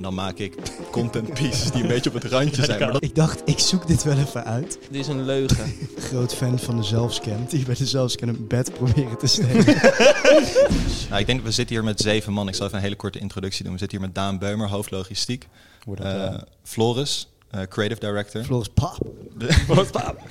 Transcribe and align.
En 0.00 0.06
dan 0.06 0.14
maak 0.14 0.38
ik 0.38 0.54
content 0.90 1.34
pieces 1.34 1.70
die 1.70 1.82
een 1.82 1.88
beetje 1.88 2.10
op 2.10 2.22
het 2.22 2.32
randje 2.32 2.64
zijn. 2.64 2.80
Maar 2.80 2.92
dat... 2.92 3.02
Ik 3.04 3.14
dacht, 3.14 3.42
ik 3.44 3.58
zoek 3.58 3.86
dit 3.86 4.02
wel 4.02 4.16
even 4.18 4.44
uit. 4.44 4.78
Dit 4.90 5.00
is 5.00 5.06
een 5.06 5.24
leugen. 5.24 5.74
Groot 6.08 6.34
fan 6.34 6.58
van 6.58 6.76
de 6.76 6.82
zelfscan. 6.82 7.46
Die 7.48 7.64
bij 7.64 7.74
de 7.74 7.86
zelfscan 7.86 8.28
een 8.28 8.46
bed 8.46 8.72
proberen 8.72 9.18
te 9.18 9.26
stelen. 9.26 9.64
Nou, 11.08 11.20
ik 11.20 11.26
denk, 11.26 11.42
we 11.42 11.50
zitten 11.50 11.76
hier 11.76 11.84
met 11.84 12.00
zeven 12.00 12.32
man. 12.32 12.48
Ik 12.48 12.54
zal 12.54 12.66
even 12.66 12.78
een 12.78 12.84
hele 12.84 12.96
korte 12.96 13.18
introductie 13.18 13.64
doen. 13.64 13.72
We 13.72 13.78
zitten 13.78 13.98
hier 13.98 14.06
met 14.06 14.16
Daan 14.16 14.38
Beumer, 14.38 14.68
hoofdlogistiek. 14.68 15.48
Dat, 15.84 16.00
Eh, 16.00 16.24
eh, 16.26 16.34
Floris, 16.62 17.28
eh, 17.50 17.62
creative 17.62 18.00
director. 18.00 18.44
Floris 18.44 18.68
Pap. 18.68 18.98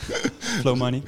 Flow 0.61 0.75
money. 0.77 1.03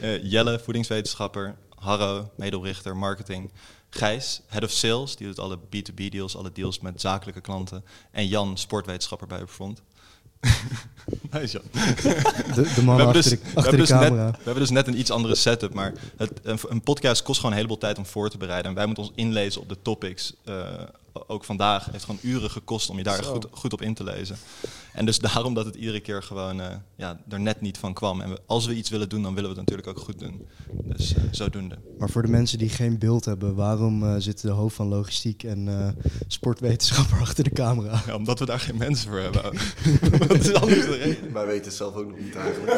Eh, 0.00 0.24
Jelle, 0.24 0.58
voedingswetenschapper. 0.58 1.54
Harro, 1.74 2.30
medeoprichter, 2.36 2.96
marketing. 2.96 3.50
Gijs, 3.90 4.40
head 4.46 4.64
of 4.64 4.70
sales. 4.70 5.16
Die 5.16 5.26
doet 5.26 5.38
alle 5.38 5.58
B2B 5.58 6.08
deals, 6.08 6.36
alle 6.36 6.52
deals 6.52 6.80
met 6.80 7.00
zakelijke 7.00 7.40
klanten. 7.40 7.84
En 8.10 8.26
Jan, 8.26 8.58
sportwetenschapper 8.58 9.26
bij 9.26 9.40
Upfront. 9.40 9.82
nice 11.30 11.52
Jan. 11.52 11.62
De, 12.54 12.72
de 12.74 12.82
man 12.82 12.96
We 12.96 13.02
hebben, 13.02 13.06
achter 13.06 13.12
dus, 13.12 13.24
de, 13.24 13.36
we, 13.36 13.46
achter 13.46 13.62
hebben 13.62 13.70
de 13.70 13.76
dus 13.76 13.88
camera. 13.88 14.24
net, 14.24 14.36
we 14.36 14.42
hebben 14.42 14.62
dus 14.62 14.70
net 14.70 14.86
een 14.86 14.98
iets 14.98 15.10
andere 15.10 15.34
setup, 15.34 15.74
maar 15.74 15.92
het, 16.16 16.32
een, 16.42 16.58
een 16.68 16.82
podcast 16.82 17.22
kost 17.22 17.36
gewoon 17.36 17.50
een 17.50 17.56
heleboel 17.56 17.78
tijd 17.78 17.98
om 17.98 18.06
voor 18.06 18.30
te 18.30 18.38
bereiden. 18.38 18.70
En 18.70 18.76
wij 18.76 18.86
moeten 18.86 19.04
ons 19.04 19.12
inlezen 19.14 19.60
op 19.60 19.68
de 19.68 19.82
topics. 19.82 20.34
Eh, 20.44 20.82
ook 21.26 21.44
vandaag 21.44 21.88
heeft 21.90 22.04
gewoon 22.04 22.20
uren 22.22 22.50
gekost 22.50 22.90
om 22.90 22.96
je 22.96 23.02
daar 23.02 23.22
Zo. 23.22 23.32
goed, 23.32 23.46
goed 23.50 23.72
op 23.72 23.82
in 23.82 23.94
te 23.94 24.04
lezen. 24.04 24.36
En 24.92 25.06
dus 25.06 25.18
daarom 25.18 25.54
dat 25.54 25.64
het 25.64 25.74
iedere 25.74 26.00
keer 26.00 26.22
gewoon 26.22 26.60
eh, 26.60 26.76
ja, 26.96 27.20
er 27.28 27.40
net 27.40 27.60
niet 27.60 27.78
van 27.78 27.94
kwam. 27.94 28.20
En 28.20 28.30
we, 28.30 28.40
als 28.46 28.66
we 28.66 28.74
iets 28.74 28.90
willen 28.90 29.08
doen, 29.08 29.22
dan 29.22 29.34
willen 29.34 29.50
we 29.50 29.56
het 29.56 29.68
natuurlijk 29.68 29.98
ook 29.98 30.04
goed 30.04 30.18
doen. 30.18 30.46
Dus 30.84 31.14
eh, 31.14 31.22
zodoende. 31.30 31.78
Maar 31.98 32.10
voor 32.10 32.22
de 32.22 32.28
mensen 32.28 32.58
die 32.58 32.68
geen 32.68 32.98
beeld 32.98 33.24
hebben, 33.24 33.54
waarom 33.54 34.04
eh, 34.04 34.14
zit 34.18 34.42
de 34.42 34.50
hoofd 34.50 34.76
van 34.76 34.88
logistiek 34.88 35.42
en 35.42 35.68
eh, 35.68 36.04
sportwetenschapper 36.26 37.20
achter 37.26 37.44
de 37.44 37.50
camera? 37.50 38.02
Ja, 38.06 38.14
omdat 38.14 38.38
we 38.38 38.44
daar 38.44 38.60
geen 38.60 38.76
mensen 38.76 39.10
voor 39.10 39.18
hebben. 39.18 39.42
Wat 40.28 40.38
is 40.38 40.54
anders 40.54 40.84
de 40.84 40.96
reden? 40.96 41.32
Wij 41.32 41.46
weten 41.46 41.64
het 41.64 41.74
zelf 41.74 41.94
ook 41.94 42.08
nog 42.08 42.18
niet 42.18 42.36
eigenlijk. 42.36 42.72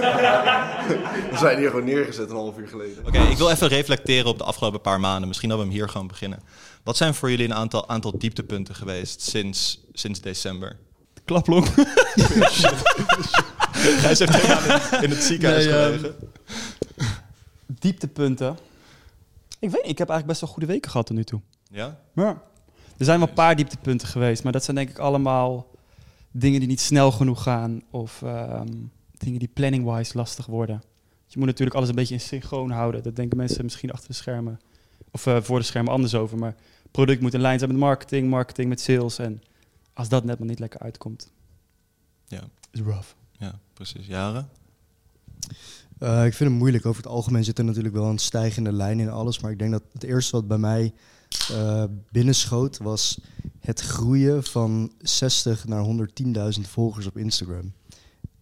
we 1.30 1.36
zijn 1.38 1.58
hier 1.58 1.70
gewoon 1.70 1.84
neergezet 1.84 2.30
een 2.30 2.36
half 2.36 2.58
uur 2.58 2.68
geleden. 2.68 3.06
Oké, 3.06 3.20
ik 3.20 3.36
wil 3.36 3.50
even 3.50 3.68
reflecteren 3.68 4.30
op 4.30 4.38
de 4.38 4.44
afgelopen 4.44 4.80
paar 4.80 5.00
maanden. 5.00 5.28
Misschien 5.28 5.48
dat 5.48 5.58
we 5.58 5.64
hem 5.64 5.72
hier 5.72 5.88
gewoon 5.88 6.06
beginnen. 6.06 6.38
Wat 6.82 6.96
zijn 6.96 7.14
voor 7.14 7.30
jullie 7.30 7.44
een 7.44 7.54
aantal, 7.54 7.88
aantal 7.88 8.18
dieptepunten 8.18 8.74
geweest 8.74 9.20
sinds, 9.20 9.80
sinds 9.92 10.20
december? 10.20 10.76
Klaplong. 11.24 11.66
Heeft 13.72 14.26
twee 14.26 14.48
maanden 14.48 15.02
in- 15.02 15.10
het 15.10 15.22
ziekenhuis 15.22 15.64
Nee, 15.64 15.72
gelegen. 15.74 16.14
Dieptepunten. 17.66 18.56
Ik 19.58 19.70
weet 19.70 19.82
niet, 19.82 19.90
ik 19.90 19.98
heb 19.98 20.08
eigenlijk 20.08 20.26
best 20.26 20.40
wel 20.40 20.50
goede 20.50 20.66
weken 20.66 20.90
gehad 20.90 21.06
tot 21.06 21.16
nu 21.16 21.24
toe. 21.24 21.40
Ja? 21.70 22.00
Ja. 22.14 22.42
Er 22.98 23.04
zijn 23.04 23.18
wel 23.18 23.28
een 23.28 23.34
paar 23.34 23.56
dieptepunten 23.56 24.08
geweest, 24.08 24.42
maar 24.42 24.52
dat 24.52 24.64
zijn 24.64 24.76
denk 24.76 24.88
ik 24.90 24.98
allemaal 24.98 25.66
dingen 26.30 26.58
die 26.60 26.68
niet 26.68 26.80
snel 26.80 27.10
genoeg 27.12 27.42
gaan 27.42 27.82
of 27.90 28.22
ehm, 28.22 28.68
dingen 29.18 29.38
die 29.38 29.50
planning-wise 29.54 30.16
lastig 30.16 30.46
worden. 30.46 30.82
Je 31.26 31.38
moet 31.38 31.46
natuurlijk 31.46 31.76
alles 31.76 31.88
een 31.88 31.94
beetje 31.94 32.14
in 32.14 32.20
synchroon 32.20 32.70
houden. 32.70 33.02
Dat 33.02 33.16
denken 33.16 33.36
mensen 33.36 33.64
misschien 33.64 33.90
achter 33.92 34.08
de 34.08 34.14
schermen 34.14 34.60
of 35.10 35.26
eh, 35.26 35.42
voor 35.42 35.58
de 35.58 35.64
schermen 35.64 35.92
anders 35.92 36.14
over. 36.14 36.38
Maar 36.38 36.54
product 36.90 37.20
moet 37.20 37.34
in 37.34 37.40
lijn 37.40 37.58
zijn 37.58 37.70
met 37.70 37.80
marketing, 37.80 38.28
marketing 38.30 38.68
met 38.68 38.80
sales. 38.80 39.18
En 39.18 39.42
als 39.92 40.08
dat 40.08 40.24
net 40.24 40.38
maar 40.38 40.48
niet 40.48 40.58
lekker 40.58 40.80
uitkomt, 40.80 41.32
Ja, 42.26 42.42
is 42.70 42.80
rough. 42.80 43.08
ja 43.38 43.58
precies. 43.74 44.06
Jaren? 44.06 44.48
Eh, 45.98 46.24
ik 46.26 46.34
vind 46.34 46.50
het 46.50 46.58
moeilijk. 46.58 46.86
Over 46.86 47.02
het 47.02 47.12
algemeen 47.12 47.44
zit 47.44 47.58
er 47.58 47.64
natuurlijk 47.64 47.94
wel 47.94 48.08
een 48.08 48.18
stijgende 48.18 48.72
lijn 48.72 49.00
in 49.00 49.10
alles. 49.10 49.40
Maar 49.40 49.50
ik 49.50 49.58
denk 49.58 49.70
dat 49.70 49.82
het 49.92 50.02
eerste 50.02 50.32
wat 50.36 50.48
bij 50.48 50.58
mij 50.58 50.92
eh, 51.50 51.84
binnenschoot 52.10 52.78
was 52.78 53.20
het 53.60 53.80
groeien 53.80 54.44
van 54.44 54.92
60 54.98 55.66
naar 55.66 55.84
110.000 56.54 56.60
volgers 56.68 57.06
op 57.06 57.16
Instagram. 57.16 57.72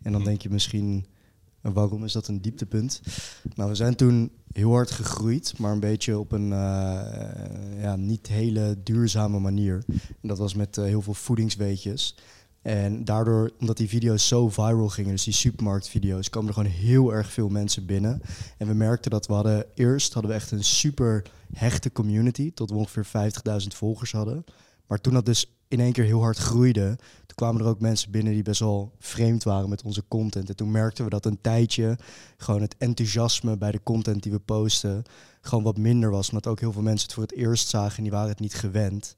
En 0.03 0.13
dan 0.13 0.21
Hm. 0.21 0.27
denk 0.27 0.43
je 0.43 0.51
misschien, 0.51 1.07
waarom 1.61 2.05
is 2.05 2.13
dat 2.13 2.29
een 2.29 2.41
dieptepunt? 2.41 3.01
Nou, 3.55 3.69
we 3.69 3.75
zijn 3.75 3.95
toen 3.95 4.31
heel 4.53 4.71
hard 4.71 4.91
gegroeid, 4.91 5.59
maar 5.59 5.73
een 5.73 5.81
beetje 5.81 6.19
op 6.19 6.33
een 6.33 6.53
eh, 6.53 7.83
ja, 7.83 7.97
niet 7.97 8.27
hele 8.27 8.77
duurzame 8.83 9.39
manier. 9.39 9.85
En 9.89 10.29
dat 10.29 10.39
was 10.39 10.55
met 10.55 10.79
eh, 10.79 10.85
heel 10.85 11.03
veel 11.03 11.15
voedingsweetjes. 11.15 12.15
En 12.63 13.05
daardoor, 13.05 13.51
omdat 13.61 13.77
die 13.77 13.89
video's 13.89 14.29
zo 14.29 14.49
viral 14.49 14.89
gingen, 14.89 15.11
dus 15.11 15.25
die 15.25 15.33
supermarktvideo's, 15.33 16.31
kwamen 16.31 16.49
er 16.49 16.55
gewoon 16.55 16.73
heel 16.73 17.15
erg 17.15 17.33
veel 17.33 17.49
mensen 17.49 17.87
binnen. 17.87 18.21
En 18.57 18.67
we 18.67 18.75
merkten 18.75 19.11
dat 19.11 19.27
we 19.27 19.33
hadden, 19.33 19.67
eerst 19.75 20.13
hadden 20.13 20.31
we 20.31 20.37
echt 20.37 20.51
een 20.51 20.65
super 20.65 21.23
hechte 21.53 21.93
community, 21.93 22.53
tot 22.55 22.71
we 22.71 22.77
ongeveer 22.77 23.07
50.000 23.61 23.67
volgers 23.69 24.13
hadden. 24.13 24.45
Maar 24.89 25.01
toen 25.01 25.13
dat 25.13 25.27
dus 25.27 25.53
in 25.69 25.81
één 25.81 25.93
keer 25.93 26.05
heel 26.05 26.21
hard 26.21 26.37
groeide, 26.37 26.97
toen 26.99 27.35
kwamen 27.35 27.61
er 27.61 27.67
ook 27.67 27.81
mensen 27.81 28.11
binnen 28.11 28.33
die 28.33 28.43
best 28.43 28.61
wel 28.61 28.93
vreemd 28.99 29.43
waren 29.43 29.69
met 29.69 29.83
onze 29.83 30.05
content. 30.09 30.49
En 30.49 30.57
toen 30.57 30.71
merkten 30.71 31.05
we 31.05 31.11
dat 31.11 31.27
een 31.27 31.41
tijdje 31.41 31.99
gewoon 32.37 32.61
het 32.61 32.75
enthousiasme 32.79 33.57
bij 33.57 33.71
de 33.71 33.83
content 33.83 34.23
die 34.23 34.33
we 34.33 34.39
posten 34.39 35.03
gewoon 35.41 35.65
wat 35.65 35.79
minder 35.79 36.11
was. 36.11 36.29
Omdat 36.29 36.47
ook 36.47 36.61
heel 36.61 36.73
veel 36.73 36.83
mensen 36.83 37.07
het 37.07 37.15
voor 37.15 37.23
het 37.23 37.35
eerst 37.35 37.69
zagen 37.69 37.97
en 37.97 38.03
die 38.03 38.13
waren 38.13 38.29
het 38.29 38.41
niet 38.41 38.55
gewend. 38.55 39.17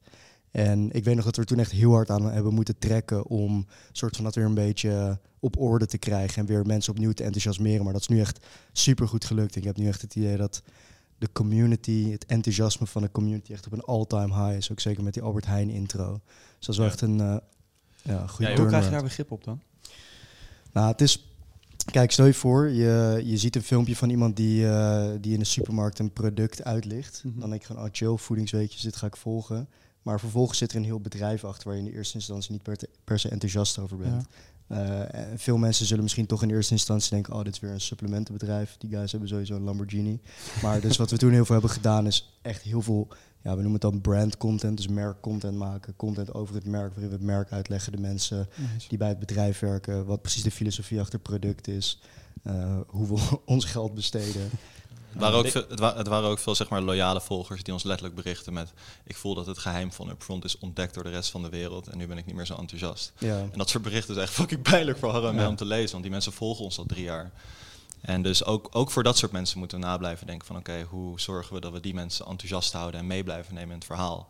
En 0.51 0.91
ik 0.91 1.03
weet 1.03 1.15
nog 1.15 1.25
dat 1.25 1.35
we 1.35 1.41
er 1.41 1.47
toen 1.47 1.59
echt 1.59 1.71
heel 1.71 1.91
hard 1.91 2.09
aan 2.09 2.31
hebben 2.31 2.53
moeten 2.53 2.77
trekken 2.77 3.25
om 3.25 3.67
soort 3.91 4.15
van 4.15 4.23
dat 4.25 4.35
weer 4.35 4.45
een 4.45 4.53
beetje 4.53 5.19
op 5.39 5.59
orde 5.59 5.85
te 5.85 5.97
krijgen 5.97 6.41
en 6.41 6.45
weer 6.45 6.65
mensen 6.65 6.93
opnieuw 6.93 7.11
te 7.11 7.23
enthousiasmeren. 7.23 7.83
Maar 7.83 7.93
dat 7.93 8.01
is 8.01 8.07
nu 8.07 8.19
echt 8.19 8.45
super 8.71 9.07
goed 9.07 9.25
gelukt. 9.25 9.55
Ik 9.55 9.63
heb 9.63 9.77
nu 9.77 9.87
echt 9.87 10.01
het 10.01 10.15
idee 10.15 10.37
dat 10.37 10.61
de 11.21 11.29
community, 11.31 12.11
het 12.11 12.25
enthousiasme 12.25 12.87
van 12.87 13.01
de 13.01 13.11
community 13.11 13.51
echt 13.53 13.65
op 13.65 13.71
een 13.73 13.81
all-time 13.81 14.33
high 14.45 14.57
is. 14.57 14.71
Ook 14.71 14.79
zeker 14.79 15.03
met 15.03 15.13
die 15.13 15.23
Albert 15.23 15.45
Heijn 15.45 15.69
intro. 15.69 16.19
Dus 16.57 16.65
dat 16.65 16.69
is 16.69 16.77
wel 16.77 16.85
Ja. 16.85 16.91
echt 16.91 17.01
een 17.01 17.17
uh, 17.19 17.35
ja, 18.01 18.27
goede 18.27 18.51
Ja, 18.51 18.57
Hoe 18.57 18.67
krijg 18.67 18.85
je 18.85 18.91
daar 18.91 19.03
begrip 19.03 19.31
op 19.31 19.43
dan? 19.43 19.61
Nou, 20.71 20.91
het 20.91 21.01
is. 21.01 21.25
Kijk, 21.91 22.11
stel 22.11 22.25
je 22.25 22.33
voor, 22.33 22.69
je, 22.69 23.21
je 23.25 23.37
ziet 23.37 23.55
een 23.55 23.63
filmpje 23.63 23.95
van 23.95 24.09
iemand 24.09 24.35
die, 24.35 24.67
eh, 24.69 25.09
die 25.21 25.33
in 25.33 25.39
de 25.39 25.45
supermarkt 25.45 25.99
een 25.99 26.11
product 26.13 26.63
uitlicht. 26.63 27.21
Mhm. 27.25 27.39
Dan 27.39 27.49
denk 27.49 27.61
je 27.61 27.67
van, 27.67 27.77
oh 27.79 27.85
chill, 27.91 28.15
voedingsweetjes, 28.17 28.81
dit 28.81 28.95
ga 28.95 29.07
ik 29.07 29.15
volgen. 29.17 29.67
Maar 30.01 30.19
vervolgens 30.19 30.57
zit 30.57 30.71
er 30.71 30.77
een 30.77 30.83
heel 30.83 30.99
bedrijf 30.99 31.43
achter 31.43 31.67
waar 31.67 31.77
je 31.77 31.83
in 31.83 31.89
de 31.89 31.95
eerste 31.97 32.15
instantie 32.15 32.51
niet 32.51 32.63
per, 32.63 32.77
te- 32.77 32.89
per 33.03 33.19
se 33.19 33.29
enthousiast 33.29 33.79
over 33.79 33.97
bent. 33.97 34.25
En 34.67 35.39
veel 35.39 35.57
mensen 35.57 35.85
zullen 35.85 36.03
misschien 36.03 36.25
toch 36.25 36.43
in 36.43 36.49
eerste 36.49 36.73
instantie 36.73 37.09
denken, 37.09 37.33
oh, 37.33 37.43
dit 37.43 37.53
is 37.53 37.59
weer 37.59 37.71
een 37.71 37.81
supplementenbedrijf. 37.81 38.75
Die 38.77 38.89
guys 38.89 39.11
hebben 39.11 39.29
sowieso 39.29 39.55
een 39.55 39.63
Lamborghini. 39.63 40.19
Maar 40.61 40.81
dus 40.81 40.97
wat 40.97 41.11
we 41.11 41.17
toen 41.17 41.31
heel 41.31 41.45
veel 41.45 41.55
hebben 41.55 41.73
gedaan 41.73 42.07
is 42.07 42.37
echt 42.41 42.61
heel 42.61 42.81
veel, 42.81 43.07
ja, 43.41 43.49
we 43.49 43.61
noemen 43.61 43.71
het 43.71 43.81
dan 43.81 44.01
brand 44.01 44.37
content. 44.37 44.77
Dus 44.77 44.87
merk 44.87 45.21
content 45.21 45.57
maken, 45.57 45.95
content 45.95 46.33
over 46.33 46.55
het 46.55 46.65
merk, 46.65 46.89
waarin 46.89 47.09
we 47.09 47.15
het 47.15 47.25
merk 47.25 47.51
uitleggen, 47.51 47.91
de 47.91 47.97
mensen 47.97 48.47
die 48.87 48.97
bij 48.97 49.09
het 49.09 49.19
bedrijf 49.19 49.59
werken, 49.59 50.05
wat 50.05 50.21
precies 50.21 50.43
de 50.43 50.51
filosofie 50.51 50.99
achter 50.99 51.13
het 51.13 51.23
product 51.23 51.67
is, 51.67 52.01
eh, 52.43 52.79
hoe 52.87 53.07
we 53.07 53.39
ons 53.45 53.65
geld 53.65 53.93
besteden. 53.93 54.49
Het 55.11 55.21
waren, 55.21 55.37
ook 55.37 55.47
veel, 55.47 55.65
het, 55.69 55.79
wa- 55.79 55.95
het 55.95 56.07
waren 56.07 56.29
ook 56.29 56.39
veel 56.39 56.55
zeg 56.55 56.69
maar, 56.69 56.81
loyale 56.81 57.21
volgers 57.21 57.63
die 57.63 57.73
ons 57.73 57.83
letterlijk 57.83 58.15
berichten 58.15 58.53
met... 58.53 58.73
ik 59.03 59.15
voel 59.15 59.35
dat 59.35 59.45
het 59.45 59.57
geheim 59.57 59.91
van 59.91 60.09
Upfront 60.09 60.43
is 60.45 60.57
ontdekt 60.57 60.93
door 60.93 61.03
de 61.03 61.09
rest 61.09 61.29
van 61.31 61.41
de 61.41 61.49
wereld... 61.49 61.87
en 61.87 61.97
nu 61.97 62.07
ben 62.07 62.17
ik 62.17 62.25
niet 62.25 62.35
meer 62.35 62.45
zo 62.45 62.55
enthousiast. 62.55 63.11
Ja. 63.17 63.37
En 63.37 63.51
dat 63.57 63.69
soort 63.69 63.83
berichten 63.83 64.15
is 64.15 64.21
echt 64.21 64.33
fucking 64.33 64.61
pijnlijk 64.61 64.97
voor 64.97 65.09
Harro 65.11 65.27
en 65.27 65.35
mij 65.35 65.43
Ja. 65.43 65.49
om 65.49 65.55
te 65.55 65.65
lezen. 65.65 65.91
Want 65.91 66.01
die 66.03 66.11
mensen 66.11 66.31
volgen 66.33 66.63
ons 66.63 66.77
al 66.77 66.85
drie 66.85 67.03
jaar. 67.03 67.31
En 68.01 68.21
dus 68.21 68.43
ook, 68.45 68.67
ook 68.71 68.91
voor 68.91 69.03
dat 69.03 69.17
soort 69.17 69.31
mensen 69.31 69.59
moeten 69.59 69.79
we 69.79 69.85
na 69.85 69.97
blijven 69.97 70.27
denken 70.27 70.47
van... 70.47 70.57
oké, 70.57 70.85
hoe 70.89 71.19
zorgen 71.19 71.53
we 71.55 71.61
dat 71.61 71.71
we 71.71 71.79
die 71.79 71.93
mensen 71.93 72.25
enthousiast 72.25 72.73
houden 72.73 72.99
en 72.99 73.07
mee 73.07 73.23
blijven 73.23 73.53
nemen 73.53 73.69
in 73.69 73.75
het 73.77 73.85
verhaal. 73.85 74.27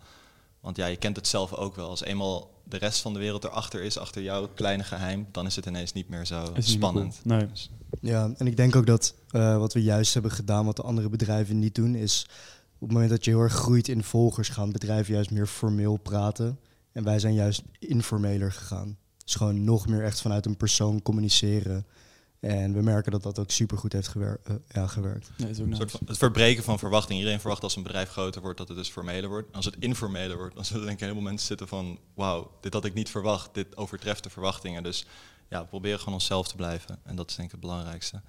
Want 0.61 0.77
ja, 0.77 0.85
je 0.85 0.95
kent 0.95 1.15
het 1.15 1.27
zelf 1.27 1.53
ook 1.53 1.75
wel. 1.75 1.89
Als 1.89 2.03
eenmaal 2.03 2.51
de 2.63 2.77
rest 2.77 3.01
van 3.01 3.13
de 3.13 3.19
wereld 3.19 3.43
erachter 3.43 3.83
is, 3.83 3.97
achter 3.97 4.21
jouw 4.21 4.47
kleine 4.47 4.83
geheim... 4.83 5.27
dan 5.31 5.45
is 5.45 5.55
het 5.55 5.65
ineens 5.65 5.93
niet 5.93 6.09
meer 6.09 6.25
zo 6.25 6.51
meer 6.53 6.63
spannend. 6.63 7.19
cool. 7.23 7.37
Nee. 7.37 7.47
Dus- 7.47 7.69
Ja, 8.01 8.31
en 8.37 8.47
ik 8.47 8.57
denk 8.57 8.75
ook 8.75 8.85
dat 8.85 9.15
eh, 9.29 9.57
wat 9.57 9.73
we 9.73 9.83
juist 9.83 10.13
hebben 10.13 10.31
gedaan, 10.31 10.65
wat 10.65 10.75
de 10.75 10.81
andere 10.81 11.09
bedrijven 11.09 11.59
niet 11.59 11.75
doen, 11.75 11.95
is 11.95 12.25
op 12.73 12.87
het 12.87 12.91
moment 12.91 13.09
dat 13.09 13.25
je 13.25 13.31
heel 13.31 13.39
erg 13.39 13.53
groeit 13.53 13.87
in 13.87 14.03
volgers, 14.03 14.49
gaan 14.49 14.71
bedrijven 14.71 15.13
juist 15.13 15.31
meer 15.31 15.47
formeel 15.47 15.97
praten. 15.97 16.59
En 16.91 17.03
wij 17.03 17.19
zijn 17.19 17.33
juist 17.33 17.61
informeler 17.79 18.51
gegaan. 18.51 18.97
Dus 19.23 19.35
gewoon 19.35 19.63
nog 19.63 19.87
meer 19.87 20.03
echt 20.03 20.21
vanuit 20.21 20.45
een 20.45 20.57
persoon 20.57 21.01
communiceren. 21.01 21.85
En 22.41 22.73
we 22.73 22.81
merken 22.81 23.11
dat 23.11 23.23
dat 23.23 23.39
ook 23.39 23.51
supergoed 23.51 23.93
heeft 23.93 24.07
gewer 24.07 24.39
eh, 24.43 24.55
ja, 24.69 24.87
gewerkt. 24.87 25.29
Nee, 25.37 25.53
nice. 25.53 25.87
het 26.05 26.17
verbreken 26.17 26.63
van 26.63 26.79
verwachting. 26.79 27.19
Iedereen 27.19 27.39
verwacht 27.39 27.63
als 27.63 27.75
een 27.75 27.83
bedrijf 27.83 28.09
groter 28.09 28.41
wordt 28.41 28.57
dat 28.57 28.67
het 28.67 28.77
dus 28.77 28.89
formeler 28.89 29.29
wordt. 29.29 29.55
Als 29.55 29.65
het 29.65 29.75
informeler 29.79 30.37
wordt, 30.37 30.55
dan 30.55 30.65
zullen 30.65 30.81
denk 30.81 30.93
ik 30.93 31.01
een 31.01 31.07
heleboel 31.07 31.29
mensen 31.29 31.47
zitten 31.47 31.67
van... 31.67 31.99
wauw, 32.13 32.51
dit 32.61 32.73
had 32.73 32.85
ik 32.85 32.93
niet 32.93 33.09
verwacht, 33.09 33.53
dit 33.53 33.77
overtreft 33.77 34.23
de 34.23 34.29
verwachtingen. 34.29 34.83
Dus 34.83 35.05
ja, 35.49 35.61
we 35.61 35.67
proberen 35.67 35.99
gewoon 35.99 36.13
onszelf 36.13 36.47
te 36.47 36.55
blijven. 36.55 36.99
En 37.03 37.15
dat 37.15 37.29
is 37.29 37.35
denk 37.35 37.47
ik 37.47 37.53
het 37.53 37.61
belangrijkste. 37.61 38.21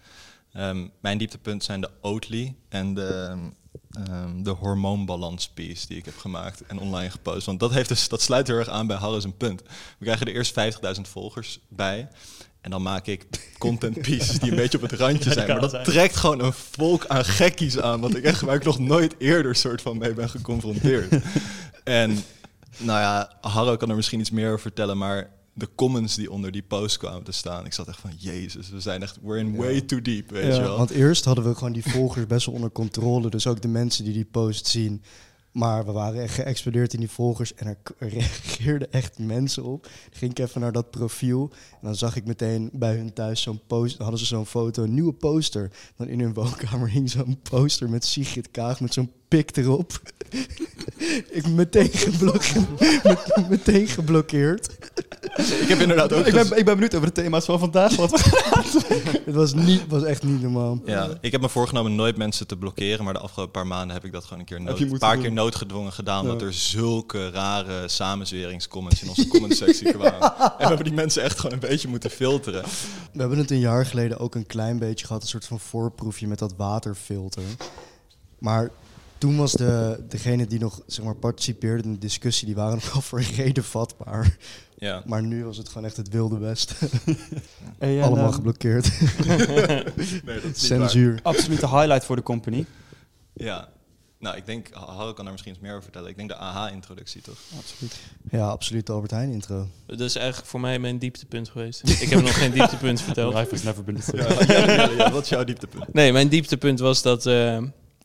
Ehm, 0.52 0.88
mijn 1.00 1.18
dieptepunt 1.18 1.64
zijn 1.64 1.80
de 1.80 1.90
Oatly 2.00 2.54
en 2.68 2.94
de, 2.94 3.38
ehm, 3.90 4.42
de 4.42 4.50
hormoonbalans 4.50 5.48
piece 5.48 5.86
die 5.86 5.96
ik 5.96 6.04
heb 6.04 6.16
gemaakt 6.16 6.66
en 6.66 6.78
online 6.78 7.10
gepost. 7.10 7.46
Want 7.46 7.60
dat, 7.60 7.72
heeft 7.72 7.88
dus, 7.88 8.08
dat 8.08 8.22
sluit 8.22 8.46
heel 8.46 8.56
erg 8.56 8.68
aan 8.68 8.86
bij 8.86 8.96
Harris 8.96 9.24
een 9.24 9.36
punt. 9.36 9.62
We 9.98 10.04
krijgen 10.04 10.26
er 10.26 10.34
eerst 10.34 10.52
50.000 10.52 11.08
volgers 11.08 11.60
bij. 11.68 12.08
En 12.62 12.70
dan 12.70 12.82
maak 12.82 13.06
ik 13.06 13.26
content 13.58 14.00
pieces 14.00 14.38
die 14.38 14.50
een 14.50 14.56
beetje 14.56 14.78
op 14.82 14.90
het 14.90 15.00
randje 15.00 15.32
zijn. 15.32 15.48
Maar 15.48 15.60
dat 15.70 15.84
trekt 15.84 16.16
gewoon 16.16 16.40
een 16.40 16.52
volk 16.52 17.06
aan 17.06 17.24
gekkies 17.24 17.78
aan. 17.78 18.00
Wat 18.00 18.14
ik 18.14 18.24
echt 18.24 18.40
waar 18.40 18.54
ik 18.56 18.64
nog 18.64 18.78
nooit 18.78 19.14
eerder 19.18 19.54
soort 19.56 19.82
van 19.82 19.98
mee 19.98 20.14
ben 20.14 20.30
geconfronteerd. 20.30 21.22
En 21.84 22.10
Nou 22.78 23.00
ja, 23.00 23.32
Harro 23.40 23.76
kan 23.76 23.90
er 23.90 23.96
misschien 23.96 24.20
iets 24.20 24.30
meer 24.30 24.48
over 24.48 24.60
vertellen, 24.60 24.98
maar 24.98 25.30
de 25.54 25.68
comments 25.74 26.14
die 26.14 26.30
onder 26.30 26.50
die 26.52 26.62
post 26.62 26.96
kwamen 26.96 27.22
te 27.22 27.32
staan, 27.32 27.64
ik 27.64 27.72
zat 27.72 27.88
echt 27.88 28.00
van, 28.00 28.10
jezus, 28.16 28.70
we 28.70 28.80
zijn 28.80 29.02
echt, 29.02 29.18
we're 29.22 29.38
in 29.38 29.56
way 29.56 29.80
too 29.80 30.02
deep, 30.02 30.30
weet 30.30 30.46
Ja, 30.46 30.54
je 30.54 30.60
wel. 30.60 30.76
Want 30.76 30.90
eerst 30.90 31.24
hadden 31.24 31.44
we 31.44 31.54
gewoon 31.54 31.72
die 31.72 31.82
volgers 31.90 32.26
best 32.26 32.46
wel 32.46 32.54
onder 32.54 32.70
controle. 32.70 33.30
Dus 33.30 33.46
ook 33.46 33.62
de 33.62 33.68
mensen 33.68 34.04
die 34.04 34.12
die 34.12 34.24
post 34.24 34.66
zien. 34.66 35.02
Maar 35.52 35.84
we 35.84 35.92
waren 35.92 36.22
echt 36.22 36.34
geëxplodeerd 36.34 36.94
in 36.94 37.00
die 37.00 37.10
volgers. 37.10 37.54
En 37.54 37.66
er 37.66 37.76
er 37.98 38.08
reageerden 38.08 38.92
echt 38.92 39.18
mensen 39.18 39.64
op. 39.64 39.88
Ging 40.10 40.30
ik 40.30 40.38
even 40.38 40.60
naar 40.60 40.72
dat 40.72 40.90
profiel. 40.90 41.50
En 41.70 41.78
dan 41.82 41.94
zag 41.94 42.16
ik 42.16 42.24
meteen 42.24 42.70
bij 42.72 42.96
hun 42.96 43.12
thuis 43.12 43.42
zo'n 43.42 43.60
post. 43.66 43.92
Dan 43.92 44.02
hadden 44.02 44.20
ze 44.20 44.26
zo'n 44.26 44.46
foto, 44.46 44.82
een 44.82 44.94
nieuwe 44.94 45.12
poster. 45.12 45.70
Dan 45.96 46.08
in 46.08 46.20
hun 46.20 46.34
woonkamer 46.34 46.90
hing 46.90 47.10
zo'n 47.10 47.40
poster 47.42 47.90
met 47.90 48.04
Sigrid 48.04 48.50
Kaag 48.50 48.80
met 48.80 48.92
zo'n 48.92 49.12
pik 49.36 49.56
erop. 49.56 50.00
ik 51.30 51.46
meteen, 51.48 51.90
geblokkeerd, 51.92 53.02
met- 53.04 53.48
meteen 53.48 53.86
geblokkeerd. 53.88 54.66
ik 55.36 55.68
heb 55.68 55.80
inderdaad 55.80 56.12
ook 56.12 56.26
ik, 56.26 56.32
ben, 56.32 56.44
ik 56.58 56.64
ben 56.64 56.74
benieuwd 56.74 56.94
over 56.94 57.06
de 57.06 57.12
thema's 57.22 57.44
van 57.44 57.58
vandaag. 57.58 57.96
Wat 57.96 58.10
Het 59.24 59.34
was, 59.34 59.54
niet, 59.54 59.82
was 59.88 60.02
echt 60.02 60.22
niet 60.22 60.42
normaal. 60.42 60.80
Ja, 60.84 61.08
ik 61.20 61.32
heb 61.32 61.40
me 61.40 61.48
voorgenomen 61.48 61.94
nooit 61.94 62.16
mensen 62.16 62.46
te 62.46 62.56
blokkeren, 62.56 63.04
maar 63.04 63.12
de 63.12 63.18
afgelopen 63.18 63.52
paar 63.52 63.66
maanden 63.66 63.94
heb 63.96 64.04
ik 64.04 64.12
dat 64.12 64.24
gewoon 64.24 64.38
een 64.38 64.44
keer 64.44 64.60
nood, 64.60 64.80
een 64.80 64.98
paar 64.98 65.14
doen? 65.14 65.22
keer 65.22 65.32
noodgedwongen 65.32 65.92
gedaan, 65.92 66.24
Ja. 66.24 66.30
omdat 66.30 66.46
er 66.46 66.52
zulke 66.54 67.30
rare 67.30 67.88
samenzweringscomments 67.88 69.02
in 69.02 69.08
onze 69.08 69.28
commentsectie 69.28 69.92
kwamen. 69.98 70.20
En 70.38 70.52
we 70.58 70.64
hebben 70.66 70.84
die 70.84 70.94
mensen 70.94 71.22
echt 71.22 71.36
gewoon 71.40 71.52
een 71.52 71.68
beetje 71.68 71.88
moeten 71.88 72.10
filteren. 72.10 72.62
We 73.12 73.20
hebben 73.20 73.38
het 73.38 73.50
een 73.50 73.58
jaar 73.58 73.86
geleden 73.86 74.18
ook 74.18 74.34
een 74.34 74.46
klein 74.46 74.78
beetje 74.78 75.06
gehad, 75.06 75.22
een 75.22 75.28
soort 75.28 75.46
van 75.46 75.60
voorproefje 75.60 76.26
met 76.28 76.38
dat 76.38 76.54
waterfilter. 76.56 77.42
Maar 78.38 78.70
toen 79.22 79.36
was 79.36 79.52
de, 79.52 80.04
degene 80.08 80.46
die 80.46 80.58
nog 80.58 80.82
zeg 80.86 81.04
maar, 81.04 81.14
participeerde 81.14 81.82
in 81.82 81.92
de 81.92 81.98
discussie, 81.98 82.46
die 82.46 82.54
waren 82.54 82.74
nog 82.74 82.90
wel 82.92 83.02
voor 83.02 83.18
een 83.18 83.34
reden 83.34 83.64
vatbaar. 83.64 84.36
Ja. 84.76 85.02
Maar 85.06 85.22
nu 85.22 85.44
was 85.44 85.56
het 85.56 85.68
gewoon 85.68 85.84
echt 85.84 85.96
het 85.96 86.08
wilde 86.08 86.38
west. 86.38 86.74
Hey, 87.78 87.98
en, 87.98 88.04
Allemaal 88.04 88.24
ehm, 88.24 88.34
geblokkeerd. 88.34 88.90
Nee, 89.26 89.84
dat 89.84 89.96
is 89.96 90.12
niet 90.12 90.24
waar. 90.24 90.40
Censuur. 90.52 91.20
Absolute 91.22 91.68
highlight 91.68 92.04
voor 92.04 92.16
de 92.16 92.22
company. 92.22 92.66
Ja. 93.32 93.68
Nou, 94.18 94.36
ik 94.36 94.46
denk, 94.46 94.68
Harro 94.72 95.12
kan 95.12 95.24
daar 95.24 95.32
misschien 95.32 95.52
iets 95.52 95.62
meer 95.62 95.70
over 95.70 95.82
vertellen. 95.82 96.08
Ik 96.10 96.16
denk 96.16 96.28
de 96.28 96.36
AH-introductie, 96.36 97.20
toch? 97.22 97.38
Absoluut. 97.58 98.00
Ja, 98.30 98.48
absoluut 98.48 98.86
de 98.86 98.92
Albert 98.92 99.10
Heijn 99.10 99.30
intro. 99.30 99.68
Dat 99.86 100.00
is 100.00 100.16
eigenlijk 100.16 100.48
voor 100.48 100.60
mij 100.60 100.78
mijn 100.78 100.98
dieptepunt 100.98 101.48
geweest. 101.48 101.88
Ik 101.88 102.08
heb 102.08 102.20
nog 102.20 102.38
geen 102.38 102.52
dieptepunt 102.52 103.00
verteld. 103.00 103.34
Life 103.34 103.50
has 103.50 103.62
never 103.62 103.84
been 103.84 103.96
the 103.96 104.02
same. 104.02 104.22
Ja, 104.22 104.64
ja, 104.66 104.72
ja, 104.72 104.90
ja, 104.90 105.10
wat 105.10 105.22
is 105.22 105.28
jouw 105.28 105.44
dieptepunt? 105.44 105.92
Nee, 105.92 106.12
mijn 106.12 106.28
dieptepunt 106.28 106.78
was 106.78 107.02
dat 107.02 107.26
eh, 107.26 107.62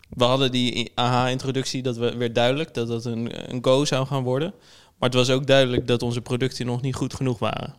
we 0.10 0.24
hadden 0.24 0.52
die 0.52 0.92
AH-introductie, 0.96 1.82
dat 1.82 1.98
we, 1.98 2.18
werd 2.18 2.36
duidelijk 2.36 2.74
dat 2.74 2.88
dat 2.88 3.06
een, 3.06 3.52
een 3.54 3.64
go 3.64 3.86
zou 3.86 4.08
gaan 4.08 4.24
worden. 4.24 4.54
Maar 4.98 5.10
het 5.10 5.18
was 5.18 5.30
ook 5.30 5.48
duidelijk 5.48 5.88
dat 5.88 6.02
onze 6.02 6.22
producten 6.22 6.66
nog 6.66 6.82
niet 6.82 6.96
goed 6.96 7.14
genoeg 7.14 7.40
waren. 7.40 7.76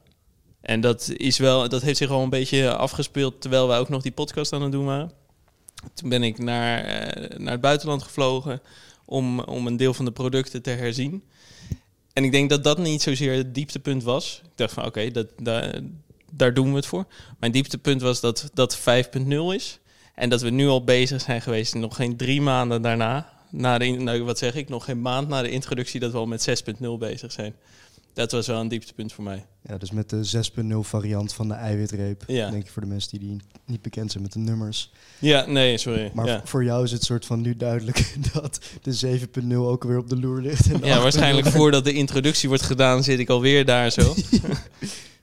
En 0.60 0.80
dat, 0.80 1.12
is 1.16 1.38
wel, 1.38 1.68
dat 1.68 1.82
heeft 1.82 1.98
zich 1.98 2.10
al 2.10 2.22
een 2.22 2.30
beetje 2.30 2.74
afgespeeld 2.74 3.40
terwijl 3.40 3.68
wij 3.68 3.78
ook 3.78 3.88
nog 3.88 4.02
die 4.02 4.12
podcast 4.12 4.52
aan 4.52 4.62
het 4.62 4.72
doen 4.72 4.84
waren. 4.84 5.12
Toen 5.94 6.08
ben 6.08 6.22
ik 6.22 6.38
naar, 6.38 6.84
eh, 6.84 7.38
naar 7.38 7.52
het 7.52 7.60
buitenland 7.60 8.02
gevlogen 8.02 8.60
om, 9.04 9.40
om 9.40 9.66
een 9.66 9.76
deel 9.76 9.94
van 9.94 10.04
de 10.04 10.12
producten 10.12 10.62
te 10.62 10.70
herzien. 10.70 11.22
En 12.12 12.24
ik 12.24 12.32
denk 12.32 12.50
dat 12.50 12.64
dat 12.64 12.78
niet 12.78 13.02
zozeer 13.02 13.32
het 13.32 13.54
dieptepunt 13.54 14.02
was. 14.02 14.40
Ik 14.44 14.50
dacht 14.54 14.72
van 14.72 14.84
oké, 14.84 15.10
dat 15.10 15.26
daar, 15.42 15.80
daar 16.32 16.54
doen 16.54 16.70
we 16.70 16.76
het 16.76 16.86
voor. 16.86 17.06
Mijn 17.38 17.52
dieptepunt 17.52 18.02
was 18.02 18.20
dat 18.20 18.50
dat 18.54 18.78
5.0 18.78 19.52
is. 19.54 19.78
En 20.18 20.28
dat 20.28 20.42
we 20.42 20.50
nu 20.50 20.66
al 20.66 20.84
bezig 20.84 21.20
zijn 21.20 21.42
geweest, 21.42 21.74
nog 21.74 21.96
geen 21.96 22.16
drie 22.16 22.40
maanden 22.40 22.82
daarna. 22.82 23.28
Na 23.50 23.78
de, 23.78 23.86
nou, 23.86 24.22
wat 24.22 24.38
zeg 24.38 24.54
ik, 24.54 24.68
nog 24.68 24.84
geen 24.84 25.00
maand 25.00 25.28
na 25.28 25.42
de 25.42 25.50
introductie, 25.50 26.00
dat 26.00 26.12
we 26.12 26.18
al 26.18 26.26
met 26.26 26.64
6.0 26.82 26.88
bezig 26.98 27.32
zijn. 27.32 27.54
Dat 28.12 28.32
was 28.32 28.46
wel 28.46 28.60
een 28.60 28.68
dieptepunt 28.68 29.12
voor 29.12 29.24
mij. 29.24 29.46
Ja, 29.62 29.78
dus 29.78 29.90
met 29.90 30.10
de 30.10 30.46
6.0 30.62 30.76
variant 30.80 31.32
van 31.32 31.48
de 31.48 31.54
eiwitreep. 31.54 32.24
Ja. 32.26 32.50
Denk 32.50 32.64
ik 32.64 32.70
voor 32.70 32.82
de 32.82 32.88
mensen 32.88 33.10
die, 33.10 33.28
die 33.28 33.40
niet 33.64 33.82
bekend 33.82 34.10
zijn 34.10 34.22
met 34.22 34.32
de 34.32 34.38
nummers. 34.38 34.92
Ja, 35.18 35.46
nee, 35.46 35.78
sorry. 35.78 36.10
Maar 36.14 36.26
ja. 36.26 36.40
voor 36.44 36.64
jou 36.64 36.84
is 36.84 36.92
het 36.92 37.04
soort 37.04 37.26
van 37.26 37.40
nu 37.40 37.56
duidelijk 37.56 38.14
dat 38.32 38.60
de 38.82 39.20
7.0 39.42 39.54
ook 39.56 39.84
weer 39.84 39.98
op 39.98 40.08
de 40.08 40.18
loer 40.18 40.40
ligt. 40.40 40.72
En 40.72 40.80
ja, 40.84 40.96
8.0 40.96 41.02
waarschijnlijk 41.02 41.46
voordat 41.46 41.84
de 41.84 41.92
introductie 41.92 42.48
wordt 42.48 42.64
gedaan, 42.64 43.04
zit 43.04 43.18
ik 43.18 43.28
alweer 43.28 43.64
daar 43.64 43.90
zo. 43.90 44.14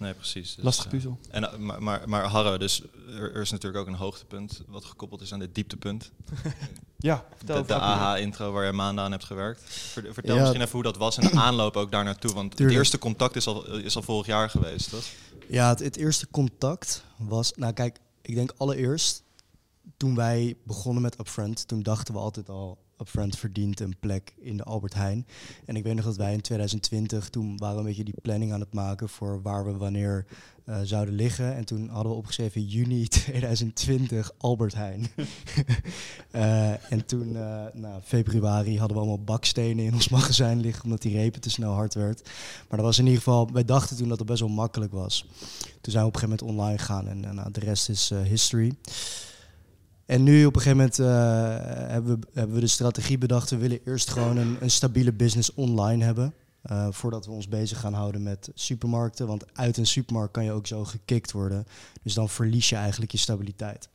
Nee, 0.00 0.14
precies. 0.14 0.54
Dus, 0.54 0.64
Lastig 0.64 0.84
eh, 0.84 0.90
puzzel. 0.90 1.18
En, 1.30 1.52
eh, 1.52 1.58
maar, 1.58 1.82
maar, 1.82 2.08
maar 2.08 2.24
Harro, 2.24 2.58
dus 2.58 2.82
er, 3.08 3.34
er 3.34 3.40
is 3.40 3.50
natuurlijk 3.50 3.80
ook 3.82 3.88
een 3.88 3.94
hoogtepunt 3.98 4.62
wat 4.68 4.84
gekoppeld 4.84 5.20
is 5.20 5.32
aan 5.32 5.38
dit 5.38 5.54
dieptepunt. 5.54 6.10
Ja, 7.02 7.24
vertel 7.36 7.56
De, 7.60 7.66
de 7.66 7.74
AH. 7.74 8.00
AH-intro 8.02 8.52
waar 8.52 8.64
je 8.64 8.72
maanden 8.72 9.04
aan 9.04 9.10
hebt 9.10 9.24
gewerkt. 9.24 9.62
Ver- 9.64 10.14
Vertel 10.14 10.34
Ja. 10.34 10.40
misschien 10.40 10.60
even 10.60 10.72
hoe 10.72 10.82
dat 10.82 10.96
was 10.96 11.18
en 11.18 11.26
de 11.30 11.38
aanloop 11.46 11.76
ook 11.76 11.90
daar 11.90 12.04
naartoe. 12.04 12.32
Want 12.32 12.50
Tuurlijk. 12.50 12.68
het 12.70 12.78
eerste 12.78 12.98
contact 12.98 13.36
is 13.36 13.46
al, 13.46 13.66
is 13.76 13.96
al 13.96 14.02
vorig 14.02 14.26
jaar 14.26 14.50
geweest, 14.50 14.90
toch? 14.90 15.04
Ja, 15.48 15.68
het, 15.68 15.78
het 15.78 15.96
eerste 15.96 16.30
contact 16.30 17.04
was... 17.16 17.52
Nou 17.56 17.72
kijk, 17.72 17.98
ik 18.22 18.34
denk 18.34 18.52
allereerst 18.56 19.22
toen 19.96 20.14
wij 20.14 20.56
begonnen 20.64 21.02
met 21.02 21.18
Upfront... 21.20 21.68
toen 21.68 21.82
dachten 21.82 22.14
we 22.14 22.20
altijd 22.20 22.48
al... 22.48 22.78
Upfront 23.00 23.38
verdient 23.38 23.80
een 23.80 23.96
plek 24.00 24.34
in 24.40 24.56
de 24.56 24.62
Albert 24.62 24.94
Heijn. 24.94 25.26
En 25.66 25.76
ik 25.76 25.84
weet 25.84 25.94
nog 25.94 26.04
dat 26.04 26.16
wij 26.16 26.32
in 26.32 26.40
2020... 26.40 27.28
toen 27.28 27.56
waren 27.56 27.74
we 27.74 27.80
een 27.80 27.86
beetje 27.86 28.04
die 28.04 28.20
planning 28.22 28.52
aan 28.52 28.60
het 28.60 28.74
maken... 28.74 29.08
voor 29.08 29.42
waar 29.42 29.64
we 29.64 29.76
wanneer 29.76 30.26
eh, 30.64 30.80
zouden 30.82 31.14
liggen. 31.14 31.54
En 31.54 31.64
toen 31.64 31.88
hadden 31.88 32.12
we 32.12 32.18
opgeschreven 32.18 32.64
juni 32.64 33.08
2020 33.08 34.32
Albert 34.38 34.74
Heijn. 34.74 35.06
Eh, 36.30 36.92
en 36.92 37.06
toen, 37.06 37.36
eh 37.36 37.64
nou, 37.72 38.02
februari, 38.02 38.78
hadden 38.78 38.96
we 38.96 39.02
allemaal 39.02 39.24
bakstenen 39.24 39.84
in 39.84 39.94
ons 39.94 40.08
magazijn 40.08 40.60
liggen... 40.60 40.84
omdat 40.84 41.02
die 41.02 41.16
repen 41.16 41.40
te 41.40 41.50
snel 41.50 41.72
hard 41.72 41.94
werd. 41.94 42.22
Maar 42.68 42.78
dat 42.78 42.86
was 42.86 42.98
in 42.98 43.04
ieder 43.04 43.18
geval... 43.22 43.52
Wij 43.52 43.64
dachten 43.64 43.96
toen 43.96 44.08
dat 44.08 44.18
het 44.18 44.26
best 44.26 44.40
wel 44.40 44.48
makkelijk 44.48 44.92
was. 44.92 45.26
Toen 45.80 45.92
zijn 45.92 46.02
we 46.02 46.08
op 46.08 46.14
een 46.14 46.20
gegeven 46.20 46.46
moment 46.46 46.60
online 46.60 46.78
gegaan 46.78 47.08
en, 47.08 47.24
en 47.24 47.34
nou, 47.34 47.50
de 47.50 47.60
rest 47.60 47.88
is 47.88 48.12
history. 48.24 48.74
En 50.10 50.22
nu 50.22 50.46
op 50.46 50.54
een 50.56 50.60
gegeven 50.60 50.78
moment 50.78 50.98
eh, 50.98 51.06
hebben, 51.90 52.20
we, 52.20 52.26
hebben 52.32 52.54
we 52.54 52.60
de 52.60 52.66
strategie 52.66 53.18
bedacht. 53.18 53.50
We 53.50 53.56
willen 53.56 53.80
eerst 53.84 54.10
gewoon 54.10 54.36
een, 54.36 54.56
een 54.60 54.70
stabiele 54.70 55.12
business 55.12 55.54
online 55.54 56.04
hebben. 56.04 56.34
eh, 56.62 56.88
voordat 56.90 57.26
we 57.26 57.32
ons 57.32 57.48
bezig 57.48 57.80
gaan 57.80 57.92
houden 57.92 58.22
met 58.22 58.50
supermarkten. 58.54 59.26
Want 59.26 59.44
uit 59.56 59.76
een 59.76 59.86
supermarkt 59.86 60.32
kan 60.32 60.44
je 60.44 60.52
ook 60.52 60.66
zo 60.66 60.84
gekikt 60.84 61.32
worden. 61.32 61.66
Dus 62.02 62.14
dan 62.14 62.28
verlies 62.28 62.68
je 62.68 62.76
eigenlijk 62.76 63.12
je 63.12 63.18
stabiliteit. 63.18 63.88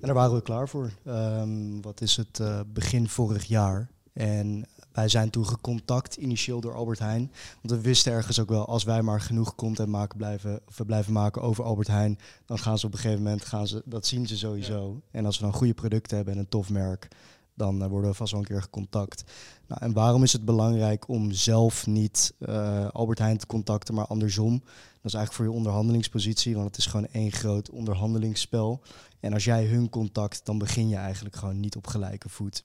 En 0.00 0.08
daar 0.08 0.14
waren 0.14 0.34
we 0.34 0.42
klaar 0.42 0.68
voor. 0.68 0.90
Ehm, 1.04 1.80
wat 1.80 2.00
is 2.00 2.16
het? 2.16 2.40
eh, 2.40 2.60
begin 2.66 3.08
vorig 3.08 3.44
jaar. 3.44 3.90
En 4.12 4.64
wij 4.92 5.08
zijn 5.08 5.30
toen 5.30 5.46
gecontact 5.46 6.16
initieel 6.16 6.60
door 6.60 6.74
Albert 6.74 6.98
Heijn. 6.98 7.32
Want 7.62 7.74
we 7.74 7.80
wisten 7.80 8.12
ergens 8.12 8.40
ook 8.40 8.48
wel, 8.48 8.66
als 8.66 8.84
wij 8.84 9.02
maar 9.02 9.20
genoeg 9.20 9.54
content 9.54 9.88
maken 9.88 10.18
blijven, 10.18 10.60
of 10.68 10.78
we 10.78 10.84
blijven 10.84 11.12
maken 11.12 11.42
over 11.42 11.64
Albert 11.64 11.88
Heijn, 11.88 12.18
dan 12.46 12.58
gaan 12.58 12.78
ze 12.78 12.86
op 12.86 12.92
een 12.92 12.98
gegeven 12.98 13.22
moment, 13.22 13.44
gaan 13.44 13.66
ze, 13.66 13.82
dat 13.84 14.06
zien 14.06 14.26
ze 14.26 14.36
sowieso. 14.36 15.00
En 15.10 15.26
als 15.26 15.38
we 15.38 15.44
dan 15.44 15.54
goede 15.54 15.74
producten 15.74 16.16
hebben 16.16 16.34
en 16.34 16.40
een 16.40 16.48
tof 16.48 16.70
merk, 16.70 17.08
dan 17.54 17.82
eh, 17.82 17.88
worden 17.88 18.10
we 18.10 18.16
vast 18.16 18.32
wel 18.32 18.40
een 18.40 18.46
keer 18.46 18.62
gecontact. 18.62 19.24
Nou, 19.66 19.80
en 19.80 19.92
waarom 19.92 20.22
is 20.22 20.32
het 20.32 20.44
belangrijk 20.44 21.08
om 21.08 21.32
zelf 21.32 21.86
niet 21.86 22.34
eh, 22.38 22.88
Albert 22.88 23.18
Heijn 23.18 23.38
te 23.38 23.46
contacten, 23.46 23.94
maar 23.94 24.06
andersom? 24.06 24.58
Dat 24.58 25.12
is 25.12 25.18
eigenlijk 25.18 25.32
voor 25.32 25.44
je 25.44 25.58
onderhandelingspositie, 25.58 26.54
want 26.54 26.66
het 26.66 26.76
is 26.76 26.86
gewoon 26.86 27.06
één 27.06 27.32
groot 27.32 27.70
onderhandelingsspel. 27.70 28.82
En 29.20 29.32
als 29.32 29.44
jij 29.44 29.66
hun 29.66 29.88
contact, 29.88 30.40
dan 30.44 30.58
begin 30.58 30.88
je 30.88 30.96
eigenlijk 30.96 31.36
gewoon 31.36 31.60
niet 31.60 31.76
op 31.76 31.86
gelijke 31.86 32.28
voet. 32.28 32.64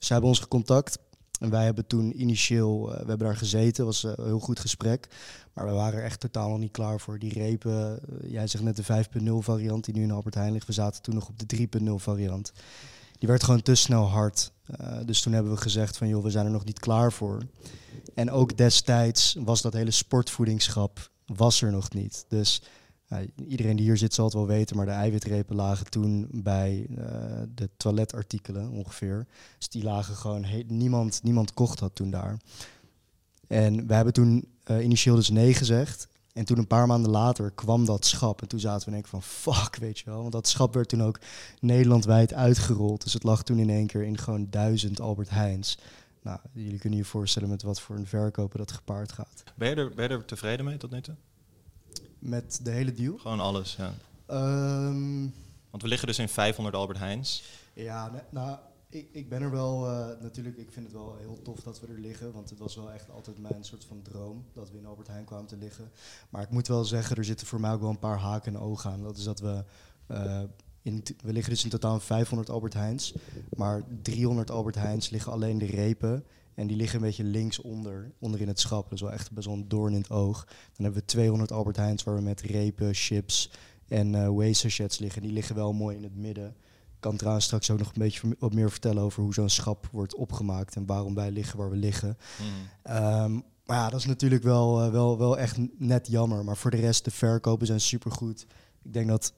Ze 0.00 0.12
hebben 0.12 0.30
ons 0.30 0.40
gecontact. 0.40 0.98
En 1.38 1.50
wij 1.50 1.64
hebben 1.64 1.86
toen 1.86 2.20
initieel, 2.20 2.92
eh, 2.92 3.00
we 3.00 3.08
hebben 3.08 3.26
daar 3.26 3.36
gezeten, 3.36 3.84
was 3.84 4.04
eh, 4.04 4.12
een 4.16 4.24
heel 4.24 4.38
goed 4.38 4.60
gesprek. 4.60 5.08
Maar 5.52 5.66
we 5.66 5.72
waren 5.72 6.02
echt 6.02 6.20
totaal 6.20 6.48
nog 6.48 6.58
niet 6.58 6.70
klaar 6.70 7.00
voor. 7.00 7.18
Die 7.18 7.32
repen, 7.32 8.00
eh, 8.00 8.30
jij 8.30 8.46
zegt 8.46 8.64
net 8.64 8.76
de 8.76 8.82
5.0 8.82 9.42
variant 9.42 9.84
die 9.84 9.94
nu 9.94 10.02
in 10.02 10.10
Albert 10.10 10.34
Heijn 10.34 10.52
ligt. 10.52 10.66
We 10.66 10.72
zaten 10.72 11.02
toen 11.02 11.14
nog 11.14 11.28
op 11.28 11.38
de 11.38 11.46
3.0 11.46 11.98
variant. 11.98 12.52
Die 13.18 13.28
werd 13.28 13.44
gewoon 13.44 13.62
te 13.62 13.74
snel 13.74 14.04
hard. 14.04 14.52
Dus 15.04 15.20
toen 15.20 15.32
hebben 15.32 15.52
we 15.52 15.58
gezegd 15.58 15.96
van 15.96 16.08
joh, 16.08 16.22
we 16.22 16.30
zijn 16.30 16.46
er 16.46 16.52
nog 16.52 16.64
niet 16.64 16.78
klaar 16.78 17.12
voor. 17.12 17.42
En 18.14 18.30
ook 18.30 18.56
destijds 18.56 19.36
was 19.38 19.62
dat 19.62 19.72
hele 19.72 19.90
sportvoedingschap 19.90 21.10
was 21.26 21.62
er 21.62 21.70
nog 21.72 21.92
niet. 21.92 22.24
Dus 22.28 22.62
iedereen 23.48 23.76
die 23.76 23.84
hier 23.84 23.96
zit 23.96 24.14
zal 24.14 24.24
het 24.24 24.34
wel 24.34 24.46
weten, 24.46 24.76
maar 24.76 24.86
de 24.86 24.92
eiwitrepen 24.92 25.56
lagen 25.56 25.90
toen 25.90 26.28
bij 26.32 26.86
eh, 26.96 27.06
de 27.54 27.70
toiletartikelen 27.76 28.70
ongeveer. 28.70 29.26
Dus 29.58 29.68
die 29.68 29.82
lagen 29.82 30.14
gewoon, 30.14 30.46
niemand, 30.66 31.22
niemand 31.22 31.54
kocht 31.54 31.78
dat 31.78 31.94
toen 31.94 32.10
daar. 32.10 32.38
En 33.46 33.86
we 33.86 33.94
hebben 33.94 34.12
toen 34.12 34.48
eh, 34.64 34.84
initieel 34.84 35.14
dus 35.14 35.30
nee 35.30 35.54
gezegd. 35.54 36.08
En 36.32 36.44
toen 36.44 36.58
een 36.58 36.66
paar 36.66 36.86
maanden 36.86 37.10
later 37.10 37.50
kwam 37.50 37.84
dat 37.84 38.04
schap. 38.04 38.42
En 38.42 38.48
toen 38.48 38.60
zaten 38.60 38.84
we 38.84 38.90
denk 38.90 39.04
ik 39.04 39.10
van 39.10 39.22
fuck, 39.22 39.76
weet 39.76 39.98
je 39.98 40.04
wel. 40.04 40.20
Want 40.20 40.32
dat 40.32 40.48
schap 40.48 40.74
werd 40.74 40.88
toen 40.88 41.02
ook 41.02 41.20
Nederlandwijd 41.60 42.34
uitgerold. 42.34 43.02
Dus 43.02 43.12
het 43.12 43.22
lag 43.22 43.42
toen 43.42 43.58
in 43.58 43.70
één 43.70 43.86
keer 43.86 44.04
in 44.04 44.18
gewoon 44.18 44.46
duizend 44.50 45.00
Albert 45.00 45.30
Heijns. 45.30 45.78
Nou, 46.22 46.38
jullie 46.52 46.78
kunnen 46.78 46.98
je 46.98 47.04
voorstellen 47.04 47.48
met 47.48 47.62
wat 47.62 47.80
voor 47.80 47.96
een 47.96 48.06
verkoper 48.06 48.58
dat 48.58 48.72
gepaard 48.72 49.12
gaat. 49.12 49.42
Ben 49.54 49.68
je, 49.68 49.74
er, 49.74 49.94
ben 49.94 50.08
je 50.08 50.14
er 50.14 50.24
tevreden 50.24 50.64
mee 50.64 50.76
tot 50.76 50.90
nu 50.90 51.00
toe? 51.00 51.14
Met 52.18 52.60
de 52.62 52.70
hele 52.70 52.92
deal? 52.92 53.18
Gewoon 53.18 53.40
alles, 53.40 53.76
ja. 53.76 53.92
Ehm, 54.26 55.20
Want 55.70 55.82
we 55.82 55.88
liggen 55.88 56.06
dus 56.06 56.18
in 56.18 56.28
500 56.28 56.76
Albert 56.76 56.98
Heijns. 56.98 57.42
Ja, 57.72 58.10
nou, 58.30 58.58
Ik, 58.88 59.08
ik 59.12 59.28
ben 59.28 59.42
er 59.42 59.50
wel, 59.50 59.86
eh, 59.88 60.22
natuurlijk, 60.22 60.56
ik 60.56 60.72
vind 60.72 60.86
het 60.86 60.94
wel 60.94 61.16
heel 61.18 61.40
tof 61.42 61.60
dat 61.60 61.80
we 61.80 61.86
er 61.86 61.98
liggen. 62.00 62.32
Want 62.32 62.50
het 62.50 62.58
was 62.58 62.76
wel 62.76 62.90
echt 62.92 63.10
altijd 63.10 63.38
mijn 63.38 63.64
soort 63.64 63.84
van 63.84 64.02
droom 64.02 64.44
dat 64.52 64.70
we 64.70 64.78
in 64.78 64.86
Albert 64.86 65.08
Heijn 65.08 65.24
kwamen 65.24 65.46
te 65.46 65.56
liggen. 65.56 65.90
Maar 66.28 66.42
ik 66.42 66.50
moet 66.50 66.68
wel 66.68 66.84
zeggen, 66.84 67.16
er 67.16 67.24
zitten 67.24 67.46
voor 67.46 67.60
mij 67.60 67.72
ook 67.72 67.80
wel 67.80 67.90
een 67.90 67.98
paar 67.98 68.18
haken 68.18 68.54
en 68.54 68.60
ogen 68.60 68.90
aan. 68.90 69.02
Dat 69.02 69.16
is 69.16 69.24
dat 69.24 69.40
we, 69.40 69.64
eh, 70.06 70.42
in, 70.82 71.02
we 71.22 71.32
liggen 71.32 71.52
dus 71.52 71.64
in 71.64 71.70
totaal 71.70 71.94
in 71.94 72.00
500 72.00 72.50
Albert 72.50 72.74
Heijns. 72.74 73.14
Maar 73.56 73.82
300 74.02 74.50
Albert 74.50 74.74
Heijns 74.74 75.10
liggen 75.10 75.32
alleen 75.32 75.58
de 75.58 75.66
repen. 75.66 76.24
En 76.56 76.66
die 76.66 76.76
liggen 76.76 76.98
een 76.98 77.04
beetje 77.04 77.24
linksonder, 77.24 78.12
onder 78.18 78.40
in 78.40 78.48
het 78.48 78.60
schap. 78.60 78.82
Dat 78.82 78.92
is 78.92 79.00
wel 79.00 79.12
echt 79.12 79.32
best 79.32 79.46
wel 79.46 79.56
een 79.56 79.68
doorn 79.68 79.92
in 79.92 80.00
het 80.00 80.10
oog. 80.10 80.44
Dan 80.44 80.84
hebben 80.84 81.00
we 81.00 81.06
200 81.06 81.52
Albert 81.52 81.76
Heijns 81.76 82.02
waar 82.02 82.14
we 82.14 82.20
met 82.20 82.40
repen, 82.40 82.94
chips 82.94 83.50
en 83.88 84.14
eh 84.14 84.28
whey 84.28 84.52
sachets 84.52 84.98
liggen. 84.98 85.22
Die 85.22 85.32
liggen 85.32 85.54
wel 85.54 85.72
mooi 85.72 85.96
in 85.96 86.02
het 86.02 86.16
midden. 86.16 86.48
Ik 86.94 87.02
kan 87.02 87.16
trouwens 87.16 87.44
straks 87.44 87.70
ook 87.70 87.78
nog 87.78 87.88
een 87.88 88.02
beetje 88.02 88.36
wat 88.38 88.54
meer 88.54 88.70
vertellen 88.70 89.02
over 89.02 89.22
hoe 89.22 89.34
zo'n 89.34 89.48
schap 89.48 89.88
wordt 89.92 90.14
opgemaakt 90.14 90.76
en 90.76 90.86
waarom 90.86 91.14
wij 91.14 91.30
liggen 91.30 91.58
waar 91.58 91.70
we 91.70 91.76
liggen. 91.76 92.16
Hmm. 92.36 92.46
Ehm, 92.82 93.32
maar 93.64 93.76
ja, 93.76 93.90
dat 93.90 94.00
is 94.00 94.06
natuurlijk 94.06 94.42
wel, 94.42 94.82
eh, 94.82 94.90
wel, 94.90 95.18
wel 95.18 95.38
echt 95.38 95.58
net 95.78 96.06
jammer. 96.06 96.44
Maar 96.44 96.56
voor 96.56 96.70
de 96.70 96.76
rest, 96.76 97.04
de 97.04 97.10
verkopen 97.10 97.66
zijn 97.66 97.80
supergoed. 97.80 98.46
Ik 98.82 98.92
denk 98.92 99.08
dat 99.08 99.32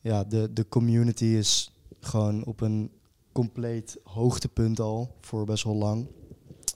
ja, 0.00 0.24
de, 0.24 0.52
de 0.52 0.68
community 0.68 1.24
is 1.24 1.72
gewoon 2.00 2.44
op 2.44 2.60
een 2.60 2.90
compleet 3.32 3.98
hoogtepunt 4.04 4.80
al 4.80 5.16
voor 5.20 5.44
best 5.44 5.64
wel 5.64 5.74
lang. 5.74 6.06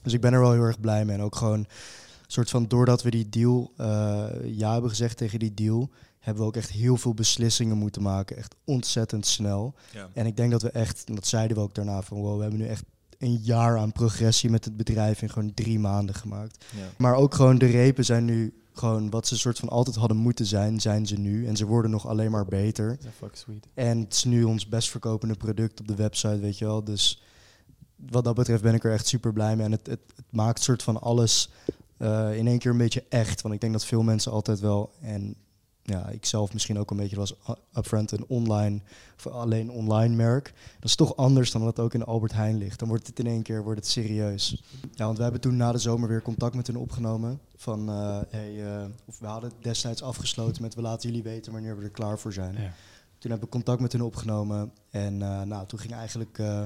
Dus 0.03 0.13
ik 0.13 0.21
ben 0.21 0.33
er 0.33 0.39
wel 0.39 0.51
heel 0.51 0.63
erg 0.63 0.79
blij 0.79 1.05
mee. 1.05 1.15
En 1.15 1.23
ook 1.23 1.35
gewoon 1.35 1.59
een 1.59 1.67
soort 2.27 2.49
van, 2.49 2.67
doordat 2.67 3.03
we 3.03 3.09
die 3.09 3.29
deal 3.29 3.71
eh, 3.77 4.25
ja 4.43 4.71
hebben 4.71 4.89
gezegd 4.89 5.17
tegen 5.17 5.39
die 5.39 5.53
deal, 5.53 5.89
hebben 6.19 6.43
we 6.43 6.49
ook 6.49 6.55
echt 6.55 6.69
heel 6.69 6.97
veel 6.97 7.13
beslissingen 7.13 7.77
moeten 7.77 8.01
maken. 8.01 8.37
Echt 8.37 8.55
ontzettend 8.63 9.25
snel. 9.25 9.73
Ja. 9.93 10.09
En 10.13 10.25
ik 10.25 10.37
denk 10.37 10.51
dat 10.51 10.61
we 10.61 10.71
echt, 10.71 11.03
en 11.07 11.15
dat 11.15 11.27
zeiden 11.27 11.57
we 11.57 11.63
ook 11.63 11.75
daarna, 11.75 12.01
van 12.01 12.17
wow, 12.17 12.35
we 12.35 12.41
hebben 12.41 12.59
nu 12.59 12.67
echt 12.67 12.83
een 13.17 13.39
jaar 13.41 13.77
aan 13.77 13.91
progressie 13.91 14.49
met 14.49 14.65
het 14.65 14.77
bedrijf 14.77 15.21
in 15.21 15.29
gewoon 15.29 15.53
drie 15.53 15.79
maanden 15.79 16.15
gemaakt. 16.15 16.65
Ja. 16.75 16.87
Maar 16.97 17.15
ook 17.15 17.33
gewoon 17.33 17.57
de 17.57 17.65
repen 17.65 18.05
zijn 18.05 18.25
nu 18.25 18.53
gewoon 18.73 19.09
wat 19.09 19.27
ze 19.27 19.37
soort 19.37 19.59
van 19.59 19.69
altijd 19.69 19.95
hadden 19.95 20.17
moeten 20.17 20.45
zijn, 20.45 20.79
zijn 20.79 21.05
ze 21.07 21.15
nu. 21.15 21.47
En 21.47 21.57
ze 21.57 21.65
worden 21.65 21.91
nog 21.91 22.07
alleen 22.07 22.31
maar 22.31 22.45
beter. 22.45 22.97
Sweet. 23.31 23.67
En 23.73 23.99
het 23.99 24.13
is 24.13 24.23
nu 24.23 24.43
ons 24.43 24.67
best 24.67 24.89
verkopende 24.89 25.35
product 25.35 25.79
op 25.79 25.87
de 25.87 25.95
website, 25.95 26.39
weet 26.39 26.57
je 26.57 26.65
wel. 26.65 26.83
Dus 26.83 27.21
wat 28.09 28.23
dat 28.23 28.35
betreft 28.35 28.63
ben 28.63 28.73
ik 28.73 28.83
er 28.83 28.91
echt 28.91 29.07
super 29.07 29.33
blij 29.33 29.55
mee. 29.55 29.65
En 29.65 29.71
het, 29.71 29.87
het, 29.87 29.99
het 30.15 30.25
maakt 30.29 30.63
soort 30.63 30.83
van 30.83 31.01
alles 31.01 31.49
eh, 31.97 32.37
in 32.37 32.47
één 32.47 32.59
keer 32.59 32.71
een 32.71 32.77
beetje 32.77 33.03
echt. 33.09 33.41
Want 33.41 33.53
ik 33.53 33.61
denk 33.61 33.73
dat 33.73 33.85
veel 33.85 34.03
mensen 34.03 34.31
altijd 34.31 34.59
wel, 34.59 34.91
en 35.01 35.35
ja, 35.83 36.07
ik 36.07 36.25
zelf 36.25 36.53
misschien 36.53 36.79
ook 36.79 36.91
een 36.91 36.97
beetje 36.97 37.15
was 37.15 37.33
upfront 37.77 38.11
een 38.11 38.25
online, 38.27 38.79
of 39.17 39.27
alleen 39.27 39.71
online 39.71 40.15
merk. 40.15 40.53
Dat 40.79 40.89
is 40.89 40.95
toch 40.95 41.15
anders 41.15 41.51
dan 41.51 41.63
dat 41.63 41.79
ook 41.79 41.93
in 41.93 42.03
Albert 42.03 42.33
Heijn 42.33 42.57
ligt. 42.57 42.79
Dan 42.79 42.87
wordt 42.87 43.07
het 43.07 43.19
in 43.19 43.27
één 43.27 43.41
keer 43.41 43.63
wordt 43.63 43.79
het 43.79 43.89
serieus. 43.89 44.63
Ja, 44.93 45.05
want 45.05 45.17
we 45.17 45.23
hebben 45.23 45.41
toen 45.41 45.57
na 45.57 45.71
de 45.71 45.77
zomer 45.77 46.09
weer 46.09 46.21
contact 46.21 46.55
met 46.55 46.67
hun 46.67 46.77
opgenomen. 46.77 47.39
Van, 47.55 47.89
eh, 47.89 48.19
hey, 48.29 48.65
eh, 48.65 48.85
of 49.05 49.19
we 49.19 49.25
hadden 49.25 49.51
destijds 49.61 50.01
afgesloten 50.01 50.61
met 50.61 50.75
we 50.75 50.81
laten 50.81 51.09
jullie 51.09 51.23
weten 51.23 51.51
wanneer 51.51 51.77
we 51.77 51.83
er 51.83 51.89
klaar 51.89 52.19
voor 52.19 52.33
zijn. 52.33 52.53
Ja. 52.53 52.73
Toen 53.19 53.31
heb 53.31 53.43
ik 53.43 53.49
contact 53.49 53.81
met 53.81 53.91
hen 53.91 54.01
opgenomen. 54.01 54.71
En 54.89 55.21
eh, 55.21 55.41
nou, 55.41 55.67
toen 55.67 55.79
ging 55.79 55.93
eigenlijk 55.93 56.37
eh, 56.37 56.61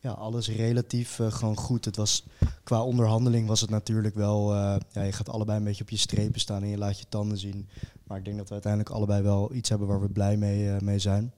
ja, 0.00 0.10
alles 0.10 0.48
relatief 0.48 1.18
eh, 1.18 1.32
gewoon 1.32 1.56
goed. 1.56 1.84
Het 1.84 1.96
was, 1.96 2.26
qua 2.64 2.82
onderhandeling 2.82 3.48
was 3.48 3.60
het 3.60 3.70
natuurlijk 3.70 4.14
wel... 4.14 4.54
eh, 4.54 4.76
ja, 4.92 5.02
je 5.02 5.12
gaat 5.12 5.28
allebei 5.28 5.58
een 5.58 5.64
beetje 5.64 5.82
op 5.82 5.90
je 5.90 5.96
strepen 5.96 6.40
staan 6.40 6.62
en 6.62 6.68
je 6.68 6.78
laat 6.78 6.98
je 6.98 7.06
tanden 7.08 7.38
zien. 7.38 7.68
Maar 8.06 8.18
ik 8.18 8.24
denk 8.24 8.36
dat 8.36 8.46
we 8.46 8.52
uiteindelijk 8.52 8.94
allebei 8.94 9.22
wel 9.22 9.54
iets 9.54 9.68
hebben 9.68 9.88
waar 9.88 10.00
we 10.00 10.08
blij 10.08 10.36
mee, 10.36 10.70
eh, 10.70 10.80
mee 10.80 10.98
zijn. 10.98 11.32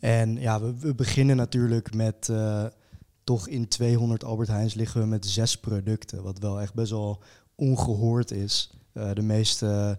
En 0.00 0.40
ja, 0.40 0.60
we, 0.60 0.74
we 0.78 0.94
beginnen 0.94 1.36
natuurlijk 1.36 1.94
met... 1.94 2.32
toch 3.24 3.48
in 3.48 3.68
200 3.68 4.24
Albert 4.24 4.48
Heijns 4.48 4.74
liggen 4.74 5.00
we 5.00 5.06
met 5.06 5.26
zes 5.26 5.56
producten. 5.56 6.22
Wat 6.22 6.38
wel 6.38 6.60
echt 6.60 6.74
best 6.74 6.90
wel 6.90 7.22
ongehoord 7.54 8.30
is. 8.30 8.70
De 8.92 9.22
meeste 9.22 9.98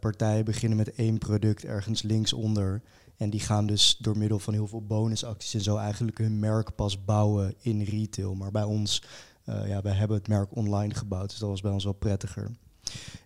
partijen 0.00 0.44
beginnen 0.44 0.78
met 0.78 0.92
één 0.94 1.18
product 1.18 1.64
ergens 1.64 2.02
linksonder. 2.02 2.82
En 3.18 3.30
die 3.30 3.40
gaan 3.40 3.66
dus 3.66 3.96
door 4.00 4.18
middel 4.18 4.38
van 4.38 4.54
heel 4.54 4.66
veel 4.66 4.82
bonusacties 4.86 5.54
en 5.54 5.60
zo 5.60 5.76
eigenlijk 5.76 6.18
hun 6.18 6.38
merk 6.38 6.74
pas 6.74 7.04
bouwen 7.04 7.54
in 7.60 7.82
retail. 7.82 8.34
Maar 8.34 8.50
bij 8.50 8.62
ons, 8.62 9.02
eh, 9.44 9.68
ja, 9.68 9.82
wij 9.82 9.92
hebben 9.92 10.16
het 10.16 10.28
merk 10.28 10.56
online 10.56 10.94
gebouwd. 10.94 11.30
Dus 11.30 11.38
dat 11.38 11.48
was 11.48 11.60
bij 11.60 11.70
ons 11.72 11.84
wel 11.84 11.92
prettiger. 11.92 12.50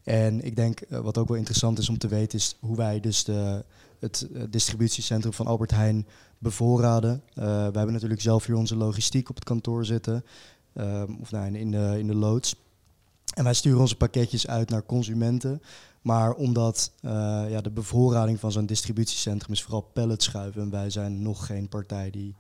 En 0.05 0.45
ik 0.45 0.57
denk, 0.57 0.81
eh, 0.81 0.99
wat 1.01 1.19
ook 1.19 1.29
wel 1.29 1.37
interessant 1.37 1.79
is 1.79 1.89
om 1.89 1.99
te 1.99 2.09
weten, 2.09 2.39
is 2.39 2.57
hoe 2.61 2.77
wij 2.77 3.01
dus 3.01 3.25
de, 3.25 3.65
het 3.99 4.29
eh, 4.35 4.43
distributiecentrum 4.51 5.33
van 5.33 5.47
Albert 5.47 5.71
Heijn 5.71 6.07
bevoorraden. 6.39 7.23
We 7.35 7.43
hebben 7.43 7.93
natuurlijk 7.93 8.21
zelf 8.21 8.47
hier 8.47 8.57
onze 8.57 8.77
logistiek 8.77 9.29
op 9.29 9.35
het 9.35 9.45
kantoor 9.45 9.85
zitten. 9.85 10.25
Ehm, 10.75 11.13
of 11.21 11.31
nou, 11.31 11.47
in- 11.47 11.55
in, 11.57 11.71
de, 11.71 11.95
in 11.99 12.07
de 12.07 12.15
loods. 12.15 12.55
En 13.35 13.45
wij 13.45 13.55
sturen 13.55 13.81
onze 13.81 13.97
pakketjes 13.97 14.47
uit 14.47 14.71
naar 14.71 14.87
consumenten. 14.87 15.63
Maar 16.03 16.33
omdat 16.35 16.93
eh, 17.01 17.11
ja, 17.49 17.61
de 17.61 17.71
bevoorrading 17.71 18.41
van 18.41 18.53
zo'n 18.53 18.67
distributiecentrum 18.67 19.53
is 19.53 19.63
vooral 19.63 19.81
pallet 19.93 20.23
schuiven. 20.23 20.63
En 20.63 20.71
wij 20.71 20.91
zijn 20.91 21.23
nog 21.23 21.47
geen 21.47 21.69
partij 21.69 22.11
die 22.11 22.35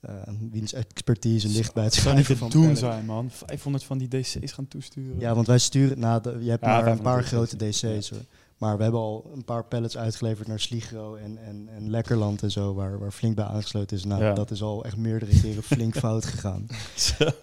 eh 0.00 0.10
wiens 0.50 0.72
expertise 0.72 1.48
ligt 1.48 1.74
bij 1.74 1.84
het 1.84 1.94
schuiven 1.94 2.36
van 2.36 2.50
doen 2.50 2.76
zijn, 2.76 3.04
man. 3.04 3.30
500 3.30 3.84
van 3.84 3.98
die 3.98 4.08
DC's 4.08 4.52
gaan 4.52 4.68
toesturen. 4.68 5.18
Ja, 5.20 5.34
want 5.34 5.46
wij 5.46 5.58
sturen... 5.58 5.98
Nou, 5.98 6.22
de- 6.22 6.38
je 6.40 6.50
hebt 6.50 6.64
Ja, 6.64 6.68
maar 6.68 6.78
een 6.78 6.84
500 6.96 7.02
paar 7.02 7.24
grote 7.24 7.56
DC's 7.56 8.10
hoor. 8.10 8.20
Maar 8.58 8.76
we 8.76 8.82
hebben 8.82 9.00
al 9.00 9.30
een 9.34 9.44
paar 9.44 9.64
pallets 9.64 9.96
uitgeleverd 9.96 10.48
naar 10.48 10.60
Sligro 10.60 11.14
en, 11.14 11.38
en, 11.46 11.68
en 11.76 11.90
Lekkerland 11.90 12.42
en 12.42 12.50
zo, 12.50 12.74
waar, 12.74 12.98
waar 12.98 13.12
flink 13.12 13.34
bij 13.36 13.44
aangesloten 13.44 13.96
is. 13.96 14.04
Nou, 14.04 14.22
Ja. 14.24 14.32
dat 14.32 14.50
is 14.50 14.62
al 14.62 14.84
echt 14.84 14.96
meerdere 14.96 15.40
keren 15.40 15.62
flink 15.76 15.96
fout 15.96 16.24
gegaan. 16.24 16.66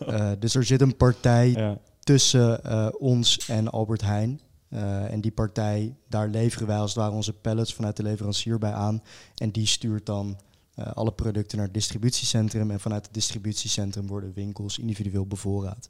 Eh, 0.08 0.32
dus 0.40 0.56
er 0.56 0.64
zit 0.64 0.82
een 0.82 0.96
partij 0.98 1.50
Ja. 1.52 1.78
tussen 2.00 2.62
ons 3.00 3.48
en 3.48 3.70
Albert 3.70 4.02
Heijn. 4.02 4.40
Eh, 4.72 5.12
en 5.12 5.22
die 5.22 5.32
partij, 5.32 5.96
daar 6.08 6.28
leveren 6.28 6.68
wij 6.68 6.78
als 6.78 6.94
het 6.94 7.00
ware 7.00 7.16
onze 7.16 7.34
pallets 7.34 7.74
vanuit 7.74 7.98
de 7.98 8.04
leverancier 8.04 8.58
bij 8.58 8.74
aan. 8.74 9.04
En 9.36 9.52
die 9.52 9.66
stuurt 9.66 10.06
dan 10.06 10.40
eh, 10.76 10.92
alle 10.94 11.12
producten 11.12 11.58
naar 11.58 11.66
het 11.66 11.76
distributiecentrum. 11.76 12.72
En 12.72 12.80
vanuit 12.80 13.06
het 13.06 13.14
distributiecentrum 13.14 14.08
worden 14.08 14.34
winkels 14.34 14.80
individueel 14.80 15.26
bevoorraad. 15.26 15.90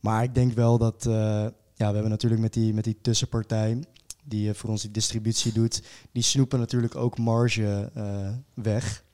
Maar 0.00 0.22
ik 0.22 0.34
denk 0.34 0.52
wel 0.52 0.78
dat, 0.78 1.06
eh, 1.06 1.12
ja, 1.12 1.52
we 1.74 1.84
hebben 1.84 2.08
natuurlijk 2.08 2.40
met 2.40 2.52
die, 2.52 2.74
met 2.74 2.84
die 2.84 2.98
tussenpartij, 3.00 3.84
die 4.24 4.54
voor 4.54 4.70
ons 4.70 4.82
die 4.82 4.90
distributie 4.90 5.52
doet, 5.52 5.82
die 6.12 6.22
snoepen 6.22 6.58
natuurlijk 6.58 6.96
ook 6.96 7.18
marge 7.18 7.90
weg. 8.54 9.04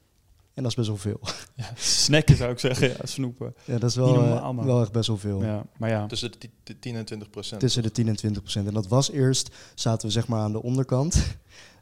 En 0.54 0.62
dat 0.62 0.70
is 0.70 0.74
best 0.76 0.88
wel 0.88 0.96
veel. 0.96 1.20
Ja, 1.56 1.70
snacken 1.76 2.36
zou 2.36 2.50
ik 2.50 2.58
zeggen, 2.58 2.88
ja, 2.88 2.96
snoepen. 3.06 3.54
ja, 3.64 3.78
dat 3.78 3.90
is 3.90 3.96
wel, 3.96 4.14
eh, 4.14 4.42
normaal, 4.42 4.64
wel 4.64 4.80
echt 4.80 4.92
best 4.92 5.06
wel 5.08 5.16
veel. 5.16 5.42
Ja, 5.44 5.66
maar 5.78 5.90
ja. 5.90 6.06
Tussen 6.06 6.32
de, 6.32 6.38
ti- 6.38 6.50
de 6.62 6.78
10 6.78 6.94
en 6.96 7.04
20 7.04 7.30
procent. 7.30 7.60
Tussen 7.60 7.82
de 7.82 7.90
10 7.90 8.08
en 8.08 8.16
20 8.16 8.42
procent. 8.42 8.66
En 8.66 8.74
dat 8.74 8.88
was 8.88 9.10
eerst, 9.10 9.54
zaten 9.74 10.06
we 10.06 10.12
zeg 10.12 10.28
maar 10.28 10.40
aan 10.40 10.52
de 10.52 10.62
onderkant. 10.62 11.16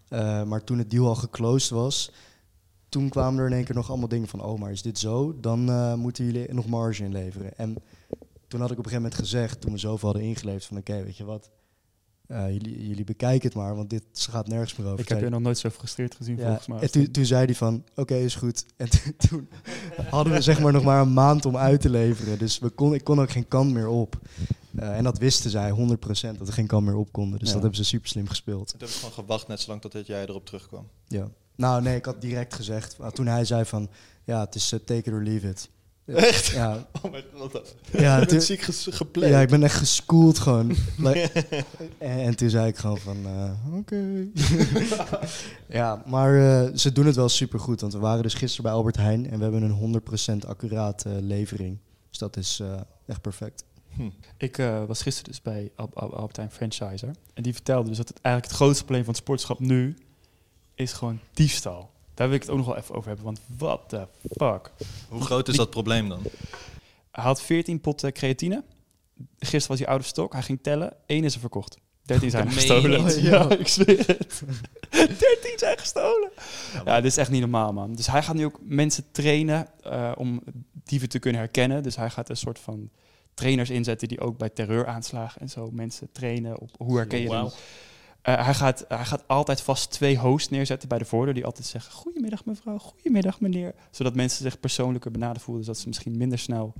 Eh, 0.08 0.42
maar 0.42 0.64
toen 0.64 0.78
het 0.78 0.90
deal 0.90 1.06
al 1.06 1.14
geclosed 1.14 1.70
was, 1.70 2.10
toen 2.88 3.08
kwamen 3.08 3.40
er 3.40 3.46
in 3.46 3.52
één 3.52 3.64
keer 3.64 3.74
nog 3.74 3.88
allemaal 3.88 4.08
dingen 4.08 4.28
van... 4.28 4.42
oh, 4.42 4.58
maar 4.60 4.70
is 4.70 4.82
dit 4.82 4.98
zo? 4.98 5.40
Dan 5.40 5.68
eh, 5.70 5.94
moeten 5.94 6.24
jullie 6.24 6.54
nog 6.54 6.66
marge 6.66 7.04
inleveren. 7.04 7.56
En 7.58 7.74
toen 8.48 8.60
had 8.60 8.70
ik 8.70 8.78
op 8.78 8.84
een 8.84 8.90
gegeven 8.90 9.02
moment 9.02 9.14
gezegd, 9.14 9.60
toen 9.60 9.72
we 9.72 9.78
zoveel 9.78 10.08
hadden 10.08 10.26
ingeleverd... 10.28 10.64
van 10.64 10.76
oké, 10.76 11.02
weet 11.04 11.16
je 11.16 11.24
wat, 11.24 11.50
jullie, 12.36 12.88
jullie 12.88 13.04
bekijken 13.04 13.48
het 13.48 13.56
maar, 13.58 13.76
want 13.76 13.90
dit 13.90 14.02
gaat 14.12 14.48
nergens 14.48 14.76
meer 14.76 14.86
over. 14.86 15.00
Ik 15.00 15.08
heb 15.08 15.20
je 15.20 15.28
nog 15.28 15.40
nooit 15.40 15.58
zo 15.58 15.68
gefrustreerd 15.68 16.14
gezien, 16.14 16.36
ja, 16.36 16.44
volgens 16.46 16.66
mij. 16.66 16.80
En 16.80 16.90
toen, 16.90 17.10
toen 17.10 17.24
zei 17.24 17.44
hij 17.44 17.54
van, 17.54 17.84
oké, 17.94 18.14
is 18.14 18.34
goed. 18.34 18.64
En 18.76 18.88
toen- 19.28 19.48
hadden 20.10 20.32
we 20.32 20.40
zeg 20.40 20.60
maar 20.60 20.72
nog 20.72 20.84
maar 20.84 21.00
een 21.00 21.12
maand 21.12 21.44
om 21.46 21.56
uit 21.56 21.80
te 21.80 21.90
leveren. 21.90 22.38
Dus 22.38 22.58
we 22.58 22.68
kon, 22.70 22.94
ik 22.94 23.04
kon 23.04 23.20
ook 23.20 23.30
geen 23.30 23.48
kant 23.48 23.72
meer 23.72 23.88
op. 23.88 24.18
Eh, 24.76 24.96
en 24.96 25.04
dat 25.04 25.18
wisten 25.18 25.50
zij 25.50 25.70
100% 25.70 26.38
dat 26.38 26.48
er 26.48 26.54
geen 26.54 26.66
kant 26.66 26.84
meer 26.86 26.96
op 26.96 27.12
konden. 27.12 27.38
Dus 27.38 27.48
Ja. 27.48 27.54
dat 27.54 27.62
hebben 27.62 27.80
ze 27.80 27.84
super 27.90 28.08
slim 28.08 28.28
gespeeld. 28.28 28.68
Toen 28.68 28.78
heb 28.80 28.88
ik 28.88 28.94
gewoon 28.94 29.12
gewacht 29.12 29.48
net 29.48 29.60
zolang 29.60 29.80
tot 29.80 30.06
jij 30.06 30.22
erop 30.26 30.46
terugkwam. 30.46 30.86
Ja. 31.08 31.28
Nou 31.56 31.82
nee, 31.82 31.96
ik 31.96 32.04
had 32.04 32.20
direct 32.20 32.54
gezegd, 32.54 32.96
toen 33.12 33.26
hij 33.26 33.44
zei 33.44 33.64
van, 33.64 33.88
ja, 34.24 34.40
het 34.40 34.54
is 34.54 34.72
eh, 34.72 34.78
take 34.84 35.10
it 35.10 35.12
or 35.14 35.22
leave 35.22 35.48
it. 35.48 35.68
Echt? 36.06 36.46
Ja, 36.46 36.86
Oh 37.02 37.10
mijn 37.10 37.24
god. 37.36 37.74
ja, 37.92 38.14
je 38.18 38.26
toen- 38.26 38.36
bent 38.36 38.42
ziek 38.44 38.66
ja, 39.12 39.40
ik 39.40 39.48
ben 39.48 39.62
echt 39.62 39.76
geschoold 39.76 40.38
gewoon. 40.38 40.74
En, 41.98 42.18
en 42.18 42.36
toen 42.36 42.50
zei 42.50 42.66
ik 42.68 42.76
gewoon 42.76 42.98
van, 42.98 43.16
eh, 43.26 43.76
oké. 43.76 44.26
ja, 45.78 46.02
maar 46.06 46.34
eh, 46.64 46.74
ze 46.76 46.92
doen 46.92 47.06
het 47.06 47.16
wel 47.16 47.28
super 47.28 47.60
goed. 47.60 47.80
Want 47.80 47.92
we 47.92 47.98
waren 47.98 48.22
dus 48.22 48.34
gisteren 48.34 48.64
bij 48.64 48.72
Albert 48.72 48.96
Heijn 48.96 49.30
en 49.30 49.36
we 49.38 49.42
hebben 49.42 49.62
een 49.62 50.02
100% 50.44 50.46
accuraat 50.48 51.04
eh, 51.04 51.12
levering. 51.20 51.78
Dus 52.10 52.18
dat 52.18 52.36
is 52.36 52.62
echt 53.06 53.20
perfect. 53.20 53.64
Hm. 53.96 54.10
Ik 54.36 54.56
was 54.86 55.02
gisteren 55.02 55.30
dus 55.30 55.42
bij 55.42 55.70
Al 55.76 55.90
Al 55.94 56.16
Albert 56.16 56.36
Heijn 56.36 56.50
Franchiser. 56.50 57.10
En 57.34 57.42
die 57.42 57.52
vertelde 57.52 57.88
dus 57.88 57.96
dat 57.96 58.08
het 58.08 58.18
eigenlijk 58.22 58.46
het 58.54 58.62
grootste 58.62 58.84
probleem 58.84 59.04
van 59.04 59.14
het 59.14 59.22
sportschap 59.22 59.58
nu 59.58 59.96
is 60.74 60.92
gewoon 60.92 61.20
diefstal. 61.32 61.90
Daar 62.22 62.30
wil 62.30 62.40
ik 62.40 62.46
het 62.46 62.56
ook 62.56 62.58
nog 62.58 62.66
wel 62.66 62.76
even 62.76 62.94
over 62.94 63.08
hebben, 63.08 63.24
want 63.24 63.40
what 63.56 63.88
the 63.88 64.06
fuck. 64.38 64.70
Hoe 65.08 65.20
groot 65.20 65.48
is 65.48 65.56
dat 65.56 65.70
probleem 65.70 66.08
dan? 66.08 66.22
Hij 67.10 67.24
had 67.24 67.42
14 67.42 67.80
potten 67.80 68.12
creatine. 68.12 68.64
Gisteren 69.38 69.68
was 69.68 69.78
hij 69.78 69.88
out 69.88 70.00
of 70.00 70.06
stock. 70.06 70.32
Hij 70.32 70.42
ging 70.42 70.58
tellen. 70.62 70.92
Eén 71.06 71.24
is 71.24 71.34
er 71.34 71.40
verkocht. 71.40 71.78
13 72.02 72.30
zijn 72.30 72.50
gestolen. 72.50 73.22
Ja, 73.30 73.50
ik 73.50 73.68
zweer 73.68 74.06
het. 74.06 74.42
13 74.90 75.18
zijn 75.56 75.78
gestolen. 75.78 76.30
Ja, 76.74 76.82
Ja, 76.84 76.96
dit 77.00 77.10
is 77.10 77.16
echt 77.16 77.30
niet 77.30 77.40
normaal, 77.40 77.72
man. 77.72 77.94
Dus 77.94 78.06
hij 78.06 78.22
gaat 78.22 78.34
nu 78.34 78.44
ook 78.44 78.58
mensen 78.62 79.04
trainen 79.12 79.68
eh, 79.82 80.12
om 80.16 80.42
dieven 80.84 81.08
te 81.08 81.18
kunnen 81.18 81.40
herkennen. 81.40 81.82
Dus 81.82 81.96
hij 81.96 82.10
gaat 82.10 82.28
een 82.28 82.36
soort 82.36 82.58
van 82.58 82.90
trainers 83.34 83.70
inzetten 83.70 84.08
die 84.08 84.20
ook 84.20 84.38
bij 84.38 84.48
terreuraanslagen 84.48 85.40
en 85.40 85.48
zo 85.48 85.70
mensen 85.70 86.08
trainen 86.12 86.58
op 86.58 86.70
hoe 86.78 86.96
herken 86.96 87.20
je 87.20 87.28
Wauw. 87.28 87.52
Eh, 88.22 88.44
hij, 88.44 88.54
gaat, 88.54 88.84
hij 88.88 89.04
gaat 89.04 89.24
altijd 89.26 89.60
vast 89.60 89.90
twee 89.90 90.16
hosts 90.18 90.48
neerzetten 90.50 90.88
bij 90.88 90.98
de 90.98 91.04
voordeur 91.04 91.34
die 91.34 91.44
altijd 91.44 91.66
zeggen: 91.66 91.92
Goedemiddag 91.92 92.44
mevrouw, 92.44 92.78
goedemiddag 92.78 93.40
meneer. 93.40 93.74
Zodat 93.90 94.14
mensen 94.14 94.42
zich 94.42 94.60
persoonlijker 94.60 95.10
benaderd 95.10 95.42
voelen, 95.42 95.64
zodat 95.64 95.80
ze 95.80 95.88
misschien 95.88 96.16
minder 96.16 96.38
snel 96.38 96.72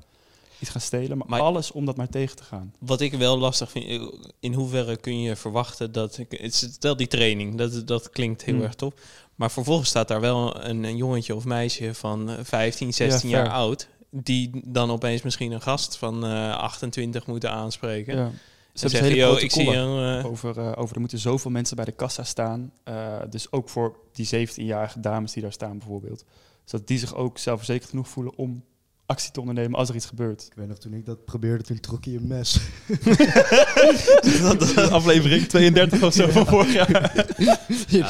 iets 0.59 0.71
gaan 0.71 0.81
stelen. 0.81 1.19
Maar, 1.19 1.29
Maar- 1.29 1.41
alles 1.41 1.73
om 1.73 1.85
dat 1.85 1.97
maar 1.97 2.09
tegen 2.09 2.37
te 2.37 2.43
gaan. 2.45 2.75
Wat 2.79 3.01
ik 3.01 3.13
wel 3.13 3.39
lastig 3.39 3.71
vind, 3.71 4.13
in 4.41 4.55
hoeverre 4.55 4.97
kun 4.97 5.21
je 5.21 5.37
verwachten 5.37 5.93
dat... 5.93 6.21
Stel 6.43 6.97
die 6.97 7.07
training, 7.07 7.55
dat, 7.55 7.87
dat 7.87 8.11
klinkt 8.11 8.43
heel 8.45 8.55
Hmm. 8.55 8.63
erg 8.63 8.75
top. 8.75 9.01
Maar 9.35 9.51
vervolgens 9.51 9.89
staat 9.89 10.09
daar 10.09 10.21
wel 10.21 10.65
een, 10.65 10.85
een 10.85 10.97
jongetje 10.97 11.35
of 11.35 11.45
meisje 11.45 11.95
van 11.95 12.31
eh, 12.31 12.37
15, 12.43 12.93
16 12.95 13.29
Ja, 13.29 13.37
jaar 13.37 13.47
fair. 13.47 13.57
oud... 13.59 13.89
die 14.11 14.51
dan 14.65 14.91
opeens 14.91 15.23
misschien 15.23 15.53
een 15.53 15.63
gast 15.63 15.97
van 15.97 16.25
eh 16.27 16.57
28 16.57 17.27
moeten 17.27 17.51
aanspreken. 17.51 18.17
Ja. 18.17 18.31
Ze 18.73 18.87
hebben 18.87 19.03
hele 19.03 19.21
yo, 19.21 19.37
ik 19.37 19.51
zie 19.51 19.69
een... 19.69 20.19
eh, 20.19 20.27
over, 20.27 20.59
eh, 20.59 20.73
over 20.77 20.95
er 20.95 21.01
moeten 21.01 21.19
zoveel 21.19 21.51
mensen 21.51 21.77
bij 21.77 21.85
de 21.85 21.93
kassa 21.93 22.25
staan. 22.25 22.73
Eh, 22.85 23.17
dus 23.31 23.53
ook 23.53 23.69
voor 23.69 23.97
die 24.13 24.49
17-jarige 24.49 25.01
dames 25.01 25.33
die 25.33 25.43
daar 25.43 25.53
staan 25.53 25.79
bijvoorbeeld. 25.79 26.25
Zodat 26.65 26.87
die 26.87 26.99
zich 26.99 27.15
ook 27.15 27.39
zelfverzekerd 27.39 27.91
genoeg 27.91 28.09
voelen 28.09 28.37
om 28.37 28.65
actie 29.13 29.31
te 29.31 29.41
ondernemen 29.41 29.79
als 29.79 29.89
er 29.89 29.95
iets 29.95 30.07
gebeurt. 30.07 30.43
Ik 30.43 30.53
weet 30.55 30.69
nog, 30.69 30.79
toen 30.79 30.93
ik 30.95 31.07
dat 31.07 31.25
probeerde, 31.25 31.65
toen 31.65 31.81
trok 31.81 32.05
hij 32.05 32.15
een 32.15 32.27
mes. 32.27 32.59
Aflevering 34.91 35.49
32 35.49 36.03
of 36.03 36.13
zo 36.15 36.29
van 36.29 36.47
vorig 36.47 36.73
jaar. 36.73 37.27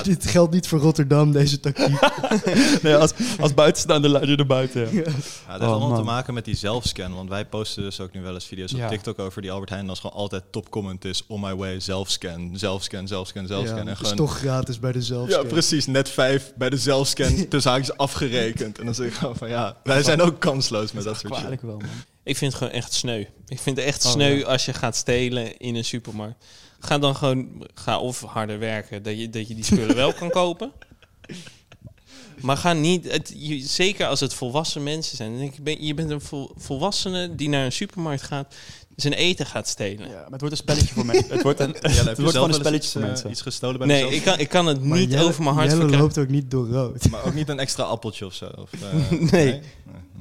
Dit 0.03 0.27
geldt 0.27 0.53
niet 0.53 0.69
voor 0.69 0.79
Rotterdam, 0.79 1.33
deze 1.33 1.61
tactiek. 1.61 2.01
nee, 2.83 2.97
als, 2.97 3.13
als 3.41 3.55
buitenstaander 3.55 4.11
luid 4.11 4.29
je 4.29 4.37
er 4.37 4.47
buiten. 4.47 4.81
Ja. 4.81 4.87
Ja, 4.93 4.99
het 5.03 5.15
heeft 5.61 5.63
Oh, 5.63 5.69
allemaal 5.69 5.99
te 5.99 6.03
maken 6.05 6.35
met 6.35 6.45
die 6.45 6.57
zelfscan. 6.57 7.15
Want 7.15 7.29
wij 7.29 7.47
posten 7.47 7.83
dus 7.83 8.01
ook 8.01 8.13
nu 8.13 8.23
wel 8.23 8.35
eens 8.35 8.45
video's 8.45 8.73
op 8.73 8.79
Ja. 8.79 8.89
TikTok 8.89 9.19
over 9.19 9.43
die 9.43 9.51
Albert 9.51 9.71
Heijn. 9.71 9.85
En 9.85 9.91
als 9.91 10.01
gewoon 10.01 10.17
altijd 10.17 10.43
top 10.51 10.71
comment 10.71 11.05
is, 11.05 11.25
on 11.29 11.41
my 11.41 11.55
way, 11.55 11.81
zelfscan, 11.81 12.51
zelfscan, 12.55 13.09
zelfscan, 13.09 13.47
zelfscan. 13.47 13.75
Ja, 13.75 13.81
en 13.81 13.87
dat 13.87 13.95
is 13.95 14.01
gewoon, 14.01 14.17
toch 14.17 14.39
gratis 14.39 14.79
bij 14.79 14.93
de 14.93 15.03
zelfscan. 15.03 15.43
ja, 15.43 15.49
precies. 15.49 15.87
Net 15.87 16.09
vijf 16.09 16.53
bij 16.57 16.71
de 16.71 16.77
zelfscan 16.77 17.47
tussen 17.49 17.71
haakjes 17.71 17.97
afgerekend. 17.97 18.79
En 18.79 18.85
dan 18.85 18.95
zeg 18.95 19.07
ik 19.07 19.13
gewoon 19.13 19.37
van 19.37 19.49
ja, 19.49 19.77
wij 19.83 20.03
zijn 20.03 20.21
ook 20.21 20.41
kansloos 20.41 20.92
met 20.93 21.05
dat 21.05 21.19
soort 21.19 21.35
shit. 21.35 21.61
Wel, 21.61 21.77
man. 21.77 21.89
Ik 22.23 22.37
vind 22.37 22.53
het 22.53 22.63
gewoon 22.63 22.79
echt 22.79 22.93
sneu. 22.93 23.25
Ik 23.47 23.59
vind 23.61 23.77
het 23.77 23.87
echt 23.87 24.05
Oh, 24.05 24.13
sneu 24.13 24.39
ja. 24.39 24.47
als 24.47 24.65
je 24.65 24.73
gaat 24.73 24.97
stelen 24.97 25.57
in 25.59 25.75
een 25.75 25.85
supermarkt. 25.85 26.45
Ga 26.79 26.99
dan 26.99 27.17
gewoon, 27.17 27.67
ga 27.75 27.99
of 27.99 28.21
harder 28.21 28.59
werken, 28.59 29.03
dat 29.03 29.19
je, 29.19 29.31
dat 29.31 29.49
je 29.49 29.55
die 29.55 29.65
spullen 29.65 29.97
wel 29.97 30.13
kan 30.13 30.31
kopen. 30.31 30.73
Maar 32.41 32.57
ga 32.57 32.73
niet, 32.73 33.13
het, 33.13 33.33
je, 33.37 33.59
zeker 33.59 34.07
als 34.07 34.21
het 34.21 34.35
volwassen 34.35 34.83
mensen 34.83 35.17
zijn. 35.17 35.31
Dan 35.31 35.39
denk 35.39 35.55
ik, 35.55 35.65
ben, 35.65 35.85
je 35.85 35.95
bent 35.95 36.11
een 36.11 36.21
vol, 36.21 36.53
volwassene 36.57 37.35
die 37.35 37.49
naar 37.49 37.65
een 37.65 37.73
supermarkt 37.73 38.23
gaat, 38.23 38.55
zijn 38.97 39.13
eten 39.15 39.47
gaat 39.47 39.69
stelen. 39.69 40.09
Ja, 40.09 40.15
maar 40.15 40.31
het 40.31 40.41
wordt 40.41 40.51
een 40.51 40.57
spelletje 40.57 40.95
voor 40.95 41.07
mensen. 41.07 41.31
Het 41.35 41.43
wordt, 41.43 41.61
een, 41.61 41.77
Ja, 41.83 41.89
het 42.05 42.19
wordt 42.19 42.33
gewoon 42.35 42.49
een 42.49 42.55
spelletje 42.55 42.91
voor 42.91 43.01
iets, 43.01 43.11
mensen. 43.11 43.31
iets 43.31 43.41
gestolen 43.41 43.79
bij 43.79 43.87
de 43.87 43.93
Nee, 43.93 44.15
ik 44.15 44.23
kan, 44.23 44.39
ik 44.39 44.49
kan 44.49 44.67
het 44.67 44.85
Maar 44.85 44.99
niet 44.99 45.11
Jelle- 45.11 45.25
over 45.25 45.43
mijn 45.43 45.55
hart 45.55 45.67
Jelle 45.71 45.81
verkrijgen. 45.81 46.09
loopt 46.17 46.19
ook 46.19 46.35
niet 46.35 46.51
door 46.51 46.69
rood. 46.69 47.09
Maar 47.11 47.25
ook 47.25 47.35
niet 47.35 47.49
een 47.49 47.59
extra 47.59 47.83
appeltje 47.83 48.27
of 48.27 48.35
zo? 48.35 48.45
Of, 48.57 48.71
eh, 48.73 49.11
Nee. 49.11 49.31
nee? 49.31 49.61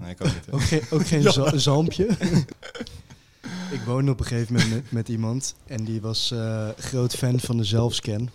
Nee, 0.01 0.09
ik 0.11 0.21
ook 0.21 0.27
niet. 0.33 0.43
Ook 0.51 0.61
geen, 0.63 0.81
ook 0.89 1.07
geen 1.07 1.59
zalmpje. 1.59 2.07
ik 3.71 3.81
woonde 3.85 4.11
op 4.11 4.19
een 4.19 4.25
gegeven 4.25 4.53
moment 4.53 4.71
met, 4.73 4.91
met 4.91 5.09
iemand 5.09 5.55
en 5.67 5.83
die 5.83 6.01
was 6.01 6.31
eh, 6.31 6.67
groot 6.77 7.15
fan 7.15 7.39
van 7.39 7.57
de 7.57 7.63
zelfscan. 7.63 8.29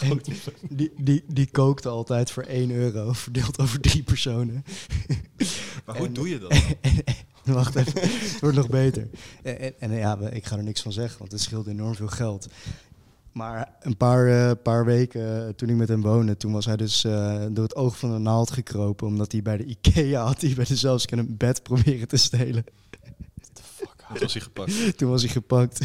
En 0.00 0.20
die, 0.70 0.92
die, 0.98 1.24
die 1.26 1.48
kookte 1.50 1.88
altijd 1.88 2.30
voor 2.30 2.42
1 2.42 2.70
euro, 2.70 3.12
verdeeld 3.12 3.58
over 3.58 3.80
drie 3.80 4.02
personen. 4.02 4.64
Maar 5.84 5.96
hoe 5.96 6.06
En- 6.06 6.12
doe 6.12 6.28
je 6.28 6.38
dat? 6.38 6.54
Wacht 7.52 7.74
even, 7.74 8.00
het 8.00 8.40
wordt 8.40 8.56
nog 8.56 8.68
beter. 8.68 9.08
En, 9.42 9.60
en, 9.60 9.74
en 9.78 9.92
ja, 9.92 10.18
ik 10.18 10.46
ga 10.46 10.56
er 10.56 10.62
niks 10.62 10.82
van 10.82 10.92
zeggen, 10.92 11.18
want 11.18 11.32
het 11.32 11.40
scheelt 11.40 11.66
enorm 11.66 11.94
veel 11.94 12.08
geld. 12.08 12.48
Maar 13.34 13.72
een 13.80 13.96
paar, 13.96 14.26
eh, 14.26 14.50
paar 14.62 14.84
weken 14.84 15.46
eh, 15.46 15.48
toen 15.48 15.68
ik 15.68 15.76
met 15.76 15.88
hem 15.88 16.02
woonde, 16.02 16.36
toen 16.36 16.52
was 16.52 16.64
hij 16.64 16.76
dus 16.76 17.04
eh, 17.04 17.44
door 17.50 17.64
het 17.64 17.76
oog 17.76 17.98
van 17.98 18.12
de 18.12 18.18
naald 18.18 18.50
gekropen. 18.50 19.06
Omdat 19.06 19.32
hij 19.32 19.42
bij 19.42 19.56
de 19.56 19.64
Ikea 19.64 20.24
had 20.24 20.40
hij 20.40 20.54
bij 20.54 20.64
de 20.64 20.76
zelfscan 20.76 21.18
een 21.18 21.36
bed 21.36 21.62
proberen 21.62 22.08
te 22.08 22.16
stelen. 22.16 22.64
Toen 24.14 24.22
was 24.22 24.32
hij 24.32 24.42
gepakt. 24.42 24.72
Toen 24.98 25.10
was 25.10 25.22
hij 25.22 25.30
gepakt. 25.30 25.78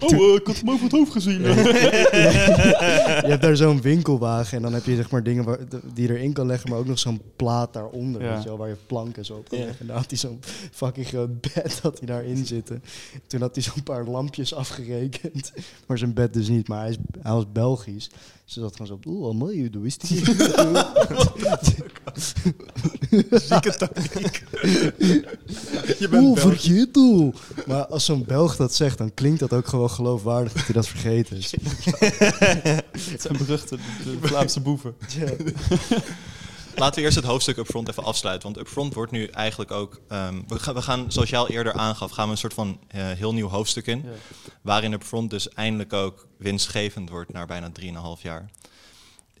Oh, 0.00 0.34
ik 0.34 0.46
had 0.46 0.56
hem 0.56 0.70
over 0.70 0.82
het 0.84 0.92
hoofd 0.92 1.12
gezien. 1.12 1.40
je 1.42 3.24
hebt 3.26 3.42
daar 3.42 3.56
zo'n 3.56 3.80
winkelwagen 3.80 4.56
en 4.56 4.62
dan 4.62 4.72
heb 4.72 4.84
je 4.84 4.96
zeg 4.96 5.10
maar 5.10 5.22
dingen 5.22 5.44
waar, 5.44 5.58
die 5.94 6.06
je 6.08 6.14
erin 6.14 6.32
kan 6.32 6.46
leggen, 6.46 6.70
maar 6.70 6.78
ook 6.78 6.86
nog 6.86 6.98
zo'n 6.98 7.20
plaat 7.36 7.72
daaronder, 7.72 8.22
Ja. 8.22 8.32
weet 8.34 8.42
je 8.42 8.48
wel, 8.48 8.58
waar 8.58 8.68
je 8.68 8.76
planken 8.86 9.24
zo 9.24 9.34
op 9.34 9.48
kan 9.48 9.58
Ja. 9.58 9.64
leggen. 9.64 9.80
En 9.80 9.86
daar 9.86 9.96
had 9.96 10.10
hij 10.10 10.18
zo'n 10.18 10.40
fucking 10.72 11.06
groot 11.06 11.40
bed 11.40 11.78
had 11.82 11.98
hij 11.98 12.06
daarin 12.06 12.46
zitten. 12.46 12.82
Toen 13.26 13.40
had 13.40 13.54
hij 13.54 13.64
zo'n 13.64 13.82
paar 13.82 14.04
lampjes 14.04 14.54
afgerekend, 14.54 15.52
maar 15.86 15.98
zijn 15.98 16.14
bed 16.14 16.32
dus 16.32 16.48
niet. 16.48 16.68
Maar 16.68 16.80
hij, 16.80 16.90
is, 16.90 16.96
hij 17.22 17.32
was 17.32 17.52
Belgisch, 17.52 18.10
dus 18.44 18.54
dat 18.54 18.76
gewoon 18.76 18.86
zo, 19.02 19.10
oeh, 19.10 19.34
mooi, 19.34 19.70
hoe 19.72 19.86
is 19.86 19.98
die? 19.98 20.22
Zieke 23.30 23.76
tactiek. 23.78 24.42
je 25.98 26.08
bent 26.10 26.22
Oeh, 26.24 26.38
vergeet 26.38 26.94
het. 26.94 27.34
Maar 27.66 27.86
als 27.86 28.04
zo'n 28.04 28.24
Belg 28.24 28.56
dat 28.56 28.74
zegt, 28.74 28.98
dan 28.98 29.14
klinkt 29.14 29.40
dat 29.40 29.52
ook 29.52 29.66
gewoon 29.66 29.90
geloofwaardig 29.90 30.52
dat 30.52 30.64
hij 30.64 30.74
dat 30.74 30.88
vergeten 30.88 31.36
is. 31.36 31.54
Het 33.10 33.22
zijn 33.22 33.36
beruchte 33.36 33.76
de 34.04 34.18
Vlaamse 34.20 34.60
boeven. 34.60 34.94
Ja. 35.18 35.30
Laten 36.76 36.94
we 36.98 37.04
eerst 37.04 37.16
het 37.16 37.24
hoofdstuk 37.24 37.56
upfront 37.56 37.88
even 37.88 38.04
afsluiten. 38.04 38.52
Want 38.52 38.66
upfront 38.66 38.94
wordt 38.94 39.12
nu 39.12 39.26
eigenlijk 39.26 39.70
ook... 39.70 40.00
ehm, 40.08 40.40
we, 40.46 40.58
gaan, 40.58 40.74
we 40.74 40.82
gaan, 40.82 41.12
zoals 41.12 41.30
jij 41.30 41.38
al 41.38 41.48
eerder 41.48 41.72
aangaf, 41.72 42.10
gaan 42.10 42.24
we 42.24 42.30
een 42.30 42.38
soort 42.38 42.54
van 42.54 42.78
eh, 42.88 43.10
heel 43.10 43.34
nieuw 43.34 43.48
hoofdstuk 43.48 43.86
in. 43.86 44.04
Waarin 44.62 44.92
upfront 44.92 45.30
dus 45.30 45.48
eindelijk 45.48 45.92
ook 45.92 46.26
winstgevend 46.36 47.10
wordt 47.10 47.32
na 47.32 47.46
bijna 47.46 47.70
3,5 48.16 48.22
jaar. 48.22 48.50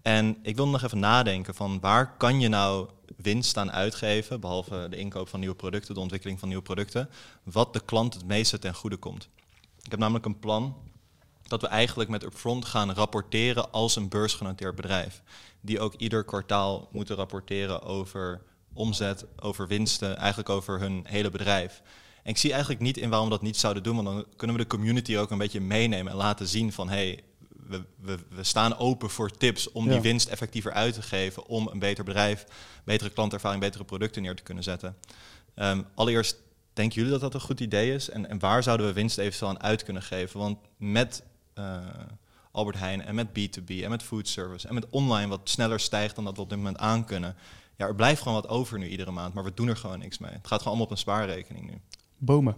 En 0.02 0.36
ik 0.42 0.56
wil 0.56 0.68
nog 0.68 0.82
even 0.82 0.98
nadenken 0.98 1.54
van 1.54 1.80
waar 1.80 2.16
kan 2.16 2.40
je 2.40 2.48
nou 2.48 2.88
winst 3.22 3.56
aan 3.56 3.72
uitgeven, 3.72 4.40
behalve 4.40 4.86
de 4.90 4.96
inkoop 4.96 5.28
van 5.28 5.40
nieuwe 5.40 5.54
producten, 5.54 5.94
de 5.94 6.00
ontwikkeling 6.00 6.38
van 6.38 6.48
nieuwe 6.48 6.62
producten, 6.62 7.10
wat 7.42 7.72
de 7.72 7.80
klant 7.84 8.14
het 8.14 8.26
meeste 8.26 8.58
ten 8.58 8.74
goede 8.74 8.96
komt. 8.96 9.28
Ik 9.82 9.90
heb 9.90 10.00
namelijk 10.00 10.24
een 10.24 10.38
plan 10.38 10.76
dat 11.42 11.60
we 11.60 11.66
eigenlijk 11.66 12.10
met 12.10 12.22
Upfront 12.22 12.64
gaan 12.64 12.92
rapporteren 12.92 13.72
als 13.72 13.96
een 13.96 14.08
beursgenoteerd 14.08 14.74
bedrijf. 14.74 15.22
Die 15.60 15.80
ook 15.80 15.94
ieder 15.94 16.24
kwartaal 16.24 16.88
moeten 16.92 17.16
rapporteren 17.16 17.82
over 17.82 18.42
omzet, 18.72 19.24
over 19.40 19.68
winsten, 19.68 20.16
eigenlijk 20.16 20.48
over 20.48 20.80
hun 20.80 21.04
hele 21.06 21.30
bedrijf. 21.30 21.82
En 22.22 22.30
ik 22.30 22.38
zie 22.38 22.50
eigenlijk 22.50 22.80
niet 22.80 22.96
in 22.96 23.08
waarom 23.08 23.28
we 23.28 23.34
dat 23.34 23.42
niet 23.42 23.56
zouden 23.56 23.82
doen, 23.82 23.94
want 23.94 24.06
dan 24.06 24.26
kunnen 24.36 24.56
we 24.56 24.62
de 24.62 24.68
community 24.68 25.16
ook 25.16 25.30
een 25.30 25.38
beetje 25.38 25.60
meenemen 25.60 26.12
en 26.12 26.18
laten 26.18 26.46
zien 26.46 26.72
van 26.72 26.88
hey, 26.88 27.24
we, 27.72 27.84
we, 28.00 28.18
we 28.28 28.44
staan 28.44 28.78
open 28.78 29.10
voor 29.10 29.30
tips 29.30 29.72
om 29.72 29.88
die 29.88 30.00
winst 30.00 30.28
effectiever 30.28 30.72
uit 30.72 30.94
te 30.94 31.02
geven, 31.02 31.46
om 31.46 31.68
een 31.68 31.78
beter 31.78 32.04
bedrijf, 32.04 32.44
betere 32.84 33.10
klantervaring, 33.10 33.60
betere 33.60 33.84
producten 33.84 34.22
neer 34.22 34.36
te 34.36 34.42
kunnen 34.42 34.64
zetten. 34.64 34.96
Ehm, 35.54 35.82
allereerst, 35.94 36.36
denken 36.72 36.94
jullie 36.94 37.10
dat 37.10 37.20
dat 37.20 37.34
een 37.34 37.40
goed 37.40 37.60
idee 37.60 37.94
is? 37.94 38.10
En, 38.10 38.28
en 38.28 38.38
waar 38.38 38.62
zouden 38.62 38.86
we 38.86 38.92
winst 38.92 39.18
eventueel 39.18 39.50
aan 39.50 39.62
uit 39.62 39.84
kunnen 39.84 40.02
geven? 40.02 40.40
Want 40.40 40.58
met 40.76 41.22
eh, 41.54 41.76
Albert 42.50 42.78
Heijn 42.78 43.02
en 43.02 43.14
met 43.14 43.28
B2B 43.28 43.82
en 43.82 43.90
met 43.90 44.02
food 44.02 44.28
service 44.28 44.68
en 44.68 44.74
met 44.74 44.86
online 44.90 45.28
wat 45.28 45.40
sneller 45.44 45.80
stijgt 45.80 46.14
dan 46.14 46.24
dat 46.24 46.36
we 46.36 46.42
op 46.42 46.48
dit 46.48 46.58
moment 46.58 46.78
aan 46.78 47.04
kunnen. 47.04 47.36
Ja, 47.76 47.86
er 47.86 47.94
blijft 47.94 48.22
gewoon 48.22 48.40
wat 48.40 48.50
over 48.50 48.78
nu 48.78 48.88
iedere 48.88 49.10
maand, 49.10 49.34
maar 49.34 49.44
we 49.44 49.54
doen 49.54 49.68
er 49.68 49.76
gewoon 49.76 49.98
niks 49.98 50.18
mee. 50.18 50.30
Het 50.30 50.46
gaat 50.46 50.58
gewoon 50.58 50.66
allemaal 50.66 50.84
op 50.84 50.90
een 50.90 50.98
spaarrekening 50.98 51.70
nu. 51.70 51.80
Bomen. 52.18 52.56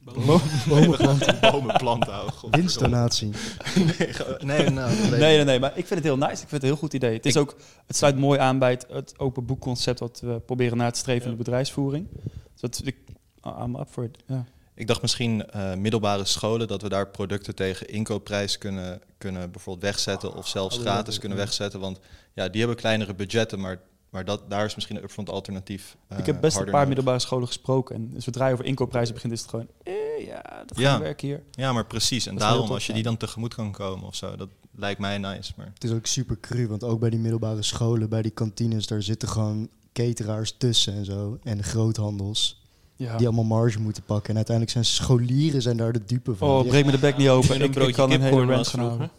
Bomen 0.00 0.96
planten. 0.96 1.38
Bomen 1.40 1.76
planten 1.76 2.12
houden. 2.12 2.34
God. 2.34 2.56
Winstdonatie. 2.56 3.30
Nee, 3.74 4.58
nee, 4.58 4.70
nou, 4.70 4.96
dat 4.96 5.10
Nee, 5.10 5.36
nee, 5.36 5.44
nee, 5.44 5.58
maar 5.58 5.70
ik 5.70 5.86
vind 5.86 5.90
het 5.90 6.04
heel 6.04 6.16
nice. 6.16 6.32
Ik 6.32 6.38
vind 6.38 6.50
het 6.50 6.62
een 6.62 6.68
heel 6.68 6.76
goed 6.76 6.92
idee. 6.92 7.14
Het, 7.14 7.26
is 7.26 7.36
ook, 7.36 7.56
het 7.86 7.96
sluit 7.96 8.16
mooi 8.16 8.38
aan 8.38 8.58
bij 8.58 8.70
het, 8.70 8.86
het 8.90 9.18
open 9.18 9.46
boekconcept 9.46 10.00
wat 10.00 10.20
we 10.20 10.40
proberen 10.46 10.76
na 10.76 10.90
te 10.90 10.98
streven 10.98 11.24
in 11.24 11.30
de 11.30 11.36
bedrijfsvoering. 11.36 12.06
Dus 12.52 12.60
dat, 12.60 12.82
ik, 12.84 12.96
I'm 13.44 13.76
up 13.76 13.88
for 13.90 14.04
it. 14.04 14.18
Ja. 14.26 14.44
Ik 14.74 14.86
dacht 14.86 15.02
misschien 15.02 15.50
eh, 15.50 15.74
middelbare 15.74 16.24
scholen, 16.24 16.68
dat 16.68 16.82
we 16.82 16.88
daar 16.88 17.08
producten 17.08 17.54
tegen 17.54 17.88
inkoopprijs 17.88 18.58
kunnen, 18.58 19.00
kunnen 19.18 19.50
bijvoorbeeld 19.50 19.84
wegzetten 19.84 20.34
of 20.34 20.48
zelfs 20.48 20.76
Oh, 20.76 20.82
gratis 20.82 21.18
kunnen 21.18 21.38
wegzetten. 21.38 21.80
Want 21.80 22.00
ja, 22.34 22.48
die 22.48 22.58
hebben 22.60 22.78
kleinere 22.78 23.14
budgetten, 23.14 23.60
maar, 23.60 23.80
maar 24.10 24.24
dat, 24.24 24.50
daar 24.50 24.64
is 24.64 24.74
misschien 24.74 24.96
een 24.96 25.02
upfront 25.02 25.30
alternatief. 25.30 25.96
eh, 26.08 26.18
ik 26.18 26.26
heb 26.26 26.40
best 26.40 26.56
een 26.56 26.62
paar 26.64 26.72
nodig. 26.72 26.86
middelbare 26.86 27.18
scholen 27.18 27.46
gesproken. 27.46 27.94
En 27.94 28.14
zodra 28.22 28.46
je 28.46 28.52
over 28.52 28.64
inkoopprijzen 28.64 29.14
begint, 29.14 29.32
is 29.32 29.40
het 29.40 29.50
gewoon... 29.50 29.66
Eh, 29.82 30.26
ja, 30.26 30.42
dat 30.42 30.76
gaat 30.76 30.78
Ja. 30.78 31.00
werken 31.00 31.28
hier. 31.28 31.42
Ja, 31.50 31.72
maar 31.72 31.86
precies. 31.86 32.26
En 32.26 32.36
daarom, 32.36 32.70
als 32.70 32.82
je 32.82 32.88
ja. 32.88 32.94
die 32.94 33.04
dan 33.04 33.16
tegemoet 33.16 33.54
kan 33.54 33.72
komen 33.72 34.06
of 34.06 34.14
zo, 34.14 34.36
dat 34.36 34.48
lijkt 34.74 35.00
mij 35.00 35.18
nice. 35.18 35.52
Maar 35.56 35.70
Het 35.74 35.84
is 35.84 35.90
ook 35.90 36.06
super 36.06 36.40
cru, 36.40 36.66
want 36.68 36.84
ook 36.84 37.00
bij 37.00 37.10
die 37.10 37.18
middelbare 37.18 37.62
scholen, 37.62 38.08
bij 38.08 38.22
die 38.22 38.30
kantines, 38.30 38.86
daar 38.86 39.02
zitten 39.02 39.28
gewoon 39.28 39.68
cateraars 39.92 40.54
tussen 40.58 40.94
en 40.94 41.04
zo. 41.04 41.38
En 41.42 41.62
groothandels. 41.62 42.58
Ja. 42.96 43.16
die 43.16 43.26
allemaal 43.26 43.44
marge 43.44 43.80
moeten 43.80 44.02
pakken. 44.02 44.30
En 44.30 44.36
uiteindelijk 44.36 44.74
zijn 44.76 44.84
scholieren 44.84 45.62
zijn 45.62 45.76
daar 45.76 45.92
de 45.92 46.04
dupe 46.04 46.34
van. 46.34 46.48
Oh, 46.48 46.66
breek 46.68 46.84
me 46.84 46.90
de 46.90 46.98
bek 46.98 47.16
niet 47.16 47.28
open. 47.28 47.48
Toen 47.48 47.62
Ik, 47.62 47.74
een 47.74 47.88
ik 47.88 47.94
kan 47.94 48.10
een 48.10 48.20
hele 48.20 48.36
rant 48.36 48.48
was 48.50 48.68
gaan. 48.68 49.10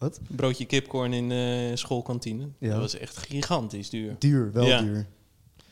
Wat? 0.00 0.16
Een 0.28 0.36
broodje 0.36 0.64
kipcorn 0.66 1.12
in 1.12 1.28
de 1.28 1.72
schoolkantine. 1.74 2.48
Ja. 2.58 2.70
Dat 2.70 2.80
was 2.80 2.98
echt 2.98 3.16
gigantisch 3.16 3.90
duur. 3.90 4.16
Duur, 4.18 4.52
wel 4.52 4.64
Ja. 4.66 4.80
duur. 4.80 5.06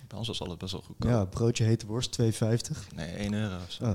Bij 0.09 0.19
ons 0.19 0.29
was 0.29 0.41
alles 0.43 0.57
best 0.57 0.73
wel 0.73 0.81
goedkoop. 0.81 1.11
Ja, 1.11 1.25
broodje 1.25 1.65
hete 1.65 1.87
worst, 1.87 2.13
2,50. 2.13 2.89
Nee, 2.95 3.11
1 3.17 3.35
euro 3.35 3.55
of 3.57 3.73
zo. 3.73 3.85
Oh. 3.85 3.93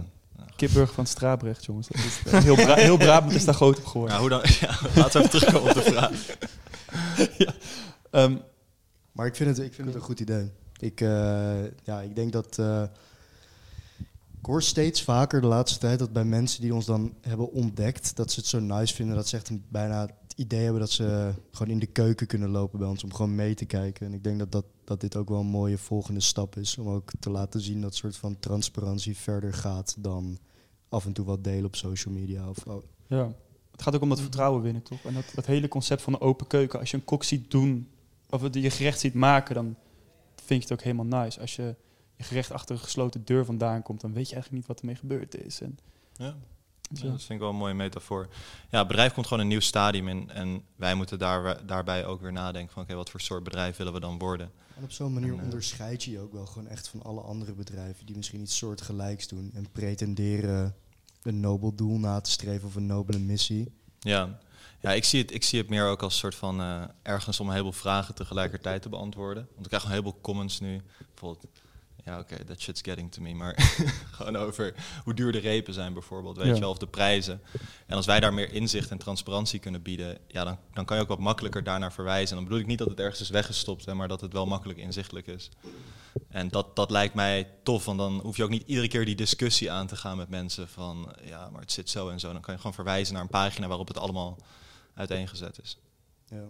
Kipburger 0.55 0.93
van 0.93 1.05
Strabrecht, 1.05 1.65
jongens. 1.65 1.87
Dat 1.87 1.97
is, 2.03 2.21
eh, 2.33 2.43
heel, 2.43 2.55
Bra 2.55 2.73
heel 2.75 2.97
Brabant 2.97 3.33
is 3.33 3.45
daar 3.45 3.53
groot 3.53 3.77
op 3.77 3.85
geworden. 3.85 4.15
Ja, 4.15 4.21
hoe 4.21 4.29
dan? 4.29 4.41
Ja, 4.59 4.79
laten 4.95 5.21
we 5.21 5.27
even 5.27 5.29
terugkomen 5.29 5.69
op 5.69 5.75
de 5.75 5.81
vraag. 5.91 6.11
Ehm, 8.11 8.35
Maar 9.11 9.25
ik 9.25 9.35
vind 9.35 9.57
het, 9.57 9.65
ik 9.65 9.73
vind 9.73 9.87
het 9.87 9.95
een 9.95 10.01
goed 10.01 10.19
idee. 10.19 10.51
Ik, 10.79 11.01
eh, 11.01 11.63
ja, 11.83 12.01
ik 12.01 12.15
denk 12.15 12.31
dat. 12.31 12.57
eh, 12.59 12.83
ik 14.39 14.45
hoor 14.49 14.63
steeds 14.63 15.01
vaker 15.03 15.41
de 15.41 15.47
laatste 15.47 15.79
tijd 15.79 15.99
dat 15.99 16.13
bij 16.13 16.23
mensen 16.25 16.61
die 16.61 16.73
ons 16.73 16.85
dan 16.85 17.13
hebben 17.21 17.51
ontdekt, 17.51 18.15
dat 18.15 18.31
ze 18.31 18.39
het 18.39 18.49
zo 18.49 18.59
nice 18.59 18.93
vinden 18.95 19.15
dat 19.15 19.27
ze 19.27 19.35
echt 19.35 19.49
een, 19.49 19.63
bijna 19.69 20.09
het 20.33 20.41
idee 20.41 20.63
hebben 20.63 20.79
dat 20.79 20.91
ze 20.91 21.33
gewoon 21.51 21.73
in 21.73 21.79
de 21.79 21.85
keuken 21.85 22.27
kunnen 22.27 22.49
lopen 22.49 22.79
bij 22.79 22.87
ons 22.87 23.03
om 23.03 23.13
gewoon 23.13 23.35
mee 23.35 23.53
te 23.53 23.65
kijken. 23.65 24.05
En 24.05 24.13
ik 24.13 24.23
denk 24.23 24.39
dat, 24.39 24.51
dat, 24.51 24.65
dat 24.83 25.01
dit 25.01 25.15
ook 25.15 25.29
wel 25.29 25.39
een 25.39 25.45
mooie 25.45 25.77
volgende 25.77 26.19
stap 26.19 26.57
is 26.57 26.77
om 26.77 26.87
ook 26.87 27.11
te 27.19 27.29
laten 27.29 27.61
zien 27.61 27.81
dat 27.81 27.95
soort 27.95 28.15
van 28.15 28.39
transparantie 28.39 29.17
verder 29.17 29.53
gaat 29.53 29.95
dan 29.99 30.37
af 30.89 31.05
en 31.05 31.13
toe 31.13 31.25
wat 31.25 31.43
delen 31.43 31.65
op 31.65 31.75
social 31.75 32.13
media. 32.13 32.49
Of, 32.49 32.65
oh, 32.67 32.83
ja. 33.07 33.31
Het 33.71 33.81
gaat 33.81 33.95
ook 33.95 34.01
om 34.01 34.09
dat 34.09 34.21
vertrouwen 34.21 34.61
winnen, 34.61 34.83
toch? 34.83 35.03
En 35.03 35.13
dat, 35.13 35.31
dat 35.35 35.45
hele 35.45 35.67
concept 35.67 36.01
van 36.01 36.13
een 36.13 36.21
open 36.21 36.47
keuken. 36.47 36.79
Als 36.79 36.91
je 36.91 36.97
een 36.97 37.05
kok 37.05 37.23
ziet 37.23 37.51
doen, 37.51 37.89
of 38.29 38.41
het 38.41 38.55
je 38.55 38.69
gerecht 38.69 38.99
ziet 38.99 39.13
maken, 39.13 39.55
dan 39.55 39.75
vind 40.35 40.63
je 40.63 40.69
het 40.69 40.71
ook 40.71 40.81
helemaal 40.85 41.23
nice. 41.23 41.39
Als 41.39 41.55
je 41.55 41.75
je 42.15 42.23
gerecht 42.23 42.51
achter 42.51 42.75
een 42.75 42.81
gesloten 42.81 43.25
deur 43.25 43.45
vandaan 43.45 43.81
komt, 43.81 44.01
dan 44.01 44.13
weet 44.13 44.27
je 44.27 44.33
eigenlijk 44.33 44.63
niet 44.63 44.67
wat 44.67 44.79
ermee 44.79 44.95
gebeurd 44.95 45.45
is. 45.45 45.61
En, 45.61 45.79
Ja. 46.15 46.35
Ja, 47.01 47.09
dat 47.09 47.19
vind 47.19 47.29
ik 47.29 47.39
wel 47.39 47.49
een 47.49 47.55
mooie 47.55 47.73
metafoor. 47.73 48.27
Ja, 48.69 48.77
het 48.77 48.87
bedrijf 48.87 49.13
komt 49.13 49.27
gewoon 49.27 49.43
een 49.43 49.49
nieuw 49.49 49.59
stadium 49.59 50.07
in. 50.07 50.29
En 50.29 50.63
wij 50.75 50.95
moeten 50.95 51.19
daar, 51.19 51.65
daarbij 51.65 52.05
ook 52.05 52.21
weer 52.21 52.31
nadenken 52.31 52.73
van... 52.73 52.83
oké, 52.83 52.95
wat 52.95 53.09
voor 53.09 53.21
soort 53.21 53.43
bedrijf 53.43 53.77
willen 53.77 53.93
we 53.93 53.99
dan 53.99 54.17
worden? 54.17 54.51
En 54.77 54.83
op 54.83 54.91
zo'n 54.91 55.13
manier 55.13 55.31
En, 55.31 55.37
eh, 55.37 55.43
onderscheid 55.43 56.03
je 56.03 56.11
je 56.11 56.19
ook 56.19 56.33
wel 56.33 56.45
gewoon 56.45 56.67
echt 56.67 56.87
van 56.87 57.03
alle 57.03 57.21
andere 57.21 57.53
bedrijven 57.53 58.05
die 58.05 58.15
misschien 58.15 58.41
iets 58.41 58.57
soortgelijks 58.57 59.27
doen 59.27 59.51
en 59.53 59.71
pretenderen 59.71 60.75
een 61.21 61.39
nobel 61.39 61.75
doel 61.75 61.99
na 61.99 62.21
te 62.21 62.31
streven 62.31 62.67
of 62.67 62.75
een 62.75 62.85
nobele 62.85 63.19
missie. 63.19 63.71
Ja, 63.99 64.39
ja 64.79 64.91
ik, 64.91 65.03
zie 65.03 65.21
het, 65.21 65.33
ik 65.33 65.43
zie 65.43 65.59
het 65.59 65.69
meer 65.69 65.85
ook 65.85 66.01
als 66.01 66.13
een 66.13 66.19
soort 66.19 66.35
van... 66.35 66.61
eh, 66.61 66.83
ergens 67.01 67.39
om 67.39 67.45
een 67.45 67.51
heleboel 67.51 67.73
vragen 67.73 68.15
tegelijkertijd 68.15 68.81
te 68.81 68.89
beantwoorden. 68.89 69.47
Want 69.51 69.61
ik 69.61 69.67
krijg 69.67 69.83
een 69.83 69.89
heleboel 69.89 70.17
comments 70.21 70.59
nu. 70.59 70.81
Bijvoorbeeld, 70.97 71.45
ja 72.05 72.19
oké, 72.19 72.43
that 72.45 72.61
shit's 72.61 72.81
getting 72.81 73.11
to 73.11 73.21
me. 73.21 73.33
Maar 73.33 73.75
gewoon 74.11 74.35
over 74.35 74.73
hoe 75.03 75.13
duur 75.13 75.31
de 75.31 75.37
repen 75.39 75.73
zijn 75.73 75.93
bijvoorbeeld. 75.93 76.37
Weet 76.37 76.45
Ja. 76.47 76.53
je 76.53 76.59
wel, 76.59 76.69
of 76.69 76.77
de 76.77 76.87
prijzen. 76.87 77.41
En 77.87 77.95
als 77.95 78.05
wij 78.05 78.19
daar 78.19 78.33
meer 78.33 78.53
inzicht 78.53 78.89
en 78.91 78.97
transparantie 78.97 79.59
kunnen 79.59 79.81
bieden... 79.81 80.17
ja, 80.27 80.43
dan, 80.43 80.57
dan 80.73 80.85
kan 80.85 80.97
je 80.97 81.03
ook 81.03 81.09
wat 81.09 81.19
makkelijker 81.19 81.63
daarnaar 81.63 81.93
verwijzen. 81.93 82.29
En 82.29 82.35
dan 82.35 82.43
bedoel 82.43 82.59
ik 82.59 82.67
niet 82.67 82.77
dat 82.77 82.89
het 82.89 82.99
ergens 82.99 83.21
is 83.21 83.29
weggestopt... 83.29 83.85
Hè, 83.85 83.93
maar 83.93 84.07
dat 84.07 84.21
het 84.21 84.33
wel 84.33 84.45
makkelijk 84.45 84.79
inzichtelijk 84.79 85.27
is. 85.27 85.49
En 86.29 86.47
dat, 86.49 86.75
dat 86.75 86.91
lijkt 86.91 87.13
mij 87.13 87.49
tof, 87.63 87.85
want 87.85 87.97
dan 87.97 88.19
hoef 88.19 88.37
je 88.37 88.43
ook 88.43 88.49
niet 88.49 88.63
iedere 88.67 88.87
keer 88.87 89.05
die 89.05 89.15
discussie 89.15 89.71
aan 89.71 89.87
te 89.87 89.95
gaan 89.95 90.17
met 90.17 90.29
mensen 90.29 90.67
van 90.69 91.15
ja, 91.23 91.49
maar 91.49 91.61
het 91.61 91.71
zit 91.71 91.89
zo 91.89 92.09
en 92.09 92.19
zo. 92.19 92.31
Dan 92.31 92.41
kan 92.41 92.53
je 92.53 92.59
gewoon 92.59 92.75
verwijzen 92.75 93.13
naar 93.13 93.23
een 93.23 93.29
pagina 93.29 93.67
waarop 93.67 93.87
het 93.87 93.97
allemaal 93.97 94.37
uiteengezet 94.95 95.59
is. 95.63 95.77
Ja. 96.33 96.43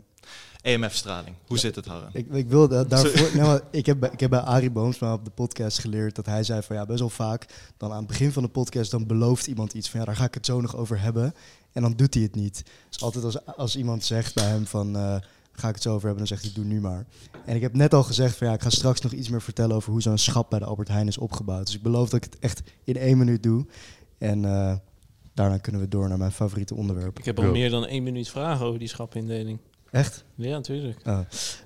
EMF-straling, 0.62 1.36
hoe 1.48 1.58
zit 1.58 1.76
het, 1.76 1.86
Harren? 1.86 2.10
Ik, 2.14 2.28
ik 2.32 2.50
wil 2.50 2.68
da- 2.68 2.84
daarvoor. 2.94 3.36
nou, 3.36 3.48
maar 3.48 3.62
ik, 3.72 3.86
heb, 3.86 4.00
bij- 4.00 4.10
ik 4.12 4.20
heb 4.20 4.30
bij 4.30 4.40
Arie 4.40 4.72
Boomsma 4.72 5.14
op 5.14 5.26
de 5.26 5.32
podcast 5.32 5.80
geleerd 5.80 6.16
dat 6.16 6.26
hij 6.26 6.44
zei 6.44 6.62
van 6.62 6.76
ja, 6.76 6.86
best 6.86 7.00
wel 7.00 7.10
vaak. 7.10 7.46
Dan 7.78 7.92
aan 7.92 7.98
het 7.98 8.08
begin 8.08 8.32
van 8.32 8.44
de 8.44 8.50
podcast 8.50 8.92
dan 8.92 9.08
belooft 9.08 9.48
iemand 9.48 9.74
iets 9.74 9.90
van 9.90 10.00
ja, 10.00 10.06
daar 10.06 10.16
ga 10.16 10.24
ik 10.26 10.34
het 10.34 10.46
zo 10.46 10.62
nog 10.62 10.76
over 10.76 11.00
hebben. 11.02 11.34
En 11.72 11.82
dan 11.82 11.94
doet 11.94 12.14
hij 12.14 12.24
het 12.24 12.36
niet. 12.36 12.64
Dus 12.90 13.02
altijd 13.02 13.24
als, 13.24 13.46
als 13.46 13.76
iemand 13.76 14.04
zegt 14.04 14.34
bij 14.36 14.44
hem 14.48 14.66
van 14.66 14.96
eh, 14.96 15.16
ga 15.52 15.68
ik 15.68 15.74
het 15.74 15.84
zo 15.84 15.90
over 15.94 16.08
hebben, 16.08 16.28
dan 16.28 16.38
zegt 16.38 16.44
hij 16.44 16.64
doe 16.64 16.66
nu 16.74 16.82
maar. 16.82 17.06
En 17.46 17.56
ik 17.56 17.62
heb 17.62 17.74
net 17.76 17.94
al 17.94 18.04
gezegd 18.04 18.38
van 18.38 18.48
ja, 18.48 18.54
ik 18.54 18.62
ga 18.62 18.70
straks 18.70 19.02
nog 19.02 19.12
iets 19.12 19.30
meer 19.30 19.42
vertellen 19.42 19.76
over 19.76 19.92
hoe 19.92 20.02
zo'n 20.02 20.18
schap 20.18 20.50
bij 20.50 20.60
de 20.60 20.66
Albert 20.66 20.88
Heijn 20.88 21.08
is 21.08 21.18
opgebouwd. 21.18 21.66
Dus 21.66 21.76
ik 21.76 21.82
beloof 21.82 22.10
dat 22.10 22.26
ik 22.26 22.32
het 22.34 22.40
echt 22.42 22.62
in 22.84 22.98
één 22.98 23.18
minuut 23.18 23.44
doe. 23.44 23.66
En 24.18 24.46
eh, 24.46 24.76
daarna 25.34 25.58
kunnen 25.58 25.82
we 25.82 25.88
door 25.88 26.08
naar 26.10 26.18
mijn 26.18 26.32
favoriete 26.32 26.76
onderwerp. 26.76 27.20
Ik 27.20 27.26
heb 27.26 27.40
al 27.40 27.52
meer 27.52 27.70
dan 27.70 27.86
één 27.86 28.04
minuut 28.04 28.30
vragen 28.30 28.66
over 28.66 28.80
die 28.80 28.88
schapindeling. 28.88 29.60
Echt? 29.94 30.26
Ja, 30.36 30.50
natuurlijk. 30.50 31.00
Oh. 31.08 31.20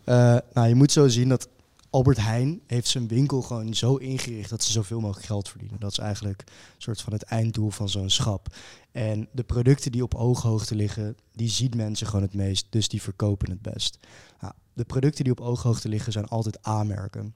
Eh, 0.03 0.37
nou, 0.53 0.67
je 0.67 0.75
moet 0.75 0.91
zo 0.91 1.07
zien 1.07 1.29
dat 1.29 1.49
Albert 1.89 2.17
Heijn 2.17 2.61
heeft 2.65 2.87
zijn 2.87 3.07
winkel 3.07 3.41
gewoon 3.41 3.73
zo 3.73 3.95
ingericht 3.95 4.49
dat 4.49 4.63
ze 4.63 4.71
zoveel 4.71 4.99
mogelijk 4.99 5.25
geld 5.25 5.49
verdienen. 5.49 5.79
Dat 5.79 5.91
is 5.91 5.97
eigenlijk 5.97 6.41
een 6.47 6.81
soort 6.81 7.01
van 7.01 7.13
het 7.13 7.23
einddoel 7.23 7.69
van 7.69 7.89
zo'n 7.89 8.09
schap. 8.09 8.55
En 8.91 9.27
de 9.31 9.43
producten 9.43 9.91
die 9.91 10.03
op 10.03 10.15
ooghoogte 10.15 10.75
liggen, 10.75 11.17
die 11.33 11.49
ziet 11.49 11.75
mensen 11.75 12.07
gewoon 12.07 12.21
het 12.21 12.33
meest, 12.33 12.67
dus 12.69 12.87
die 12.87 13.01
verkopen 13.01 13.49
het 13.49 13.61
best. 13.61 13.99
Nou, 14.41 14.53
de 14.73 14.85
producten 14.85 15.23
die 15.23 15.33
op 15.33 15.41
ooghoogte 15.41 15.89
liggen 15.89 16.11
zijn 16.11 16.27
altijd 16.27 16.63
aanmerken. 16.63 17.33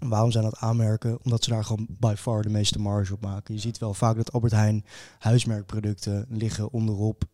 En 0.00 0.08
waarom 0.08 0.30
zijn 0.30 0.44
dat 0.44 0.56
aanmerken? 0.56 1.18
Omdat 1.22 1.44
ze 1.44 1.50
daar 1.50 1.64
gewoon 1.64 1.86
by 1.88 2.14
far 2.16 2.42
de 2.42 2.48
meeste 2.48 2.78
marge 2.78 3.12
op 3.12 3.20
maken. 3.20 3.54
Je 3.54 3.60
ziet 3.60 3.78
wel 3.78 3.94
vaak 3.94 4.16
dat 4.16 4.32
Albert 4.32 4.52
Heijn 4.52 4.84
huismerkproducten 5.18 6.26
liggen 6.28 6.72
onderop 6.72 7.24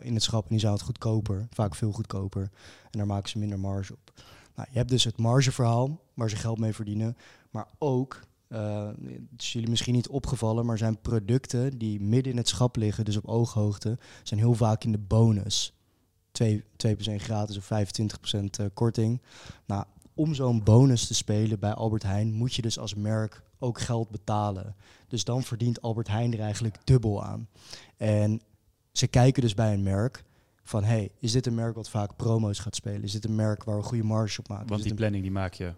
in 0.00 0.14
het 0.14 0.22
schap 0.22 0.42
en 0.42 0.48
die 0.48 0.58
zijn 0.58 0.72
wat 0.72 0.82
goedkoper, 0.82 1.46
vaak 1.50 1.74
veel 1.74 1.92
goedkoper. 1.92 2.42
En 2.90 2.98
daar 2.98 3.06
maken 3.06 3.28
ze 3.28 3.38
minder 3.38 3.58
marge 3.58 3.92
op. 3.92 4.12
Nou, 4.54 4.68
je 4.70 4.78
hebt 4.78 4.90
dus 4.90 5.04
het 5.04 5.18
margeverhaal 5.18 6.00
waar 6.14 6.30
ze 6.30 6.36
geld 6.36 6.58
mee 6.58 6.72
verdienen, 6.72 7.16
maar 7.50 7.66
ook, 7.78 8.20
eh, 8.48 8.86
het 9.30 9.42
is 9.42 9.52
jullie 9.52 9.70
misschien 9.70 9.94
niet 9.94 10.08
opgevallen, 10.08 10.66
maar 10.66 10.78
zijn 10.78 11.00
producten 11.00 11.78
die 11.78 12.00
midden 12.00 12.32
in 12.32 12.38
het 12.38 12.48
schap 12.48 12.76
liggen, 12.76 13.04
dus 13.04 13.16
op 13.16 13.26
ooghoogte, 13.26 13.98
zijn 14.22 14.40
heel 14.40 14.54
vaak 14.54 14.84
in 14.84 14.92
de 14.92 14.98
bonus. 14.98 15.72
2, 16.32 16.64
2% 16.76 17.22
gratis 17.22 17.56
of 17.56 17.64
25% 17.64 18.58
eh, 18.58 18.66
korting. 18.74 19.22
Nou, 19.66 19.84
om 20.14 20.34
zo'n 20.34 20.62
bonus 20.62 21.06
te 21.06 21.14
spelen 21.14 21.58
bij 21.58 21.74
Albert 21.74 22.02
Heijn 22.02 22.32
moet 22.32 22.54
je 22.54 22.62
dus 22.62 22.78
als 22.78 22.94
merk 22.94 23.42
ook 23.58 23.80
geld 23.80 24.10
betalen. 24.10 24.74
Dus 25.08 25.24
dan 25.24 25.42
verdient 25.42 25.82
Albert 25.82 26.08
Heijn 26.08 26.32
er 26.32 26.40
eigenlijk 26.40 26.76
dubbel 26.84 27.24
aan. 27.24 27.48
En 27.96 28.40
ze 28.96 29.06
kijken 29.06 29.42
dus 29.42 29.54
bij 29.54 29.72
een 29.72 29.82
merk 29.82 30.24
van, 30.62 30.84
hey, 30.84 31.10
is 31.18 31.32
dit 31.32 31.46
een 31.46 31.54
merk 31.54 31.74
wat 31.74 31.88
vaak 31.88 32.16
promo's 32.16 32.58
gaat 32.58 32.74
spelen? 32.74 33.02
Is 33.02 33.12
dit 33.12 33.24
een 33.24 33.34
merk 33.34 33.64
waar 33.64 33.76
we 33.76 33.82
goede 33.82 34.04
marge 34.04 34.40
op 34.40 34.48
maken? 34.48 34.66
Want 34.66 34.82
die 34.82 34.94
planning 34.94 35.22
die 35.22 35.32
maak 35.32 35.54
je 35.54 35.72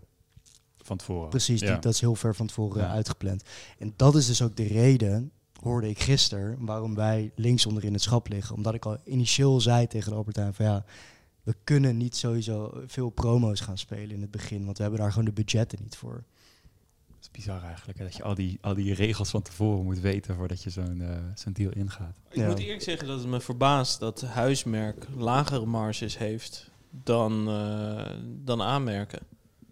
van 0.76 0.96
tevoren. 0.96 1.29
Precies, 1.29 1.61
die, 1.61 1.79
dat 1.79 1.92
is 1.92 2.00
heel 2.00 2.14
ver 2.14 2.35
van 2.35 2.46
tevoren 2.46 2.83
Ja. 2.83 2.88
uitgepland. 2.90 3.42
En 3.79 3.92
dat 3.96 4.14
is 4.14 4.26
dus 4.26 4.42
ook 4.42 4.57
de 4.57 4.66
reden, 4.66 5.31
hoorde 5.61 5.88
ik 5.88 5.98
gisteren, 6.00 6.64
waarom 6.64 6.94
wij 6.94 7.33
links 7.35 7.66
onder 7.66 7.85
in 7.85 7.92
het 7.92 8.02
schap 8.02 8.29
liggen. 8.29 8.55
Omdat 8.55 8.74
ik 8.74 8.85
al 8.85 8.96
initieel 9.05 9.61
zei 9.61 9.87
tegen 9.87 10.11
de 10.11 10.16
Albert 10.16 10.37
Heijn 10.37 10.55
van 10.55 10.64
ja, 10.64 10.85
we 11.42 11.55
kunnen 11.64 11.96
niet 11.96 12.16
sowieso 12.16 12.83
veel 12.87 13.11
promo's 13.11 13.61
gaan 13.61 13.79
spelen 13.79 14.11
in 14.11 14.20
het 14.20 14.31
begin, 14.31 14.64
want 14.64 14.76
we 14.76 14.83
hebben 14.83 15.00
daar 15.00 15.11
gewoon 15.11 15.24
de 15.24 15.33
budgetten 15.33 15.79
niet 15.83 15.96
voor. 15.96 16.24
Is 17.26 17.32
bizar 17.32 17.62
eigenlijk, 17.62 17.98
hè, 17.98 18.04
dat 18.04 18.16
je 18.16 18.22
al 18.22 18.34
die, 18.34 18.58
al 18.60 18.74
die 18.74 18.94
regels 18.94 19.30
van 19.30 19.42
tevoren 19.42 19.84
moet 19.84 20.00
weten 20.00 20.34
voordat 20.34 20.62
je 20.62 20.70
zo'n 20.70 21.00
eh, 21.00 21.16
zo'n 21.34 21.52
deal 21.52 21.72
ingaat. 21.72 22.16
Ik 22.30 22.36
Ja. 22.36 22.46
moet 22.48 22.58
eerlijk 22.58 22.82
zeggen 22.82 23.06
dat 23.08 23.18
het 23.18 23.28
me 23.28 23.40
verbaast 23.40 24.00
dat 24.00 24.20
huismerk 24.20 25.06
lagere 25.16 25.66
marges 25.66 26.18
heeft 26.18 26.70
dan, 26.90 27.48
eh, 27.48 28.10
dan 28.44 28.62
aanmerken. 28.62 29.20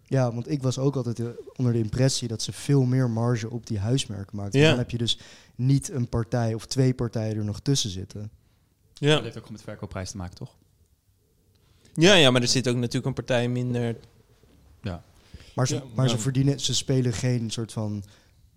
Ja, 0.05 0.33
want 0.33 0.49
ik 0.49 0.61
was 0.61 0.77
ook 0.77 0.95
altijd 0.95 1.19
eh, 1.19 1.27
onder 1.55 1.73
de 1.73 1.79
impressie 1.79 2.27
dat 2.27 2.41
ze 2.41 2.51
veel 2.51 2.83
meer 2.83 3.09
marge 3.09 3.49
op 3.49 3.67
die 3.67 3.79
huismerken 3.79 4.35
maakten. 4.35 4.59
Ja. 4.59 4.69
Dan 4.69 4.77
heb 4.77 4.89
je 4.89 4.97
dus 4.97 5.19
niet 5.55 5.89
een 5.91 6.09
partij 6.09 6.53
of 6.53 6.65
twee 6.65 6.93
partijen 6.93 7.35
er 7.37 7.43
nog 7.45 7.59
tussen 7.59 7.89
zitten. 7.89 8.31
Ja. 8.93 9.13
Dat 9.15 9.23
heeft 9.23 9.37
ook 9.37 9.49
met 9.49 9.61
verkoopprijs 9.61 10.11
te 10.11 10.17
maken, 10.17 10.35
toch? 10.35 10.55
Ja, 11.93 12.13
ja, 12.13 12.31
maar 12.31 12.41
er 12.41 12.47
zit 12.47 12.67
ook 12.67 12.75
natuurlijk 12.75 13.05
een 13.05 13.13
partij 13.13 13.47
minder. 13.49 13.95
Maar, 15.55 15.67
ze, 15.67 15.75
Ja, 15.75 15.81
maar 15.95 16.09
ze 16.09 16.15
ja. 16.15 16.21
verdienen, 16.21 16.59
ze 16.59 16.73
spelen 16.75 17.13
geen 17.13 17.49
soort 17.49 17.71
van 17.71 18.03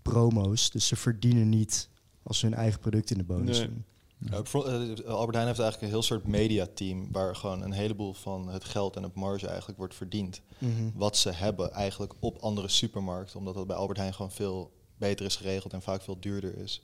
promo's. 0.03 0.71
Dus 0.71 0.87
ze 0.87 0.97
verdienen 0.97 1.49
niet 1.49 1.89
als 2.23 2.39
ze 2.39 2.47
hun 2.47 2.55
eigen 2.55 2.81
product 2.81 3.11
in 3.11 3.19
de 3.19 3.25
bonus 3.25 3.59
Nee. 3.59 3.67
doen. 3.69 3.85
Ja, 4.31 4.37
ik 4.39 4.47
vond- 4.47 4.65
eh, 4.67 4.73
Albert 5.07 5.35
Heijn 5.35 5.47
heeft 5.47 5.61
eigenlijk 5.61 5.81
een 5.83 5.89
heel 5.89 6.03
soort 6.03 6.27
mediateam 6.27 7.09
waar 7.13 7.37
gewoon 7.37 7.63
een 7.63 7.73
heleboel 7.73 8.13
van 8.13 8.49
het 8.49 8.65
geld 8.65 8.97
en 8.97 9.03
het 9.03 9.15
marge 9.15 9.47
eigenlijk 9.47 9.79
wordt 9.79 9.95
verdiend. 9.95 10.41
Mhm. 10.59 10.91
Wat 10.95 11.17
ze 11.17 11.31
hebben 11.31 11.73
eigenlijk 11.73 12.13
op 12.21 12.37
andere 12.39 12.69
supermarkten, 12.69 13.39
omdat 13.39 13.55
dat 13.55 13.67
bij 13.67 13.77
Albert 13.77 13.99
Heijn 13.99 14.15
gewoon 14.15 14.31
veel 14.31 14.71
beter 14.97 15.27
is 15.27 15.37
geregeld 15.37 15.73
en 15.73 15.83
vaak 15.83 16.03
veel 16.03 16.17
duurder 16.21 16.57
is. 16.59 16.83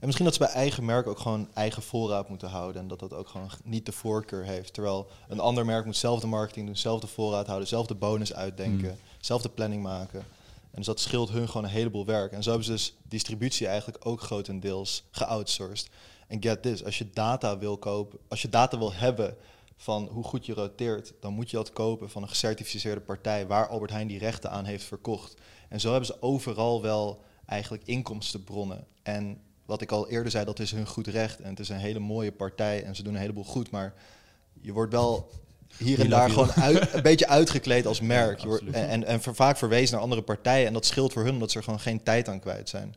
En 0.00 0.06
misschien 0.06 0.24
dat 0.24 0.34
ze 0.34 0.40
bij 0.40 0.52
eigen 0.52 0.84
merk 0.84 1.06
ook 1.06 1.18
gewoon 1.18 1.48
eigen 1.54 1.82
voorraad 1.82 2.28
moeten 2.28 2.48
houden 2.48 2.82
en 2.82 2.88
dat 2.88 2.98
dat 2.98 3.12
ook 3.12 3.28
gewoon 3.28 3.50
niet 3.64 3.86
de 3.86 3.92
voorkeur 3.92 4.44
heeft. 4.44 4.72
Terwijl 4.74 5.08
een 5.28 5.40
ander 5.40 5.64
merk 5.64 5.84
moet 5.84 5.96
zelf 5.96 6.20
de 6.20 6.26
marketing 6.26 6.66
doen, 6.66 6.76
zelf 6.76 7.00
de 7.00 7.06
voorraad 7.06 7.46
houden, 7.46 7.68
zelf 7.68 7.86
de 7.86 7.94
bonus 7.94 8.34
uitdenken, 8.34 8.98
zelf 9.26 9.42
de 9.42 9.48
planning 9.48 9.82
maken. 9.82 10.20
En 10.70 10.82
dus 10.82 10.86
dat 10.86 11.00
scheelt 11.00 11.30
hun 11.30 11.46
gewoon 11.46 11.64
een 11.64 11.72
heleboel 11.72 12.04
werk. 12.04 12.32
En 12.32 12.42
zo 12.42 12.48
hebben 12.48 12.66
ze 12.66 12.72
dus 12.72 12.96
distributie 13.02 13.66
eigenlijk 13.66 14.06
ook 14.06 14.20
grotendeels 14.20 15.04
geoutsourced. 15.10 15.90
En 16.26 16.42
get 16.42 16.62
this, 16.62 16.84
als 16.84 16.98
je 16.98 17.10
data 17.10 17.58
wil 17.58 17.78
kopen, 17.78 18.18
als 18.28 18.42
je 18.42 18.48
data 18.48 18.78
wil 18.78 18.92
hebben 18.92 19.36
van 19.76 20.08
hoe 20.12 20.24
goed 20.24 20.46
je 20.46 20.54
roteert, 20.54 21.12
dan 21.20 21.32
moet 21.32 21.50
je 21.50 21.56
dat 21.56 21.72
kopen 21.72 22.10
van 22.10 22.22
een 22.22 22.28
gecertificeerde 22.28 23.00
partij 23.00 23.46
waar 23.46 23.68
Albert 23.68 23.90
Heijn 23.90 24.06
die 24.06 24.18
rechten 24.18 24.50
aan 24.50 24.64
heeft 24.64 24.84
verkocht. 24.84 25.34
En 25.68 25.80
zo 25.80 25.90
hebben 25.90 26.06
ze 26.06 26.22
overal 26.22 26.82
wel 26.82 27.22
eigenlijk 27.46 27.86
inkomstenbronnen. 27.86 28.86
En 29.02 29.40
wat 29.64 29.80
ik 29.80 29.92
al 29.92 30.08
eerder 30.08 30.30
zei, 30.30 30.44
dat 30.44 30.58
is 30.58 30.70
hun 30.70 30.86
goed 30.86 31.06
recht. 31.06 31.40
En 31.40 31.50
het 31.50 31.60
is 31.60 31.68
een 31.68 31.76
hele 31.76 31.98
mooie 31.98 32.32
partij 32.32 32.84
en 32.84 32.96
ze 32.96 33.02
doen 33.02 33.14
een 33.14 33.20
heleboel 33.20 33.44
goed. 33.44 33.70
Maar 33.70 33.94
je 34.60 34.72
wordt 34.72 34.92
wel 34.92 35.30
hier 35.76 36.00
en 36.00 36.08
daar 36.08 36.30
gewoon 36.30 36.52
uit, 36.52 36.94
een 36.94 37.02
beetje 37.02 37.28
uitgekleed 37.28 37.86
als 37.86 38.00
merk. 38.00 38.42
En 38.72 39.04
en 39.04 39.20
ver- 39.20 39.34
vaak 39.34 39.56
verwezen 39.56 39.92
naar 39.92 40.02
andere 40.02 40.22
partijen. 40.22 40.66
En 40.66 40.72
dat 40.72 40.86
scheelt 40.86 41.12
voor 41.12 41.24
hun 41.24 41.32
omdat 41.32 41.50
ze 41.50 41.58
er 41.58 41.64
gewoon 41.64 41.80
geen 41.80 42.02
tijd 42.02 42.28
aan 42.28 42.40
kwijt 42.40 42.68
zijn. 42.68 42.94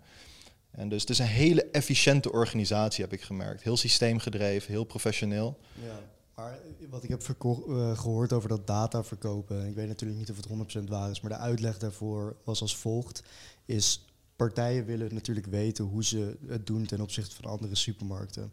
En 0.71 0.89
dus 0.89 1.01
het 1.01 1.09
is 1.09 1.19
een 1.19 1.25
hele 1.25 1.65
efficiënte 1.71 2.31
organisatie, 2.31 3.03
heb 3.03 3.13
ik 3.13 3.21
gemerkt. 3.21 3.63
Heel 3.63 3.77
systeemgedreven, 3.77 4.71
heel 4.71 4.83
professioneel. 4.83 5.59
Ja, 5.73 5.99
maar 6.35 6.59
wat 6.89 7.03
ik 7.03 7.09
heb 7.09 7.21
eh, 7.21 7.99
gehoord 7.99 8.33
over 8.33 8.49
dat 8.49 8.67
data 8.67 9.03
verkopen, 9.03 9.67
ik 9.67 9.75
weet 9.75 9.87
natuurlijk 9.87 10.19
niet 10.19 10.31
of 10.31 10.37
het 10.37 10.83
100% 10.85 10.89
waar 10.89 11.09
is, 11.09 11.21
maar 11.21 11.31
de 11.31 11.37
uitleg 11.37 11.77
daarvoor 11.77 12.35
was 12.43 12.61
als 12.61 12.77
volgt, 12.77 13.23
is 13.65 14.05
partijen 14.35 14.85
willen 14.85 15.13
natuurlijk 15.13 15.47
weten 15.47 15.85
hoe 15.85 16.03
ze 16.03 16.37
het 16.47 16.67
doen 16.67 16.85
ten 16.85 17.01
opzichte 17.01 17.35
van 17.35 17.51
andere 17.51 17.75
supermarkten. 17.75 18.51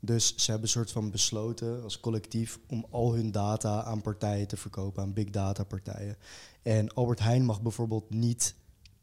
Dus 0.00 0.34
ze 0.36 0.50
hebben 0.50 0.62
een 0.62 0.74
soort 0.74 0.90
van 0.92 1.10
besloten 1.10 1.82
als 1.82 2.00
collectief 2.00 2.58
om 2.68 2.86
al 2.90 3.14
hun 3.14 3.30
data 3.30 3.82
aan 3.82 4.02
partijen 4.02 4.48
te 4.48 4.56
verkopen, 4.56 5.02
aan 5.02 5.12
big 5.12 5.30
data 5.30 5.64
partijen. 5.64 6.16
En 6.62 6.94
Albert 6.94 7.18
Heijn 7.18 7.44
mag 7.44 7.62
bijvoorbeeld 7.62 8.10
niet 8.10 8.54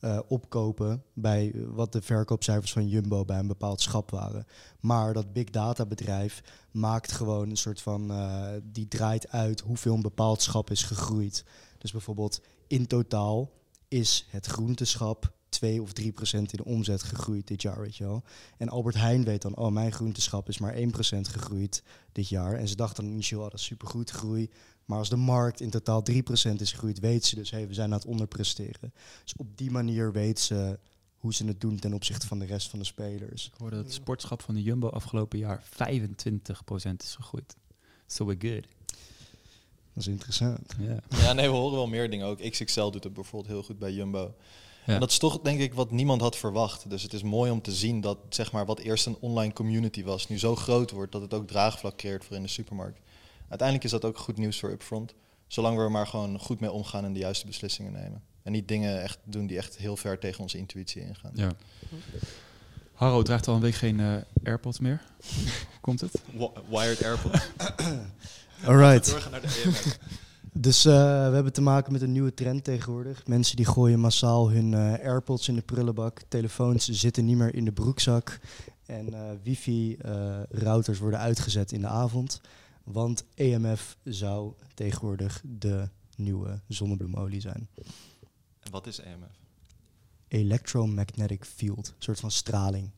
eh, 0.03 0.19
opkopen 0.27 1.03
bij 1.13 1.51
eh, 1.51 1.61
wat 1.67 1.91
de 1.91 2.01
verkoopcijfers 2.01 2.73
van 2.73 2.87
Jumbo 2.87 3.25
bij 3.25 3.39
een 3.39 3.47
bepaald 3.47 3.81
schap 3.81 4.11
waren. 4.11 4.45
Maar 4.79 5.13
dat 5.13 5.33
big 5.33 5.49
data 5.49 5.85
bedrijf 5.85 6.43
maakt 6.71 7.11
gewoon 7.11 7.49
een 7.49 7.57
soort 7.57 7.81
van, 7.81 8.11
eh, 8.11 8.47
die 8.63 8.87
draait 8.87 9.29
uit 9.29 9.59
hoeveel 9.59 9.93
een 9.93 10.01
bepaald 10.01 10.41
schap 10.41 10.69
is 10.69 10.83
gegroeid. 10.83 11.45
Dus 11.77 11.91
bijvoorbeeld 11.91 12.41
in 12.67 12.87
totaal 12.87 13.51
is 13.87 14.27
het 14.29 14.45
groenteschap 14.45 15.33
2 15.53 15.81
of 15.81 15.93
3 15.93 16.11
procent 16.11 16.51
in 16.51 16.57
de 16.57 16.69
omzet 16.69 17.03
gegroeid 17.03 17.47
dit 17.47 17.61
jaar, 17.61 17.81
weet 17.81 17.95
je 17.95 18.03
wel. 18.03 18.23
En 18.57 18.69
Albert 18.69 18.95
Heijn 18.95 19.23
weet 19.23 19.41
dan, 19.41 19.55
oh 19.55 19.71
mijn 19.71 19.91
groenteschap 19.91 20.49
is 20.49 20.57
maar 20.57 20.73
1 20.73 20.91
procent 20.91 21.27
gegroeid 21.27 21.83
dit 22.11 22.29
jaar. 22.29 22.53
En 22.53 22.67
ze 22.67 22.75
dachten 22.75 23.03
dan 23.03 23.13
initieel, 23.13 23.39
oh, 23.39 23.49
dat 23.49 23.59
is 23.59 23.65
supergoed 23.65 24.09
groei. 24.09 24.49
Maar 24.85 24.97
als 24.97 25.09
de 25.09 25.15
markt 25.15 25.61
in 25.61 25.69
totaal 25.69 26.01
3 26.01 26.23
procent 26.23 26.61
is 26.61 26.71
gegroeid, 26.71 26.99
weten 26.99 27.27
ze 27.27 27.35
dus, 27.35 27.51
hey, 27.51 27.67
we 27.67 27.73
zijn 27.73 27.91
aan 27.91 27.97
het 27.97 28.07
onderpresteren. 28.07 28.93
Dus 29.23 29.33
op 29.37 29.57
die 29.57 29.71
manier 29.71 30.11
weten 30.11 30.43
ze 30.43 30.79
hoe 31.17 31.33
ze 31.33 31.45
het 31.45 31.61
doen 31.61 31.79
ten 31.79 31.93
opzichte 31.93 32.27
van 32.27 32.39
de 32.39 32.45
rest 32.45 32.69
van 32.69 32.79
de 32.79 32.85
spelers. 32.85 33.45
Ik 33.45 33.53
hoorde 33.57 33.75
dat 33.75 33.85
het 33.85 33.93
sportschap 33.93 34.41
van 34.41 34.53
de 34.53 34.61
Jumbo 34.61 34.89
afgelopen 34.89 35.39
jaar 35.39 35.63
25% 35.63 35.67
is 36.97 37.15
gegroeid. 37.15 37.55
So 38.07 38.25
we're 38.25 38.49
good. 38.49 38.67
Dat 39.93 40.03
is 40.03 40.07
interessant. 40.07 40.73
Ja. 40.79 40.99
Ja, 41.09 41.33
nee, 41.33 41.49
we 41.49 41.55
horen 41.55 41.75
wel 41.75 41.87
meer 41.87 42.09
dingen 42.09 42.27
ook. 42.27 42.49
XXL 42.49 42.89
doet 42.89 43.03
het 43.03 43.13
bijvoorbeeld 43.13 43.51
heel 43.51 43.63
goed 43.63 43.79
bij 43.79 43.93
Jumbo. 43.93 44.35
Ja. 44.85 44.93
En 44.93 44.99
dat 44.99 45.09
is 45.11 45.17
toch 45.17 45.39
denk 45.41 45.59
ik 45.59 45.73
wat 45.73 45.91
niemand 45.91 46.21
had 46.21 46.35
verwacht. 46.37 46.89
Dus 46.89 47.03
het 47.03 47.13
is 47.13 47.23
mooi 47.23 47.51
om 47.51 47.61
te 47.61 47.71
zien 47.71 48.01
dat 48.01 48.17
zeg 48.29 48.51
maar, 48.51 48.65
wat 48.65 48.79
eerst 48.79 49.05
een 49.05 49.17
online 49.19 49.53
community 49.53 50.03
was, 50.03 50.27
nu 50.27 50.39
zo 50.39 50.55
groot 50.55 50.91
wordt 50.91 51.11
dat 51.11 51.21
het 51.21 51.33
ook 51.33 51.47
draagvlak 51.47 51.95
creëert 51.97 52.25
voor 52.25 52.35
in 52.35 52.41
de 52.41 52.47
supermarkt. 52.49 52.99
Uiteindelijk 53.39 53.83
is 53.83 53.91
dat 53.91 54.05
ook 54.05 54.17
goed 54.17 54.37
nieuws 54.37 54.59
voor 54.59 54.71
Upfront. 54.71 55.13
Zolang 55.47 55.77
we 55.77 55.83
er 55.83 55.91
maar 55.91 56.07
gewoon 56.07 56.39
goed 56.39 56.59
mee 56.59 56.71
omgaan 56.71 57.05
en 57.05 57.13
de 57.13 57.19
juiste 57.19 57.45
beslissingen 57.45 57.91
nemen. 57.91 58.21
En 58.43 58.51
niet 58.51 58.67
dingen 58.67 59.01
echt 59.01 59.17
doen 59.23 59.47
die 59.47 59.57
echt 59.57 59.77
heel 59.77 59.97
ver 59.97 60.19
tegen 60.19 60.41
onze 60.41 60.57
intuïtie 60.57 61.01
ingaan. 61.01 61.31
ja. 61.33 61.51
Harro 62.93 63.21
draagt 63.21 63.47
al 63.47 63.55
een 63.55 63.61
week 63.61 63.75
geen 63.75 63.99
eh, 63.99 64.13
AirPods 64.43 64.79
meer. 64.79 65.01
Hoe 65.35 65.51
Komt 65.81 66.01
het? 66.01 66.21
Wi- 66.31 66.49
Wired 66.69 67.03
AirPods. 67.03 67.39
Alright. 68.65 69.09
Doorgaan 69.09 69.31
naar 69.31 69.41
de 69.41 69.61
EMF. 69.65 69.97
Dus 70.53 70.85
eh, 70.85 70.93
we 71.27 71.33
hebben 71.33 71.53
te 71.53 71.61
maken 71.61 71.91
met 71.91 72.01
een 72.01 72.11
nieuwe 72.11 72.33
trend 72.33 72.63
tegenwoordig. 72.63 73.27
Mensen 73.27 73.55
die 73.55 73.65
gooien 73.65 73.99
massaal 73.99 74.51
hun 74.51 74.73
eh, 74.73 74.79
AirPods 74.93 75.47
in 75.47 75.55
de 75.55 75.61
prullenbak. 75.61 76.21
Telefoons 76.27 76.89
zitten 76.89 77.25
niet 77.25 77.37
meer 77.37 77.55
in 77.55 77.65
de 77.65 77.71
broekzak. 77.71 78.39
En 78.85 79.13
eh, 79.13 79.29
wifi-routers 79.43 80.99
worden 80.99 81.19
uitgezet 81.19 81.71
in 81.71 81.81
de 81.81 81.87
avond. 81.87 82.41
Want 82.83 83.25
EMF 83.35 83.97
zou 84.03 84.53
tegenwoordig 84.73 85.41
de 85.45 85.89
nieuwe 86.15 86.61
zonnebloemolie 86.67 87.41
zijn. 87.41 87.67
En 88.59 88.71
wat 88.71 88.87
is 88.87 88.99
EMF? 88.99 89.39
Electromagnetic 90.27 91.45
field. 91.45 91.87
Een 91.87 91.93
soort 92.03 92.19
van 92.19 92.31
straling. 92.31 92.89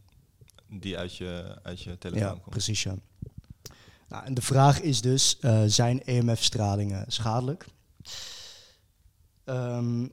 Die 0.69 0.97
uit 0.97 1.15
je, 1.15 1.59
uit 1.63 1.81
je 1.81 1.97
telefoon 1.97 2.23
Ja, 2.23 2.31
komt. 2.31 2.49
precies 2.49 2.83
ja. 2.83 2.95
Nou, 4.15 4.27
en 4.27 4.33
de 4.33 4.41
vraag 4.41 4.81
is 4.81 5.01
dus, 5.01 5.37
eh, 5.39 5.61
zijn 5.65 6.01
EMF-stralingen 6.03 7.05
schadelijk? 7.07 7.65
Ehm, 9.43 10.03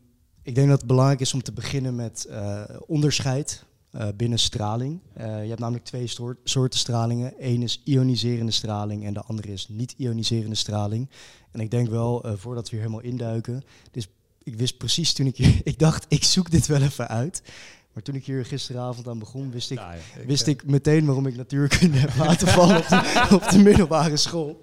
ik 0.42 0.54
denk 0.54 0.68
dat 0.68 0.78
het 0.78 0.86
belangrijk 0.86 1.20
is 1.20 1.34
om 1.34 1.42
te 1.42 1.52
beginnen 1.52 1.94
met 1.94 2.24
eh, 2.24 2.62
onderscheid 2.86 3.64
eh, 3.90 4.08
binnen 4.16 4.38
straling. 4.38 5.00
Je 5.16 5.22
hebt 5.22 5.58
namelijk 5.58 5.84
twee 5.84 6.06
soort, 6.06 6.38
soorten 6.44 6.78
stralingen. 6.78 7.34
Eén 7.38 7.62
is 7.62 7.82
ioniserende 7.84 8.52
straling 8.52 9.04
en 9.04 9.14
de 9.14 9.22
andere 9.22 9.52
is 9.52 9.68
niet-ioniserende 9.68 10.56
straling. 10.56 11.10
En 11.50 11.60
ik 11.60 11.70
denk 11.70 11.88
wel, 11.88 12.24
voordat 12.36 12.64
we 12.64 12.70
hier 12.70 12.84
helemaal 12.84 13.04
induiken... 13.04 13.62
Dus 13.90 14.08
ik 14.42 14.56
wist 14.56 14.78
precies 14.78 15.12
toen 15.12 15.26
ik. 15.26 15.38
Ik 15.72 15.78
dacht, 15.78 16.04
ik 16.08 16.24
zoek 16.24 16.50
dit 16.50 16.66
wel 16.66 16.82
even 16.82 17.08
uit. 17.08 17.42
Maar 17.92 18.02
toen 18.02 18.14
ik 18.14 18.24
hier 18.24 18.44
gisteravond 18.44 19.08
aan 19.08 19.18
begon, 19.18 19.50
wist 19.50 19.70
ik 19.70 19.78
Ja, 19.78 19.92
ja, 19.92 20.00
wist 20.26 20.46
eh, 20.46 20.52
ik 20.52 20.66
meteen 20.66 21.04
waarom 21.06 21.26
ik 21.26 21.36
natuurkunde 21.36 21.98
heb 21.98 22.16
laten 22.16 22.48
vallen 22.48 22.76
op 22.76 22.88
de, 22.88 23.28
op 23.34 23.48
de 23.48 23.58
middelbare 23.58 24.16
school. 24.16 24.60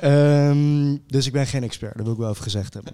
Ehm, 0.00 0.96
dus 1.06 1.26
ik 1.26 1.32
ben 1.32 1.46
geen 1.46 1.62
expert, 1.62 1.94
dat 1.96 2.04
wil 2.04 2.12
ik 2.14 2.20
wel 2.20 2.30
even 2.30 2.42
gezegd 2.42 2.74
hebben. 2.74 2.92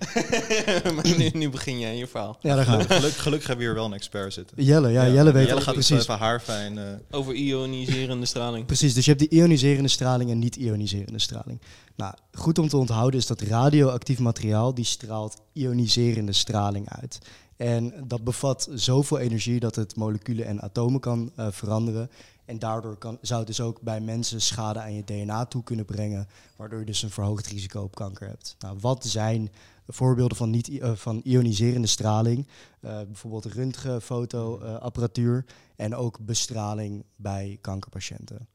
maar 0.94 1.16
nu, 1.18 1.30
nu 1.32 1.50
begin 1.50 1.78
jij 1.78 1.96
je 1.96 2.06
verhaal. 2.06 2.36
Ja, 2.40 2.54
daar 2.56 2.64
gaan 2.64 2.78
we. 2.78 2.84
Geluk, 2.94 3.12
gelukkig 3.12 3.46
hebben 3.48 3.66
we 3.66 3.72
hier 3.72 3.80
wel 3.80 3.90
een 3.90 3.96
expert 3.96 4.32
zitten. 4.32 4.64
Jelle, 4.64 4.88
ja, 4.90 5.08
Jelle 5.08 5.32
weet 5.32 5.42
Jelle 5.46 5.58
ook 5.58 5.64
gaat 5.64 5.74
het 5.76 5.86
precies. 5.86 6.02
even 6.08 6.18
haarfijn. 6.18 6.78
eh, 6.78 6.84
Over 7.10 7.34
ioniserende 7.34 8.26
straling. 8.26 8.66
Precies, 8.66 8.94
dus 8.94 9.04
je 9.04 9.10
hebt 9.10 9.30
die 9.30 9.38
ioniserende 9.38 9.88
straling 9.88 10.30
en 10.30 10.38
niet-ioniserende 10.38 11.18
straling. 11.18 11.60
Nou, 11.96 12.14
goed 12.32 12.58
om 12.58 12.68
te 12.68 12.76
onthouden 12.76 13.20
is 13.20 13.26
dat 13.26 13.40
radioactief 13.40 14.18
materiaal 14.18 14.74
die 14.74 14.84
straalt 14.84 15.36
ioniserende 15.52 16.32
straling 16.32 16.88
uit. 16.88 17.18
En 17.56 17.94
dat 18.06 18.24
bevat 18.24 18.68
zoveel 18.74 19.18
energie 19.18 19.60
dat 19.60 19.74
het 19.76 19.96
moleculen 19.96 20.46
en 20.46 20.60
atomen 20.60 21.00
kan 21.00 21.32
eh, 21.36 21.46
veranderen. 21.50 22.10
En 22.50 22.58
daardoor 22.58 22.96
kan, 22.96 23.18
zou 23.20 23.38
het 23.38 23.48
dus 23.48 23.60
ook 23.60 23.80
bij 23.80 24.00
mensen 24.00 24.40
schade 24.40 24.80
aan 24.80 24.94
je 24.94 25.04
DNA 25.04 25.44
toe 25.44 25.62
kunnen 25.62 25.84
brengen, 25.84 26.28
waardoor 26.56 26.78
je 26.78 26.84
dus 26.84 27.02
een 27.02 27.10
verhoogd 27.10 27.46
risico 27.46 27.82
op 27.82 27.94
kanker 27.94 28.28
hebt. 28.28 28.56
Nou, 28.58 28.78
wat 28.80 29.04
zijn 29.04 29.50
voorbeelden 29.86 30.36
van, 30.36 30.50
niet, 30.50 30.68
eh, 30.68 30.94
van 30.94 31.20
ioniserende 31.24 31.86
straling? 31.86 32.46
Eh, 32.80 33.02
bijvoorbeeld 33.02 33.44
röntgenfotoapparatuur 33.44 35.44
en 35.76 35.94
ook 35.94 36.18
bestraling 36.20 37.04
bij 37.16 37.58
kankerpatiënten. 37.60 38.48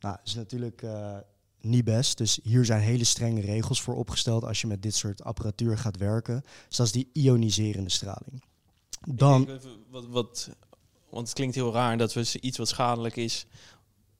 Nou, 0.00 0.16
dat 0.16 0.26
is 0.26 0.34
natuurlijk 0.34 0.82
eh, 0.82 1.16
niet 1.60 1.84
best. 1.84 2.18
Dus 2.18 2.40
hier 2.42 2.64
zijn 2.64 2.80
hele 2.80 3.04
strenge 3.04 3.40
regels 3.40 3.82
voor 3.82 3.94
opgesteld 3.94 4.44
als 4.44 4.60
je 4.60 4.66
met 4.66 4.82
dit 4.82 4.94
soort 4.94 5.24
apparatuur 5.24 5.78
gaat 5.78 5.96
werken. 5.96 6.44
Dus 6.68 6.76
dat 6.76 6.86
is 6.86 6.92
die 6.92 7.10
ioniserende 7.12 7.90
straling. 7.90 8.42
Dan, 9.06 9.48
even 9.48 10.10
wat, 10.10 10.50
want 11.14 11.26
het 11.26 11.36
klinkt 11.36 11.54
heel 11.54 11.72
raar 11.72 11.96
dat 11.98 12.12
we 12.12 12.38
iets 12.40 12.58
wat 12.58 12.68
schadelijk 12.68 13.16
is, 13.16 13.46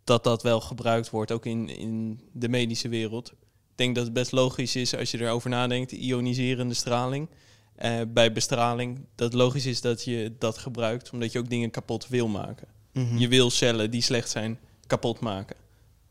dat 0.04 0.24
dat 0.24 0.42
wel 0.42 0.60
gebruikt 0.60 1.10
wordt, 1.10 1.32
ook 1.32 1.46
in, 1.46 1.68
in 1.68 2.20
de 2.32 2.48
medische 2.48 2.88
wereld. 2.88 3.28
Ik 3.70 3.80
denk 3.80 3.94
dat 3.94 4.04
het 4.04 4.12
best 4.12 4.32
logisch 4.32 4.76
is 4.76 4.96
als 4.96 5.10
je 5.10 5.20
erover 5.20 5.50
nadenkt, 5.50 5.92
ioniserende 5.92 6.74
straling. 6.74 7.28
eh, 7.74 8.00
bij 8.08 8.32
bestraling, 8.32 9.00
dat 9.14 9.32
het 9.32 9.40
logisch 9.40 9.66
is 9.66 9.80
dat 9.80 10.04
je 10.04 10.32
dat 10.38 10.58
gebruikt, 10.58 11.10
omdat 11.10 11.32
je 11.32 11.38
ook 11.38 11.48
dingen 11.48 11.70
kapot 11.70 12.08
wil 12.08 12.28
maken. 12.28 12.68
Mhm. 12.92 13.16
Je 13.16 13.28
wil 13.28 13.50
cellen 13.50 13.90
die 13.90 14.02
slecht 14.02 14.30
zijn 14.30 14.58
kapot 14.86 15.20
maken. 15.20 15.56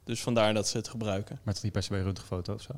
Dus 0.04 0.22
vandaar 0.22 0.54
dat 0.54 0.68
ze 0.68 0.78
het 0.78 0.88
gebruiken. 0.88 1.40
Maar 1.44 1.54
toch 1.54 1.64
niet 1.64 1.72
per 1.72 1.84
se 1.84 1.90
bij 1.90 2.00
een 2.00 2.06
röntgenfoto 2.06 2.54
of 2.54 2.62
zo? 2.62 2.72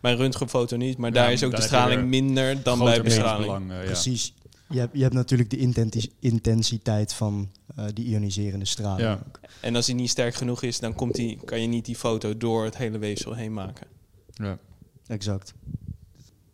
Bij 0.00 0.12
een 0.12 0.18
röntgenfoto 0.18 0.76
niet, 0.76 0.98
maar 0.98 1.10
Ja, 1.10 1.14
daar 1.14 1.32
is 1.32 1.44
ook 1.44 1.50
daar 1.50 1.60
de 1.60 1.66
straling 1.66 2.08
minder 2.08 2.62
dan 2.62 2.78
bij 2.78 3.02
bestraling. 3.02 3.44
belang, 3.44 3.70
ja. 3.72 3.80
Precies. 3.84 4.34
Je 4.68 4.78
hebt, 4.78 4.96
je 4.96 5.02
hebt 5.02 5.14
natuurlijk 5.14 5.50
de 5.50 5.56
intensi- 5.56 6.12
intensiteit 6.18 7.12
van 7.12 7.48
eh, 7.76 7.84
die 7.94 8.04
ioniserende 8.04 8.64
straling. 8.64 9.00
Ja. 9.00 9.22
En 9.60 9.76
als 9.76 9.86
die 9.86 9.94
niet 9.94 10.10
sterk 10.10 10.34
genoeg 10.34 10.62
is, 10.62 10.80
dan 10.80 10.94
komt 10.94 11.14
die, 11.14 11.38
kan 11.44 11.60
je 11.60 11.66
niet 11.66 11.84
die 11.84 11.96
foto 11.96 12.36
door 12.36 12.64
het 12.64 12.76
hele 12.76 12.98
weefsel 12.98 13.34
heen 13.34 13.52
maken. 13.52 13.86
Ja. 14.32 14.58
Exact. 15.06 15.54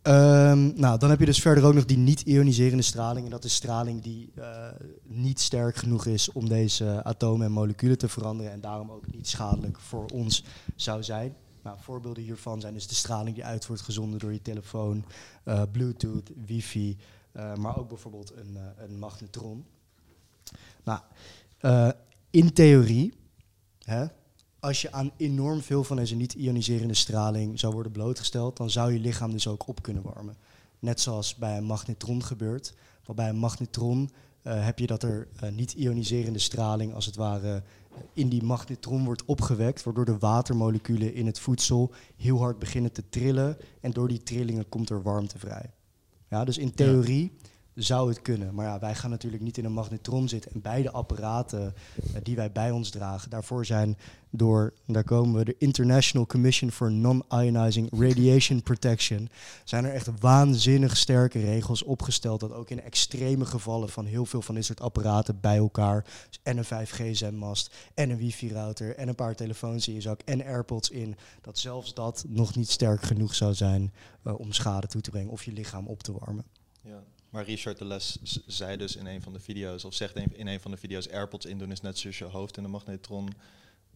Ehm, 0.01 0.71
nou, 0.75 0.99
dan 0.99 1.09
heb 1.09 1.19
je 1.19 1.25
dus 1.25 1.39
verder 1.39 1.63
ook 1.63 1.73
nog 1.73 1.85
die 1.85 1.97
niet-ioniserende 1.97 2.83
straling. 2.83 3.25
En 3.25 3.31
dat 3.31 3.43
is 3.43 3.53
straling 3.53 4.01
die 4.01 4.31
eh, 4.35 4.67
niet 5.03 5.39
sterk 5.39 5.75
genoeg 5.75 6.05
is 6.05 6.31
om 6.31 6.49
deze 6.49 7.03
atomen 7.03 7.45
en 7.45 7.51
moleculen 7.51 7.97
te 7.97 8.09
veranderen. 8.09 8.51
En 8.51 8.61
daarom 8.61 8.91
ook 8.91 9.11
niet 9.11 9.27
schadelijk 9.27 9.79
voor 9.79 10.05
ons 10.13 10.43
zou 10.75 11.03
zijn. 11.03 11.35
Nou, 11.63 11.77
voorbeelden 11.81 12.23
hiervan 12.23 12.61
zijn 12.61 12.73
dus 12.73 12.87
de 12.87 12.95
straling 12.95 13.35
die 13.35 13.45
uit 13.45 13.67
wordt 13.67 13.81
gezonden 13.81 14.19
door 14.19 14.33
je 14.33 14.41
telefoon, 14.41 15.05
eh, 15.43 15.61
Bluetooth, 15.71 16.31
wifi, 16.45 16.97
maar 17.35 17.77
ook 17.77 17.87
bijvoorbeeld 17.87 18.33
een, 18.35 18.57
eh, 18.57 18.83
een 18.83 18.99
magnetron. 18.99 19.65
Nou, 20.83 20.99
eh, 21.57 21.89
in 22.29 22.53
theorie, 22.53 23.13
hè, 23.83 24.05
als 24.59 24.81
je 24.81 24.91
aan 24.91 25.11
enorm 25.17 25.61
veel 25.61 25.83
van 25.83 25.95
deze 25.95 26.15
niet-ioniserende 26.15 26.93
straling 26.93 27.59
zou 27.59 27.73
worden 27.73 27.91
blootgesteld, 27.91 28.57
dan 28.57 28.69
zou 28.69 28.93
je 28.93 28.99
lichaam 28.99 29.31
dus 29.31 29.47
ook 29.47 29.67
op 29.67 29.81
kunnen 29.81 30.03
warmen. 30.03 30.37
Net 30.79 31.01
zoals 31.01 31.35
bij 31.35 31.57
een 31.57 31.63
magnetron 31.63 32.23
gebeurt. 32.23 32.73
Waarbij 33.05 33.29
een 33.29 33.37
magnetron 33.37 34.09
eh, 34.41 34.65
heb 34.65 34.79
je 34.79 34.87
dat 34.87 35.03
er 35.03 35.27
eh, 35.39 35.51
niet-ioniserende 35.51 36.39
straling 36.39 36.93
als 36.93 37.05
het 37.05 37.15
ware 37.15 37.63
in 38.13 38.29
die 38.29 38.43
magnetron 38.43 39.05
wordt 39.05 39.25
opgewekt, 39.25 39.83
waardoor 39.83 40.05
de 40.05 40.17
watermoleculen 40.17 41.13
in 41.13 41.25
het 41.25 41.39
voedsel 41.39 41.91
heel 42.15 42.37
hard 42.37 42.59
beginnen 42.59 42.91
te 42.91 43.09
trillen 43.09 43.57
en 43.81 43.91
door 43.91 44.07
die 44.07 44.23
trillingen 44.23 44.69
komt 44.69 44.89
er 44.89 45.01
warmte 45.01 45.39
vrij. 45.39 45.71
Ja, 46.29 46.45
dus 46.45 46.57
in 46.57 46.73
theorie 46.73 47.31
zou 47.75 48.09
het 48.09 48.21
kunnen. 48.21 48.55
Maar 48.55 48.65
ja, 48.65 48.79
wij 48.79 48.95
gaan 48.95 49.09
natuurlijk 49.09 49.43
niet 49.43 49.57
in 49.57 49.65
een 49.65 49.73
magnetron 49.73 50.29
zitten. 50.29 50.51
En 50.51 50.61
beide 50.61 50.91
apparaten 50.91 51.73
eh, 52.13 52.21
die 52.23 52.35
wij 52.35 52.51
bij 52.51 52.71
ons 52.71 52.89
dragen, 52.89 53.29
daarvoor 53.29 53.65
zijn 53.65 53.97
door, 54.29 54.73
daar 54.85 55.03
komen 55.03 55.35
we, 55.39 55.45
de 55.45 55.55
International 55.57 56.25
Commission 56.27 56.71
for 56.71 56.91
Non-Ionizing 56.91 57.89
Radiation 57.91 58.63
Protection, 58.63 59.29
zijn 59.63 59.85
er 59.85 59.93
echt 59.93 60.19
waanzinnig 60.19 60.97
sterke 60.97 61.39
regels 61.39 61.83
opgesteld 61.83 62.39
dat 62.39 62.53
ook 62.53 62.69
in 62.69 62.81
extreme 62.81 63.45
gevallen 63.45 63.89
van 63.89 64.05
heel 64.05 64.25
veel 64.25 64.41
van 64.41 64.55
dit 64.55 64.65
soort 64.65 64.81
apparaten 64.81 65.39
bij 65.39 65.57
elkaar, 65.57 66.05
dus 66.29 66.39
en 66.43 66.57
een 66.57 66.87
5G-zendmast, 66.87 67.75
en 67.93 68.09
een 68.09 68.17
wifi-router, 68.17 68.95
en 68.95 69.07
een 69.07 69.15
paar 69.15 69.35
telefoons 69.35 69.87
in 69.87 69.93
je 69.93 70.01
zak, 70.01 70.21
en 70.25 70.43
AirPods 70.43 70.89
in, 70.89 71.15
dat 71.41 71.57
zelfs 71.57 71.93
dat 71.93 72.25
nog 72.27 72.55
niet 72.55 72.69
sterk 72.69 73.01
genoeg 73.01 73.35
zou 73.35 73.53
zijn 73.53 73.93
eh, 74.23 74.39
om 74.39 74.51
schade 74.51 74.87
toe 74.87 75.01
te 75.01 75.09
brengen 75.09 75.31
of 75.31 75.43
je 75.43 75.51
lichaam 75.51 75.87
op 75.87 76.03
te 76.03 76.11
warmen. 76.11 76.45
Ja. 76.81 77.03
Maar 77.35 77.45
Richard 77.45 77.77
de 77.77 77.85
Les 77.85 78.17
zei 78.45 78.77
dus 78.77 78.95
in 78.95 79.05
een 79.05 79.21
van 79.21 79.33
de 79.33 79.39
video's, 79.39 79.83
of 79.83 79.93
zegt 79.93 80.15
in 80.15 80.47
een 80.47 80.59
van 80.59 80.71
de 80.71 80.77
video's, 80.77 81.09
AirPods 81.09 81.45
indoen 81.45 81.71
is 81.71 81.81
net 81.81 81.97
zoals 81.97 82.17
je 82.17 82.23
hoofd 82.25 82.57
in 82.57 82.63
de 82.63 82.69
magnetron 82.69 83.29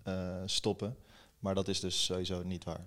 eh, 0.04 0.36
stoppen. 0.46 0.96
Maar 1.40 1.56
dat 1.56 1.68
is 1.68 1.80
dus 1.80 2.06
sowieso 2.06 2.44
niet 2.44 2.64
waar. 2.64 2.86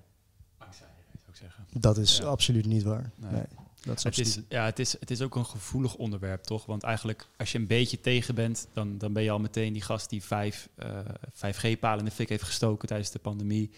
Angstzaaiigheid, 0.59 1.07
zou 1.21 1.31
ik 1.31 1.37
zeggen. 1.37 1.67
Dat 1.81 1.97
is 1.99 2.17
Ja. 2.17 2.25
absoluut 2.25 2.67
niet 2.67 2.83
waar. 2.83 3.11
Nee. 3.17 3.33
Nee, 3.33 3.43
dat 3.83 3.97
is 3.99 4.05
Het 4.05 4.19
is, 4.19 4.27
absoluut. 4.27 4.47
ja, 4.49 4.65
het, 4.65 4.79
is, 4.79 4.93
het 5.01 5.11
is 5.11 5.21
ook 5.21 5.35
een 5.35 5.47
gevoelig 5.47 5.95
onderwerp, 5.95 6.43
toch? 6.43 6.67
Want 6.67 6.83
eigenlijk, 6.83 7.27
als 7.37 7.53
je 7.53 7.59
een 7.59 7.67
beetje 7.67 8.01
tegen 8.01 8.35
bent, 8.35 8.69
dan, 8.73 8.99
dan 8.99 9.13
ben 9.13 9.23
je 9.23 9.31
al 9.31 9.39
meteen 9.41 9.73
die 9.73 9.83
gast 9.83 10.11
die 10.11 10.23
vijf, 10.23 10.69
eh 10.75 10.99
5G-palen 11.33 11.99
in 11.99 12.05
de 12.05 12.11
fik 12.11 12.29
heeft 12.29 12.43
gestoken 12.43 12.89
tijdens 12.89 13.11
de 13.11 13.19
pandemie. 13.19 13.71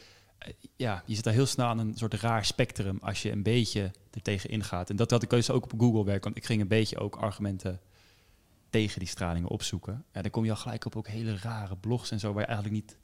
Ja, 0.76 1.02
je 1.06 1.14
zit 1.14 1.24
daar 1.24 1.32
heel 1.32 1.46
snel 1.46 1.66
aan 1.66 1.78
een 1.78 1.94
soort 1.94 2.14
raar 2.14 2.44
spectrum 2.44 2.98
als 3.02 3.22
je 3.22 3.30
een 3.30 3.42
beetje 3.42 3.90
er 4.10 4.22
tegen 4.22 4.50
ingaat. 4.50 4.90
En 4.90 4.96
dat 4.96 5.10
had 5.10 5.22
ik 5.22 5.30
dus 5.30 5.50
ook 5.50 5.64
op 5.64 5.80
Google 5.80 6.04
werk, 6.04 6.24
want 6.24 6.36
ik 6.36 6.44
ging 6.44 6.60
een 6.60 6.68
beetje 6.68 6.98
ook 6.98 7.16
argumenten 7.16 7.80
tegen 8.70 8.98
die 8.98 9.08
stralingen 9.08 9.48
opzoeken. 9.48 10.04
Ja, 10.12 10.22
dan 10.22 10.30
kom 10.30 10.44
je 10.44 10.50
al 10.50 10.56
gelijk 10.56 10.84
op 10.84 10.96
ook 10.96 11.08
hele 11.08 11.36
rare 11.36 11.76
blogs 11.76 12.10
en 12.10 12.20
zo, 12.20 12.32
waar 12.32 12.42
je 12.42 12.46
eigenlijk 12.46 12.74
niet 12.74 12.96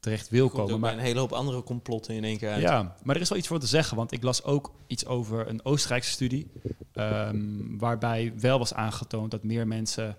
terecht 0.00 0.28
wil 0.28 0.48
komen. 0.48 0.70
bij 0.70 0.78
Maar 0.78 0.92
een 0.92 1.04
hele 1.04 1.18
hoop 1.18 1.32
andere 1.32 1.62
complotten 1.62 2.14
in 2.14 2.24
één 2.24 2.38
keer 2.38 2.50
uit. 2.50 2.62
ja, 2.62 2.96
maar 3.02 3.14
er 3.14 3.20
is 3.20 3.28
wel 3.28 3.38
iets 3.38 3.48
voor 3.48 3.58
te 3.58 3.66
zeggen, 3.66 3.96
want 3.96 4.12
ik 4.12 4.22
las 4.22 4.44
ook 4.44 4.72
iets 4.86 5.06
over 5.06 5.48
een 5.48 5.64
Oostenrijkse 5.64 6.10
studie, 6.10 6.50
ehm, 6.92 7.76
waarbij 7.78 8.32
wel 8.36 8.58
was 8.58 8.74
aangetoond 8.74 9.30
dat 9.30 9.42
meer 9.42 9.66
mensen 9.66 10.16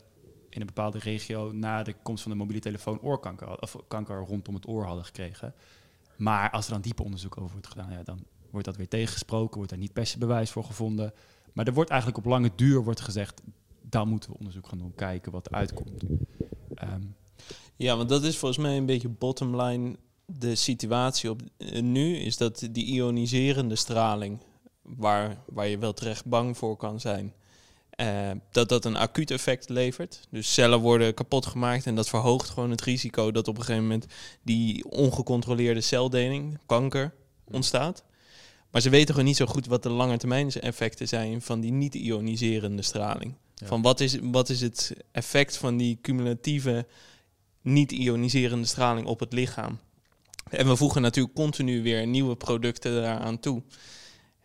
in 0.50 0.62
een 0.62 0.68
bepaalde 0.68 1.00
regio 1.00 1.52
na 1.52 1.84
de 1.84 1.96
komst 2.04 2.22
van 2.22 2.32
de 2.32 2.38
mobiele 2.38 2.62
telefoon 2.62 3.02
oorkanker, 3.02 3.62
of 3.62 3.76
kanker 3.88 4.18
rondom 4.18 4.54
het 4.54 4.68
oor 4.68 4.86
hadden 4.86 5.06
gekregen. 5.06 5.54
Maar 6.20 6.50
als 6.50 6.66
er 6.66 6.72
dan 6.72 6.82
dieper 6.82 7.06
onderzoek 7.06 7.38
over 7.38 7.52
wordt 7.52 7.68
gedaan, 7.68 7.92
ja, 7.92 8.04
dan 8.04 8.26
wordt 8.50 8.66
dat 8.66 8.76
weer 8.78 8.88
tegengesproken, 8.88 9.56
wordt 9.56 9.70
daar 9.70 9.80
niet 9.80 9.94
per 9.94 10.06
se 10.06 10.18
bewijs 10.18 10.52
voor 10.52 10.64
gevonden. 10.64 11.14
Maar 11.54 11.68
er 11.68 11.74
wordt 11.74 11.90
eigenlijk 11.90 12.20
op 12.20 12.32
lange 12.32 12.52
duur 12.56 12.84
wordt 12.84 13.02
gezegd, 13.02 13.42
dan 13.82 14.08
moeten 14.08 14.32
we 14.32 14.38
onderzoek 14.38 14.68
gaan 14.68 14.78
doen, 14.78 14.96
kijken 14.96 15.32
wat 15.32 15.48
eruit 15.48 15.74
komt. 15.74 16.04
Ehm, 16.74 17.02
Ja, 17.76 17.98
want 17.98 18.10
dat 18.10 18.24
is 18.24 18.38
volgens 18.38 18.62
mij 18.62 18.78
een 18.78 18.86
beetje 18.86 19.10
bottom 19.10 19.62
line. 19.62 19.96
De 20.26 20.56
situatie 20.56 21.30
op 21.30 21.42
eh, 21.58 21.82
nu 21.82 22.16
is 22.16 22.38
dat 22.38 22.68
die 22.72 22.86
ioniserende 22.86 23.76
straling, 23.76 24.40
waar, 24.82 25.38
waar 25.46 25.68
je 25.68 25.78
wel 25.78 25.94
terecht 25.94 26.26
bang 26.26 26.58
voor 26.58 26.78
kan 26.78 27.00
zijn, 27.00 27.34
eh, 28.00 28.32
dat 28.52 28.70
dat 28.70 28.86
een 28.86 28.96
acuut 28.96 29.32
effect 29.32 29.70
levert. 29.70 30.20
Dus 30.30 30.54
cellen 30.54 30.80
worden 30.80 31.14
kapot 31.14 31.46
gemaakt 31.46 31.86
en 31.86 31.96
dat 31.96 32.10
verhoogt 32.10 32.50
gewoon 32.50 32.70
het 32.70 32.82
risico 32.82 33.32
dat 33.32 33.48
op 33.48 33.58
een 33.58 33.64
gegeven 33.64 33.88
moment 33.88 34.06
die 34.42 34.90
ongecontroleerde 34.90 35.82
celdeling, 35.82 36.60
kanker, 36.66 37.14
ontstaat. 37.44 38.04
Maar 38.72 38.82
ze 38.82 38.90
weten 38.90 39.10
gewoon 39.10 39.26
niet 39.26 39.38
zo 39.38 39.46
goed 39.46 39.66
wat 39.66 39.84
de 39.84 39.90
lange 39.90 40.18
termijn 40.18 40.52
effecten 40.52 41.08
zijn 41.08 41.42
van 41.42 41.60
die 41.60 41.72
niet-ioniserende 41.72 42.82
straling. 42.82 43.36
Ja. 43.56 43.68
Van 43.68 43.82
wat 43.82 44.00
is, 44.00 44.18
wat 44.22 44.50
is 44.50 44.62
het 44.62 44.94
effect 45.12 45.58
van 45.58 45.78
die 45.78 46.00
cumulatieve 46.02 46.86
niet-ioniserende 47.62 48.68
straling 48.68 49.08
op 49.08 49.20
het 49.20 49.34
lichaam? 49.34 49.80
En 50.50 50.68
we 50.68 50.76
voegen 50.76 51.02
natuurlijk 51.02 51.36
continu 51.36 51.84
weer 51.84 52.08
nieuwe 52.08 52.36
producten 52.36 53.02
daaraan 53.02 53.40
toe. 53.40 53.62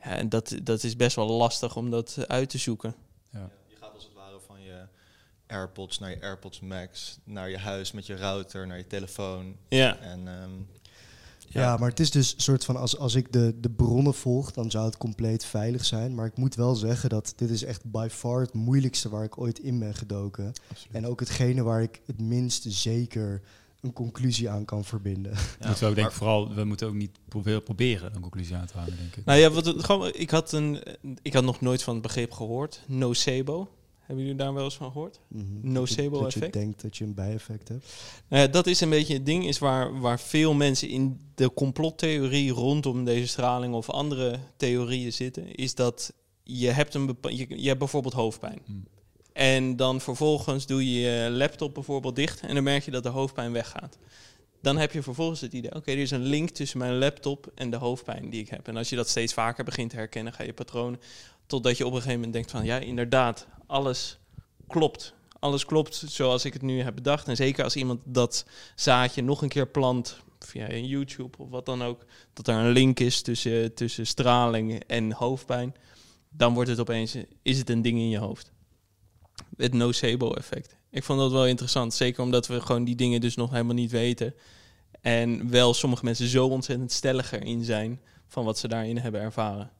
Ja, 0.02 0.10
en 0.10 0.28
dat, 0.28 0.56
dat 0.62 0.82
is 0.82 0.96
best 0.96 1.16
wel 1.16 1.28
lastig 1.28 1.76
om 1.76 1.90
dat 1.90 2.18
uit 2.28 2.50
te 2.50 2.58
zoeken. 2.58 2.94
Je 3.68 3.76
gaat 3.80 3.94
als 3.94 4.04
het 4.04 4.12
ware 4.12 4.40
van 4.46 4.62
je 4.62 4.86
AirPods 5.54 5.98
naar 5.98 6.10
je 6.10 6.20
AirPods 6.22 6.60
Max, 6.60 7.18
naar 7.24 7.50
je 7.50 7.58
huis 7.58 7.92
met 7.92 8.06
je 8.06 8.16
router, 8.16 8.66
naar 8.66 8.76
je 8.76 8.86
telefoon. 8.86 9.56
Ja, 9.68 9.98
En 9.98 10.28
ehm, 10.28 10.50
Ja, 11.48 11.76
maar 11.76 11.88
het 11.88 12.00
is 12.00 12.10
dus 12.10 12.34
een 12.34 12.40
soort 12.40 12.64
van, 12.64 12.76
als, 12.76 12.98
als 12.98 13.14
ik 13.14 13.32
de, 13.32 13.54
de 13.60 13.70
bronnen 13.70 14.14
volg, 14.14 14.52
dan 14.52 14.70
zou 14.70 14.84
het 14.84 14.96
compleet 14.96 15.44
veilig 15.44 15.84
zijn. 15.84 16.14
Maar 16.14 16.26
ik 16.26 16.36
moet 16.36 16.54
wel 16.54 16.74
zeggen 16.74 17.08
dat 17.08 17.32
dit 17.36 17.50
is 17.50 17.64
echt 17.64 17.84
by 17.84 18.08
far 18.10 18.40
het 18.40 18.52
moeilijkste 18.52 19.08
waar 19.08 19.24
ik 19.24 19.38
ooit 19.38 19.58
in 19.58 19.78
ben 19.78 19.94
gedoken. 19.94 20.52
En 20.92 21.06
ook 21.06 21.20
hetgene 21.20 21.62
waar 21.62 21.82
ik 21.82 22.00
het 22.06 22.20
minst 22.20 22.64
zeker 22.68 23.42
een 23.80 23.92
conclusie 23.92 24.50
aan 24.50 24.64
kan 24.64 24.84
verbinden. 24.84 25.32
ja, 25.60 25.66
moeten 25.66 25.68
we 25.68 25.70
ook 25.70 25.80
denk 25.80 25.96
maar- 25.96 26.06
ik 26.06 26.12
vooral, 26.12 26.54
we 26.54 26.64
moeten 26.64 26.86
ook 26.86 26.94
niet 26.94 27.18
probe- 27.28 27.60
proberen 27.60 28.14
een 28.14 28.20
conclusie 28.20 28.56
aan 28.56 28.66
te 28.66 28.76
halen, 28.78 28.96
denk 28.96 29.16
ik. 29.16 29.24
nou 29.24 29.38
ja, 29.38 29.50
wat, 29.50 29.74
gewoon, 29.84 30.12
ik, 30.14 30.30
had 30.30 30.52
een, 30.52 30.82
ik 31.22 31.32
had 31.32 31.44
nog 31.44 31.60
nooit 31.60 31.82
van 31.82 31.94
het 31.94 32.02
begrip 32.02 32.32
gehoord. 32.32 32.80
Nocebo. 32.86 33.68
Hebben 34.06 34.24
jullie 34.24 34.38
daar 34.38 34.54
wel 34.54 34.64
eens 34.64 34.76
van 34.76 34.92
gehoord? 34.92 35.20
Mhm. 35.28 35.44
Nocebo 35.62 36.20
dat 36.20 36.20
je, 36.20 36.26
effect? 36.26 36.52
Dat 36.52 36.54
je 36.54 36.66
denkt 36.66 36.82
dat 36.82 36.96
je 36.96 37.04
een 37.04 37.14
bijeffect 37.14 37.68
hebt. 37.68 37.86
Nou 38.28 38.42
ja, 38.42 38.48
dat 38.48 38.66
is 38.66 38.80
een 38.80 38.90
beetje 38.90 39.14
het 39.14 39.26
ding, 39.26 39.46
is 39.46 39.58
waar, 39.58 40.00
waar 40.00 40.20
veel 40.20 40.54
mensen 40.54 40.88
in 40.88 41.20
de 41.34 41.52
complottheorie 41.54 42.50
rondom 42.50 43.04
deze 43.04 43.26
straling 43.26 43.74
of 43.74 43.90
andere 43.90 44.38
theorieën 44.56 45.12
zitten, 45.12 45.54
is 45.54 45.74
dat 45.74 46.12
je 46.42 46.70
hebt, 46.70 46.94
een 46.94 47.06
bepa- 47.06 47.30
je, 47.30 47.46
je 47.48 47.66
hebt 47.66 47.78
bijvoorbeeld 47.78 48.14
hoofdpijn. 48.14 48.58
Hmm. 48.64 48.84
En 49.32 49.76
dan 49.76 50.00
vervolgens 50.00 50.66
doe 50.66 50.92
je 50.92 51.00
je 51.00 51.30
laptop 51.30 51.74
bijvoorbeeld 51.74 52.16
dicht 52.16 52.40
en 52.40 52.54
dan 52.54 52.64
merk 52.64 52.84
je 52.84 52.90
dat 52.90 53.02
de 53.02 53.08
hoofdpijn 53.08 53.52
weggaat. 53.52 53.98
Dan 54.60 54.76
heb 54.76 54.92
je 54.92 55.02
vervolgens 55.02 55.40
het 55.40 55.52
idee, 55.52 55.74
oké, 55.74 55.90
er 55.90 55.98
is 55.98 56.10
een 56.10 56.22
link 56.22 56.50
tussen 56.50 56.78
mijn 56.78 56.98
laptop 56.98 57.52
en 57.54 57.70
de 57.70 57.76
hoofdpijn 57.76 58.30
die 58.30 58.40
ik 58.40 58.48
heb. 58.48 58.68
En 58.68 58.76
als 58.76 58.88
je 58.88 58.96
dat 58.96 59.08
steeds 59.08 59.32
vaker 59.32 59.64
begint 59.64 59.90
te 59.90 59.96
herkennen, 59.96 60.32
ga 60.32 60.42
je 60.42 60.52
patronen, 60.52 61.00
totdat 61.46 61.76
je 61.76 61.86
op 61.86 61.90
een 61.90 61.96
gegeven 61.96 62.16
moment 62.16 62.32
denkt 62.32 62.50
van, 62.50 62.64
ja, 62.64 62.78
inderdaad, 62.78 63.46
alles 63.66 64.18
klopt. 64.66 65.14
Alles 65.38 65.64
klopt 65.64 66.04
zoals 66.06 66.44
ik 66.44 66.52
het 66.52 66.62
nu 66.62 66.80
heb 66.80 66.94
bedacht. 66.94 67.28
En 67.28 67.36
zeker 67.36 67.64
als 67.64 67.76
iemand 67.76 68.00
dat 68.04 68.46
zaadje 68.74 69.22
nog 69.22 69.42
een 69.42 69.48
keer 69.48 69.68
plant 69.68 70.22
via 70.38 70.74
YouTube 70.74 71.38
of 71.38 71.48
wat 71.50 71.66
dan 71.66 71.82
ook, 71.82 72.04
dat 72.32 72.48
er 72.48 72.54
een 72.54 72.70
link 72.70 73.00
is 73.00 73.22
tussen, 73.22 73.74
tussen 73.74 74.06
straling 74.06 74.82
en 74.86 75.12
hoofdpijn, 75.12 75.74
dan 76.28 76.54
wordt 76.54 76.70
het 76.70 76.80
opeens, 76.80 77.16
is 77.42 77.58
het 77.58 77.70
een 77.70 77.82
ding 77.82 77.98
in 77.98 78.08
je 78.08 78.18
hoofd. 78.18 78.52
Het 79.56 79.72
nocebo-effect. 79.72 80.76
Ik 80.90 81.04
vond 81.04 81.18
dat 81.18 81.32
wel 81.32 81.46
interessant, 81.46 81.94
zeker 81.94 82.22
omdat 82.22 82.46
we 82.46 82.60
gewoon 82.60 82.84
die 82.84 82.96
dingen 82.96 83.20
dus 83.20 83.36
nog 83.36 83.50
helemaal 83.50 83.74
niet 83.74 83.90
weten. 83.90 84.34
En 85.00 85.50
wel 85.50 85.74
sommige 85.74 86.04
mensen 86.04 86.28
zo 86.28 86.46
ontzettend 86.46 86.92
stellig 86.92 87.32
erin 87.32 87.64
zijn 87.64 88.00
van 88.26 88.44
wat 88.44 88.58
ze 88.58 88.68
daarin 88.68 88.96
hebben 88.96 89.20
ervaren. 89.20 89.70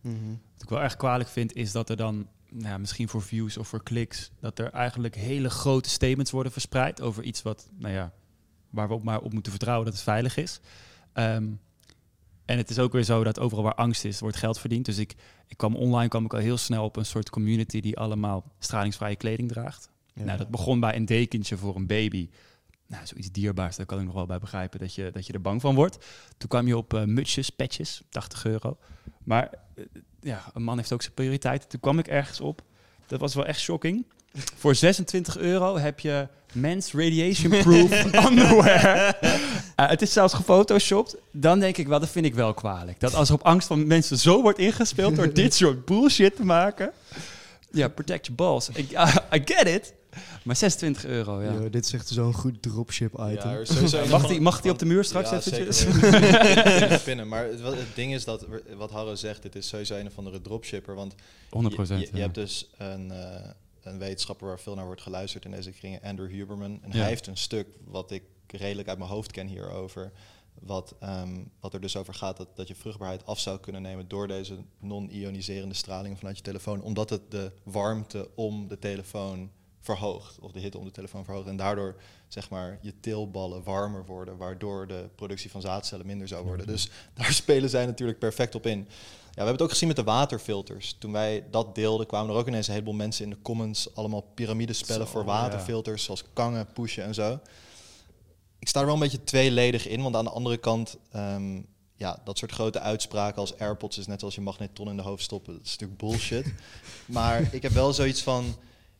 Mhm. 0.00 0.28
Wat 0.52 0.62
ik 0.62 0.68
wel 0.68 0.82
erg 0.82 0.96
kwalijk 0.96 1.28
vind, 1.28 1.54
is 1.54 1.72
dat 1.72 1.90
er 1.90 1.96
dan, 1.96 2.28
nou 2.56 2.68
ja, 2.68 2.78
misschien 2.78 3.08
voor 3.08 3.22
views 3.22 3.56
of 3.56 3.68
voor 3.68 3.82
kliks, 3.82 4.30
dat 4.40 4.58
er 4.58 4.70
eigenlijk 4.70 5.14
hele 5.14 5.50
grote 5.50 5.88
statements 5.88 6.30
worden 6.30 6.52
verspreid 6.52 7.00
over 7.00 7.22
iets 7.22 7.42
wat, 7.42 7.68
nou 7.78 7.94
ja, 7.94 8.12
waar 8.70 8.88
we 8.88 8.94
op 8.94 9.02
maar 9.02 9.20
op 9.20 9.32
moeten 9.32 9.52
vertrouwen 9.52 9.84
dat 9.84 9.94
het 9.94 10.02
veilig 10.02 10.36
is. 10.36 10.60
Ehm, 11.12 11.48
en 12.44 12.56
het 12.56 12.70
is 12.70 12.78
ook 12.78 12.92
weer 12.92 13.02
zo 13.02 13.24
dat 13.24 13.38
overal 13.38 13.64
waar 13.64 13.74
angst 13.74 14.04
is, 14.04 14.20
wordt 14.20 14.36
geld 14.36 14.58
verdiend. 14.58 14.84
Dus 14.84 14.98
ik, 14.98 15.14
ik 15.46 15.56
kwam 15.56 15.76
online 15.76 16.08
kwam 16.08 16.24
ik 16.24 16.34
al 16.34 16.38
heel 16.38 16.56
snel 16.56 16.84
op 16.84 16.96
een 16.96 17.06
soort 17.06 17.30
community 17.30 17.80
die 17.80 17.98
allemaal 17.98 18.52
stralingsvrije 18.58 19.16
kleding 19.16 19.48
draagt. 19.48 19.90
Ja. 20.14 20.24
Nou, 20.24 20.38
dat 20.38 20.48
begon 20.48 20.80
bij 20.80 20.96
een 20.96 21.04
dekentje 21.04 21.56
voor 21.56 21.76
een 21.76 21.86
baby. 21.86 22.30
Nou, 22.86 23.06
zoiets 23.06 23.30
dierbaars, 23.30 23.76
daar 23.76 23.86
kan 23.86 23.98
ik 23.98 24.04
nog 24.04 24.14
wel 24.14 24.26
bij 24.26 24.38
begrijpen 24.38 24.78
dat 24.78 24.94
je, 24.94 25.10
dat 25.12 25.26
je 25.26 25.32
er 25.32 25.40
bang 25.40 25.60
van 25.60 25.74
wordt. 25.74 26.06
Toen 26.36 26.48
kwam 26.48 26.66
je 26.66 26.76
op 26.76 26.94
eh, 26.94 27.04
mutsjes, 27.04 27.50
petjes, 27.50 28.02
80 28.08 28.44
euro. 28.44 28.78
Maar 29.24 29.50
eh, 29.74 29.84
ja, 30.26 30.44
een 30.54 30.62
man 30.62 30.76
heeft 30.76 30.92
ook 30.92 31.02
zijn 31.02 31.14
prioriteiten. 31.14 31.68
Toen 31.68 31.80
kwam 31.80 31.98
ik 31.98 32.06
ergens 32.06 32.40
op. 32.40 32.62
Dat 33.06 33.20
was 33.20 33.34
wel 33.34 33.46
echt 33.46 33.60
shocking. 33.60 34.04
Voor 34.56 34.74
26 34.74 35.36
euro 35.38 35.78
heb 35.78 36.00
je 36.00 36.28
Men's 36.52 36.92
Radiation 36.92 37.50
Proof 37.62 38.04
underwear. 38.28 39.18
Eh, 39.76 39.88
het 39.88 40.02
is 40.02 40.12
zelfs 40.12 40.34
gefotoshopt. 40.34 41.16
Dan 41.30 41.58
denk 41.58 41.76
ik 41.76 41.86
wel, 41.86 42.00
dat 42.00 42.08
vind 42.08 42.26
ik 42.26 42.34
wel 42.34 42.54
kwalijk. 42.54 43.00
Dat 43.00 43.14
als 43.14 43.28
er 43.28 43.34
op 43.34 43.42
angst 43.42 43.66
van 43.66 43.86
mensen 43.86 44.18
zo 44.18 44.42
wordt 44.42 44.58
ingespeeld 44.58 45.16
door 45.16 45.32
dit 45.32 45.54
soort 45.54 45.84
bullshit 45.84 46.36
te 46.36 46.44
maken. 46.44 46.92
Ja, 47.70 47.88
protect 47.88 48.26
your 48.26 48.42
balls. 48.42 48.68
I 49.36 49.42
get 49.44 49.66
it. 49.68 49.92
Maar 50.46 50.56
26 50.56 51.04
euro, 51.04 51.42
ja. 51.42 51.52
Yo, 51.52 51.70
dit 51.70 51.84
is 51.84 51.92
echt 51.92 52.08
zo'n 52.08 52.32
goed 52.34 52.62
dropship 52.62 53.12
item. 53.30 53.64
sowieso 53.66 54.06
Mag 54.06 54.26
die, 54.26 54.40
mag 54.40 54.60
die 54.60 54.70
op 54.70 54.78
de 54.78 54.84
muur 54.84 55.04
straks 55.04 55.30
Ja, 55.30 55.36
eventjes? 55.36 55.78
zeker. 55.78 56.92
Ik 56.92 57.02
pinnen. 57.04 57.28
Maar 57.28 57.44
het, 57.44 57.60
het 57.62 57.94
ding 57.94 58.14
is 58.14 58.24
dat, 58.24 58.46
wat 58.76 58.90
Harro 58.90 59.14
zegt, 59.14 59.42
dit 59.42 59.54
is 59.56 59.68
sowieso 59.68 59.94
een 59.96 60.06
of 60.06 60.18
andere 60.18 60.40
dropshipper. 60.40 60.94
Want 60.94 61.14
100 61.50 61.88
je, 61.88 61.94
je, 61.94 62.00
je 62.00 62.08
ja. 62.12 62.18
hebt 62.18 62.34
dus 62.34 62.70
een, 62.78 63.10
eh, 63.10 63.50
een 63.82 63.98
wetenschapper 63.98 64.46
waar 64.46 64.60
veel 64.60 64.74
naar 64.74 64.84
wordt 64.84 65.02
geluisterd 65.02 65.44
in 65.44 65.50
deze 65.50 65.70
kringen, 65.70 66.00
Andrew 66.02 66.30
Huberman. 66.30 66.78
En 66.82 66.90
Ja. 66.90 66.98
hij 66.98 67.08
heeft 67.08 67.26
een 67.26 67.36
stuk 67.36 67.66
wat 67.84 68.10
ik 68.10 68.22
redelijk 68.46 68.88
uit 68.88 68.98
mijn 68.98 69.10
hoofd 69.10 69.30
ken 69.30 69.46
hierover. 69.46 70.12
Wat, 70.60 70.94
ehm, 71.00 71.34
wat 71.60 71.74
er 71.74 71.80
dus 71.80 71.96
over 71.96 72.14
gaat 72.14 72.36
dat, 72.36 72.48
dat 72.56 72.68
je 72.68 72.74
vruchtbaarheid 72.74 73.26
af 73.26 73.38
zou 73.40 73.58
kunnen 73.60 73.82
nemen 73.82 74.08
door 74.08 74.28
deze 74.28 74.56
non-ioniserende 74.80 75.74
straling 75.74 76.18
vanuit 76.18 76.36
je 76.36 76.42
telefoon. 76.42 76.82
Omdat 76.82 77.10
het 77.10 77.30
de 77.30 77.52
warmte 77.62 78.28
om 78.34 78.68
de 78.68 78.78
telefoon 78.78 79.50
verhoogt. 79.86 80.38
Of 80.40 80.52
de 80.52 80.60
hitte 80.60 80.78
om 80.78 80.84
de 80.84 80.90
telefoon 80.90 81.24
verhoogt. 81.24 81.48
En 81.48 81.56
daardoor 81.56 81.96
zeg 82.28 82.50
maar 82.50 82.78
je 82.80 83.00
teelballen 83.00 83.62
warmer 83.62 84.04
worden. 84.04 84.36
Waardoor 84.36 84.86
de 84.86 85.08
productie 85.14 85.50
van 85.50 85.60
zaadcellen 85.60 86.06
minder 86.06 86.28
zou 86.28 86.44
worden. 86.44 86.66
Dus 86.66 86.90
daar 87.14 87.32
spelen 87.32 87.70
zij 87.70 87.86
natuurlijk 87.86 88.18
perfect 88.18 88.54
op 88.54 88.66
in. 88.66 88.78
Ja, 88.78 89.42
we 89.42 89.48
hebben 89.48 89.52
het 89.52 89.62
ook 89.62 89.70
gezien 89.70 89.88
met 89.88 89.96
de 89.96 90.12
waterfilters. 90.12 90.96
Toen 90.98 91.12
wij 91.12 91.44
dat 91.50 91.74
deelden, 91.74 92.06
kwamen 92.06 92.30
er 92.30 92.40
ook 92.40 92.46
ineens 92.46 92.66
een 92.66 92.72
heleboel 92.72 92.94
mensen 92.94 93.24
in 93.24 93.30
de 93.30 93.42
comments 93.42 93.94
allemaal 93.94 94.20
piramidespellen 94.20 95.08
voor 95.08 95.20
ja. 95.20 95.26
waterfilters, 95.26 96.04
zoals 96.04 96.24
kangen, 96.32 96.72
pushen 96.72 97.04
en 97.04 97.14
zo. 97.14 97.40
Ik 98.58 98.68
sta 98.68 98.80
er 98.80 98.86
wel 98.86 98.94
een 98.94 99.00
beetje 99.00 99.24
tweeledig 99.24 99.88
in, 99.88 100.02
want 100.02 100.16
aan 100.16 100.24
de 100.24 100.30
andere 100.30 100.56
kant, 100.56 100.96
ehm, 101.12 101.60
ja, 101.96 102.20
dat 102.24 102.38
soort 102.38 102.52
grote 102.52 102.80
uitspraken 102.80 103.40
als 103.40 103.58
AirPods 103.58 103.98
is 103.98 104.06
net 104.06 104.22
als 104.22 104.34
je 104.34 104.40
magnetron 104.40 104.88
in 104.88 104.96
de 104.96 105.02
hoofd 105.02 105.22
stoppen. 105.22 105.52
Dat 105.52 105.64
is 105.64 105.70
natuurlijk 105.70 105.98
bullshit. 105.98 106.52
maar 107.06 107.54
ik 107.54 107.62
heb 107.62 107.72
wel 107.72 107.92
zoiets 107.92 108.22
van, 108.22 108.54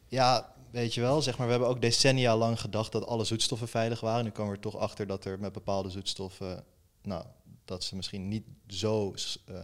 ja, 0.09 0.55
weet 0.76 0.94
je 0.94 1.00
wel, 1.00 1.22
zeg 1.22 1.36
maar, 1.38 1.46
we 1.46 1.52
hebben 1.52 1.70
ook 1.70 1.80
decennia 1.80 2.36
lang 2.36 2.60
gedacht 2.60 2.92
dat 2.92 3.06
alle 3.06 3.24
zoetstoffen 3.24 3.68
veilig 3.68 4.00
waren. 4.00 4.24
Nu 4.24 4.30
komen 4.30 4.50
we 4.50 4.56
er 4.56 4.70
toch 4.70 4.76
achter 4.76 5.06
dat 5.06 5.24
er 5.24 5.38
met 5.38 5.52
bepaalde 5.52 5.90
zoetstoffen, 5.90 6.64
nou, 7.02 7.24
dat 7.64 7.84
ze 7.84 7.96
misschien 7.96 8.28
niet 8.28 8.44
zo 8.66 9.14
eh, 9.46 9.54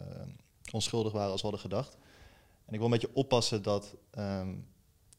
onschuldig 0.71 1.13
waren 1.13 1.31
als 1.31 1.41
we 1.41 1.49
hadden 1.49 1.71
gedacht. 1.71 1.97
En 2.65 2.73
ik 2.73 2.75
wil 2.75 2.85
een 2.85 2.91
beetje 2.91 3.15
oppassen 3.15 3.63
dat, 3.63 3.95
ehm, 4.11 4.49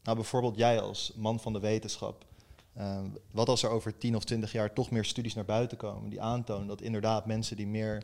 nou 0.03 0.15
bijvoorbeeld 0.15 0.57
jij 0.57 0.81
als 0.81 1.11
man 1.15 1.39
van 1.39 1.53
de 1.53 1.59
wetenschap, 1.59 2.25
ehm, 2.73 3.05
wat 3.31 3.49
als 3.49 3.63
er 3.63 3.69
over 3.69 3.97
10 3.97 4.15
of 4.15 4.23
20 4.23 4.51
jaar 4.51 4.73
toch 4.73 4.91
meer 4.91 5.05
studies 5.05 5.33
naar 5.33 5.45
buiten 5.45 5.77
komen 5.77 6.09
die 6.09 6.21
aantonen 6.21 6.67
dat 6.67 6.81
inderdaad 6.81 7.25
mensen 7.25 7.57
die 7.57 7.67
meer 7.67 8.03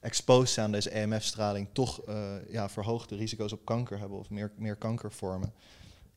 exposed 0.00 0.50
zijn 0.50 0.66
aan 0.66 0.72
deze 0.72 0.90
EMF-straling 0.94 1.68
toch 1.72 2.02
eh, 2.02 2.34
ja, 2.50 2.68
verhoogde 2.68 3.16
risico's 3.16 3.52
op 3.52 3.64
kanker 3.64 3.98
hebben 3.98 4.18
of 4.18 4.30
meer, 4.30 4.52
meer 4.56 4.76
kankervormen. 4.76 5.52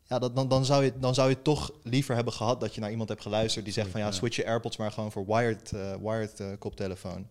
Ja, 0.09 0.19
dat, 0.19 0.35
dan, 0.35 0.47
dan, 0.47 0.65
zou 0.65 0.83
je, 0.83 0.99
dan 0.99 1.13
zou 1.13 1.29
je 1.29 1.41
toch 1.41 1.71
liever 1.83 2.15
hebben 2.15 2.33
gehad 2.33 2.59
dat 2.59 2.75
je 2.75 2.81
naar 2.81 2.91
iemand 2.91 3.09
hebt 3.09 3.21
geluisterd 3.21 3.65
die 3.65 3.73
zegt 3.73 3.89
van 3.89 3.99
ja, 3.99 4.05
Ja. 4.05 4.11
switch 4.11 4.35
je 4.35 4.45
AirPods 4.45 4.77
maar 4.77 4.91
gewoon 4.91 5.11
voor 5.11 5.25
wired, 5.25 5.71
eh, 5.73 5.95
wired 5.95 6.39
eh, 6.39 6.47
koptelefoon. 6.59 7.27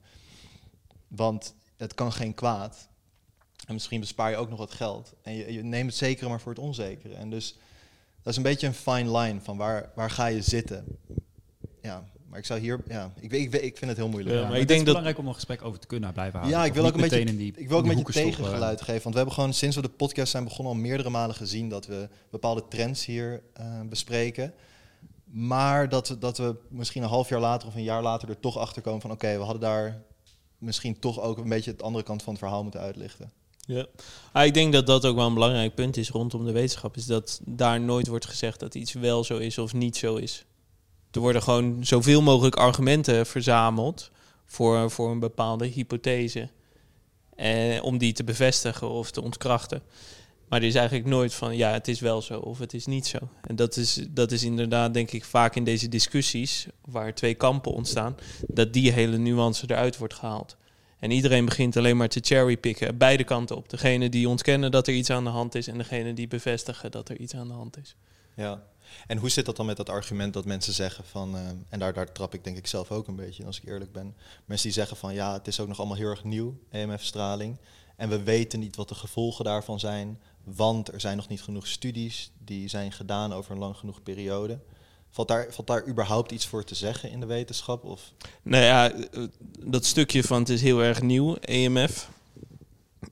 Want 1.09 1.55
het 1.77 1.95
kan 1.95 2.13
geen 2.13 2.35
kwaad. 2.35 2.89
En 3.67 3.75
misschien 3.75 4.01
bespaar 4.01 4.31
je 4.31 4.37
ook 4.37 4.49
nog 4.49 4.59
wat 4.59 4.73
geld. 4.73 5.13
En 5.23 5.33
je, 5.35 5.53
je 5.53 5.63
neemt 5.63 5.87
het 5.89 5.99
zekere 5.99 6.29
maar 6.29 6.41
voor 6.41 6.53
het 6.53 6.61
onzekere. 6.61 7.15
En 7.15 7.31
dus 7.31 7.57
dat 8.23 8.33
is 8.33 8.37
een 8.37 8.43
beetje 8.43 8.67
een 8.67 8.75
fine 8.75 9.19
line 9.19 9.41
van 9.41 9.57
waar, 9.57 9.91
waar 9.95 10.11
ga 10.11 10.27
je 10.27 10.43
zitten. 10.43 10.85
Ja, 11.83 12.05
maar 12.29 12.39
ik 12.39 12.45
zou 12.45 12.61
hier, 12.61 12.81
ja, 12.89 13.13
ik, 13.21 13.31
weet- 13.31 13.55
ik, 13.55 13.63
ik 13.63 13.77
vind 13.79 13.91
het 13.91 13.97
heel 14.01 14.09
moeilijk. 14.09 14.35
Ja, 14.35 14.41
Ja, 14.41 14.47
maar 14.49 14.53
het 14.59 14.63
ik 14.63 14.69
is 14.69 14.75
denk 14.75 14.87
dat- 14.87 14.95
belangrijk 14.95 15.19
om 15.19 15.27
een 15.29 15.35
gesprek 15.35 15.63
over 15.65 15.79
te 15.81 15.87
kunnen 15.87 16.13
blijven 16.13 16.39
houden. 16.39 16.59
Ja, 16.61 16.65
ik 16.67 16.75
wil 16.75 16.87
ook 16.87 16.95
een 16.95 17.01
beetje, 17.01 17.21
in 17.21 17.37
die- 17.37 17.53
ik 17.57 17.69
wil 17.69 17.77
ook 17.79 17.87
een 17.87 17.95
beetje 17.95 18.13
tegengeluid 18.13 18.81
geven. 18.81 19.03
Want 19.03 19.11
we 19.15 19.17
hebben 19.21 19.35
gewoon 19.35 19.53
sinds 19.55 19.77
we 19.77 19.83
de 19.83 19.89
podcast 19.89 20.31
zijn 20.31 20.45
begonnen 20.45 20.75
al 20.75 20.81
meerdere 20.81 21.11
malen 21.11 21.35
gezien 21.37 21.69
dat 21.69 21.87
we 21.87 22.09
bepaalde 22.31 22.65
trends 22.69 23.05
hier 23.07 23.43
eh, 23.53 23.81
bespreken. 23.89 24.55
Maar 25.25 25.89
dat 25.89 26.09
we, 26.09 26.19
dat 26.19 26.39
we 26.39 26.55
misschien 26.69 27.03
een 27.03 27.09
half 27.09 27.29
jaar 27.29 27.41
later 27.41 27.69
of 27.69 27.75
een 27.75 27.83
jaar 27.83 28.03
later 28.03 28.29
er 28.29 28.41
toch 28.41 28.57
achter 28.59 28.83
komen 28.83 29.01
van 29.01 29.11
oké, 29.11 29.37
we 29.37 29.43
hadden 29.43 29.61
daar 29.61 30.03
misschien 30.59 30.99
toch 30.99 31.21
ook 31.21 31.39
een 31.39 31.49
beetje 31.49 31.71
het 31.71 31.83
andere 31.83 32.05
kant 32.05 32.23
van 32.23 32.33
het 32.33 32.43
verhaal 32.43 32.63
moeten 32.63 32.81
uitlichten. 32.81 33.33
Ja. 33.61 33.87
Ah, 34.33 34.45
ik 34.45 34.55
denk 34.55 34.73
dat 34.73 34.87
dat 34.87 35.05
ook 35.05 35.17
wel 35.17 35.27
een 35.27 35.35
belangrijk 35.35 35.75
punt 35.75 35.97
is 35.97 36.11
rondom 36.11 36.45
de 36.45 36.53
wetenschap. 36.53 36.97
Is 36.97 37.07
dat 37.07 37.41
daar 37.45 37.81
nooit 37.81 38.07
wordt 38.07 38.27
gezegd 38.27 38.61
dat 38.61 38.75
iets 38.75 38.93
wel 38.93 39.25
zo 39.25 39.37
is 39.37 39.59
of 39.59 39.73
niet 39.75 39.97
zo 39.97 40.17
is. 40.17 40.45
Er 41.11 41.21
worden 41.21 41.43
gewoon 41.43 41.85
zoveel 41.85 42.23
mogelijk 42.23 42.57
argumenten 42.57 43.27
verzameld 43.27 44.11
voor, 44.47 44.91
voor 44.91 45.11
een 45.11 45.19
bepaalde 45.19 45.67
hypothese. 45.67 46.49
Eh, 47.39 47.83
om 47.83 47.99
die 47.99 48.13
te 48.13 48.25
bevestigen 48.25 48.89
of 48.89 49.11
te 49.11 49.23
ontkrachten. 49.23 49.83
Maar 50.49 50.61
er 50.61 50.67
is 50.67 50.75
eigenlijk 50.75 51.09
nooit 51.09 51.35
van, 51.35 51.57
ja, 51.57 51.73
het 51.73 51.89
is 51.89 52.01
wel 52.01 52.23
zo 52.23 52.39
of 52.39 52.59
het 52.59 52.75
is 52.75 52.87
niet 52.87 53.07
zo. 53.07 53.19
En 53.41 53.57
dat 53.57 53.77
is, 53.77 54.07
dat 54.11 54.33
is 54.33 54.43
inderdaad, 54.43 54.95
denk 54.95 55.11
ik, 55.11 55.25
vaak 55.25 55.55
in 55.55 55.65
deze 55.65 55.89
discussies, 55.89 56.67
waar 56.85 57.15
twee 57.15 57.35
kampen 57.35 57.73
ontstaan, 57.73 58.17
dat 58.47 58.73
die 58.73 58.93
hele 58.93 59.17
nuance 59.17 59.65
eruit 59.69 59.99
wordt 59.99 60.15
gehaald. 60.15 60.57
En 60.99 61.11
iedereen 61.11 61.45
begint 61.45 61.77
alleen 61.77 61.97
maar 61.97 62.09
te 62.09 62.21
cherrypicken, 62.23 62.97
beide 62.97 63.25
kanten 63.25 63.57
op. 63.57 63.69
Degene 63.69 64.09
die 64.09 64.29
ontkennen 64.29 64.71
dat 64.71 64.87
er 64.87 64.95
iets 64.95 65.11
aan 65.11 65.25
de 65.25 65.31
hand 65.31 65.55
is 65.55 65.67
en 65.67 65.79
degene 65.79 66.15
die 66.15 66.29
bevestigen 66.29 66.91
dat 66.91 67.09
er 67.09 67.19
iets 67.19 67.35
aan 67.35 67.49
de 67.49 67.55
hand 67.55 67.77
is. 67.79 67.97
Ja. 68.35 68.63
En 69.07 69.19
hoe 69.19 69.29
zit 69.29 69.47
dat 69.47 69.57
dan 69.57 69.67
met 69.67 69.77
dat 69.77 69.89
argument 69.89 70.33
dat 70.33 70.45
mensen 70.45 70.73
zeggen 70.73 71.05
van, 71.05 71.37
eh, 71.37 71.43
en 71.69 71.79
daar, 71.79 71.93
daar 71.93 72.13
trap 72.13 72.35
ik 72.35 72.45
denk 72.45 72.57
ik 72.57 72.67
zelf 72.67 72.91
ook 72.91 73.09
een 73.09 73.17
beetje 73.17 73.45
als 73.45 73.61
ik 73.61 73.69
eerlijk 73.69 73.93
ben. 73.93 74.17
Mensen 74.45 74.67
die 74.67 74.77
zeggen 74.77 74.97
van 74.97 75.15
ja, 75.15 75.33
het 75.33 75.47
is 75.47 75.61
ook 75.61 75.69
nog 75.69 75.79
allemaal 75.79 75.97
heel 75.97 76.09
erg 76.09 76.25
nieuw, 76.25 76.59
EMF-straling. 76.71 77.57
En 77.97 78.09
we 78.09 78.23
weten 78.23 78.61
niet 78.61 78.77
wat 78.77 78.89
de 78.89 78.95
gevolgen 78.95 79.45
daarvan 79.45 79.81
zijn, 79.81 80.21
want 80.45 80.93
er 80.93 81.01
zijn 81.01 81.17
nog 81.17 81.29
niet 81.29 81.43
genoeg 81.43 81.67
studies 81.67 82.31
die 82.45 82.69
zijn 82.69 82.93
gedaan 82.93 83.33
over 83.33 83.53
een 83.53 83.59
lang 83.59 83.77
genoeg 83.77 84.03
periode. 84.03 84.59
Valt 85.11 85.29
daar, 85.29 85.53
valt 85.53 85.67
daar 85.67 85.87
überhaupt 85.87 86.33
iets 86.33 86.47
voor 86.47 86.65
te 86.65 86.75
zeggen 86.75 87.11
in 87.11 87.21
de 87.21 87.27
wetenschap? 87.27 87.85
Of? 87.85 88.13
Nou 88.43 88.65
ja, 88.65 88.93
eh, 88.93 89.25
dat 89.59 89.85
stukje 89.85 90.23
van 90.23 90.39
het 90.39 90.49
is 90.49 90.63
heel 90.63 90.83
erg 90.83 91.03
nieuw, 91.03 91.37
EMF, 91.41 92.09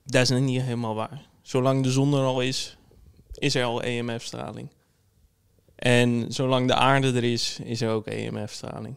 dat 0.04 0.22
is 0.22 0.28
nog 0.28 0.40
niet 0.40 0.62
helemaal 0.62 0.94
waar. 0.94 1.26
Zolang 1.42 1.82
de 1.82 1.90
zon 1.90 2.14
er 2.14 2.24
al 2.24 2.40
is, 2.40 2.76
is 3.34 3.54
er 3.54 3.64
al 3.64 3.82
EMF-straling. 3.82 4.68
En 5.76 6.32
zolang 6.32 6.66
de 6.66 6.74
aarde 6.74 7.12
er 7.12 7.24
is, 7.24 7.58
is 7.60 7.80
er 7.80 7.90
ook 7.90 8.06
EMF-straling. 8.06 8.96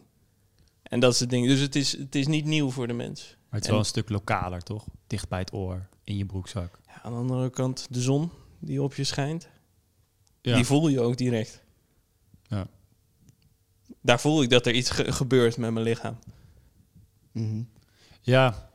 En 0.82 1.00
dat 1.00 1.12
is 1.12 1.20
het 1.20 1.30
ding. 1.30 1.46
Dus 1.46 1.60
het 1.60 1.76
is, 1.76 1.96
het 1.98 2.14
is 2.14 2.26
niet 2.26 2.44
nieuw 2.44 2.70
voor 2.70 2.86
de 2.86 2.92
mens. 2.92 3.20
Maar 3.28 3.36
het 3.50 3.60
is 3.60 3.66
En- 3.66 3.70
wel 3.70 3.78
een 3.78 3.84
stuk 3.84 4.08
lokaler, 4.08 4.62
toch? 4.62 4.86
Dicht 5.06 5.28
bij 5.28 5.38
het 5.38 5.52
oor, 5.52 5.88
in 6.04 6.16
je 6.16 6.26
broekzak. 6.26 6.78
Ja, 6.86 7.02
aan 7.02 7.12
de 7.12 7.18
andere 7.18 7.50
kant, 7.50 7.86
de 7.90 8.00
zon 8.00 8.30
die 8.58 8.82
op 8.82 8.94
je 8.94 9.04
schijnt, 9.04 9.48
Ja. 10.40 10.54
die 10.54 10.64
voel 10.64 10.88
je 10.88 11.00
ook 11.00 11.16
direct. 11.16 11.62
Ja. 12.42 12.66
Daar 14.00 14.20
voel 14.20 14.42
ik 14.42 14.50
dat 14.50 14.66
er 14.66 14.74
iets 14.74 14.90
ge- 14.90 15.12
gebeurt 15.12 15.56
met 15.56 15.70
mijn 15.72 15.84
lichaam. 15.84 16.18
Mhm. 17.32 17.62
Ja, 18.20 18.70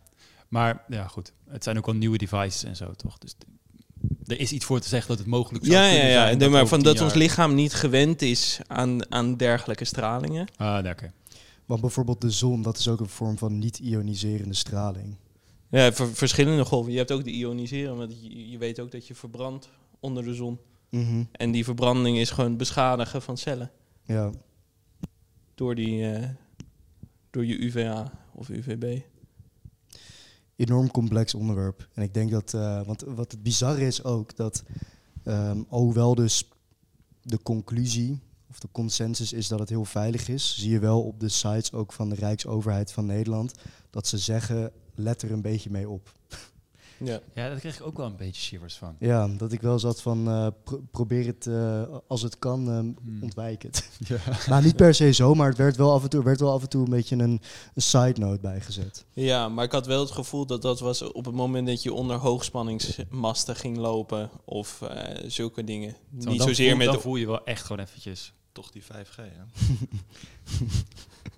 maar 0.47 0.84
ja, 0.88 1.08
goed. 1.08 1.34
Het 1.47 1.64
zijn 1.64 1.78
ook 1.78 1.86
wel 1.86 1.95
nieuwe 1.95 2.18
devices 2.18 2.64
en 2.64 2.76
zo, 2.76 2.91
toch? 2.91 3.18
Dus 3.18 3.36
er 4.26 4.39
is 4.39 4.51
iets 4.51 4.66
voor 4.66 4.80
te 4.80 4.88
zeggen 4.88 5.10
dat 5.10 5.18
het 5.18 5.28
mogelijk 5.28 5.66
zou 5.66 5.78
Ja, 5.78 5.84
ja, 5.86 5.91
kunnen 5.91 6.10
ja. 6.12 6.26
zijn 6.26 6.38
Nee, 6.38 6.49
maar 6.49 6.68
van 6.68 6.82
dat 6.84 7.01
ons 7.01 7.14
lichaam 7.14 7.56
niet 7.56 7.74
gewend 7.74 8.22
is 8.22 8.60
aan, 8.68 9.12
aan 9.12 9.38
dergelijke 9.38 9.86
stralingen. 9.86 10.47
Ah, 10.58 10.86
oké. 10.86 11.12
Want 11.66 11.82
bijvoorbeeld 11.82 12.22
de 12.22 12.30
zon, 12.32 12.62
dat 12.62 12.78
is 12.78 12.88
ook 12.88 12.99
een 12.99 13.10
vorm 13.10 13.38
van 13.38 13.60
niet-ioniserende 13.60 14.53
straling. 14.53 15.16
Ja, 15.70 15.93
ver- 15.93 16.14
verschillende 16.16 16.66
golven. 16.66 16.91
Je 16.91 16.97
hebt 16.97 17.12
ook 17.12 17.24
de 17.24 17.32
ioniseren, 17.32 17.97
want 17.97 18.22
je, 18.22 18.49
je 18.49 18.58
weet 18.58 18.80
ook 18.80 18.91
dat 18.91 19.08
je 19.08 19.16
verbrandt 19.16 19.70
onder 19.99 20.24
de 20.24 20.34
zon. 20.34 20.60
Mhm. 20.89 21.24
En 21.32 21.51
die 21.51 21.64
verbranding 21.64 22.18
is 22.18 22.30
gewoon 22.30 22.49
het 22.49 22.58
beschadigen 22.58 23.22
van 23.22 23.38
cellen 23.38 23.72
Ja. 24.03 24.32
door, 25.56 25.76
die, 25.76 26.12
eh, 26.12 26.28
door 27.30 27.45
je 27.45 27.64
UVA 27.66 28.12
of 28.34 28.49
UVB. 28.49 29.01
Enorm 30.56 30.91
complex 30.91 31.34
onderwerp. 31.34 31.88
En 31.93 32.03
ik 32.03 32.14
denk 32.14 32.32
dat, 32.32 32.53
eh, 32.53 32.86
want 32.86 33.01
wat 33.01 33.32
het 33.32 33.43
bizarre 33.43 33.86
is 33.86 34.03
ook, 34.03 34.36
dat 34.36 34.64
ehm, 35.24 35.62
alhoewel 35.70 36.16
dus 36.16 36.49
de 37.22 37.39
conclusie 37.43 38.20
of 38.49 38.60
de 38.60 38.68
consensus 38.72 39.34
is 39.34 39.47
dat 39.47 39.60
het 39.60 39.70
heel 39.70 39.86
veilig 39.86 40.28
is, 40.28 40.56
zie 40.60 40.72
je 40.72 40.80
wel 40.80 41.01
op 41.01 41.20
de 41.20 41.30
sites 41.30 41.74
ook 41.74 41.93
van 41.93 42.10
de 42.10 42.16
Rijksoverheid 42.16 42.91
van 42.91 43.06
Nederland 43.06 43.53
dat 43.89 44.08
ze 44.08 44.18
zeggen, 44.18 44.72
let 44.95 45.22
er 45.22 45.32
een 45.32 45.41
beetje 45.41 45.70
mee 45.70 45.89
op. 45.89 46.16
Ja. 46.97 47.19
Ja, 47.33 47.49
daar 47.49 47.59
kreeg 47.59 47.75
ik 47.79 47.85
ook 47.85 47.97
wel 47.97 48.05
een 48.05 48.15
beetje 48.15 48.41
shivers 48.41 48.75
van. 48.75 48.95
Ja, 48.99 49.27
dat 49.27 49.51
ik 49.51 49.61
wel 49.61 49.79
zat 49.79 50.01
van, 50.01 50.27
eh, 50.27 50.47
pro- 50.63 50.81
probeer 50.91 51.25
het 51.25 51.47
eh, 51.47 51.83
als 52.07 52.21
het 52.21 52.39
kan, 52.39 52.69
ehm, 52.69 52.85
Hmm. 53.03 53.23
ontwijk 53.23 53.63
het. 53.63 53.89
Ja. 54.07 54.17
nou, 54.49 54.63
niet 54.63 54.75
per 54.75 54.93
se 54.93 55.11
zo, 55.13 55.33
maar 55.33 55.47
het 55.49 55.57
werd 55.57 55.75
wel 55.75 55.91
af 55.93 56.03
en 56.03 56.09
toe, 56.09 56.19
er 56.19 56.25
werd 56.25 56.39
wel 56.39 56.51
af 56.51 56.61
en 56.61 56.69
toe 56.69 56.83
een 56.83 56.89
beetje 56.89 57.15
een, 57.15 57.41
een 57.73 57.81
side 57.81 58.19
note 58.19 58.39
bijgezet. 58.41 59.05
ja, 59.13 59.49
maar 59.49 59.65
ik 59.65 59.71
had 59.71 59.85
wel 59.85 59.99
het 59.99 60.11
gevoel 60.11 60.45
dat 60.45 60.61
dat 60.61 60.79
was 60.79 61.01
op 61.01 61.25
het 61.25 61.35
moment 61.35 61.67
dat 61.67 61.83
je 61.83 61.93
onder 61.93 62.17
hoogspanningsmasten 62.17 63.55
ging 63.55 63.77
lopen 63.77 64.29
of 64.45 64.81
eh, 64.81 65.23
zulke 65.27 65.63
dingen. 65.63 65.89
Zo, 66.19 66.29
Niet 66.29 66.37
dan 66.37 66.47
zozeer 66.47 66.67
voel, 66.69 66.77
met 66.77 66.85
Dan 66.85 66.95
de 66.95 67.01
voel 67.01 67.15
je 67.15 67.25
wel 67.27 67.43
echt 67.45 67.61
gewoon 67.65 67.85
eventjes... 67.85 68.33
Toch 68.56 68.72
die 68.72 68.84
5G, 68.84 69.16
hè? 69.16 69.43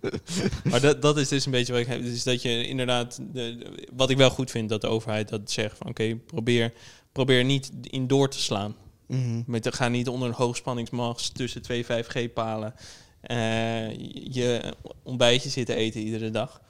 Maar 0.70 0.82
dat, 0.82 1.02
dat 1.02 1.18
is 1.18 1.28
dus 1.28 1.46
een 1.46 1.52
beetje 1.52 1.74
wat 1.74 1.82
ik 1.82 1.88
heb. 1.88 2.02
Dus 2.02 2.24
dat 2.24 2.42
je 2.42 2.68
inderdaad, 2.68 3.20
de, 3.34 3.72
wat 3.94 4.10
ik 4.10 4.18
wel 4.18 4.30
goed 4.30 4.52
vind, 4.52 4.70
dat 4.70 4.82
de 4.82 4.88
overheid 4.88 5.30
dat 5.30 5.52
zegt 5.52 5.78
van 5.78 5.88
oké, 5.88 6.16
probeer, 6.16 6.74
probeer 7.12 7.44
niet 7.44 7.72
in 7.82 8.08
door 8.08 8.30
te 8.30 8.40
slaan. 8.40 8.76
Mhm. 9.08 9.42
Met, 9.46 9.76
ga 9.76 9.88
niet 9.88 10.08
onder 10.08 10.28
een 10.28 10.34
hoogspanningsmast 10.34 11.36
tussen 11.36 11.62
twee 11.62 11.86
5G-palen 11.86 12.74
eh, 13.22 13.90
je 14.34 14.74
ontbijtje 15.04 15.50
zitten 15.50 15.76
eten 15.76 16.02
iedere 16.02 16.30
dag. 16.30 16.62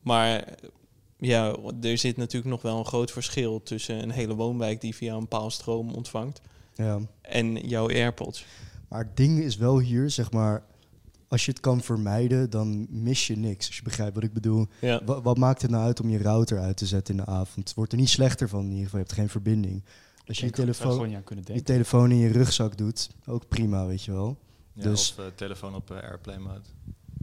Maar 0.00 0.44
ja, 1.18 1.56
er 1.82 1.98
zit 1.98 2.16
natuurlijk 2.16 2.50
nog 2.50 2.62
wel 2.62 2.78
een 2.78 2.86
groot 2.86 3.10
verschil 3.10 3.62
tussen 3.62 4.02
een 4.02 4.10
hele 4.10 4.34
woonwijk 4.34 4.80
die 4.80 4.94
via 4.94 5.14
een 5.14 5.28
paal 5.28 5.50
stroom 5.50 5.90
ontvangt. 5.90 6.40
Ja. 6.74 7.00
en 7.22 7.68
jouw 7.68 7.88
AirPods. 7.88 8.44
Maar 8.90 8.98
het 9.04 9.16
ding 9.16 9.38
is 9.38 9.56
wel 9.56 9.78
hier, 9.78 10.10
zeg 10.10 10.30
maar, 10.32 10.62
als 11.28 11.44
je 11.44 11.50
het 11.50 11.60
kan 11.60 11.80
vermijden, 11.80 12.50
dan 12.50 12.86
mis 12.90 13.26
je 13.26 13.36
niks. 13.36 13.66
Als 13.66 13.76
je 13.76 13.82
begrijpt 13.82 14.14
wat 14.14 14.24
ik 14.24 14.32
bedoel. 14.32 14.66
Ja. 14.80 15.04
Wa- 15.04 15.20
wat 15.22 15.38
maakt 15.38 15.62
het 15.62 15.70
nou 15.70 15.84
uit 15.84 16.00
om 16.00 16.08
je 16.10 16.22
router 16.22 16.58
uit 16.58 16.76
te 16.76 16.86
zetten 16.86 17.16
in 17.18 17.24
de 17.24 17.30
avond? 17.30 17.68
Het 17.68 17.74
wordt 17.76 17.92
er 17.92 17.98
niet 17.98 18.08
slechter 18.08 18.48
van 18.48 18.60
in 18.64 18.68
ieder 18.70 18.84
geval. 18.84 18.98
Je 18.98 19.04
hebt 19.04 19.18
geen 19.18 19.28
verbinding. 19.28 19.84
Als 20.26 20.38
je 20.38 20.46
je 20.46 20.52
telefoon, 20.52 21.10
je 21.44 21.62
telefoon 21.62 22.10
in 22.10 22.16
je 22.16 22.28
rugzak 22.28 22.76
doet, 22.76 23.10
ook 23.26 23.48
prima, 23.48 23.86
weet 23.86 24.02
je 24.04 24.12
wel. 24.12 24.38
Ja, 24.72 24.82
Dus- 24.82 25.14
Of 25.18 25.24
eh, 25.24 25.30
telefoon 25.34 25.74
op 25.74 25.90
eh, 25.90 25.96
airplane 26.02 26.38
mode. 26.38 26.60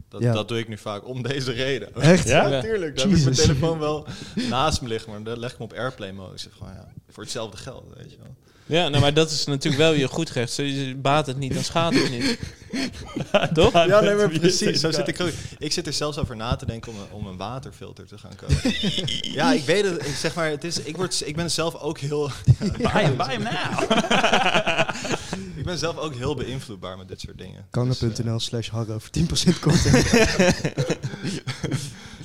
Dat, 0.08 0.20
Ja. 0.22 0.32
dat 0.32 0.48
doe 0.48 0.58
ik 0.58 0.68
nu 0.68 0.78
vaak 0.78 1.06
om 1.08 1.22
deze 1.22 1.52
reden. 1.52 1.94
Echt? 2.02 2.28
Ja? 2.28 2.42
Ja, 2.42 2.48
natuurlijk. 2.48 2.96
Dan 2.96 3.08
heb 3.08 3.18
ik 3.18 3.24
mijn 3.24 3.36
telefoon 3.36 3.78
wel 3.78 4.06
naast 4.48 4.82
me 4.82 4.88
liggen, 4.88 5.10
maar 5.10 5.22
dan 5.22 5.38
leg 5.38 5.52
ik 5.52 5.58
hem 5.58 5.66
op 5.66 5.72
airplane 5.72 6.12
mode. 6.12 6.32
Ik 6.32 6.38
zeg 6.38 6.52
gewoon, 6.52 6.72
ja, 6.72 6.88
voor 7.08 7.22
hetzelfde 7.22 7.56
geld, 7.56 7.84
weet 7.96 8.10
je 8.10 8.16
wel. 8.18 8.34
Ja, 8.68 8.88
nou, 8.88 9.00
maar 9.00 9.14
dat 9.14 9.30
is 9.30 9.44
natuurlijk 9.44 9.82
wel 9.82 9.92
je 9.92 10.08
goed 10.08 10.30
recht. 10.30 10.60
Baat 11.02 11.26
het 11.26 11.36
niet, 11.36 11.54
dan 11.54 11.64
schaadt 11.64 11.94
het 11.94 12.10
niet. 12.10 12.38
Toch? 13.54 13.72
Ja, 13.72 14.00
nee, 14.00 14.14
maar 14.14 14.30
precies. 14.30 14.80
Zo 14.80 14.90
zit 14.90 15.08
ik, 15.08 15.20
ook. 15.20 15.30
ik 15.58 15.72
zit 15.72 15.86
er 15.86 15.92
zelfs 15.92 16.18
over 16.18 16.36
na 16.36 16.56
te 16.56 16.66
denken 16.66 16.92
om 16.92 16.98
een, 16.98 17.10
om 17.10 17.26
een 17.26 17.36
waterfilter 17.36 18.06
te 18.06 18.18
gaan 18.18 18.36
kopen. 18.36 18.74
ja, 19.38 19.52
ik 19.52 19.64
weet 19.64 19.84
het. 19.84 20.06
Ik 20.06 20.14
zeg 20.14 20.34
maar, 20.34 20.50
het 20.50 20.64
is, 20.64 20.80
ik, 20.80 20.96
word, 20.96 21.22
ik 21.26 21.36
ben 21.36 21.50
zelf 21.50 21.74
ook 21.74 21.98
heel... 21.98 22.30
Buy 22.78 23.02
hem 23.16 23.42
now. 23.42 23.82
ik 25.56 25.64
ben 25.64 25.78
zelf 25.78 25.96
ook 25.96 26.14
heel 26.14 26.34
beïnvloedbaar 26.34 26.98
met 26.98 27.08
dit 27.08 27.20
soort 27.20 27.38
dingen. 27.38 27.66
Kangen.nl 27.70 28.40
slash 28.40 28.68
harro 28.68 28.98
voor 28.98 29.10
10% 29.54 29.58
korting. 29.60 30.06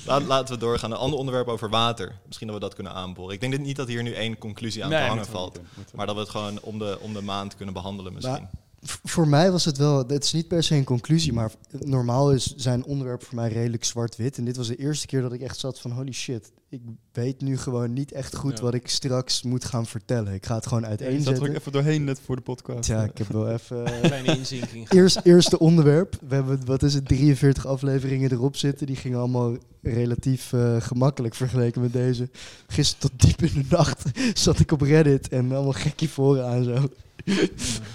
Laat, 0.05 0.23
laten 0.23 0.53
we 0.53 0.59
doorgaan. 0.59 0.91
Een 0.91 0.97
ander 0.97 1.19
onderwerp 1.19 1.47
over 1.47 1.69
water. 1.69 2.15
Misschien 2.25 2.47
dat 2.47 2.55
we 2.55 2.61
dat 2.61 2.73
kunnen 2.73 2.93
aanboren. 2.93 3.33
Ik 3.33 3.39
denk 3.39 3.57
niet 3.57 3.75
dat 3.75 3.87
hier 3.87 4.03
nu 4.03 4.13
één 4.13 4.37
conclusie 4.37 4.83
aan 4.83 4.89
te 4.89 4.95
hangen 4.95 5.25
valt. 5.25 5.59
Maar 5.93 6.05
dat 6.05 6.15
we 6.15 6.21
het 6.21 6.29
gewoon 6.33 6.59
om 6.61 6.79
de, 6.79 6.97
om 7.01 7.13
de 7.13 7.21
maand 7.21 7.55
kunnen 7.55 7.73
behandelen 7.73 8.13
misschien. 8.13 8.49
Voor 8.83 9.27
mij 9.27 9.51
was 9.51 9.65
het 9.65 9.77
wel, 9.77 9.97
het 10.07 10.23
is 10.23 10.33
niet 10.33 10.47
per 10.47 10.63
se 10.63 10.75
een 10.75 10.83
conclusie, 10.83 11.33
maar 11.33 11.51
normaal 11.79 12.31
is 12.31 12.53
zijn 12.55 12.83
onderwerp 12.85 13.23
voor 13.23 13.35
mij 13.35 13.49
redelijk 13.49 13.83
zwart-wit. 13.83 14.37
En 14.37 14.45
dit 14.45 14.57
was 14.57 14.67
de 14.67 14.75
eerste 14.75 15.07
keer 15.07 15.21
dat 15.21 15.33
ik 15.33 15.41
echt 15.41 15.59
zat 15.59 15.79
van 15.79 15.91
holy 15.91 16.11
shit, 16.11 16.51
ik 16.69 16.81
weet 17.11 17.41
nu 17.41 17.57
gewoon 17.57 17.93
niet 17.93 18.11
echt 18.11 18.35
goed 18.35 18.57
Ja. 18.57 18.63
wat 18.63 18.73
ik 18.73 18.87
straks 18.87 19.41
moet 19.43 19.65
gaan 19.65 19.85
vertellen. 19.85 20.33
Ik 20.33 20.45
ga 20.45 20.55
het 20.55 20.67
gewoon 20.67 20.81
Je 20.83 20.87
zat 20.89 20.99
er 20.99 21.05
ook 21.05 21.11
uiteenzetten. 21.13 21.55
even 21.55 21.71
doorheen 21.71 22.03
net 22.03 22.19
voor 22.25 22.35
de 22.35 22.41
podcast. 22.41 22.89
Ja, 22.89 23.03
ik 23.03 23.17
heb 23.17 23.27
wel 23.27 23.49
even... 23.57 23.83
Kleine 24.01 24.37
inzinking. 24.37 24.89
Eerst, 24.89 25.19
eerste 25.23 25.59
onderwerp. 25.59 26.15
We 26.27 26.35
hebben, 26.35 26.65
wat 26.65 26.83
is 26.83 26.93
het, 26.93 27.07
43 27.07 27.65
afleveringen 27.65 28.31
erop 28.31 28.55
zitten. 28.55 28.87
Die 28.87 28.95
gingen 28.95 29.19
allemaal 29.19 29.57
relatief 29.81 30.53
eh, 30.53 30.81
gemakkelijk 30.81 31.35
vergeleken 31.35 31.81
met 31.81 31.93
deze. 31.93 32.29
Gisteren 32.67 33.09
tot 33.17 33.21
diep 33.21 33.41
in 33.41 33.61
de 33.61 33.75
nacht 33.75 34.03
zat 34.33 34.59
ik 34.59 34.71
op 34.71 34.81
Reddit 34.81 35.27
en 35.29 35.51
allemaal 35.51 35.71
gekkie 35.73 36.09
voren 36.09 36.45
aan 36.47 36.63
zo. 36.63 36.89
Ik 37.23 37.51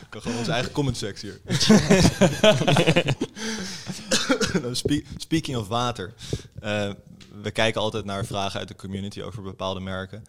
kan 0.08 0.20
gewoon 0.22 0.38
onze 0.38 0.52
eigen 0.52 0.72
comment 0.72 0.96
sectie 0.96 1.30
hier. 1.30 1.40
Nou, 4.62 4.74
spe- 4.74 5.02
speaking 5.16 5.56
of 5.56 5.68
water. 5.68 6.14
eh, 6.60 6.92
we 7.42 7.50
kijken 7.50 7.80
altijd 7.80 8.04
naar 8.04 8.24
vragen 8.26 8.58
uit 8.58 8.68
de 8.68 8.76
community 8.76 9.22
over 9.22 9.42
bepaalde 9.42 9.80
merken. 9.80 10.24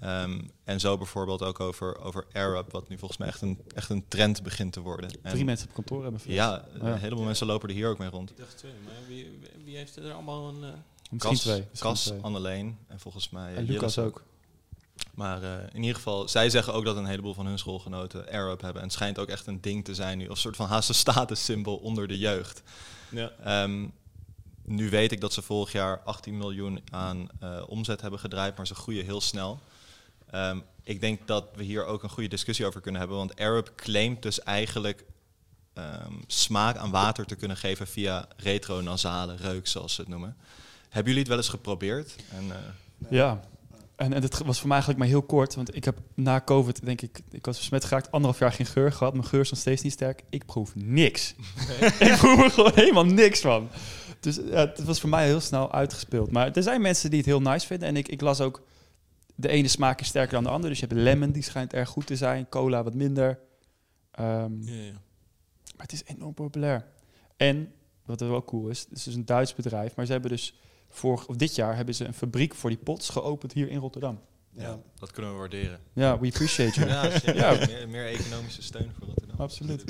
Ehm, 0.00 0.40
en 0.64 0.80
zo 0.80 0.96
bijvoorbeeld 0.98 1.42
ook 1.42 1.60
over, 1.60 1.98
over 2.00 2.26
AirUp, 2.32 2.72
wat 2.72 2.88
nu 2.88 2.98
volgens 2.98 3.18
mij 3.18 3.28
echt 3.28 3.40
een, 3.40 3.58
echt 3.74 3.90
een 3.90 4.04
trend 4.08 4.42
begint 4.42 4.72
te 4.72 4.80
worden. 4.80 5.10
En 5.22 5.32
Drie 5.32 5.44
mensen 5.44 5.68
op 5.68 5.74
kantoor 5.74 6.02
hebben 6.02 6.20
fles. 6.20 6.34
Ja, 6.34 6.64
Ja. 6.80 6.86
een 6.86 6.98
heleboel 6.98 7.24
mensen 7.24 7.46
lopen 7.46 7.68
er 7.68 7.74
hier 7.74 7.88
ook 7.88 7.98
mee 7.98 8.08
rond. 8.08 8.30
Ik 8.30 8.36
dacht 8.36 8.56
twee, 8.58 8.72
maar 8.84 8.92
wie, 9.08 9.38
wie 9.64 9.76
heeft 9.76 9.96
er 9.96 10.12
allemaal 10.12 10.48
een... 10.48 10.64
eh, 10.64 10.70
Misschien 11.10 11.32
Cas, 11.32 11.40
twee. 11.40 12.02
twee. 12.04 12.20
Anneleen 12.22 12.78
en 12.88 13.00
volgens 13.00 13.30
mij 13.30 13.54
En 13.54 13.62
eh, 13.62 13.68
Lucas 13.68 13.94
Jillis 13.94 14.10
ook. 14.12 14.22
Maar 15.14 15.42
eh, 15.42 15.50
in 15.72 15.80
ieder 15.80 15.94
geval, 15.96 16.28
zij 16.28 16.50
zeggen 16.50 16.74
ook 16.74 16.84
dat 16.84 16.96
een 16.96 17.06
heleboel 17.06 17.34
van 17.34 17.46
hun 17.46 17.58
schoolgenoten 17.58 18.28
AirUp 18.28 18.60
hebben. 18.60 18.82
En 18.82 18.88
het 18.88 18.96
schijnt 18.96 19.18
ook 19.18 19.28
echt 19.28 19.46
een 19.46 19.60
ding 19.60 19.84
te 19.84 19.94
zijn 19.94 20.18
nu, 20.18 20.24
of 20.24 20.30
een 20.30 20.36
soort 20.36 20.56
van 20.56 20.68
haast 20.68 20.88
een 20.88 20.94
statussymbool 21.06 21.76
onder 21.76 22.08
de 22.08 22.18
jeugd. 22.18 22.62
ja. 23.10 23.30
Ehm, 23.44 23.86
nu 24.64 24.90
weet 24.90 25.12
ik 25.12 25.20
dat 25.20 25.32
ze 25.32 25.42
vorig 25.42 25.72
jaar 25.72 26.00
18 26.04 26.36
miljoen 26.36 26.80
aan 26.90 27.28
eh, 27.40 27.62
omzet 27.66 28.00
hebben 28.00 28.20
gedraaid, 28.20 28.56
maar 28.56 28.66
ze 28.66 28.74
groeien 28.74 29.04
heel 29.04 29.20
snel. 29.20 29.60
Ehm, 30.30 30.58
ik 30.82 31.00
denk 31.00 31.26
dat 31.26 31.44
we 31.54 31.62
hier 31.62 31.84
ook 31.84 32.02
een 32.02 32.08
goede 32.10 32.28
discussie 32.28 32.66
over 32.66 32.80
kunnen 32.80 33.00
hebben, 33.00 33.18
want 33.18 33.36
AirUp 33.36 33.72
claimt 33.76 34.22
dus 34.22 34.40
eigenlijk 34.42 35.04
ehm, 35.74 36.12
smaak 36.26 36.76
aan 36.76 36.90
water 36.90 37.26
te 37.26 37.34
kunnen 37.34 37.56
geven 37.56 37.86
via 37.86 38.28
retronasale 38.36 39.36
reuk, 39.36 39.66
zoals 39.66 39.94
ze 39.94 40.00
het 40.00 40.10
noemen. 40.10 40.36
Hebben 40.82 41.04
jullie 41.04 41.18
het 41.18 41.28
wel 41.28 41.36
eens 41.36 41.48
geprobeerd? 41.48 42.16
En, 42.30 42.50
eh, 42.52 43.10
Ja. 43.10 43.40
En, 43.96 44.12
en 44.12 44.22
het 44.22 44.38
was 44.38 44.58
voor 44.58 44.68
mij 44.68 44.76
eigenlijk 44.76 44.98
maar 44.98 45.08
heel 45.08 45.26
kort, 45.26 45.54
want 45.54 45.76
ik 45.76 45.84
heb 45.84 45.98
na 46.14 46.40
COVID, 46.40 46.84
denk 46.84 47.00
ik, 47.00 47.20
ik 47.30 47.44
was 47.44 47.56
besmet 47.56 47.84
geraakt, 47.84 48.10
anderhalf 48.10 48.38
jaar 48.38 48.52
geen 48.52 48.66
geur 48.66 48.92
gehad. 48.92 49.12
Mijn 49.12 49.26
geur 49.26 49.40
is 49.40 49.50
nog 49.50 49.58
steeds 49.58 49.82
niet 49.82 49.92
sterk. 49.92 50.22
Ik 50.30 50.46
proef 50.46 50.74
niks. 50.74 51.34
ik 51.98 52.16
proef 52.16 52.42
er 52.42 52.50
gewoon 52.50 52.72
helemaal 52.74 53.04
niks 53.04 53.40
van. 53.40 53.68
Dus 54.20 54.36
ja, 54.36 54.66
het 54.68 54.84
was 54.84 55.00
voor 55.00 55.10
mij 55.10 55.26
heel 55.26 55.40
snel 55.40 55.72
uitgespeeld. 55.72 56.30
Maar 56.30 56.50
er 56.50 56.62
zijn 56.62 56.80
mensen 56.80 57.10
die 57.10 57.18
het 57.18 57.28
heel 57.28 57.40
nice 57.40 57.66
vinden. 57.66 57.88
En 57.88 57.96
ik, 57.96 58.08
ik 58.08 58.20
las 58.20 58.40
ook, 58.40 58.62
de 59.34 59.48
ene 59.48 59.68
smaak 59.68 60.00
is 60.00 60.06
sterker 60.06 60.32
dan 60.32 60.42
de 60.42 60.48
andere. 60.50 60.68
Dus 60.68 60.80
je 60.80 60.86
hebt 60.86 60.98
lemon, 61.00 61.30
die 61.30 61.42
schijnt 61.42 61.72
erg 61.72 61.88
goed 61.88 62.06
te 62.06 62.16
zijn. 62.16 62.48
Cola 62.48 62.82
wat 62.82 62.94
minder. 62.94 63.38
Ehm, 64.10 64.62
Ja, 64.62 64.74
ja. 64.74 64.92
maar 65.76 65.86
het 65.86 65.92
is 65.92 66.02
enorm 66.04 66.34
populair. 66.34 66.86
En, 67.36 67.72
wat 68.04 68.20
er 68.20 68.28
wel 68.28 68.44
cool 68.44 68.68
is, 68.68 68.80
het 68.80 68.98
is 68.98 69.02
dus 69.02 69.14
een 69.14 69.24
Duits 69.24 69.54
bedrijf, 69.54 69.96
maar 69.96 70.06
ze 70.06 70.12
hebben 70.12 70.30
dus 70.30 70.54
vorig, 70.92 71.26
of 71.26 71.36
dit 71.36 71.54
jaar 71.54 71.76
hebben 71.76 71.94
ze 71.94 72.04
een 72.04 72.14
fabriek 72.14 72.54
voor 72.54 72.70
die 72.70 72.78
pots 72.78 73.08
geopend 73.08 73.52
hier 73.52 73.68
in 73.68 73.78
Rotterdam. 73.78 74.20
ja, 74.50 74.78
dat 74.98 75.10
kunnen 75.10 75.32
we 75.32 75.38
waarderen. 75.38 75.80
Ja, 75.92 76.18
we 76.18 76.26
appreciate 76.26 76.80
you. 76.80 76.88
Ja. 77.34 77.52
Meer, 77.66 77.88
meer 77.88 78.06
economische 78.06 78.62
steun 78.62 78.90
voor 78.98 79.06
Rotterdam. 79.06 79.36
Absoluut. 79.40 79.84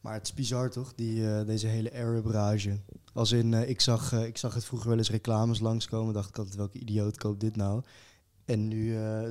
Maar 0.00 0.14
het 0.14 0.26
is 0.26 0.34
bizar 0.34 0.70
toch, 0.70 0.92
die, 0.94 1.30
eh, 1.30 1.46
deze 1.46 1.66
hele 1.66 1.92
Arab-rage. 1.92 2.78
Als 3.16 3.32
in, 3.32 3.54
eh, 3.54 3.68
ik, 3.68 3.80
zag, 3.80 4.12
eh, 4.12 4.24
ik 4.26 4.36
zag 4.36 4.54
het 4.54 4.64
vroeger 4.64 4.88
wel 4.88 4.98
eens 4.98 5.10
reclames 5.10 5.60
langskomen. 5.60 6.14
Dacht 6.14 6.28
ik 6.28 6.38
altijd, 6.38 6.56
welke 6.56 6.78
idioot 6.78 7.16
koopt 7.16 7.40
dit 7.40 7.56
nou? 7.56 7.82
En 8.44 8.68
nu 8.68 8.96
eh, 8.96 9.22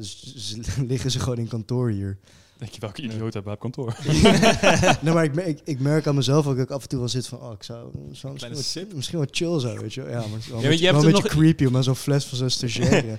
liggen 0.92 1.12
ze 1.12 1.20
gewoon 1.20 1.38
in 1.38 1.48
kantoor 1.48 1.90
hier. 1.90 2.18
Denk 2.58 2.72
je 2.72 2.80
welke 2.80 3.02
idioot 3.02 3.34
hebben 3.34 3.54
op 3.54 3.60
kantoor? 3.60 3.96
nee, 5.02 5.14
maar 5.14 5.24
ik, 5.24 5.36
ik, 5.36 5.60
ik 5.64 5.80
merk 5.80 6.08
aan 6.08 6.16
mezelf 6.16 6.48
ook 6.48 6.56
dat 6.56 6.66
ik 6.66 6.72
af 6.72 6.82
en 6.82 6.88
toe 6.90 7.00
wel 7.00 7.08
zit 7.08 7.28
van... 7.28 7.40
Oh, 7.42 7.52
ik 7.52 7.64
zou, 7.64 7.90
zou 8.12 8.34
misschien, 8.34 8.84
wat, 8.86 8.96
misschien 8.96 9.20
wat 9.20 9.28
chill 9.32 9.60
zo, 9.60 9.78
weet 9.78 9.94
je 9.94 10.02
wel. 10.02 10.12
Ja, 10.12 10.18
maar 10.20 10.30
het 10.30 10.40
is 10.42 10.48
wel 10.48 10.58
Ja, 10.58 10.64
je 10.64 10.70
beetje, 10.70 10.84
wel 10.86 10.94
hebt 10.94 11.06
een 11.06 11.12
beetje 11.12 11.28
nog- 11.30 11.38
creepy 11.40 11.66
om 11.66 11.76
aan 11.76 11.84
zo'n 11.84 11.96
fles 11.96 12.26
van 12.26 12.38
zo'n 12.38 12.50
stagiaire. 12.50 13.08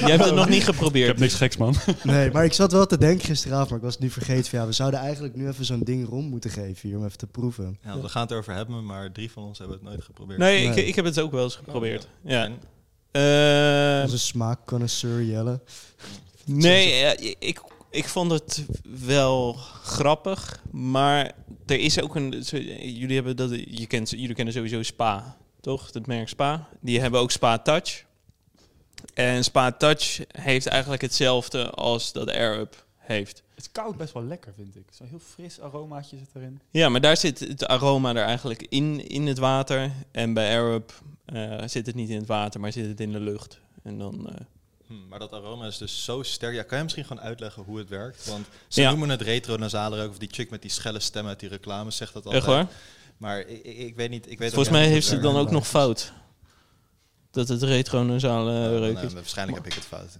Jij 0.00 0.10
hebt 0.10 0.24
het 0.24 0.34
nog 0.34 0.48
niet 0.48 0.64
geprobeerd. 0.64 1.18
niks 1.18 1.34
geks, 1.34 1.56
man. 1.56 1.74
nee, 2.02 2.30
maar 2.30 2.44
ik 2.44 2.52
zat 2.52 2.72
wel 2.72 2.86
te 2.86 2.98
denken 2.98 3.26
gisteravond, 3.26 3.68
maar 3.68 3.78
ik 3.78 3.84
was 3.84 3.92
het 3.94 4.02
nu 4.02 4.10
vergeten. 4.10 4.44
Van, 4.50 4.58
ja, 4.58 4.66
we 4.66 4.72
zouden 4.72 5.00
eigenlijk 5.00 5.36
nu 5.36 5.48
even 5.48 5.64
zo'n 5.64 5.80
ding 5.80 6.08
rond 6.08 6.30
moeten 6.30 6.50
geven 6.50 6.88
hier 6.88 6.98
om 6.98 7.04
even 7.04 7.18
te 7.18 7.26
proeven. 7.26 7.78
Ja, 7.84 8.00
we 8.00 8.08
gaan 8.08 8.22
het 8.22 8.30
erover 8.30 8.54
hebben, 8.54 8.84
maar 8.86 9.12
drie 9.12 9.30
van 9.30 9.42
ons 9.42 9.58
hebben 9.58 9.76
het 9.76 9.86
nooit 9.86 10.04
geprobeerd. 10.04 10.38
Nee, 10.38 10.64
ik, 10.64 10.74
Nee. 10.74 10.86
ik 10.86 10.94
heb 10.94 11.04
het 11.04 11.20
ook 11.20 11.32
wel 11.32 11.44
eens 11.44 11.56
geprobeerd. 11.56 12.08
Ja. 12.24 12.44
En? 12.44 12.58
Eh, 13.12 14.02
Onze 14.02 14.18
smaakconnoisseur 14.18 15.22
Jelle. 15.22 15.60
nee, 16.44 16.96
ja, 16.98 17.16
ik, 17.38 17.60
ik 17.90 18.08
vond 18.08 18.30
het 18.30 18.66
wel 19.04 19.52
grappig, 19.82 20.62
maar 20.70 21.32
er 21.66 21.78
is 21.78 22.00
ook 22.00 22.14
een. 22.14 22.30
Jullie 22.98 23.14
hebben 23.14 23.36
dat. 23.36 23.50
Je 23.50 23.86
kent, 23.86 24.10
jullie 24.10 24.34
kennen 24.34 24.54
sowieso 24.54 24.82
Spa, 24.82 25.36
toch? 25.60 25.92
Het 25.92 26.06
merk 26.06 26.28
Spa. 26.28 26.68
Die 26.80 27.00
hebben 27.00 27.20
ook 27.20 27.30
Spa 27.30 27.58
Touch. 27.58 28.04
En 29.14 29.44
Spa 29.44 29.72
Touch 29.72 30.20
heeft 30.28 30.66
eigenlijk 30.66 31.02
hetzelfde 31.02 31.70
als 31.70 32.12
dat 32.12 32.30
Air 32.30 32.58
Up 32.58 32.84
heeft. 32.96 33.42
Het 33.54 33.64
is 33.64 33.72
koud 33.72 33.96
best 33.96 34.12
wel 34.12 34.24
lekker, 34.24 34.52
vind 34.56 34.76
ik. 34.76 34.84
Zo'n 34.90 35.06
heel 35.06 35.18
fris 35.18 35.60
aromaatje 35.60 36.16
zit 36.18 36.28
erin. 36.34 36.60
Ja, 36.70 36.88
maar 36.88 37.00
daar 37.00 37.16
zit 37.16 37.38
het 37.38 37.66
aroma 37.66 38.14
er 38.14 38.24
eigenlijk 38.24 38.66
in, 38.68 39.08
in 39.08 39.26
het 39.26 39.38
water. 39.38 39.92
En 40.10 40.34
bij 40.34 40.48
AirUp 40.56 41.02
eh 41.24 41.62
zit 41.66 41.86
het 41.86 41.94
niet 41.94 42.08
in 42.10 42.16
het 42.18 42.26
water, 42.26 42.60
maar 42.60 42.72
zit 42.72 42.86
het 42.86 43.00
in 43.00 43.12
de 43.12 43.20
lucht. 43.20 43.60
En 43.82 43.98
dan... 43.98 44.28
eh, 44.28 44.34
Hm, 44.90 45.08
maar 45.08 45.18
dat 45.18 45.32
aroma 45.32 45.66
is 45.66 45.78
dus 45.78 46.04
zo 46.04 46.22
sterk. 46.22 46.54
Ja, 46.54 46.62
kan 46.62 46.76
je 46.78 46.82
misschien 46.84 47.04
gewoon 47.04 47.22
uitleggen 47.22 47.62
hoe 47.62 47.78
het 47.78 47.88
werkt? 47.88 48.26
Want 48.26 48.46
ze 48.68 48.80
Ja. 48.80 48.88
noemen 48.90 49.08
het 49.08 49.20
retro-nasale 49.22 49.96
reuk, 49.96 50.08
of 50.10 50.18
die 50.18 50.28
chick 50.32 50.50
met 50.50 50.62
die 50.62 50.70
schelle 50.70 51.00
stem 51.00 51.26
uit 51.26 51.40
die 51.40 51.48
reclame 51.48 51.90
zegt 51.90 52.12
dat 52.12 52.24
altijd. 52.24 52.42
echt 52.42 52.52
waar? 52.52 52.66
Maar 53.16 53.38
ik, 53.40 53.62
ik, 53.64 53.78
ik 53.78 53.96
weet 53.96 54.10
niet. 54.10 54.30
Ik 54.30 54.38
weet 54.38 54.52
Volgens 54.52 54.74
mij 54.74 54.86
heeft 54.88 55.06
ze 55.06 55.18
dan 55.18 55.36
ook 55.36 55.50
nog 55.50 55.66
fout. 55.66 56.12
Dat 57.30 57.48
het 57.48 57.62
retronasale 57.62 58.52
Ja, 58.52 58.68
reuk 58.78 58.94
nee, 58.94 59.04
is. 59.04 59.12
waarschijnlijk 59.12 59.58
heb 59.58 59.66
ik 59.66 59.72
het 59.74 59.84
fout. 59.84 60.18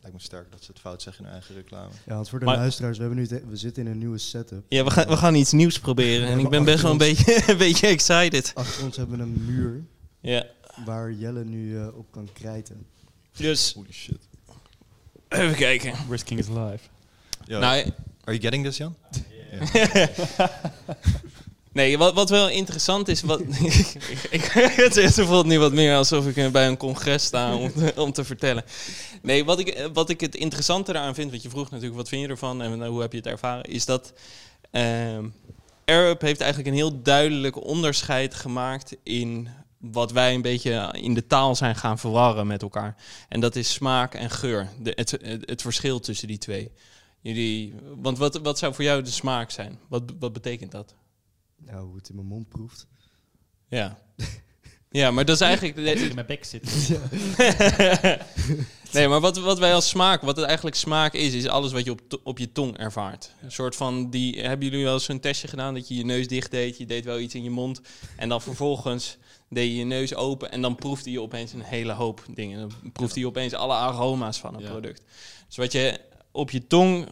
Lijkt 0.00 0.16
me 0.16 0.22
sterk 0.22 0.50
dat 0.50 0.64
ze 0.64 0.70
het 0.70 0.80
fout 0.80 1.02
zeggen 1.02 1.24
in 1.24 1.30
hun 1.30 1.38
eigen 1.40 1.54
reclame. 1.62 1.90
Ja, 2.06 2.14
want 2.14 2.28
voor 2.28 2.38
de 2.38 2.44
Maar- 2.44 2.56
luisteraars, 2.56 2.98
we, 2.98 3.04
hebben 3.04 3.22
nu 3.30 3.40
we 3.48 3.56
zitten 3.56 3.84
in 3.86 3.90
een 3.92 3.98
nieuwe 3.98 4.18
setup. 4.18 4.64
Ja, 4.68 4.84
we 4.84 4.90
gaan, 4.90 5.06
we 5.08 5.16
gaan 5.16 5.34
iets 5.34 5.52
nieuws 5.52 5.78
proberen. 5.80 6.28
En 6.28 6.38
ik 6.38 6.48
ben 6.48 6.64
best 6.64 6.82
wel 6.82 6.90
een 6.90 6.98
beetje, 6.98 7.42
een 7.50 7.56
beetje 7.56 7.86
excited. 7.86 8.52
Achter 8.54 8.84
ons 8.84 8.96
hebben 8.96 9.16
we 9.16 9.22
een 9.22 9.44
muur 9.44 9.84
Ja, 10.20 10.46
waar 10.84 11.12
Jelle 11.12 11.44
nu 11.44 11.78
eh, 11.78 11.96
op 11.96 12.06
kan 12.10 12.28
krijten. 12.32 12.86
Dus 13.36 13.72
Holy 13.74 13.92
shit. 13.92 14.18
even 15.28 15.54
kijken. 15.54 15.94
Risking 16.08 16.40
is 16.40 16.48
live. 16.48 16.80
Yo, 17.44 17.58
Nou, 17.58 17.92
are 18.24 18.38
you 18.38 18.40
getting 18.40 18.64
this, 18.64 18.76
Jan? 18.76 18.96
Nee, 21.72 21.98
wat, 21.98 22.14
wat 22.14 22.30
wel 22.30 22.48
interessant 22.48 23.08
is, 23.08 23.22
wat, 23.22 23.40
ik, 23.40 23.96
ik, 24.30 24.44
het 24.76 24.96
is 24.96 25.14
bijvoorbeeld 25.14 25.46
nu 25.46 25.58
wat 25.58 25.72
meer 25.72 25.96
alsof 25.96 26.26
ik 26.26 26.36
eh, 26.36 26.48
bij 26.50 26.66
een 26.66 26.76
congres 26.76 27.24
sta 27.24 27.56
om 27.56 27.72
te, 27.72 27.92
om 27.96 28.12
te 28.12 28.24
vertellen. 28.24 28.64
Nee, 29.22 29.44
wat 29.44 29.58
ik, 29.58 29.68
eh, 29.68 29.86
wat 29.92 30.10
ik 30.10 30.20
het 30.20 30.34
interessante 30.34 30.92
eraan 30.92 31.14
vind, 31.14 31.30
want 31.30 31.42
je 31.42 31.50
vroeg 31.50 31.70
natuurlijk 31.70 31.96
wat 31.96 32.08
vind 32.08 32.22
je 32.22 32.28
ervan 32.28 32.62
en 32.62 32.82
eh, 32.82 32.88
hoe 32.88 33.00
heb 33.00 33.12
je 33.12 33.18
het 33.18 33.26
ervaren, 33.26 33.64
is 33.64 33.84
dat 33.84 34.12
ehm 34.70 35.24
AirUp 35.84 36.20
heeft 36.20 36.40
eigenlijk 36.40 36.70
een 36.70 36.76
heel 36.76 37.02
duidelijk 37.02 37.64
onderscheid 37.64 38.34
gemaakt 38.34 38.96
in 39.02 39.48
wat 39.82 40.12
wij 40.12 40.34
een 40.34 40.42
beetje 40.42 40.88
in 40.92 41.14
de 41.14 41.26
taal 41.26 41.56
zijn 41.56 41.76
gaan 41.76 41.98
verwarren 41.98 42.46
met 42.46 42.62
elkaar. 42.62 42.96
En 43.28 43.40
dat 43.40 43.56
is 43.56 43.72
smaak 43.72 44.14
en 44.14 44.30
geur, 44.30 44.68
de, 44.80 44.92
het, 44.94 45.10
het, 45.10 45.50
het 45.50 45.62
verschil 45.62 46.00
tussen 46.00 46.28
die 46.28 46.38
twee. 46.38 46.72
Jullie, 47.20 47.74
want 47.96 48.18
wat, 48.18 48.36
wat 48.36 48.58
zou 48.58 48.74
voor 48.74 48.84
jou 48.84 49.02
de 49.02 49.10
smaak 49.10 49.50
zijn? 49.50 49.78
Wat, 49.88 50.02
wat 50.18 50.32
betekent 50.32 50.70
dat? 50.70 50.94
Nou, 51.56 51.86
hoe 51.86 51.96
het 51.96 52.08
in 52.08 52.14
mijn 52.14 52.26
mond 52.26 52.48
proeft. 52.48 52.86
Ja. 53.68 53.98
Ja, 54.92 55.10
maar 55.10 55.24
dat 55.24 55.34
is 55.34 55.40
eigenlijk... 55.40 55.76
In 55.76 56.14
mijn 56.14 56.26
bek 56.26 56.44
zit. 56.44 56.62
nee, 58.92 59.08
maar 59.08 59.20
wat, 59.20 59.38
wat 59.38 59.58
wij 59.58 59.74
als 59.74 59.88
smaak, 59.88 60.22
wat 60.22 60.36
het 60.36 60.46
eigenlijk 60.46 60.76
smaak 60.76 61.12
is, 61.12 61.34
is 61.34 61.46
alles 61.46 61.72
wat 61.72 61.84
je 61.84 61.90
op, 61.90 62.00
op 62.22 62.38
je 62.38 62.52
tong 62.52 62.78
ervaart. 62.78 63.34
Een 63.42 63.52
soort 63.52 63.76
van 63.76 64.10
die. 64.10 64.40
Hebben 64.40 64.68
jullie 64.68 64.84
wel 64.84 64.94
eens 64.94 65.04
zo'n 65.04 65.20
testje 65.20 65.48
gedaan 65.48 65.74
dat 65.74 65.88
je 65.88 65.94
je 65.94 66.04
neus 66.04 66.28
dicht 66.28 66.50
deed, 66.50 66.78
je 66.78 66.86
deed 66.86 67.04
wel 67.04 67.18
iets 67.18 67.34
in 67.34 67.42
je 67.42 67.50
mond 67.50 67.80
en 68.16 68.28
dan 68.28 68.42
vervolgens 68.42 69.18
deed 69.52 69.70
je 69.70 69.76
je 69.76 69.84
neus 69.84 70.14
open 70.14 70.50
en 70.52 70.62
dan 70.62 70.74
proefde 70.74 71.10
je 71.10 71.20
opeens 71.20 71.52
een 71.52 71.62
hele 71.62 71.92
hoop 71.92 72.24
dingen. 72.34 72.58
Dan 72.58 72.92
proefde 72.92 73.20
je 73.20 73.26
opeens 73.26 73.52
alle 73.54 73.74
aroma's 73.74 74.38
van 74.38 74.54
een 74.54 74.60
Ja. 74.62 74.70
product. 74.70 75.02
Dus 75.46 75.56
wat 75.56 75.72
je 75.72 76.00
op 76.30 76.50
je 76.50 76.66
tong. 76.66 77.08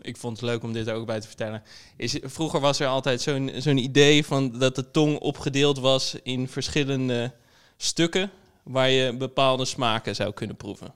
Ik 0.00 0.16
vond 0.16 0.36
het 0.40 0.46
leuk 0.50 0.62
om 0.62 0.72
dit 0.72 0.86
er 0.86 0.94
ook 0.94 1.06
bij 1.06 1.20
te 1.20 1.26
vertellen. 1.26 1.62
Is, 1.96 2.18
vroeger 2.22 2.60
was 2.60 2.80
er 2.80 2.86
altijd 2.86 3.20
zo'n 3.20 3.50
zo'n 3.56 3.76
idee 3.76 4.24
van 4.24 4.58
dat 4.58 4.74
de 4.74 4.90
tong 4.90 5.18
opgedeeld 5.18 5.78
was 5.78 6.14
in 6.22 6.48
verschillende 6.48 7.32
stukken 7.76 8.30
waar 8.62 8.90
je 8.90 9.16
bepaalde 9.16 9.64
smaken 9.64 10.14
zou 10.14 10.32
kunnen 10.32 10.56
proeven. 10.56 10.94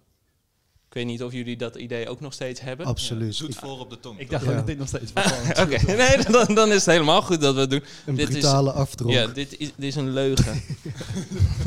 Ik 0.91 0.97
weet 0.97 1.07
niet 1.07 1.23
of 1.23 1.33
jullie 1.33 1.57
dat 1.57 1.77
idee 1.77 2.09
ook 2.09 2.21
nog 2.21 2.33
steeds 2.33 2.61
hebben. 2.61 2.87
Absoluut. 2.87 3.35
Zoet 3.35 3.49
Ik- 3.51 3.57
voor 3.59 3.79
op 3.79 3.91
de 3.91 4.01
tong. 4.01 4.19
Ik 4.19 4.31
dacht 4.31 4.45
Ja. 4.45 4.55
dat 4.55 4.67
dit 4.67 4.79
nog 4.79 4.89
steeds 4.89 5.13
was. 5.13 5.25
Oké, 5.61 5.93
nee, 5.97 6.17
dan, 6.31 6.55
dan 6.55 6.69
is 6.69 6.75
het 6.75 6.85
helemaal 6.85 7.23
goed 7.23 7.41
dat 7.41 7.55
we 7.55 7.61
het 7.61 7.71
doen. 7.71 7.83
een 8.07 8.15
dit 8.15 8.29
is- 8.29 8.35
brutale 8.35 8.73
afdronk. 8.73 9.13
Ja, 9.13 9.27
dit 9.27 9.53
is, 9.59 9.67
dit 9.77 9.85
is 9.89 9.95
een 9.97 10.11
leugen. 10.11 10.63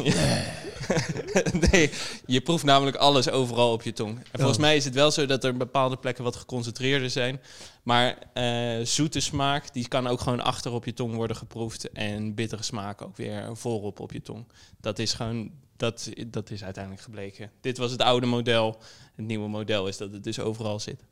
nee, 1.71 1.89
je 2.25 2.41
proeft 2.41 2.63
namelijk 2.63 2.97
alles 2.97 3.29
overal 3.29 3.71
op 3.71 3.81
je 3.83 3.93
tong. 3.93 4.17
En 4.17 4.25
volgens 4.39 4.57
Ja. 4.57 4.63
mij 4.63 4.75
is 4.75 4.85
het 4.85 4.93
wel 4.93 5.11
zo 5.11 5.25
dat 5.25 5.43
er 5.43 5.57
bepaalde 5.57 5.97
plekken 5.97 6.23
wat 6.23 6.35
geconcentreerder 6.35 7.09
zijn. 7.09 7.41
Maar 7.83 8.17
eh, 8.33 8.85
zoete 8.85 9.19
smaak, 9.19 9.73
die 9.73 9.87
kan 9.87 10.07
ook 10.07 10.19
gewoon 10.21 10.43
achter 10.43 10.71
op 10.71 10.85
je 10.85 10.93
tong 10.93 11.15
worden 11.15 11.35
geproefd. 11.37 11.91
En 11.91 12.33
bittere 12.33 12.63
smaak 12.63 13.01
ook 13.01 13.17
weer 13.17 13.49
voorop 13.57 13.99
op 13.99 14.11
je 14.11 14.21
tong. 14.21 14.45
Dat 14.81 14.99
is 14.99 15.13
gewoon, 15.13 15.51
dat, 15.83 16.09
dat 16.27 16.51
is 16.51 16.63
uiteindelijk 16.63 17.03
gebleken. 17.03 17.51
Dit 17.61 17.77
was 17.77 17.91
het 17.91 18.01
oude 18.01 18.25
model. 18.25 18.81
Het 19.15 19.25
nieuwe 19.25 19.47
model 19.47 19.87
is 19.87 19.97
dat 19.97 20.11
het 20.11 20.23
dus 20.23 20.39
overal 20.39 20.79
zit. 20.79 21.03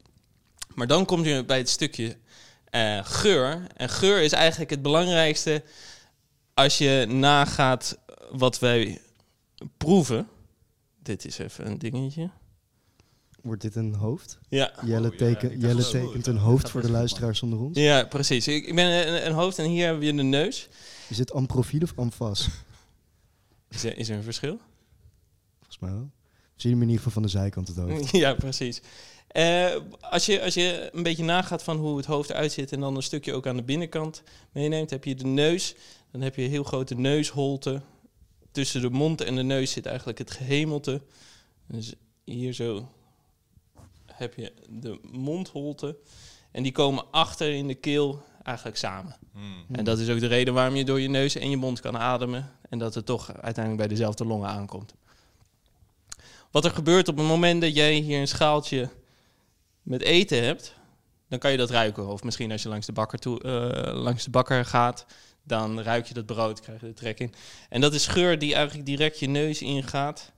Maar 0.75 0.87
dan 0.87 1.05
kom 1.05 1.23
je 1.23 1.45
bij 1.45 1.57
het 1.57 1.69
stukje 1.69 2.17
eh, 2.69 2.99
geur. 3.03 3.67
En 3.75 3.89
geur 3.89 4.21
is 4.21 4.31
eigenlijk 4.31 4.71
het 4.71 4.81
belangrijkste 4.81 5.63
als 6.53 6.77
je 6.77 7.05
nagaat 7.09 7.97
wat 8.31 8.59
wij 8.59 9.01
proeven. 9.77 10.27
Dit 11.03 11.25
is 11.25 11.37
even 11.37 11.67
een 11.67 11.77
dingetje. 11.77 12.29
Wordt 13.41 13.61
dit 13.61 13.75
een 13.75 13.95
hoofd? 13.95 14.39
Ja, 14.49 14.71
Jelle, 14.85 15.07
Oh, 15.07 15.13
ja, 15.13 15.17
teken, 15.17 15.59
Jelle 15.59 15.89
tekent 15.89 16.27
een 16.27 16.37
hoofd 16.37 16.69
voor 16.69 16.81
de 16.81 16.91
luisteraars 16.91 17.41
onder 17.41 17.59
ons. 17.59 17.77
ja 17.77 18.03
precies. 18.03 18.47
Ik, 18.47 18.75
ben 18.75 19.07
een, 19.07 19.25
een 19.25 19.33
hoofd 19.33 19.59
en 19.59 19.65
hier 19.65 19.85
hebben 19.85 20.05
we 20.05 20.15
de 20.15 20.23
neus. 20.23 20.69
Is 21.09 21.17
dit 21.17 21.33
amprofiel 21.33 21.81
of 21.81 21.93
amfas? 21.95 22.47
Is 23.71 23.83
er, 23.83 23.97
is 23.97 24.09
er 24.09 24.15
een 24.15 24.23
verschil? 24.23 24.59
Volgens 25.57 25.79
mij 25.79 25.91
wel. 25.91 26.09
We 26.53 26.61
zien 26.67 26.71
hem 26.71 26.81
in 26.81 26.87
ieder 26.87 27.03
geval 27.03 27.21
van 27.21 27.21
de 27.21 27.37
zijkant 27.37 27.67
het 27.67 27.77
hoofd. 27.77 28.11
ja, 28.25 28.33
precies. 28.33 28.81
Eh, 29.27 29.75
als, 30.01 30.25
je, 30.25 30.41
als 30.41 30.53
je 30.53 30.89
een 30.93 31.03
beetje 31.03 31.23
nagaat 31.23 31.63
van 31.63 31.77
hoe 31.77 31.97
het 31.97 32.05
hoofd 32.05 32.29
eruit 32.29 32.51
ziet 32.51 32.71
en 32.71 32.79
dan 32.79 32.95
een 32.95 33.03
stukje 33.03 33.33
ook 33.33 33.47
aan 33.47 33.55
de 33.55 33.63
binnenkant 33.63 34.23
meeneemt, 34.51 34.89
heb 34.89 35.03
je 35.03 35.15
de 35.15 35.25
neus. 35.25 35.75
Dan 36.11 36.21
heb 36.21 36.35
je 36.35 36.43
een 36.43 36.49
heel 36.49 36.63
grote 36.63 36.95
neusholte. 36.95 37.81
Tussen 38.51 38.81
de 38.81 38.89
mond 38.89 39.21
en 39.21 39.35
de 39.35 39.43
neus 39.43 39.71
zit 39.71 39.85
eigenlijk 39.85 40.17
het 40.17 40.31
gehemelte. 40.31 41.01
Dus 41.67 41.93
hier 42.23 42.53
zo 42.53 42.89
heb 44.05 44.35
je 44.35 44.53
de 44.69 44.99
mondholte. 45.11 45.97
En 46.51 46.63
die 46.63 46.71
komen 46.71 47.11
achter 47.11 47.53
in 47.53 47.67
de 47.67 47.75
keel 47.75 48.23
eigenlijk 48.43 48.77
samen. 48.77 49.15
Hmm. 49.33 49.65
En 49.71 49.83
dat 49.83 49.99
is 49.99 50.09
ook 50.09 50.19
de 50.19 50.27
reden 50.27 50.53
waarom 50.53 50.75
je 50.75 50.85
door 50.85 50.99
je 50.99 51.09
neus 51.09 51.35
en 51.35 51.49
je 51.49 51.57
mond 51.57 51.79
kan 51.79 51.97
ademen. 51.97 52.51
En 52.69 52.79
dat 52.79 52.95
het 52.95 53.05
toch 53.05 53.33
uiteindelijk 53.33 53.87
bij 53.87 53.87
dezelfde 53.87 54.25
longen 54.25 54.49
aankomt. 54.49 54.93
Wat 56.51 56.65
er 56.65 56.71
gebeurt 56.71 57.07
op 57.07 57.17
het 57.17 57.25
moment 57.25 57.61
dat 57.61 57.75
jij 57.75 57.93
hier 57.93 58.19
een 58.19 58.27
schaaltje 58.27 58.89
met 59.81 60.01
eten 60.01 60.43
hebt, 60.43 60.75
dan 61.27 61.39
kan 61.39 61.51
je 61.51 61.57
dat 61.57 61.69
ruiken. 61.69 62.07
Of 62.07 62.23
misschien 62.23 62.51
als 62.51 62.63
je 62.63 62.69
langs 62.69 62.85
de 62.85 62.91
bakker, 62.91 63.19
toe, 63.19 63.41
eh, 63.41 64.01
langs 64.01 64.23
de 64.23 64.29
bakker 64.29 64.65
gaat, 64.65 65.05
dan 65.43 65.81
ruik 65.81 66.05
je 66.05 66.13
dat 66.13 66.25
brood, 66.25 66.59
krijg 66.59 66.81
je 66.81 66.87
de 66.87 66.93
trek 66.93 67.19
in. 67.19 67.33
En 67.69 67.81
dat 67.81 67.93
is 67.93 68.07
geur 68.07 68.39
die 68.39 68.53
eigenlijk 68.53 68.85
direct 68.85 69.19
je 69.19 69.27
neus 69.27 69.61
ingaat. 69.61 70.31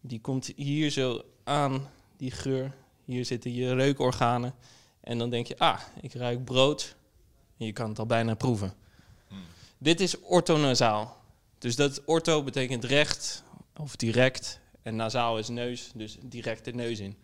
Die 0.00 0.20
komt 0.20 0.52
hier 0.56 0.90
zo 0.90 1.22
aan, 1.44 1.88
die 2.16 2.30
geur. 2.30 2.72
Hier 3.04 3.24
zitten 3.24 3.54
je 3.54 3.74
reukorganen. 3.74 4.54
En 5.00 5.18
dan 5.18 5.30
denk 5.30 5.46
je, 5.46 5.58
ah, 5.58 5.80
ik 6.00 6.12
ruik 6.14 6.44
brood. 6.44 6.96
Je 7.66 7.72
kan 7.72 7.88
het 7.88 7.98
al 7.98 8.06
bijna 8.06 8.34
proeven. 8.34 8.74
Hmm. 9.28 9.38
Dit 9.78 10.00
is 10.00 10.20
orthonasaal. 10.20 11.16
Dus 11.58 11.76
dat 11.76 12.02
ortho 12.04 12.42
betekent 12.42 12.84
recht 12.84 13.42
of 13.76 13.96
direct. 13.96 14.60
En 14.82 14.96
nasaal 14.96 15.38
is 15.38 15.48
neus, 15.48 15.90
dus 15.94 16.16
direct 16.20 16.64
de 16.64 16.72
neus 16.72 16.98
in. 16.98 17.16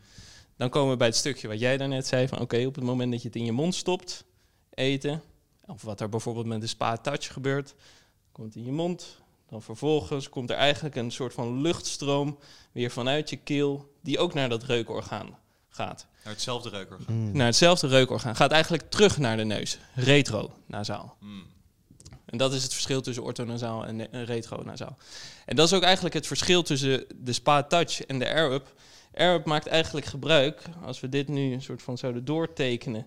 Dan 0.57 0.71
komen 0.71 0.91
we 0.91 0.97
bij 0.97 1.07
het 1.07 1.17
stukje 1.17 1.49
wat 1.49 1.61
jij 1.61 1.77
daarnet 1.77 2.07
zei: 2.07 2.29
van 2.29 2.41
oké, 2.41 2.67
op 2.67 2.75
het 2.75 2.85
moment 2.85 3.13
dat 3.13 3.23
je 3.23 3.29
het 3.29 3.37
in 3.37 3.45
je 3.45 3.53
mond 3.53 3.75
stopt, 3.75 4.25
eten, 4.75 5.23
of 5.67 5.83
wat 5.83 6.01
er 6.01 6.09
bijvoorbeeld 6.09 6.47
met 6.47 6.61
de 6.61 6.67
spa 6.67 6.97
touch 6.97 7.33
gebeurt, 7.33 7.75
komt 8.33 8.57
in 8.57 8.65
je 8.65 8.73
mond. 8.73 9.19
Dan 9.49 9.63
vervolgens 9.63 10.29
komt 10.29 10.51
er 10.51 10.57
eigenlijk 10.57 10.97
een 10.97 11.11
soort 11.11 11.35
van 11.35 11.61
luchtstroom 11.61 12.39
weer 12.73 12.91
vanuit 12.91 13.31
je 13.31 13.37
keel, 13.37 13.95
die 14.01 14.19
ook 14.19 14.35
naar 14.35 14.49
dat 14.49 14.63
reukorgaan 14.63 15.39
gaat. 15.69 16.07
Naar 16.25 16.33
hetzelfde 16.33 16.69
reuker. 16.69 16.97
Mm. 17.07 17.33
Naar 17.33 17.47
hetzelfde 17.47 17.87
reukorgaan. 17.87 18.37
Gaat 18.37 18.51
eigenlijk 18.51 18.91
terug 18.91 19.19
naar 19.19 19.37
de 19.37 19.45
neus. 19.45 19.79
Retro-nasaal. 19.95 21.17
Hmm. 21.21 21.47
En 22.27 22.39
dat 22.39 22.53
is 22.53 22.63
het 22.63 22.73
verschil 22.73 23.01
tussen 23.01 23.23
orthonasaal 23.25 23.87
en 23.87 24.13
en 24.13 24.25
retronasaal. 24.25 24.97
En 25.47 25.57
dat 25.57 25.67
is 25.67 25.73
ook 25.73 25.83
eigenlijk 25.83 26.15
het 26.15 26.27
verschil 26.27 26.63
tussen 26.63 27.05
de 27.17 27.33
Spa 27.33 27.63
Touch 27.63 28.05
en 28.05 28.19
de 28.19 28.29
AirUp. 28.35 28.75
AirUp 29.15 29.45
maakt 29.45 29.67
eigenlijk 29.67 30.07
gebruik, 30.07 30.63
als 30.85 31.01
we 31.01 31.09
dit 31.09 31.29
nu 31.29 31.53
een 31.53 31.63
soort 31.63 31.83
van 31.83 31.99
zouden 31.99 32.25
doortekenen 32.25 33.07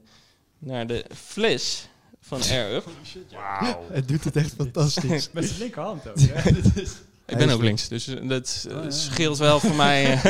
naar 0.59 0.87
de 0.87 1.05
fles 1.15 1.87
van 2.21 2.41
AirUp. 2.41 2.85
Wauw. 3.31 3.85
Het 3.91 4.07
doet 4.07 4.23
het 4.23 4.35
echt 4.35 4.53
fantastisch. 4.53 5.29
Met 5.33 5.45
zijn 5.45 5.59
linkerhand 5.59 6.07
ook. 6.09 6.15
Is- 6.75 6.91
Ik 7.25 7.37
ben 7.37 7.49
ook 7.49 7.61
links, 7.61 7.87
dus 7.87 8.07
eh, 8.07 8.27
dat 8.29 8.65
eh, 8.69 8.77
Oh, 8.77 8.83
ja. 8.83 8.89
scheelt 8.91 9.37
wel 9.37 9.59
voor 9.59 9.75
mij. 9.75 10.21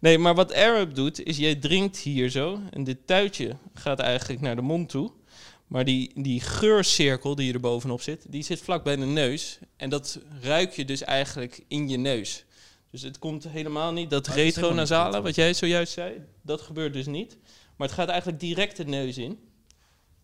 Nee, 0.00 0.18
maar 0.18 0.34
wat 0.34 0.52
AirUp 0.52 0.94
doet, 0.94 1.22
is 1.22 1.36
jij 1.36 1.54
drinkt 1.54 1.98
hier 1.98 2.30
zo 2.30 2.60
en 2.70 2.84
dit 2.84 3.06
tuitje 3.06 3.56
gaat 3.74 3.98
eigenlijk 3.98 4.40
naar 4.40 4.56
de 4.56 4.62
mond 4.62 4.88
toe. 4.88 5.12
Maar 5.66 5.84
die, 5.84 6.10
die 6.14 6.40
geurcirkel 6.40 7.34
die 7.34 7.52
er 7.52 7.60
bovenop 7.60 8.00
zit, 8.00 8.24
die 8.28 8.42
zit 8.42 8.60
vlak 8.60 8.84
bij 8.84 8.96
de 8.96 9.04
neus. 9.04 9.58
En 9.76 9.90
dat 9.90 10.20
ruik 10.40 10.72
je 10.72 10.84
dus 10.84 11.02
eigenlijk 11.02 11.60
in 11.68 11.88
je 11.88 11.96
neus. 11.96 12.44
Dus 12.90 13.02
het 13.02 13.18
komt 13.18 13.48
helemaal 13.48 13.92
niet, 13.92 14.10
dat 14.10 14.28
Oh, 14.28 14.34
retronasale, 14.34 15.04
retro. 15.04 15.22
wat 15.22 15.34
jij 15.34 15.54
zojuist 15.54 15.92
zei, 15.92 16.24
dat 16.42 16.60
gebeurt 16.60 16.92
dus 16.92 17.06
niet. 17.06 17.36
Maar 17.76 17.86
het 17.88 17.96
gaat 17.96 18.08
eigenlijk 18.08 18.40
direct 18.40 18.76
de 18.76 18.84
neus 18.84 19.18
in. 19.18 19.38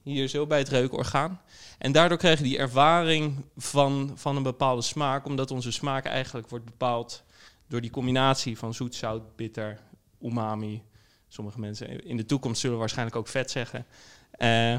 Hier 0.02 0.28
zo 0.28 0.46
bij 0.46 0.58
het 0.58 0.68
reukorgaan. 0.68 1.40
En 1.78 1.92
daardoor 1.92 2.18
krijg 2.18 2.38
je 2.38 2.44
die 2.44 2.58
ervaring 2.58 3.44
van, 3.56 4.12
van 4.14 4.36
een 4.36 4.42
bepaalde 4.42 4.82
smaak, 4.82 5.26
omdat 5.26 5.50
onze 5.50 5.72
smaak 5.72 6.04
eigenlijk 6.04 6.48
wordt 6.48 6.64
bepaald 6.64 7.24
door 7.68 7.80
die 7.80 7.90
combinatie 7.90 8.58
van 8.58 8.74
zoet, 8.74 8.94
zout, 8.94 9.36
bitter, 9.36 9.80
umami. 10.22 10.82
Sommige 11.28 11.60
mensen 11.60 12.04
in 12.04 12.16
de 12.16 12.26
toekomst 12.26 12.60
zullen 12.60 12.78
waarschijnlijk 12.78 13.16
ook 13.16 13.28
vet 13.28 13.50
zeggen. 13.50 13.86
Eh, 14.30 14.72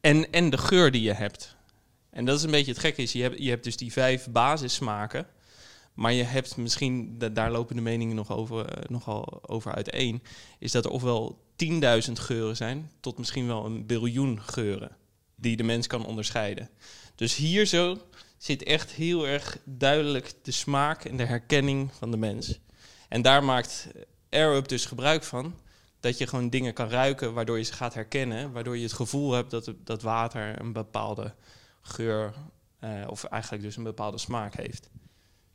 en, 0.00 0.30
en 0.30 0.50
de 0.50 0.58
geur 0.58 0.90
die 0.90 1.02
je 1.02 1.12
hebt. 1.12 1.56
En 2.10 2.24
dat 2.24 2.36
is 2.36 2.42
een 2.42 2.50
beetje 2.50 2.70
het 2.72 2.80
gekke 2.80 3.02
is, 3.02 3.12
je 3.12 3.22
hebt, 3.22 3.38
je 3.42 3.50
hebt 3.50 3.64
dus 3.64 3.76
die 3.76 3.92
vijf 3.92 4.28
basissmaken. 4.30 5.26
Maar 5.94 6.12
je 6.12 6.22
hebt 6.22 6.56
misschien, 6.56 7.18
da- 7.18 7.28
daar 7.28 7.50
lopen 7.50 7.76
de 7.76 7.82
meningen 7.82 8.16
nog 8.16 8.30
over, 8.32 8.66
eh, 8.66 8.88
nogal 8.88 9.48
over 9.48 9.74
uiteen, 9.74 10.22
is 10.58 10.72
dat 10.72 10.84
er 10.84 10.90
ofwel 10.90 11.44
10.000 11.56 12.12
geuren 12.18 12.56
zijn, 12.56 12.90
tot 13.00 13.18
misschien 13.18 13.46
wel 13.46 13.64
een 13.64 13.86
biljoen 13.86 14.40
geuren, 14.42 14.96
die 15.40 15.56
de 15.56 15.62
mens 15.62 15.86
kan 15.86 16.06
onderscheiden. 16.06 16.70
Dus 17.14 17.34
hier 17.34 17.66
zo 17.66 17.98
zit 18.38 18.62
echt 18.62 18.90
heel 18.90 19.26
erg 19.26 19.58
duidelijk 19.64 20.32
de 20.42 20.50
smaak 20.50 21.04
en 21.04 21.16
de 21.16 21.24
herkenning 21.24 21.90
van 21.98 22.10
de 22.10 22.16
mens. 22.16 22.58
En 23.08 23.22
daar 23.22 23.44
maakt 23.44 23.88
AirUp 24.30 24.68
dus 24.68 24.84
gebruik 24.84 25.24
van, 25.24 25.54
Dat 26.00 26.18
je 26.18 26.26
gewoon 26.26 26.50
dingen 26.50 26.72
kan 26.72 26.88
ruiken 26.88 27.34
waardoor 27.34 27.58
je 27.58 27.64
ze 27.64 27.72
gaat 27.72 27.94
herkennen. 27.94 28.52
Waardoor 28.52 28.76
je 28.76 28.82
het 28.82 28.92
gevoel 28.92 29.32
hebt 29.32 29.50
dat, 29.50 29.72
dat 29.84 30.02
water 30.02 30.60
een 30.60 30.72
bepaalde 30.72 31.34
geur 31.82 32.34
eh, 32.78 33.04
of 33.06 33.24
eigenlijk 33.24 33.62
dus 33.62 33.76
een 33.76 33.82
bepaalde 33.82 34.18
smaak 34.18 34.54
heeft. 34.54 34.90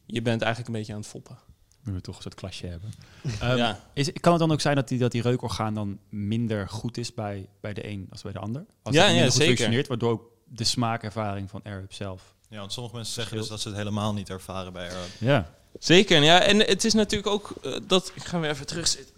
Je 0.06 0.22
bent 0.22 0.42
eigenlijk 0.42 0.74
een 0.74 0.80
beetje 0.80 0.94
aan 0.94 1.00
het 1.00 1.10
foppen. 1.10 1.38
Nu 1.84 1.94
we 1.94 2.02
toch 2.02 2.16
een 2.16 2.22
soort 2.22 2.36
klasje 2.36 2.68
hebben. 2.68 2.94
Ehm, 3.40 3.58
ja. 3.58 3.80
is, 3.94 4.12
kan 4.20 4.32
het 4.32 4.42
dan 4.42 4.52
ook 4.52 4.62
zijn 4.62 4.76
dat 4.76 4.88
die, 4.88 5.00
dat 5.00 5.12
die 5.12 5.22
reukorgaan 5.22 5.74
dan 5.74 6.00
minder 6.10 6.70
goed 6.70 6.98
is 6.98 7.14
bij, 7.14 7.48
bij 7.62 7.74
de 7.74 7.88
een 7.88 8.08
als 8.12 8.22
bij 8.22 8.32
de 8.32 8.40
ander? 8.40 8.66
Als 8.82 8.96
Ja, 8.96 9.02
het 9.02 9.10
ja, 9.10 9.16
minder 9.16 9.32
goed 9.32 9.42
zeker. 9.42 9.56
functioneert, 9.56 9.88
waardoor 9.88 10.12
ook 10.12 10.32
de 10.46 10.64
smaakervaring 10.64 11.50
van 11.50 11.62
Arab 11.64 11.94
zelf. 11.94 12.34
Ja, 12.50 12.60
want 12.60 12.74
sommige 12.74 12.96
mensen 12.96 13.14
zeggen 13.14 13.38
dus 13.38 13.48
dat 13.48 13.62
ze 13.62 13.68
het 13.68 13.78
helemaal 13.78 14.14
niet 14.14 14.30
ervaren 14.30 14.74
bij 14.74 14.90
Arab. 14.90 15.08
Ja. 15.18 15.52
Zeker, 15.80 16.24
ja. 16.24 16.42
En 16.42 16.60
het 16.60 16.84
is 16.86 16.94
natuurlijk 16.94 17.30
ook 17.32 17.54
eh, 17.64 17.76
dat. 17.88 18.12
Ik 18.16 18.24
ga 18.24 18.40
weer 18.40 18.50
even 18.50 18.66
terugzitten. 18.66 19.16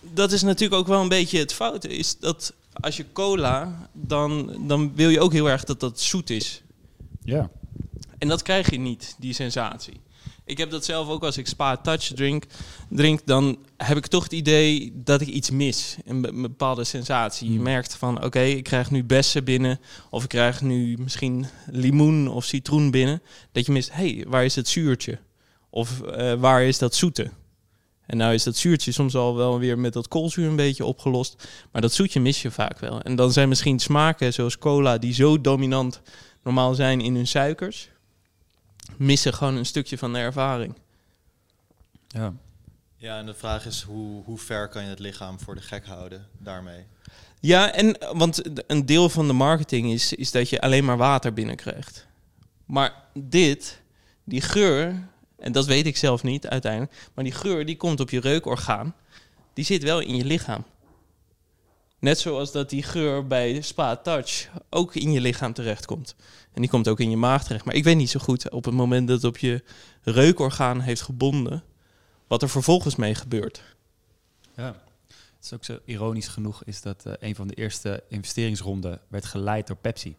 Dat 0.00 0.32
is 0.32 0.42
natuurlijk 0.42 0.80
ook 0.80 0.86
wel 0.86 1.00
een 1.00 1.08
beetje 1.08 1.38
het 1.38 1.52
foute. 1.52 1.88
Is 1.88 2.18
dat 2.18 2.52
als 2.72 2.96
je 2.96 3.12
cola, 3.12 3.88
dan, 3.92 4.56
dan 4.66 4.94
wil 4.94 5.08
je 5.08 5.20
ook 5.20 5.32
heel 5.32 5.50
erg 5.50 5.64
dat 5.64 5.80
dat 5.80 6.00
zoet 6.00 6.30
is. 6.30 6.62
Ja. 7.24 7.50
En 8.18 8.28
dat 8.28 8.42
krijg 8.42 8.70
je 8.70 8.78
niet, 8.78 9.14
die 9.18 9.32
sensatie. 9.32 10.00
Ik 10.46 10.58
heb 10.58 10.70
dat 10.70 10.84
zelf 10.84 11.08
ook 11.08 11.24
als 11.24 11.36
ik 11.36 11.46
Spa 11.46 11.76
Touch 11.76 12.02
drink, 12.14 12.44
drink, 12.88 13.20
dan 13.26 13.58
heb 13.76 13.96
ik 13.96 14.06
toch 14.06 14.22
het 14.22 14.32
idee 14.32 14.92
dat 14.94 15.20
ik 15.20 15.28
iets 15.28 15.50
mis. 15.50 15.96
Een, 16.04 16.20
be- 16.20 16.28
een 16.28 16.42
bepaalde 16.42 16.84
sensatie. 16.84 17.48
Je 17.48 17.54
Hmm. 17.54 17.62
merkt 17.62 17.94
van, 17.96 18.24
oké, 18.24 18.40
ik 18.40 18.64
krijg 18.64 18.90
nu 18.90 19.04
bessen 19.04 19.44
binnen. 19.44 19.80
Of 20.10 20.22
ik 20.22 20.28
krijg 20.28 20.60
nu 20.62 20.96
misschien 20.98 21.46
limoen 21.66 22.28
of 22.28 22.44
citroen 22.44 22.90
binnen. 22.90 23.22
Dat 23.52 23.66
je 23.66 23.72
mist, 23.72 23.92
hé, 23.92 24.14
hey, 24.14 24.24
waar 24.28 24.44
is 24.44 24.54
het 24.56 24.68
zuurtje? 24.68 25.18
Of 25.70 26.00
eh, 26.00 26.32
waar 26.34 26.62
is 26.62 26.78
dat 26.78 26.94
zoete? 26.94 27.30
En 28.06 28.16
nou 28.16 28.34
is 28.34 28.42
dat 28.42 28.56
zuurtje 28.56 28.92
soms 28.92 29.14
al 29.14 29.36
wel 29.36 29.58
weer 29.58 29.78
met 29.78 29.92
dat 29.92 30.08
koolzuur 30.08 30.48
een 30.48 30.56
beetje 30.56 30.84
opgelost. 30.84 31.48
Maar 31.72 31.82
dat 31.82 31.92
zoetje 31.92 32.20
mis 32.20 32.42
je 32.42 32.50
vaak 32.50 32.78
wel. 32.78 33.00
En 33.02 33.16
dan 33.16 33.32
zijn 33.32 33.48
misschien 33.48 33.78
smaken 33.78 34.32
zoals 34.32 34.58
cola, 34.58 34.98
die 34.98 35.14
zo 35.14 35.40
dominant 35.40 36.00
normaal 36.42 36.74
zijn 36.74 37.00
in 37.00 37.14
hun 37.14 37.26
suikers, 37.26 37.88
missen 38.96 39.34
gewoon 39.34 39.56
een 39.56 39.66
stukje 39.66 39.98
van 39.98 40.12
de 40.12 40.18
ervaring. 40.18 40.74
ja. 42.08 42.32
Ja, 42.96 43.18
en 43.18 43.26
de 43.26 43.34
vraag 43.34 43.66
is 43.66 43.82
hoe, 43.82 44.24
hoe 44.24 44.38
ver 44.38 44.68
kan 44.68 44.82
je 44.82 44.88
het 44.88 44.98
lichaam 44.98 45.40
voor 45.40 45.54
de 45.54 45.60
gek 45.60 45.86
houden 45.86 46.28
daarmee? 46.38 46.84
Ja, 47.40 47.72
en 47.72 47.98
want 48.12 48.42
een 48.70 48.86
deel 48.86 49.08
van 49.08 49.26
de 49.26 49.32
marketing 49.32 49.92
is, 49.92 50.12
is 50.12 50.30
dat 50.30 50.48
je 50.48 50.60
alleen 50.60 50.84
maar 50.84 50.96
water 50.96 51.32
binnenkrijgt. 51.32 52.06
Maar 52.64 52.94
dit, 53.14 53.80
die 54.24 54.40
geur, 54.40 55.08
en 55.36 55.52
dat 55.52 55.66
weet 55.66 55.86
ik 55.86 55.96
zelf 55.96 56.22
niet 56.22 56.46
uiteindelijk, 56.46 56.92
maar 57.14 57.24
die 57.24 57.32
geur 57.32 57.66
die 57.66 57.76
komt 57.76 58.00
op 58.00 58.10
je 58.10 58.20
reukorgaan, 58.20 58.94
die 59.52 59.64
zit 59.64 59.82
wel 59.82 60.00
in 60.00 60.16
je 60.16 60.24
lichaam. 60.24 60.64
Net 62.04 62.18
zoals 62.18 62.52
dat 62.52 62.70
die 62.70 62.82
geur 62.82 63.26
bij 63.26 63.60
Spa 63.60 63.96
Touch 63.96 64.48
ook 64.70 64.94
in 64.94 65.12
je 65.12 65.20
lichaam 65.20 65.52
terechtkomt. 65.52 66.14
En 66.52 66.60
die 66.60 66.70
komt 66.70 66.88
ook 66.88 67.00
in 67.00 67.10
je 67.10 67.16
maag 67.16 67.44
terecht. 67.44 67.64
Maar 67.64 67.74
ik 67.74 67.84
weet 67.84 67.96
niet 67.96 68.10
zo 68.10 68.20
goed 68.20 68.50
op 68.50 68.64
het 68.64 68.74
moment 68.74 69.08
dat 69.08 69.16
het 69.16 69.26
op 69.26 69.38
je 69.38 69.62
reukorgaan 70.02 70.80
heeft 70.80 71.02
gebonden, 71.02 71.62
wat 72.26 72.42
er 72.42 72.48
vervolgens 72.48 72.96
mee 72.96 73.14
gebeurt. 73.14 73.62
Ja. 74.56 74.82
Het 75.06 75.44
is 75.44 75.52
ook 75.52 75.64
zo 75.64 75.78
ironisch 75.84 76.28
genoeg 76.28 76.64
is 76.64 76.80
dat 76.80 77.06
eh, 77.06 77.12
een 77.18 77.34
van 77.34 77.46
de 77.46 77.54
eerste 77.54 78.02
investeringsronden 78.08 79.00
werd 79.08 79.24
geleid 79.24 79.66
door 79.66 79.76
Pepsi 79.76 80.16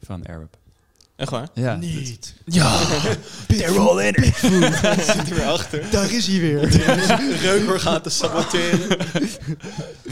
van 0.00 0.26
Arab. 0.26 0.56
Echt 1.22 1.30
waar? 1.30 1.48
Ja. 1.54 1.76
Niet. 1.76 2.34
Ja. 2.44 2.78
They're 3.48 3.78
all 3.78 4.06
in 4.06 4.14
it. 4.14 4.36
Zit 4.36 5.28
er 5.30 5.34
weer 5.34 5.44
achter. 5.44 5.90
Daar 5.90 6.12
is 6.12 6.26
hij 6.26 6.40
weer. 6.40 6.60
Reukorgaan 7.48 8.02
te 8.02 8.10
saboteren. 8.10 8.98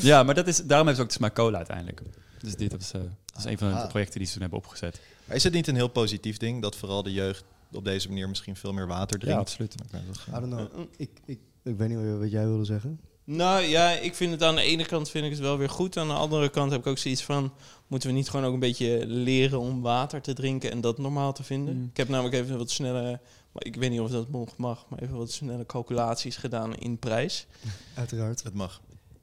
Ja, 0.01 0.23
maar 0.23 0.35
dat 0.35 0.47
is, 0.47 0.57
daarom 0.57 0.87
hebben 0.87 0.95
ze 0.97 1.03
ook 1.03 1.09
de 1.09 1.15
smaak 1.15 1.35
cola 1.35 1.57
uiteindelijk. 1.57 2.03
Dus 2.43 2.55
dit 2.57 2.73
was, 2.73 2.93
eh, 2.93 3.01
dat 3.01 3.39
is 3.39 3.45
een 3.45 3.59
van 3.59 3.69
de 3.69 3.75
Ah. 3.75 3.89
projecten 3.89 4.19
die 4.19 4.27
ze 4.27 4.33
toen 4.33 4.43
hebben 4.43 4.59
opgezet. 4.59 5.01
Maar 5.25 5.37
is 5.37 5.45
het 5.45 5.53
niet 5.53 5.67
een 5.69 5.75
heel 5.75 5.89
positief 5.89 6.37
ding 6.37 6.63
dat 6.63 6.77
vooral 6.77 7.03
de 7.03 7.13
jeugd 7.13 7.45
op 7.73 7.85
deze 7.85 8.09
manier 8.09 8.29
misschien 8.29 8.57
veel 8.57 8.73
meer 8.73 8.87
water 8.87 9.17
Ja, 9.19 9.25
drinkt? 9.25 9.41
absoluut. 9.41 9.75
Gaat. 10.13 10.41
don't 10.41 10.53
know. 10.55 10.87
Ik, 10.97 11.11
ik, 11.25 11.39
ik 11.63 11.77
weet 11.77 11.89
niet 11.89 11.99
wat 12.19 12.31
jij 12.31 12.47
wilde 12.47 12.65
zeggen. 12.65 13.01
Nou 13.33 13.63
ja, 13.63 13.91
ik 13.91 14.15
vind 14.15 14.33
het 14.33 14.43
aan 14.43 14.55
de 14.55 14.63
ene 14.63 14.85
kant 14.85 15.11
vind 15.11 15.25
ik 15.25 15.31
het 15.31 15.41
wel 15.41 15.59
weer 15.59 15.69
goed. 15.69 15.97
Aan 15.97 16.09
de 16.09 16.15
andere 16.15 16.49
kant 16.49 16.71
heb 16.71 16.81
ik 16.81 16.87
ook 16.87 16.99
zoiets 16.99 17.23
van... 17.23 17.53
moeten 17.87 18.09
we 18.09 18.15
niet 18.15 18.31
gewoon 18.31 18.47
ook 18.47 18.53
een 18.53 18.59
beetje 18.59 19.07
leren 19.07 19.61
om 19.61 19.81
water 19.81 20.21
te 20.21 20.33
drinken... 20.33 20.71
en 20.71 20.81
dat 20.81 20.99
normaal 20.99 21.33
te 21.33 21.43
vinden? 21.43 21.77
Mm. 21.77 21.89
Ik 21.91 21.97
heb 21.97 22.09
namelijk 22.09 22.35
even 22.35 22.59
wat 22.59 22.71
snelle... 22.71 23.21
maar 23.53 23.65
ik 23.65 23.77
weet 23.77 23.91
niet 23.91 24.01
of 24.01 24.11
dat 24.11 24.31
nog 24.31 24.57
mag... 24.57 24.87
maar 24.89 24.99
even 24.99 25.17
wat 25.17 25.31
snelle 25.31 25.67
calculaties 25.67 26.37
gedaan 26.37 26.77
in 26.77 26.99
prijs. 26.99 27.47
Uiteraard. 27.95 28.43
Het 28.43 28.55
mag. 28.55 28.81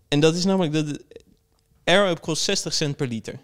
En 0.08 0.20
dat 0.20 0.36
is 0.36 0.46
namelijk... 0.46 0.74
dat 0.74 1.00
Air-Up 1.84 2.22
kost 2.22 2.44
60 2.44 2.74
cent 2.74 2.96
per 2.96 3.08
liter. 3.08 3.40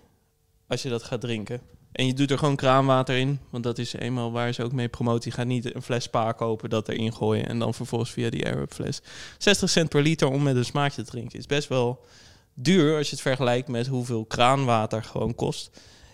Als 0.68 0.82
je 0.82 0.90
dat 0.90 1.04
gaat 1.04 1.22
drinken. 1.22 1.62
En 1.94 2.06
je 2.06 2.14
doet 2.14 2.32
er 2.32 2.38
gewoon 2.38 2.56
kraanwater 2.56 3.18
in. 3.18 3.40
Want 3.50 3.64
dat 3.64 3.78
is 3.78 3.94
eenmaal 3.94 4.32
waar 4.32 4.54
ze 4.54 4.64
ook 4.64 4.72
mee 4.72 4.88
promoten. 4.88 5.30
Je 5.30 5.36
gaat 5.36 5.46
niet 5.46 5.76
een 5.76 5.82
fles 5.82 6.04
spa 6.04 6.32
kopen, 6.32 6.70
dat 6.70 6.90
erin 6.90 7.14
gooien... 7.14 7.48
en 7.48 7.60
dan 7.60 7.74
vervolgens 7.74 8.12
via 8.12 8.30
die 8.30 8.46
Air-Up 8.46 8.74
fles. 8.74 9.02
60 9.38 9.70
cent 9.70 9.90
per 9.90 10.02
liter 10.02 10.28
om 10.28 10.44
met 10.44 10.56
een 10.56 10.66
smaakje 10.66 11.04
te 11.04 11.10
drinken. 11.10 11.40
Is 11.40 11.46
best 11.46 11.68
wel 11.68 12.06
duur 12.54 12.98
als 12.98 13.06
je 13.06 13.14
het 13.14 13.22
vergelijkt 13.22 13.68
met 13.68 13.88
hoeveel 13.88 14.26
kraanwater 14.26 15.04
gewoon 15.04 15.36
kost. 15.36 15.70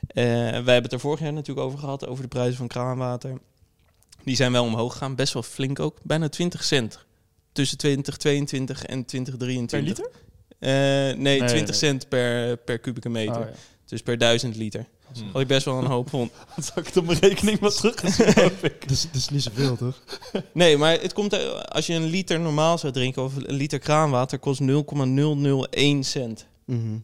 Eh, 0.08 0.24
wij 0.24 0.52
hebben 0.52 0.84
het 0.84 0.94
er 0.94 1.00
vorig 1.00 1.20
jaar 1.20 1.34
natuurlijk 1.34 1.68
over 1.68 1.80
gehad, 1.80 2.08
over 2.08 2.24
de 2.24 2.30
prijzen 2.30 2.58
van 2.58 2.68
kraanwater. 2.68 3.38
Die 4.24 4.36
zijn 4.36 4.52
wel 4.52 4.64
omhoog 4.64 4.92
gegaan, 4.92 5.16
best 5.16 5.34
wel 5.34 5.44
flink 5.44 5.80
ook. 5.80 5.98
Bijna 6.04 6.30
20 6.30 6.64
cent 6.64 7.06
tussen 7.52 7.78
2022 7.78 8.86
en 8.86 9.06
2023. 9.06 9.96
Per 9.96 10.08
liter? 10.08 10.28
Eh, 10.60 11.18
nee, 11.18 11.38
20 11.38 11.66
nee. 11.66 11.76
cent 11.76 12.10
per, 12.10 12.58
per 12.58 12.80
kubieke 12.80 13.10
meter. 13.10 13.42
Oh, 13.42 13.48
ja. 13.48 13.54
Dus 13.86 14.02
per 14.02 14.18
duizend 14.18 14.56
liter. 14.56 14.86
Wat 15.32 15.42
ik 15.42 15.48
best 15.48 15.66
wel 15.66 15.78
een 15.78 15.86
hoop 15.86 16.10
vond. 16.10 16.32
Dan 16.56 16.64
zou 16.64 16.80
ik 16.80 16.86
het 16.86 16.98
op 16.98 17.06
mijn 17.06 17.20
rekening 17.20 17.60
maar 17.60 17.72
terug 17.72 17.96
Dus 18.88 19.02
dat 19.02 19.16
is 19.16 19.30
niet 19.30 19.44
zoveel, 19.44 19.76
toch? 19.76 20.04
Nee, 20.54 20.78
maar 20.78 21.02
het 21.02 21.14
komt 21.14 21.34
eh, 21.34 21.60
als 21.60 21.88
je 21.88 21.94
een 21.94 22.06
liter 22.06 22.40
normaal 22.40 22.78
zou 22.78 22.94
drinken 22.94 23.24
of 23.24 23.36
een 23.36 23.54
liter 23.54 23.80
kraanwater 23.80 24.40
kost 24.40 24.60
0,001 24.60 26.04
cent. 26.04 26.48
Mhm. 26.66 26.98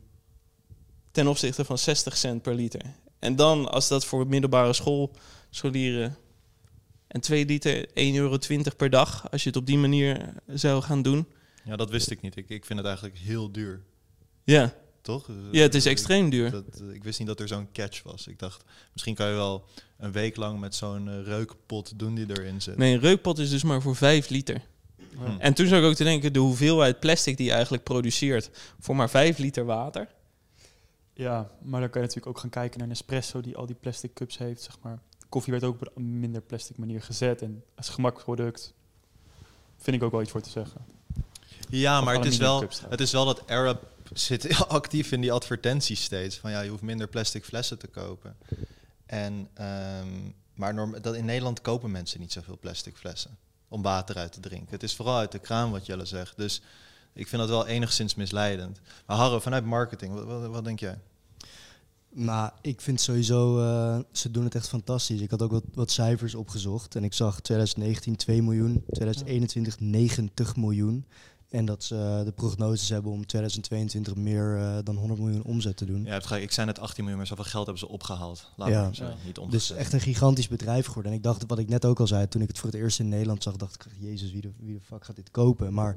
ten 1.12 1.28
opzichte 1.28 1.66
van 1.66 1.78
60 1.78 2.18
cent 2.18 2.42
per 2.42 2.56
liter. 2.56 2.82
En 3.20 3.36
dan, 3.36 3.72
als 3.72 3.88
dat 3.88 4.06
voor 4.06 4.28
middelbare 4.28 4.74
school 4.74 5.12
scholieren 5.50 6.18
en 7.08 7.22
2 7.22 7.46
liter 7.46 7.88
1,20 7.88 7.94
euro 7.94 8.38
per 8.78 8.90
dag, 8.90 9.32
als 9.32 9.44
je 9.44 9.50
het 9.50 9.58
op 9.58 9.66
die 9.66 9.78
manier 9.78 10.34
zou 10.48 10.82
gaan 10.82 11.02
doen. 11.02 11.28
Ja, 11.64 11.76
dat 11.76 11.90
wist 11.90 12.12
ik 12.12 12.22
niet. 12.22 12.36
Ik, 12.36 12.50
ik 12.50 12.66
vind 12.66 12.80
het 12.80 12.88
eigenlijk 12.88 13.18
heel 13.18 13.52
duur. 13.52 13.82
Ja, 14.44 14.74
Toch? 15.06 15.30
ja 15.52 15.62
het 15.62 15.76
is 15.76 15.86
extreem 15.86 16.30
duur. 16.30 16.52
Dat, 16.52 16.64
eh, 16.82 16.94
ik 16.94 17.04
wist 17.04 17.20
niet 17.20 17.28
dat 17.28 17.40
er 17.40 17.48
zo'n 17.48 17.72
catch 17.74 18.04
was. 18.04 18.28
Ik 18.28 18.40
dacht, 18.40 18.64
misschien 18.92 19.16
kan 19.16 19.28
je 19.28 19.34
wel 19.34 19.66
een 19.98 20.12
week 20.12 20.36
lang 20.36 20.60
met 20.60 20.76
zo'n 20.76 21.10
eh, 21.10 21.24
reukpot 21.24 22.00
doen 22.00 22.16
die 22.16 22.26
erin 22.30 22.62
zit. 22.62 22.78
Nee, 22.78 22.94
een 22.94 23.00
reukpot 23.00 23.38
is 23.38 23.50
dus 23.50 23.64
maar 23.64 23.82
voor 23.82 23.96
5 23.96 24.30
liter. 24.30 24.62
Hm. 25.18 25.40
En 25.40 25.54
toen 25.54 25.68
zou 25.68 25.82
ik 25.82 25.88
ook 25.88 25.96
te 25.96 26.04
denken, 26.04 26.34
de 26.34 26.40
hoeveelheid 26.40 27.00
plastic 27.00 27.38
die 27.38 27.46
je 27.46 27.52
eigenlijk 27.52 27.84
produceert 27.84 28.50
voor 28.80 28.96
maar 28.96 29.10
5 29.10 29.38
liter 29.38 29.66
water. 29.66 30.08
Ja, 31.14 31.50
maar 31.62 31.80
dan 31.80 31.90
kan 31.90 32.02
je 32.02 32.08
natuurlijk 32.08 32.36
ook 32.36 32.40
gaan 32.40 32.50
kijken 32.50 32.80
naar 32.80 32.88
Nespresso 32.88 33.42
die 33.42 33.58
al 33.58 33.66
die 33.66 33.76
plastic 33.76 34.14
cups 34.14 34.38
heeft, 34.38 34.62
zeg 34.62 34.78
maar. 34.82 35.00
Koffie 35.30 35.52
werd 35.52 35.66
ook 35.66 35.82
op 35.82 35.92
een 35.96 36.20
minder 36.20 36.42
plastic 36.42 36.78
manier 36.78 37.02
gezet 37.02 37.42
en 37.42 37.64
als 37.76 37.90
gemaksproduct 37.90 38.74
vind 39.78 39.96
ik 39.96 40.04
ook 40.04 40.12
wel 40.12 40.22
iets 40.22 40.32
voor 40.32 40.42
te 40.42 40.50
zeggen. 40.50 40.86
Ja, 41.70 42.02
maar 42.02 42.16
het 42.16 42.26
is, 42.26 42.38
wel, 42.38 42.64
het 42.90 43.00
is 43.00 43.12
wel 43.12 43.26
dat 43.26 43.48
Arab 43.48 43.94
zit 44.14 44.58
actief 44.68 45.12
in 45.12 45.22
die 45.22 45.32
advertenties 45.32 46.04
steeds. 46.04 46.38
Van 46.38 46.52
ja, 46.52 46.62
je 46.62 46.70
hoeft 46.70 46.82
minder 46.82 47.08
plastic 47.08 47.46
flessen 47.46 47.80
te 47.80 47.88
kopen. 47.88 48.38
En, 49.06 49.50
ehm, 49.54 50.32
maar 50.54 50.74
norm, 50.74 51.02
dat 51.02 51.16
in 51.16 51.26
Nederland 51.26 51.62
kopen 51.62 51.92
mensen 51.92 52.20
niet 52.20 52.32
zoveel 52.32 52.58
plastic 52.58 52.98
flessen 52.98 53.38
om 53.68 53.82
water 53.82 54.18
uit 54.18 54.32
te 54.32 54.40
drinken. 54.40 54.70
Het 54.70 54.84
is 54.84 54.96
vooral 54.96 55.18
uit 55.18 55.32
de 55.32 55.40
kraan 55.40 55.72
wat 55.72 55.86
Jelle 55.86 56.06
zegt. 56.06 56.38
Dus 56.38 56.62
ik 57.14 57.28
vind 57.28 57.42
dat 57.42 57.50
wel 57.50 57.68
enigszins 57.68 58.16
misleidend. 58.16 58.82
Maar 59.06 59.18
Harro, 59.18 59.40
vanuit 59.40 59.66
marketing, 59.66 60.14
wat, 60.14 60.48
wat, 60.48 60.64
denk 60.64 60.80
jij? 60.80 61.00
Maar 62.10 62.54
ik 62.62 62.82
vind 62.82 63.02
sowieso, 63.02 63.60
eh, 63.60 64.00
ze 64.12 64.32
doen 64.32 64.44
het 64.44 64.56
echt 64.56 64.68
fantastisch. 64.68 65.22
Ik 65.22 65.30
had 65.30 65.42
ook 65.42 65.52
wat, 65.52 65.64
wat 65.74 65.92
cijfers 65.92 66.36
opgezocht 66.36 66.96
en 66.96 67.04
ik 67.04 67.14
zag 67.14 67.40
2019 67.40 68.16
2 68.16 68.42
miljoen, 68.42 68.84
2021 68.92 69.80
90 69.80 70.56
miljoen. 70.56 71.06
En 71.50 71.66
dat 71.66 71.84
ze 71.84 71.96
eh, 71.96 72.26
de 72.26 72.32
prognoses 72.32 72.90
hebben 72.90 73.12
om 73.12 73.26
2022 73.26 74.16
meer 74.16 74.58
eh, 74.58 74.78
dan 74.84 74.96
100 74.96 75.20
miljoen 75.20 75.44
omzet 75.44 75.78
te 75.78 75.86
doen. 75.86 76.04
Ja, 76.04 76.20
gelijk. 76.20 76.44
ik 76.44 76.52
zei 76.52 76.66
net 76.68 76.80
18 76.80 76.96
miljoen, 77.04 77.18
maar 77.18 77.28
zoveel 77.28 77.44
geld 77.44 77.66
hebben 77.66 77.88
ze 77.88 77.94
opgehaald. 77.94 78.52
Laat 78.56 78.70
Ja. 78.70 78.94
zo, 78.94 79.04
Ja. 79.04 79.14
niet 79.26 79.52
Dus 79.52 79.72
echt 79.72 79.94
een 79.94 80.00
gigantisch 80.02 80.48
bedrijf 80.48 80.86
geworden. 80.86 81.12
En 81.12 81.18
ik 81.18 81.24
dacht, 81.24 81.44
wat 81.48 81.60
ik 81.60 81.70
net 81.70 81.86
ook 81.86 82.00
al 82.00 82.08
zei, 82.08 82.28
toen 82.28 82.42
ik 82.42 82.48
het 82.48 82.58
voor 82.60 82.70
het 82.70 82.80
eerst 82.80 83.00
in 83.00 83.10
Nederland 83.10 83.44
zag, 83.44 83.56
dacht 83.56 83.76
ik, 83.76 83.92
jezus, 84.00 84.32
wie 84.32 84.42
de, 84.42 84.52
wie 84.60 84.74
de 84.74 84.82
fuck 84.82 85.06
gaat 85.06 85.16
dit 85.16 85.32
kopen? 85.32 85.74
Maar 85.74 85.96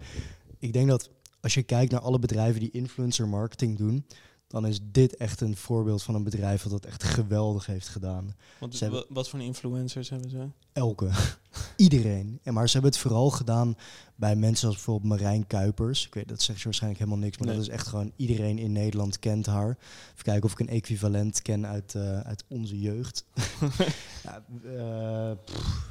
ik 0.59 0.73
denk 0.73 0.89
dat 0.89 1.11
als 1.41 1.55
je 1.55 1.63
kijkt 1.63 1.93
naar 1.93 2.01
alle 2.01 2.19
bedrijven 2.19 2.61
die 2.61 2.71
influencer 2.71 3.29
marketing 3.29 3.77
doen, 3.77 4.05
dan 4.49 4.67
is 4.67 4.79
dit 4.83 5.17
echt 5.17 5.41
een 5.41 5.57
voorbeeld 5.57 6.03
van 6.03 6.15
een 6.15 6.23
bedrijf 6.25 6.63
dat 6.63 6.71
dat 6.73 6.85
echt 6.85 7.03
geweldig 7.05 7.67
heeft 7.67 7.89
gedaan. 7.89 8.35
Want 8.59 8.77
Ze 8.77 8.83
hebben- 8.85 9.05
wa- 9.09 9.15
wat 9.15 9.29
voor 9.29 9.41
influencers 9.41 10.09
hebben 10.11 10.31
ze? 10.31 10.47
Elke. 10.73 11.11
iedereen. 11.77 12.41
En 12.43 12.55
maar 12.55 12.67
ze 12.67 12.73
hebben 12.73 12.91
het 12.91 13.01
vooral 13.01 13.31
gedaan 13.31 13.77
bij 14.15 14.37
mensen 14.37 14.67
als 14.67 14.77
bijvoorbeeld 14.77 15.21
Marijn 15.21 15.47
Kuipers. 15.47 16.07
Ik 16.07 16.15
weet, 16.15 16.29
dat 16.29 16.43
zegt 16.43 16.59
je 16.59 16.65
waarschijnlijk 16.65 17.03
helemaal 17.03 17.23
niks, 17.25 17.39
maar 17.39 17.47
Nee. 17.49 17.57
dat 17.57 17.67
is 17.67 17.73
echt 17.73 17.87
gewoon 17.87 18.13
iedereen 18.17 18.59
in 18.59 18.73
Nederland 18.73 19.19
kent 19.19 19.47
haar. 19.47 19.69
Even 20.13 20.25
kijken 20.25 20.45
of 20.45 20.53
ik 20.53 20.59
een 20.61 20.69
equivalent 20.69 21.43
ken 21.43 21.67
uit, 21.67 21.95
eh, 21.95 22.21
uit 22.21 22.45
onze 22.49 22.79
jeugd. 22.81 23.25
ja, 24.25 24.45
eh, 24.65 25.37
pff, 25.45 25.91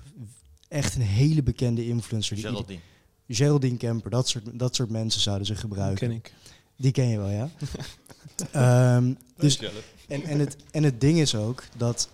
echt 0.68 0.96
een 0.96 1.02
hele 1.02 1.44
bekende 1.44 1.86
influencer. 1.88 2.38
Geraldine. 2.38 2.80
Geraldine 3.28 3.78
Kemper, 3.78 4.12
dat 4.12 4.28
soort, 4.28 4.60
dat 4.60 4.76
soort 4.76 4.90
mensen 4.90 5.22
zouden 5.22 5.48
ze 5.48 5.56
gebruiken. 5.56 6.08
ken 6.08 6.16
ik. 6.18 6.34
Die 6.76 6.92
ken 6.92 7.08
je 7.08 7.18
wel, 7.18 7.30
ja? 7.30 7.50
Ehm, 8.52 9.14
dus, 9.38 9.60
en, 10.08 10.24
en, 10.24 10.40
het, 10.40 10.56
en 10.72 10.84
het 10.84 11.02
ding 11.02 11.20
is 11.20 11.36
ook 11.36 11.64
dat 11.78 12.10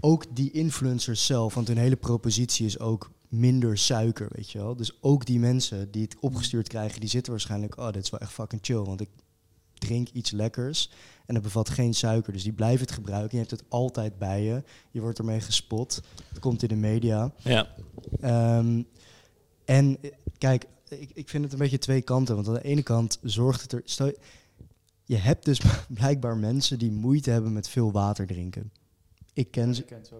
ook 0.00 0.24
die 0.32 0.50
influencers 0.50 1.26
zelf, 1.26 1.54
want 1.54 1.68
hun 1.68 1.78
hele 1.78 1.96
propositie 1.96 2.66
is 2.66 2.78
ook 2.78 3.10
minder 3.28 3.78
suiker, 3.78 4.28
weet 4.32 4.50
je 4.50 4.58
wel. 4.58 4.76
Dus 4.76 5.02
ook 5.02 5.26
die 5.26 5.38
mensen 5.38 5.90
die 5.90 6.02
het 6.02 6.16
opgestuurd 6.20 6.68
krijgen, 6.68 7.00
die 7.00 7.08
zitten 7.08 7.32
waarschijnlijk, 7.32 7.78
oh, 7.78 7.92
dit 7.92 8.02
is 8.02 8.10
wel 8.10 8.20
echt 8.20 8.32
fucking 8.32 8.60
chill, 8.64 8.82
want 8.82 9.00
ik 9.00 9.08
drink 9.78 10.08
iets 10.08 10.30
lekkers 10.30 10.90
en 11.26 11.34
het 11.34 11.44
bevat 11.44 11.70
geen 11.70 11.94
suiker. 11.94 12.32
Dus 12.32 12.42
die 12.42 12.52
blijven 12.52 12.80
het 12.80 12.94
gebruiken. 12.94 13.30
Je 13.30 13.44
hebt 13.44 13.50
het 13.50 13.64
altijd 13.68 14.18
bij 14.18 14.42
je. 14.42 14.62
Je 14.90 15.00
wordt 15.00 15.18
ermee 15.18 15.40
gespot. 15.40 16.02
Het 16.28 16.38
komt 16.38 16.62
in 16.62 16.68
de 16.68 16.74
media. 16.74 17.32
Ja. 17.36 17.68
Ehm, 18.20 18.82
en 19.64 19.98
eh, 20.02 20.10
kijk, 20.38 20.66
ik, 20.88 21.10
ik 21.14 21.28
vind 21.28 21.44
het 21.44 21.52
een 21.52 21.58
beetje 21.58 21.78
twee 21.78 22.02
kanten. 22.02 22.34
Want 22.34 22.48
aan 22.48 22.54
de 22.54 22.62
ene 22.62 22.82
kant 22.82 23.18
zorgt 23.22 23.62
het 23.62 23.72
er. 23.72 23.82
Stel, 23.84 24.12
je- 25.06 25.16
hebt 25.16 25.44
dus 25.44 25.60
blijkbaar 25.88 26.36
mensen 26.36 26.78
die 26.78 26.92
moeite 26.92 27.30
hebben 27.30 27.52
met 27.52 27.68
veel 27.68 27.92
water 27.92 28.26
drinken. 28.26 28.72
Ik 29.32 29.50
ken 29.50 29.74
ze, 29.74 29.84
ze 30.02 30.14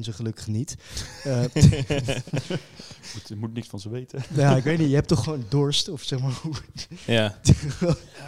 gelukkig 0.00 0.46
niet. 0.46 0.76
Eh, 1.24 1.44
Moet, 3.14 3.28
je 3.28 3.36
moet 3.36 3.54
niks 3.54 3.68
van 3.68 3.80
ze 3.80 3.90
weten. 3.90 4.22
ja, 4.34 4.56
ik 4.56 4.62
weet 4.62 4.78
niet, 4.78 4.88
je 4.88 4.94
hebt 4.94 5.08
toch 5.08 5.24
gewoon 5.24 5.44
dorst? 5.48 5.88
Of 5.88 6.02
zeg 6.02 6.20
maar 6.20 6.32
hoe. 6.42 6.54
Ja. 7.06 7.38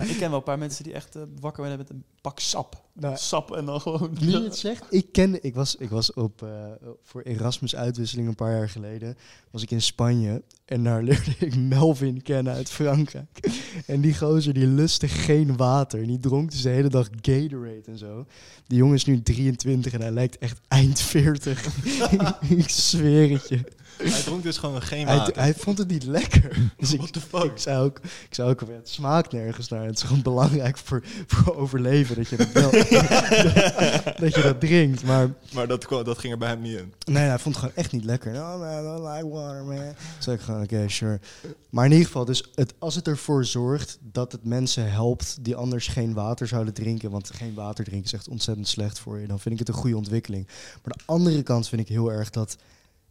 ik 0.01 0.17
ken 0.19 0.29
wel 0.29 0.39
een 0.39 0.43
paar 0.43 0.59
mensen 0.59 0.85
die 0.85 0.93
echt 0.93 1.17
eh, 1.17 1.23
wakker 1.41 1.63
werden 1.63 1.79
met 1.79 1.91
een 1.91 2.05
pak 2.21 2.39
sap. 2.39 2.89
Nou, 2.93 3.17
Sap 3.17 3.51
en 3.51 3.65
dan 3.65 3.81
gewoon... 3.81 4.17
Nu 4.21 4.31
je 4.31 4.43
het 4.43 4.57
zegt, 4.57 4.85
ik 4.91 5.13
ken, 5.13 5.45
ik 5.45 5.55
was, 5.55 5.77
ik 5.77 5.89
was 5.89 6.13
op, 6.13 6.43
eh, 6.43 6.49
voor 7.03 7.23
Erasmus 7.23 7.77
uitwisseling 7.77 8.29
een 8.29 8.35
paar 8.35 8.57
jaar 8.57 8.69
geleden, 8.69 9.17
was 9.51 9.63
ik 9.63 9.71
in 9.71 9.83
Spanje 9.83 10.43
en 10.65 10.85
daar 10.85 11.03
leerde 11.03 11.35
ik 11.39 11.57
Melvin 11.57 12.23
kennen 12.23 12.53
uit 12.53 12.71
Frankrijk. 12.71 13.49
En 13.87 14.01
die 14.01 14.19
gozer 14.19 14.55
die 14.55 14.67
lustte 14.67 15.09
geen 15.09 15.57
water 15.57 16.01
en 16.01 16.07
die 16.07 16.19
dronk 16.19 16.51
dus 16.51 16.63
de 16.63 16.69
hele 16.69 16.89
dag 16.89 17.09
Gatorade 17.21 17.83
en 17.87 17.99
zo. 17.99 18.27
Die 18.67 18.79
jongen 18.79 18.95
is 18.95 19.05
nu 19.05 19.23
23 19.23 19.93
en 19.93 20.01
hij 20.01 20.11
lijkt 20.11 20.39
echt 20.39 20.61
eind 20.69 21.01
40. 21.01 21.30
ik 22.49 22.69
zweer 22.69 23.31
het 23.31 23.49
je. 23.49 23.61
Hij 24.03 24.23
dronk 24.23 24.43
dus 24.43 24.59
gewoon 24.59 24.83
geen 24.83 25.07
Hij, 25.07 25.17
water. 25.17 25.37
hij 25.39 25.55
vond 25.55 25.79
het 25.79 25.89
niet 25.89 26.05
lekker. 26.05 26.59
Dus 26.77 26.93
ik, 26.93 26.99
What 26.99 27.13
the 27.13 27.21
fuck? 27.21 27.45
ik 27.45 27.59
zei 27.59 27.79
ook, 27.85 27.99
ik 27.99 28.35
zei 28.35 28.51
ook, 28.51 28.61
het 28.61 28.89
smaakt 28.89 29.33
nergens 29.33 29.69
naar. 29.69 29.85
Het 29.87 29.97
is 29.97 30.03
gewoon 30.03 30.23
belangrijk 30.23 30.79
voor, 30.79 31.03
voor 31.27 31.57
overleven 31.57 32.17
dat 32.17 32.29
je 32.29 32.37
dat 32.37 32.53
wel, 32.53 32.71
dat 34.25 34.35
je 34.35 34.41
dat 34.43 34.61
drinkt. 34.61 35.03
Maar 35.05 35.35
Maar 35.53 35.67
dat, 35.69 35.87
dat 35.89 36.19
ging 36.19 36.33
er 36.33 36.39
bij 36.39 36.49
hem 36.49 36.61
niet 36.61 36.79
in. 36.79 36.93
Nee, 37.05 37.23
hij 37.23 37.39
vond 37.39 37.55
het 37.55 37.65
gewoon 37.65 37.77
echt 37.85 37.93
niet 37.93 38.05
lekker. 38.05 38.33
No, 38.33 38.59
man, 38.59 38.79
I 38.79 38.83
don't 38.83 39.15
like 39.15 39.29
water, 39.29 39.65
man. 39.65 39.77
Toen 39.77 39.95
zei 40.19 40.37
ik 40.37 40.43
gewoon, 40.43 40.63
oké, 40.63 40.89
sure. 40.89 41.21
Maar 41.71 41.85
in 41.85 41.91
ieder 41.91 42.07
geval, 42.07 42.25
dus 42.25 42.51
het, 42.55 42.75
als 42.79 42.95
het 42.95 43.07
ervoor 43.07 43.45
zorgt 43.45 43.99
dat 44.13 44.33
het 44.33 44.45
mensen 44.45 44.91
helpt 44.93 45.39
die 45.41 45.57
anders 45.57 45.87
geen 45.89 46.15
water 46.15 46.47
zouden 46.47 46.75
drinken, 46.75 47.11
want 47.11 47.31
geen 47.35 47.55
water 47.55 47.85
drinken 47.85 48.07
is 48.07 48.13
echt 48.13 48.29
ontzettend 48.29 48.69
slecht 48.69 48.99
voor 48.99 49.19
je, 49.19 49.27
dan 49.27 49.41
vind 49.41 49.55
ik 49.55 49.59
het 49.67 49.69
een 49.69 49.75
goede 49.83 49.97
ontwikkeling. 49.97 50.47
Maar 50.83 50.95
de 50.97 51.03
andere 51.07 51.43
kant 51.43 51.69
vind 51.69 51.81
ik 51.81 51.89
heel 51.89 52.13
erg 52.13 52.31
dat 52.31 52.57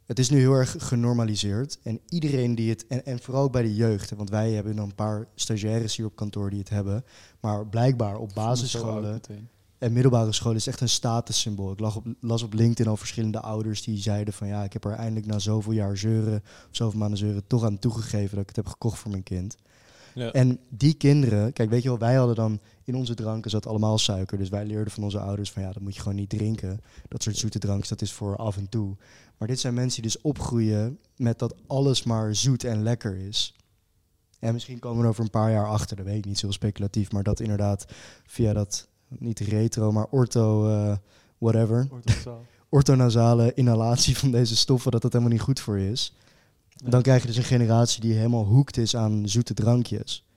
het 0.09 0.19
is 0.19 0.29
nu 0.29 0.39
heel 0.39 0.53
erg 0.53 0.75
genormaliseerd. 0.77 1.79
En 1.83 1.99
iedereen 2.09 2.55
die 2.55 2.69
het, 2.69 2.87
en, 2.87 3.05
en 3.05 3.19
vooral 3.19 3.49
bij 3.49 3.61
de 3.61 3.75
jeugd, 3.75 4.15
want 4.15 4.29
wij 4.29 4.51
hebben 4.51 4.75
dan 4.75 4.85
een 4.85 4.95
paar 4.95 5.27
stagiaires 5.35 5.95
hier 5.95 6.05
op 6.05 6.15
kantoor 6.15 6.49
die 6.49 6.59
het 6.59 6.69
hebben, 6.69 7.03
maar 7.39 7.67
blijkbaar 7.67 8.17
op 8.17 8.31
basisscholen 8.33 9.21
en 9.77 9.93
middelbare 9.93 10.31
school 10.31 10.53
is 10.53 10.67
echt 10.67 10.81
een 10.81 10.89
statussymbool. 10.89 11.71
Ik 11.71 11.79
lag 11.79 11.95
op, 11.95 12.05
las 12.19 12.43
op 12.43 12.53
LinkedIn 12.53 12.87
al 12.87 12.97
verschillende 12.97 13.39
ouders 13.39 13.83
die 13.83 13.97
zeiden 13.97 14.33
van 14.33 14.47
ja, 14.47 14.63
ik 14.63 14.73
heb 14.73 14.85
er 14.85 14.91
eindelijk 14.91 15.25
na 15.25 15.39
zoveel 15.39 15.71
jaar 15.71 15.97
zeuren, 15.97 16.41
of 16.43 16.67
zoveel 16.71 16.99
maanden 16.99 17.17
zeuren, 17.17 17.47
toch 17.47 17.63
aan 17.63 17.79
toegegeven 17.79 18.29
dat 18.29 18.41
ik 18.41 18.47
het 18.47 18.55
heb 18.55 18.67
gekocht 18.67 18.99
voor 18.99 19.11
mijn 19.11 19.23
kind. 19.23 19.57
Ja. 20.13 20.31
En 20.31 20.59
die 20.69 20.93
kinderen, 20.93 21.53
kijk, 21.53 21.69
weet 21.69 21.83
je 21.83 21.89
wel, 21.89 21.97
wij 21.97 22.15
hadden 22.15 22.35
dan 22.35 22.59
in 22.83 22.95
onze 22.95 23.13
dranken 23.13 23.51
zat 23.51 23.67
allemaal 23.67 23.97
suiker. 23.97 24.37
Dus 24.37 24.49
wij 24.49 24.65
leerden 24.65 24.93
van 24.93 25.03
onze 25.03 25.19
ouders 25.19 25.51
van 25.51 25.61
ja, 25.61 25.71
dat 25.71 25.81
moet 25.81 25.95
je 25.95 26.01
gewoon 26.01 26.17
niet 26.17 26.29
drinken. 26.29 26.81
Dat 27.07 27.23
soort 27.23 27.37
zoete 27.37 27.59
dranks, 27.59 27.89
dat 27.89 28.01
is 28.01 28.11
voor 28.11 28.35
af 28.35 28.57
en 28.57 28.69
toe. 28.69 28.95
Maar 29.39 29.47
dit 29.47 29.59
zijn 29.59 29.73
mensen 29.73 30.01
die 30.01 30.11
dus 30.11 30.21
opgroeien 30.21 30.99
met 31.15 31.39
dat 31.39 31.55
alles 31.67 32.03
maar 32.03 32.35
zoet 32.35 32.63
en 32.63 32.83
lekker 32.83 33.17
is. 33.17 33.55
En 34.39 34.53
misschien 34.53 34.79
komen 34.79 34.97
we 34.97 35.03
er 35.03 35.09
over 35.09 35.23
een 35.23 35.29
paar 35.29 35.51
jaar 35.51 35.67
achter, 35.67 35.95
dat 35.95 36.05
weet 36.05 36.17
ik 36.17 36.25
niet, 36.25 36.39
zo 36.39 36.51
speculatief. 36.51 37.11
Maar 37.11 37.23
dat 37.23 37.39
inderdaad 37.39 37.85
via 38.25 38.53
dat, 38.53 38.87
niet 39.07 39.39
retro, 39.39 39.91
maar 39.91 40.07
ortho, 40.09 40.69
eh, 40.69 40.97
whatever, 41.37 41.87
orthonasale 42.69 43.53
inhalatie 43.61 44.17
van 44.17 44.31
deze 44.31 44.55
stoffen, 44.55 44.91
dat 44.91 45.01
dat 45.01 45.11
helemaal 45.11 45.33
niet 45.33 45.43
goed 45.43 45.59
voor 45.59 45.79
je 45.79 45.91
is. 45.91 46.13
Dan 46.83 47.01
krijg 47.01 47.21
je 47.21 47.27
dus 47.27 47.37
een 47.37 47.43
generatie 47.43 48.01
die 48.01 48.13
helemaal 48.13 48.45
hoekt 48.45 48.77
is 48.77 48.95
aan 48.95 49.29
zoete 49.29 49.53
drankjes. 49.53 50.28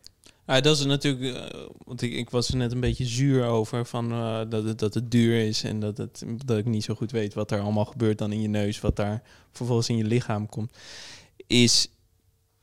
Ja, 0.47 0.61
dat 0.61 0.79
is 0.79 0.85
natuurlijk, 0.85 1.37
eh, 1.37 1.61
want 1.85 2.03
ik, 2.03 2.13
ik 2.13 2.31
was 2.31 2.49
er 2.49 2.57
net 2.57 2.73
een 2.73 2.81
beetje 2.81 3.05
zuur 3.05 3.45
over 3.47 3.87
van 3.87 4.13
eh, 4.13 4.41
dat, 4.49 4.65
het, 4.65 4.79
dat 4.79 4.95
het 4.95 5.11
duur 5.11 5.47
is 5.47 5.63
en 5.65 5.81
dat, 5.81 5.99
het, 5.99 6.23
dat 6.45 6.59
ik 6.59 6.65
niet 6.65 6.85
zo 6.85 6.95
goed 6.95 7.11
weet 7.11 7.35
wat 7.35 7.51
er 7.51 7.61
allemaal 7.61 7.85
gebeurt 7.85 8.19
dan 8.19 8.33
in 8.33 8.41
je 8.43 8.49
neus, 8.49 8.81
wat 8.81 8.97
daar 8.97 9.23
vervolgens 9.53 9.89
in 9.89 9.97
je 9.97 10.05
lichaam 10.05 10.47
komt. 10.49 10.73
Is 11.47 11.89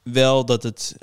wel 0.04 0.46
dat 0.46 0.64
het, 0.64 0.96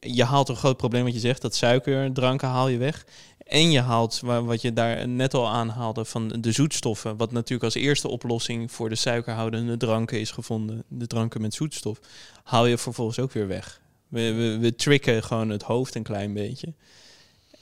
je 0.00 0.24
haalt 0.24 0.48
een 0.48 0.56
groot 0.56 0.76
probleem 0.76 1.04
wat 1.04 1.12
je 1.12 1.18
zegt, 1.18 1.42
dat 1.42 1.54
suikerdranken 1.54 2.48
haal 2.48 2.68
je 2.68 2.78
weg. 2.78 3.06
En 3.38 3.70
je 3.70 3.80
haalt, 3.80 4.20
wa- 4.20 4.42
wat 4.42 4.62
je 4.62 4.72
daar 4.72 5.08
net 5.08 5.34
al 5.34 5.48
aanhaalde, 5.48 6.04
van 6.04 6.28
de 6.28 6.52
zoetstoffen. 6.52 7.16
Wat 7.16 7.32
natuurlijk 7.32 7.64
als 7.64 7.74
eerste 7.74 8.08
oplossing 8.08 8.72
voor 8.72 8.88
de 8.88 8.94
suikerhoudende 8.94 9.76
dranken 9.76 10.20
is 10.20 10.30
gevonden. 10.30 10.84
De 10.88 11.06
dranken 11.06 11.40
met 11.40 11.54
zoetstof. 11.54 12.00
Haal 12.42 12.66
je 12.66 12.78
vervolgens 12.78 13.18
ook 13.18 13.32
weer 13.32 13.46
weg. 13.46 13.80
We, 14.08 14.32
we, 14.32 14.58
we 14.58 14.74
tricken 14.74 15.22
gewoon 15.22 15.48
het 15.48 15.62
hoofd 15.62 15.94
een 15.94 16.02
klein 16.02 16.32
beetje. 16.32 16.66
Ik 16.66 16.74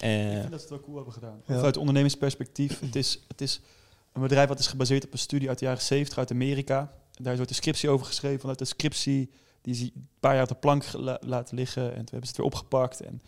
Eh, 0.02 0.10
vind 0.10 0.50
dat 0.50 0.60
ze 0.60 0.66
het 0.66 0.68
wel 0.68 0.80
cool 0.80 0.94
hebben 0.96 1.12
gedaan. 1.14 1.40
Ja. 1.46 1.54
Vanuit 1.54 1.76
ondernemersperspectief. 1.76 2.80
Het 2.80 2.96
is, 2.96 3.20
het 3.28 3.40
is 3.40 3.60
een 4.12 4.22
bedrijf 4.22 4.48
wat 4.48 4.58
is 4.58 4.66
gebaseerd 4.66 5.04
op 5.04 5.12
een 5.12 5.18
studie 5.18 5.48
uit 5.48 5.58
de 5.58 5.64
jaren 5.64 5.82
70 5.82 6.18
uit 6.18 6.30
Amerika. 6.30 6.92
Daar 7.20 7.34
wordt 7.36 7.50
een 7.50 7.56
scriptie 7.56 7.88
over 7.90 8.06
geschreven. 8.06 8.40
Vanuit 8.40 8.58
de 8.58 8.64
scriptie 8.64 9.30
die 9.62 9.74
is 9.74 9.80
hij 9.80 9.90
een 9.94 10.08
paar 10.20 10.32
jaar 10.34 10.42
op 10.42 10.48
de 10.48 10.54
plank 10.54 10.84
laten 11.20 11.56
liggen. 11.56 11.82
En 11.82 11.94
toen 11.94 12.04
hebben 12.04 12.20
ze 12.22 12.28
het 12.28 12.36
weer 12.36 12.46
opgepakt. 12.46 13.00
En 13.00 13.22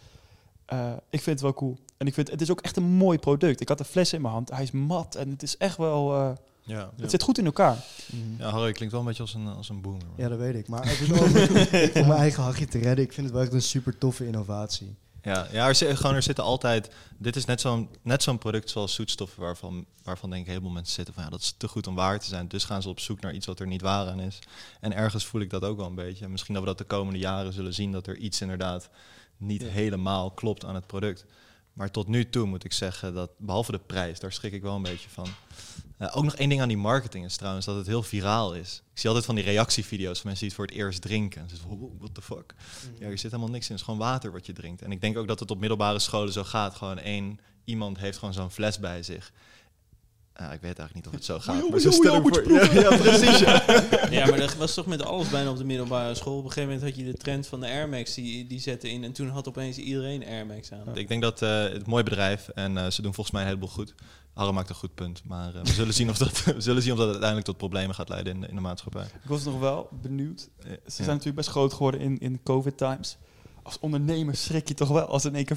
eh, 0.64 0.92
ik 1.10 1.20
vind 1.22 1.26
het 1.26 1.40
wel 1.40 1.54
cool. 1.54 1.78
En 1.96 2.06
ik 2.06 2.14
vind 2.14 2.30
het 2.30 2.40
is 2.40 2.50
ook 2.50 2.60
echt 2.60 2.76
een 2.76 2.82
mooi 2.84 3.18
product. 3.18 3.60
Ik 3.60 3.68
had 3.68 3.78
de 3.78 3.84
fles 3.84 4.12
in 4.12 4.20
mijn 4.20 4.32
hand. 4.34 4.50
Hij 4.50 4.62
is 4.62 4.70
mat 4.70 5.14
en 5.14 5.30
het 5.30 5.42
is 5.42 5.56
echt 5.56 5.76
wel. 5.76 6.14
eh, 6.14 6.32
Ja. 6.68 6.90
Het 7.00 7.10
zit 7.10 7.22
goed 7.22 7.38
in 7.38 7.44
elkaar. 7.44 7.76
Ja, 8.38 8.50
Harry 8.50 8.72
klinkt 8.72 8.92
wel 8.92 9.02
een 9.02 9.08
beetje 9.08 9.22
als 9.22 9.34
een, 9.34 9.46
als 9.46 9.68
een 9.68 9.80
boomer. 9.80 10.06
man. 10.06 10.14
Ja, 10.16 10.28
dat 10.28 10.38
weet 10.38 10.54
ik. 10.54 10.68
Maar 10.68 10.98
om, 11.10 11.20
om 12.02 12.08
mijn 12.08 12.20
eigen 12.20 12.42
hachje 12.42 12.66
te 12.66 12.78
redden, 12.78 13.04
ik 13.04 13.12
vind 13.12 13.26
het 13.26 13.34
wel 13.34 13.44
echt 13.44 13.52
een 13.52 13.62
super 13.62 13.98
toffe 13.98 14.26
innovatie. 14.26 14.96
Ja, 15.22 15.46
ja 15.52 15.66
er, 15.68 15.74
zit, 15.74 15.96
gewoon, 15.96 16.14
er 16.14 16.22
zitten 16.22 16.44
altijd... 16.44 16.90
Dit 17.18 17.36
is 17.36 17.44
net 17.44 17.60
zo'n 17.60 17.88
net 18.02 18.22
zo'n 18.22 18.38
product 18.38 18.70
zoals 18.70 18.94
zoetstoffen... 18.94 19.42
Waarvan, 19.42 19.86
waarvan 20.02 20.30
denk 20.30 20.46
ik 20.46 20.50
heel 20.50 20.60
veel 20.60 20.70
mensen 20.70 20.94
zitten 20.94 21.14
van... 21.14 21.22
Ja, 21.22 21.30
dat 21.30 21.40
is 21.40 21.54
te 21.56 21.68
goed 21.68 21.86
om 21.86 21.94
waar 21.94 22.20
te 22.20 22.26
zijn. 22.26 22.48
Dus 22.48 22.64
gaan 22.64 22.82
ze 22.82 22.88
op 22.88 23.00
zoek 23.00 23.20
naar 23.20 23.34
iets 23.34 23.46
wat 23.46 23.60
er 23.60 23.66
niet 23.66 23.80
waar 23.80 24.08
aan 24.08 24.20
is. 24.20 24.38
En 24.80 24.94
ergens 24.94 25.26
voel 25.26 25.40
ik 25.40 25.50
dat 25.50 25.64
ook 25.64 25.76
wel 25.76 25.86
een 25.86 25.94
beetje. 25.94 26.24
En 26.24 26.30
Misschien 26.30 26.54
dat 26.54 26.62
we 26.62 26.68
dat 26.68 26.78
de 26.78 26.84
komende 26.84 27.18
jaren 27.18 27.52
zullen 27.52 27.74
zien... 27.74 27.92
dat 27.92 28.06
er 28.06 28.16
iets 28.16 28.40
inderdaad 28.40 28.90
niet 29.36 29.62
helemaal 29.62 30.30
klopt 30.30 30.64
aan 30.64 30.74
het 30.74 30.86
product. 30.86 31.24
Maar 31.72 31.90
tot 31.90 32.08
nu 32.08 32.28
toe 32.28 32.46
moet 32.46 32.64
ik 32.64 32.72
zeggen 32.72 33.14
dat... 33.14 33.30
Behalve 33.38 33.72
de 33.72 33.78
prijs, 33.78 34.20
daar 34.20 34.32
schrik 34.32 34.52
ik 34.52 34.62
wel 34.62 34.74
een 34.74 34.82
beetje 34.82 35.08
van. 35.08 35.26
Eh, 35.98 36.16
ook 36.16 36.24
nog 36.24 36.36
één 36.36 36.48
ding 36.48 36.60
aan 36.60 36.68
die 36.68 36.76
marketing 36.76 37.24
is 37.24 37.36
trouwens... 37.36 37.66
dat 37.66 37.76
het 37.76 37.86
heel 37.86 38.02
viraal 38.02 38.54
is. 38.54 38.82
Ik 38.92 38.98
zie 38.98 39.08
altijd 39.08 39.26
van 39.26 39.34
die 39.34 39.44
reactievideo's... 39.44 40.20
van 40.20 40.26
mensen 40.26 40.48
die 40.48 40.56
het 40.56 40.56
voor 40.56 40.66
het 40.66 40.74
eerst 40.84 41.02
drinken. 41.02 41.42
En 41.42 41.48
ze 41.48 41.56
zeggen, 41.56 41.78
"Wow, 41.78 41.98
what 41.98 42.14
the 42.14 42.22
fuck? 42.22 42.54
Ja, 42.98 43.06
er 43.06 43.18
zit 43.18 43.30
helemaal 43.30 43.52
niks 43.52 43.64
in. 43.68 43.70
Het 43.70 43.80
is 43.80 43.84
gewoon 43.84 44.00
water 44.00 44.32
wat 44.32 44.46
je 44.46 44.52
drinkt. 44.52 44.82
En 44.82 44.92
ik 44.92 45.00
denk 45.00 45.16
ook 45.18 45.28
dat 45.28 45.40
het 45.40 45.50
op 45.50 45.58
middelbare 45.58 45.98
scholen 45.98 46.32
zo 46.32 46.44
gaat. 46.44 46.74
Gewoon 46.74 46.98
één 46.98 47.40
iemand 47.64 47.98
heeft 47.98 48.18
gewoon 48.18 48.34
zo'n 48.34 48.50
fles 48.50 48.78
bij 48.78 49.02
zich. 49.02 49.32
Ja, 50.38 50.52
ik 50.52 50.60
weet 50.60 50.78
eigenlijk 50.78 50.94
niet 50.94 51.06
of 51.06 51.12
het 51.12 51.24
zo 51.24 51.38
gaat. 51.38 51.70
maar 51.70 51.80
zo 51.80 51.90
stel 51.90 52.16
ik 52.16 52.34
voor. 52.34 52.52
Ja, 52.52 52.72
ja, 52.72 52.96
precies. 52.96 53.38
Ja. 53.38 53.62
ja, 54.10 54.26
maar 54.26 54.38
dat 54.38 54.56
was 54.56 54.74
toch 54.74 54.86
met 54.86 55.04
alles 55.04 55.28
bijna 55.28 55.50
op 55.50 55.56
de 55.56 55.64
middelbare 55.64 56.14
school. 56.14 56.38
Op 56.38 56.44
een 56.44 56.50
gegeven 56.50 56.74
moment 56.74 56.88
had 56.88 56.98
je 56.98 57.12
de 57.12 57.18
trend 57.18 57.46
van 57.46 57.60
de 57.60 57.66
Air 57.66 57.88
Max, 57.88 58.14
die, 58.14 58.46
die 58.46 58.60
zette 58.60 58.90
in. 58.90 59.04
En 59.04 59.12
toen 59.12 59.28
had 59.28 59.48
opeens 59.48 59.76
iedereen 59.76 60.26
Air 60.26 60.46
Max 60.46 60.72
aan. 60.72 60.96
Ik 60.96 61.08
denk 61.08 61.22
dat 61.22 61.42
eh, 61.42 61.62
het 61.62 61.72
een 61.72 61.82
mooi 61.86 62.02
bedrijf 62.02 62.48
en 62.48 62.78
eh, 62.78 62.90
ze 62.90 63.02
doen 63.02 63.14
volgens 63.14 63.30
mij 63.30 63.42
een 63.42 63.48
heleboel 63.48 63.68
goed. 63.68 63.94
Harre 64.38 64.52
maakt 64.52 64.68
een 64.68 64.74
goed 64.74 64.94
punt, 64.94 65.22
maar 65.24 65.54
eh, 65.54 65.62
we, 65.62 65.72
zullen 65.72 65.94
zien 65.94 66.10
of 66.10 66.18
dat, 66.18 66.44
we 66.44 66.60
zullen 66.60 66.82
zien 66.82 66.92
of 66.92 66.98
dat 66.98 67.06
uiteindelijk 67.06 67.46
tot 67.46 67.56
problemen 67.56 67.94
gaat 67.94 68.08
leiden 68.08 68.34
in 68.34 68.40
de, 68.40 68.48
in 68.48 68.54
de 68.54 68.60
maatschappij. 68.60 69.04
Ik 69.04 69.28
was 69.28 69.44
nog 69.44 69.58
wel 69.58 69.88
benieuwd. 70.02 70.48
Eh, 70.58 70.64
Ze 70.64 70.70
ja. 70.70 70.78
zijn 70.86 71.06
natuurlijk 71.06 71.36
best 71.36 71.48
groot 71.48 71.72
geworden 71.72 72.00
in, 72.00 72.18
in 72.18 72.42
COVID-times. 72.42 73.16
Als 73.62 73.78
ondernemer 73.78 74.36
schrik 74.36 74.68
je 74.68 74.74
toch 74.74 74.88
wel 74.88 75.06
als 75.06 75.24
in 75.24 75.34
één 75.34 75.44
keer 75.44 75.56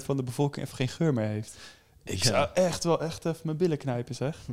15% 0.00 0.04
van 0.04 0.16
de 0.16 0.22
bevolking 0.22 0.64
even 0.64 0.76
geen 0.76 0.88
geur 0.88 1.14
meer 1.14 1.26
heeft. 1.26 1.56
Ik 2.04 2.22
Ja. 2.22 2.28
zou 2.30 2.48
echt 2.54 2.84
wel 2.84 3.00
echt 3.00 3.24
even 3.24 3.40
mijn 3.44 3.56
billen 3.56 3.78
knijpen, 3.78 4.14
zeg. 4.14 4.36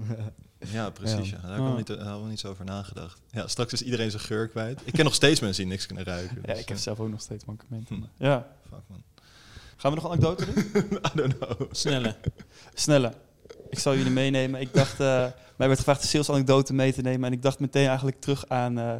Ja, 0.72 0.89
precies. 0.89 1.30
Ja. 1.30 1.38
Daar 1.38 1.50
heb 1.52 1.52
ik 1.52 1.58
Ja. 1.58 1.64
wel 1.68 1.76
niet, 1.76 1.88
daar 1.88 1.98
hebben 1.98 2.24
we 2.24 2.30
niet 2.30 2.39
zo 2.39 2.50
over 2.50 2.66
nagedacht. 2.66 3.22
Ja, 3.32 3.48
straks 3.48 3.74
is 3.74 3.82
iedereen 3.82 4.12
zijn 4.12 4.24
geur 4.24 4.48
kwijt. 4.48 4.82
Ik 4.84 4.93
ken 4.93 5.04
nog 5.04 5.14
steeds 5.14 5.39
mensen 5.39 5.64
die 5.64 5.72
niks 5.72 5.86
kunnen 5.86 6.04
ruiken. 6.06 6.36
Ja, 6.36 6.41
dus, 6.54 6.60
ik 6.62 6.68
heb 6.68 6.78
eh, 6.78 6.84
zelf 6.84 7.00
ook 7.00 7.10
nog 7.10 7.22
steeds 7.22 7.45
mankementen. 7.45 7.95
Hm. 7.95 8.24
Ja. 8.26 8.48
Fuck 8.70 8.80
man. 8.88 9.04
Gaan 9.76 9.93
we 9.93 10.02
nog 10.02 10.06
een 10.06 10.12
anekdote 10.12 10.45
doen? 10.45 10.84
I 11.14 11.16
don't 11.16 11.38
know. 11.38 11.62
Snelle. 11.72 12.16
Snelle. 12.74 13.14
Ik 13.70 13.80
zal 13.80 13.95
jullie 13.95 14.12
meenemen. 14.12 14.62
Ik 14.62 14.74
dacht, 14.74 15.00
eh, 15.00 15.26
mij 15.56 15.68
werd 15.68 15.78
gevraagd 15.78 16.02
een 16.02 16.08
sales 16.08 16.30
anekdote 16.30 16.74
mee 16.74 16.93
te 16.93 17.02
nemen. 17.02 17.28
En 17.28 17.34
ik 17.34 17.41
dacht 17.41 17.60
meteen 17.60 17.88
eigenlijk 17.88 18.20
terug 18.20 18.48
aan 18.48 18.78
eh, 18.80 18.95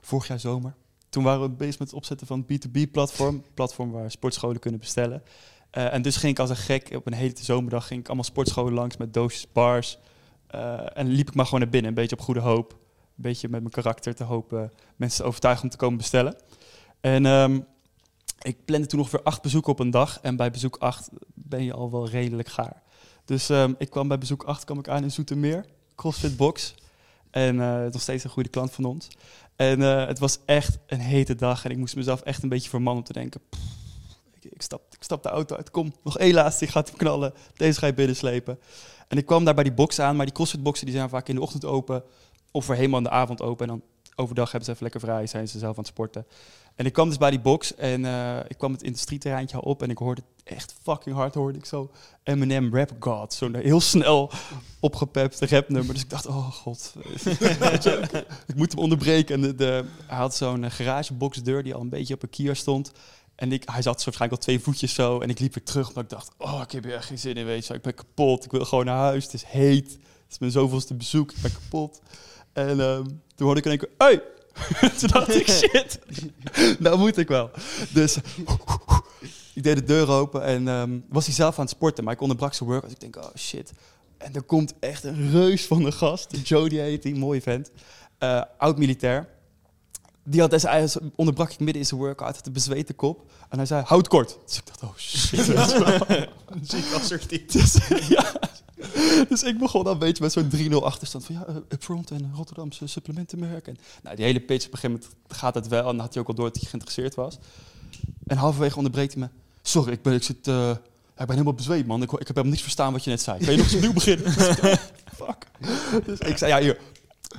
vorig 0.00 0.26
jaar 0.28 0.40
zomer. 0.40 0.74
Toen 1.08 1.22
waren 1.24 1.42
we 1.42 1.48
bezig 1.48 1.78
met 1.78 1.88
het 1.88 1.96
opzetten 1.96 2.26
van 2.26 2.44
een 2.46 2.60
B2B-platform. 2.60 3.44
Platform 3.54 3.90
waar 3.90 4.10
sportscholen 4.10 4.58
kunnen 4.60 4.80
bestellen. 4.80 5.22
Eh, 5.70 5.92
en 5.92 6.02
dus 6.02 6.16
ging 6.16 6.32
ik 6.32 6.38
als 6.38 6.50
een 6.50 6.56
gek 6.56 6.90
op 6.94 7.06
een 7.06 7.12
hele 7.12 7.32
zomerdag 7.40 7.86
ging 7.86 8.00
ik 8.00 8.06
allemaal 8.06 8.24
sportscholen 8.24 8.72
langs 8.72 8.96
met 8.96 9.14
doosjes 9.14 9.52
bars. 9.52 9.98
Eh, 10.46 10.98
en 10.98 11.06
liep 11.06 11.28
ik 11.28 11.34
maar 11.34 11.44
gewoon 11.44 11.60
naar 11.60 11.70
binnen, 11.70 11.88
een 11.88 11.96
beetje 11.96 12.16
op 12.16 12.22
goede 12.22 12.40
hoop. 12.40 12.72
Een 12.72 13.24
beetje 13.24 13.48
met 13.48 13.60
mijn 13.60 13.72
karakter 13.72 14.14
te 14.14 14.24
hopen 14.24 14.72
mensen 14.96 15.22
te 15.22 15.28
overtuigen 15.28 15.64
om 15.64 15.70
te 15.70 15.76
komen 15.76 15.98
bestellen. 15.98 16.36
En 17.00 17.26
ehm, 17.26 17.60
ik 18.38 18.64
plande 18.64 18.86
toen 18.86 18.98
ongeveer 18.98 19.22
acht 19.22 19.42
bezoeken 19.42 19.72
op 19.72 19.78
een 19.78 19.90
dag. 19.90 20.18
En 20.22 20.36
bij 20.36 20.50
bezoek 20.50 20.76
acht 20.76 21.08
ben 21.34 21.64
je 21.64 21.72
al 21.72 21.90
wel 21.90 22.08
redelijk 22.08 22.48
gaar. 22.48 22.82
Dus 23.24 23.48
ehm, 23.48 23.72
ik 23.78 23.90
kwam 23.90 24.08
bij 24.08 24.18
bezoek 24.18 24.42
8 24.42 24.64
kwam 24.64 24.78
ik 24.78 24.88
aan 24.88 25.02
in 25.02 25.10
Zoetermeer, 25.10 25.64
CrossFit 25.96 26.36
Box. 26.36 26.74
En 27.30 27.60
eh, 27.60 27.92
nog 27.92 28.00
steeds 28.00 28.24
een 28.24 28.30
goede 28.30 28.48
klant 28.48 28.72
van 28.72 28.84
ons. 28.84 29.08
En 29.56 29.80
het 29.80 30.18
was 30.18 30.38
echt 30.44 30.78
een 30.86 31.00
hete 31.00 31.34
dag 31.34 31.64
en 31.64 31.70
ik 31.70 31.76
moest 31.76 31.96
mezelf 31.96 32.20
echt 32.20 32.42
een 32.42 32.48
beetje 32.48 32.68
vermannen 32.68 33.02
om 33.02 33.08
te 33.08 33.12
denken... 33.12 33.40
"Pff, 33.48 33.62
ik, 34.40 34.52
ik, 34.52 34.62
stap, 34.62 34.87
ik 34.98 35.04
stap 35.04 35.22
de 35.22 35.28
auto 35.28 35.56
uit, 35.56 35.70
kom, 35.70 35.92
nog 36.02 36.18
één 36.18 36.34
laatste, 36.34 36.64
die 36.64 36.72
gaat 36.72 36.88
hem 36.88 36.96
knallen. 36.96 37.32
Deze 37.56 37.78
ga 37.78 37.86
je 37.86 37.94
binnenslepen. 37.94 38.58
En 39.08 39.18
ik 39.18 39.26
kwam 39.26 39.44
daar 39.44 39.54
bij 39.54 39.64
die 39.64 39.72
box 39.72 40.00
aan, 40.00 40.16
maar 40.16 40.26
die 40.26 40.34
CrossFit 40.34 40.62
boxen 40.62 40.86
die 40.86 40.94
zijn 40.94 41.08
vaak 41.08 41.28
in 41.28 41.34
de 41.34 41.40
ochtend 41.40 41.64
open... 41.64 42.02
of 42.50 42.64
voor 42.64 42.74
helemaal 42.74 42.98
in 42.98 43.04
de 43.04 43.10
avond 43.10 43.42
open. 43.42 43.68
En 43.68 43.72
dan 43.72 43.82
overdag 44.14 44.50
hebben 44.50 44.64
ze 44.64 44.70
even 44.70 44.82
lekker 44.82 45.00
vrij, 45.00 45.26
zijn 45.26 45.48
ze 45.48 45.58
zelf 45.58 45.76
aan 45.76 45.82
het 45.82 45.92
sporten. 45.92 46.26
En 46.74 46.86
ik 46.86 46.92
kwam 46.92 47.08
dus 47.08 47.18
bij 47.18 47.30
die 47.30 47.40
box 47.40 47.74
en 47.74 48.04
eh, 48.04 48.38
ik 48.48 48.58
kwam 48.58 48.72
het 48.72 48.82
industrieterreintje 48.82 49.60
op... 49.60 49.82
en 49.82 49.90
ik 49.90 49.98
hoorde 49.98 50.22
echt 50.44 50.74
fucking 50.82 51.16
hard, 51.16 51.34
hoorde 51.34 51.58
ik 51.58 51.64
zo... 51.64 51.90
Eminem 52.22 52.76
Rap 52.76 52.90
God. 52.98 53.32
Zo'n 53.34 53.54
heel 53.54 53.80
snel 53.80 54.30
opgepept 54.80 55.40
rapnummer. 55.40 55.94
Dus 55.94 56.02
ik 56.02 56.10
dacht, 56.10 56.26
oh 56.26 56.50
god. 56.50 56.94
Ik 58.46 58.54
moet 58.54 58.72
hem 58.72 58.80
onderbreken. 58.80 59.34
En 59.34 59.40
de, 59.40 59.54
de, 59.54 59.84
hij 60.06 60.18
had 60.18 60.34
zo'n 60.34 60.64
eh, 60.64 60.70
garageboxdeur 60.70 61.62
die 61.62 61.74
al 61.74 61.80
een 61.80 61.88
beetje 61.88 62.14
op 62.14 62.22
een 62.22 62.30
kier 62.30 62.56
stond. 62.56 62.92
En 63.38 63.52
ik, 63.52 63.62
hij 63.66 63.82
zat 63.82 63.98
zo 63.98 64.04
waarschijnlijk 64.04 64.40
al 64.40 64.46
twee 64.46 64.60
voetjes 64.60 64.94
zo. 64.94 65.20
En 65.20 65.30
ik 65.30 65.38
liep 65.38 65.54
weer 65.54 65.64
terug, 65.64 65.88
omdat 65.88 66.04
ik 66.04 66.10
dacht, 66.10 66.30
oh, 66.38 66.60
ik 66.64 66.70
heb 66.70 66.84
hier 66.84 66.94
echt 66.94 67.06
geen 67.06 67.18
zin 67.18 67.34
in, 67.34 67.46
weet 67.46 67.66
je. 67.66 67.74
Ik 67.74 67.82
ben 67.82 67.94
kapot, 67.94 68.44
ik 68.44 68.50
wil 68.50 68.64
gewoon 68.64 68.84
naar 68.84 68.96
huis. 68.96 69.24
Het 69.24 69.34
is 69.34 69.44
heet. 69.44 69.90
Het 69.92 70.30
is 70.30 70.38
mijn 70.38 70.52
zoveelste 70.52 70.94
bezoek, 70.94 71.32
ik 71.32 71.42
ben 71.42 71.52
kapot. 71.52 72.00
En 72.52 72.80
ehm, 72.80 73.04
toen 73.04 73.46
hoorde 73.46 73.60
ik 73.60 73.64
in 73.64 73.70
één 73.70 73.78
keer, 73.78 73.90
hey! 73.98 74.22
toen 74.98 75.08
dacht 75.08 75.34
ik, 75.34 75.48
shit, 75.60 75.98
nou 76.78 76.98
moet 76.98 77.16
ik 77.16 77.28
wel. 77.28 77.50
Dus 77.92 78.16
ik 79.54 79.62
deed 79.62 79.76
de 79.76 79.84
deur 79.84 80.10
open 80.10 80.42
en 80.42 80.68
ehm, 80.68 80.98
was 81.08 81.26
hij 81.26 81.34
zelf 81.34 81.58
aan 81.58 81.64
het 81.64 81.74
sporten, 81.74 82.04
maar 82.04 82.12
ik 82.12 82.20
onderbrak 82.20 82.54
zijn 82.54 82.68
workout. 82.68 82.92
Ik 82.92 83.00
denk, 83.00 83.16
oh 83.16 83.34
shit. 83.36 83.72
En 84.16 84.34
er 84.34 84.42
komt 84.42 84.74
echt 84.80 85.04
een 85.04 85.30
reus 85.30 85.66
van 85.66 85.82
de 85.82 85.92
gast. 85.92 86.48
Jody 86.48 86.76
heet 86.76 87.02
die, 87.02 87.14
mooie 87.14 87.42
vent. 87.42 87.70
Eh, 88.18 88.42
Oud-militair. 88.58 89.28
Die 90.30 90.40
had 90.40 90.98
onderbrak 91.14 91.50
ik 91.50 91.58
midden 91.58 91.82
in 91.82 91.86
zijn 91.86 92.00
workout, 92.00 92.36
had 92.36 92.46
een 92.46 92.52
bezweten 92.52 92.94
kop. 92.94 93.30
En 93.48 93.56
hij 93.56 93.66
zei, 93.66 93.82
houd 93.82 94.08
kort. 94.08 94.38
Dus 94.46 94.56
ik 94.56 94.66
dacht, 94.66 94.82
oh 94.82 94.96
shit. 94.96 95.44
Ziek 96.70 96.92
assertief. 96.94 97.46
Dus, 97.46 97.78
ja. 98.08 98.32
dus 99.28 99.42
ik 99.42 99.58
begon 99.58 99.84
dan 99.84 99.92
een 99.92 99.98
beetje 99.98 100.22
met 100.22 100.32
zo'n 100.32 100.50
3-0 100.70 100.74
achterstand 100.74 101.24
van 101.24 101.34
ja, 101.34 101.46
eh, 101.46 101.54
Upfront 101.68 102.10
en 102.10 102.32
Rotterdamse 102.34 102.86
supplementenmerk. 102.86 103.66
En 103.66 103.76
nou, 104.02 104.16
die 104.16 104.24
hele 104.24 104.40
pitch 104.40 104.66
op 104.66 104.72
een 104.72 104.78
gegeven 104.78 105.00
moment 105.00 105.16
gaat 105.28 105.54
het 105.54 105.68
wel. 105.68 105.88
En 105.88 105.96
dan 105.96 105.98
had 105.98 106.12
hij 106.12 106.22
ook 106.22 106.28
al 106.28 106.34
door 106.34 106.46
dat 106.46 106.56
hij 106.56 106.68
geïnteresseerd 106.68 107.14
was. 107.14 107.38
En 108.26 108.36
halverwege 108.36 108.76
onderbreekt 108.76 109.12
hij 109.12 109.22
me. 109.22 109.28
Sorry, 109.62 109.92
ik 109.92 110.02
ben, 110.02 110.12
ik 110.12 110.22
zit, 110.22 110.48
eh, 110.48 110.70
ik 110.70 110.76
ben 111.16 111.30
helemaal 111.30 111.54
bezweet, 111.54 111.86
man. 111.86 112.02
Ik, 112.02 112.12
ik 112.12 112.18
heb 112.18 112.28
helemaal 112.28 112.50
niks 112.50 112.62
verstaan 112.62 112.92
wat 112.92 113.04
je 113.04 113.10
net 113.10 113.22
zei. 113.22 113.38
Kan 113.38 113.50
je 113.50 113.56
nog 113.56 113.66
eens 113.66 113.74
opnieuw 113.74 113.92
beginnen? 113.92 114.32
Fuck. 115.18 115.46
Dus 116.04 116.18
ik 116.18 116.36
zei, 116.36 116.52
ja, 116.52 116.60
hier. 116.60 116.78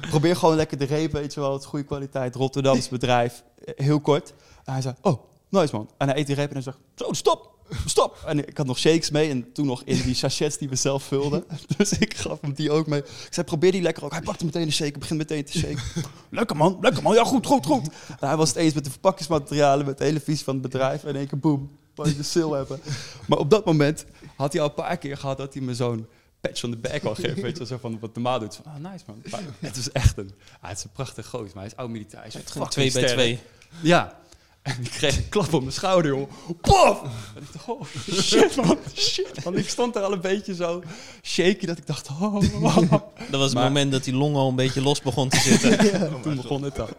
Probeer 0.10 0.36
gewoon 0.36 0.56
lekker 0.56 0.78
de 0.78 0.86
reep, 0.86 1.12
weet 1.12 1.34
je 1.34 1.40
wel. 1.40 1.54
Het 1.54 1.66
goede 1.66 1.86
kwaliteit, 1.86 2.36
Rotterdams 2.36 2.90
bedrijf. 2.98 3.44
Heel 3.76 4.00
kort. 4.00 4.34
En 4.64 4.74
hij 4.74 4.82
zei, 4.82 4.96
oh, 5.02 5.24
nice 5.50 5.76
man. 5.76 5.90
En 5.98 6.08
hij 6.08 6.18
eet 6.18 6.28
die 6.28 6.36
reep 6.36 6.48
en 6.48 6.54
hij 6.54 6.62
zegt, 6.62 6.78
zo, 6.96 7.14
stop, 7.14 7.52
stop. 7.86 8.24
En 8.26 8.48
ik 8.48 8.58
had 8.58 8.66
nog 8.66 8.78
shakes 8.78 9.10
mee 9.10 9.30
en 9.30 9.52
toen 9.52 9.66
nog 9.66 9.82
in 9.84 10.02
die 10.02 10.16
sachets 10.16 10.58
die 10.58 10.70
we 10.70 10.76
zelf 10.76 11.04
vulden. 11.04 11.44
Dus 11.78 11.92
ik 11.92 12.18
gaf 12.18 12.42
hem 12.42 12.54
die 12.54 12.72
ook 12.72 12.88
mee. 12.88 13.00
Ik 13.00 13.28
zei, 13.30 13.46
probeer 13.46 13.72
die 13.72 13.82
lekker 13.82 14.04
ook. 14.04 14.12
Hij 14.12 14.22
pakte 14.22 14.46
meteen 14.46 14.62
een 14.62 14.72
shake, 14.72 15.00
begint 15.00 15.20
meteen 15.20 15.44
te 15.44 15.58
shaken. 15.58 15.84
lekker 16.30 16.56
man, 16.56 16.78
lekker 16.82 17.04
man. 17.04 17.14
Ja, 17.14 17.24
goed, 17.24 17.46
goed, 17.46 17.66
goed. 17.66 17.88
En 18.20 18.28
hij 18.28 18.38
was 18.38 18.50
het 18.50 18.58
eens 18.58 18.74
met 18.74 18.84
de 18.84 18.92
verpakkingsmaterialen, 18.92 19.86
met 19.86 19.98
de 19.98 20.04
hele 20.04 20.20
visie 20.20 20.44
van 20.44 20.54
het 20.54 20.64
bedrijf. 20.64 21.04
En 21.04 21.10
in 21.10 21.16
één 21.16 21.28
keer, 21.28 21.40
boem, 21.40 21.70
de 21.96 22.24
sale 22.24 22.56
hebben. 22.56 22.80
Maar 23.28 23.38
op 23.38 23.50
dat 23.50 23.66
moment 23.66 24.06
had 24.36 24.54
hij 24.54 24.62
al 24.62 24.68
een 24.68 24.74
paar 24.74 24.98
keer 24.98 25.18
gehad 25.18 25.38
dat 25.38 25.54
hij 25.54 25.64
me 25.64 25.76
zo'n 25.76 26.08
patch 26.42 26.64
on 26.64 26.72
the 26.72 26.78
back 26.78 27.04
al 27.04 27.16
geeft. 27.16 27.42
Weet 27.42 27.58
je, 27.58 27.66
zo 27.66 27.78
van 27.78 28.00
wat 28.00 28.14
de 28.14 28.20
maat 28.20 28.40
doet. 28.40 28.56
Van, 28.56 28.66
ah, 28.66 28.92
nice 28.92 29.04
man. 29.08 29.22
Maar 29.32 29.42
het 29.60 29.76
is 29.76 29.92
echt 29.92 30.18
een, 30.18 30.32
ah, 30.62 30.70
het 30.70 30.78
is 30.78 30.84
een 30.84 30.92
prachtig 30.92 31.26
goos, 31.28 31.54
maar 31.54 31.64
hij 31.64 31.72
is 31.72 31.76
oud 31.76 31.90
militair. 31.90 32.24
Hij 32.24 32.42
is 32.42 32.70
twee 32.70 32.92
bij 32.92 33.06
twee. 33.06 33.40
Ja. 33.82 34.20
En 34.62 34.82
ik 34.82 34.90
kreeg 34.90 35.18
een 35.18 35.30
klap 35.30 35.54
op 35.54 35.62
mijn 35.62 35.74
schouder, 35.74 36.16
joh. 36.18 36.30
Pof! 36.62 37.02
En 37.36 37.42
ik 37.42 37.54
dacht, 37.54 37.68
oh, 37.68 37.84
shit 38.12 38.56
man, 38.56 38.78
shit. 38.96 39.44
Want 39.44 39.58
ik 39.58 39.70
stond 39.70 39.94
daar 39.94 40.04
al 40.04 40.12
een 40.12 40.22
beetje 40.22 40.56
zo 40.56 40.84
shaky 41.22 41.66
dat 41.66 41.78
ik 41.78 41.88
dacht, 41.88 42.10
oh. 42.10 42.40
Dat 42.92 43.40
was 43.40 43.44
het 43.44 43.54
Maar- 43.54 43.64
moment 43.64 43.92
dat 43.92 44.04
die 44.04 44.14
long 44.14 44.36
al 44.36 44.50
een 44.50 44.56
beetje 44.56 44.82
los 44.82 45.02
begon 45.02 45.30
te 45.30 45.40
zitten. 45.40 45.78
Toen 46.22 46.36
begon 46.36 46.64
het 46.64 46.80
al. 46.80 46.90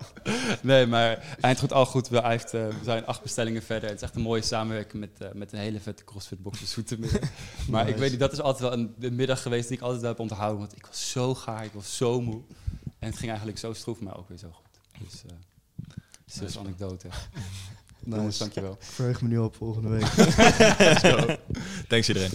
Nee, 0.62 0.86
maar 0.86 1.36
eind 1.40 1.58
goed, 1.58 1.72
al 1.72 1.86
goed. 1.86 2.08
We, 2.08 2.20
hij 2.20 2.30
heeft, 2.30 2.54
eh, 2.54 2.66
we 2.66 2.74
zijn 2.84 3.06
acht 3.06 3.22
bestellingen 3.22 3.62
verder. 3.62 3.88
Het 3.88 3.98
is 3.98 4.04
echt 4.04 4.14
een 4.14 4.22
mooie 4.22 4.42
samenwerking 4.42 5.00
met, 5.00 5.11
eh, 5.18 5.28
met 5.34 5.52
een 5.52 5.58
hele 5.58 5.80
vette 5.80 6.04
CrossFit 6.04 6.42
box 6.42 6.72
Zoetermeer. 6.72 7.20
Maar 7.70 7.88
ik 7.88 7.96
weet 7.96 8.11
niet, 8.11 8.20
dat 8.20 8.32
is 8.32 8.40
altijd 8.40 8.62
wel 8.70 8.72
een, 8.78 8.94
een 9.00 9.14
middag 9.14 9.42
geweest 9.42 9.68
die 9.68 9.76
ik 9.76 9.82
altijd 9.82 10.00
wel 10.00 10.11
heb 10.11 10.20
onthouden. 10.20 10.58
Want 10.58 10.76
ik 10.76 10.86
was 10.86 11.11
zo 11.11 11.34
gaar, 11.34 11.64
ik 11.64 11.72
was 11.72 11.96
zo 11.96 12.20
moe. 12.20 12.40
En 12.98 13.08
het 13.08 13.16
ging 13.16 13.28
eigenlijk 13.28 13.58
zo 13.58 13.72
stroef, 13.72 14.00
maar 14.00 14.18
ook 14.18 14.28
weer 14.28 14.38
zo 14.38 14.48
goed. 14.52 15.08
Dus, 15.11 15.22
eh 15.26 15.30
dus 16.39 16.59
anekdote. 16.59 17.09
Jongens, 18.05 18.24
Nice. 18.24 18.39
dankjewel. 18.39 18.72
Ik 18.72 18.87
verheug 18.87 19.22
me 19.22 19.28
nu 19.28 19.39
op 19.39 19.57
volgende 19.57 19.89
week. 19.89 20.07
Thanks 21.89 22.09
iedereen. 22.09 22.31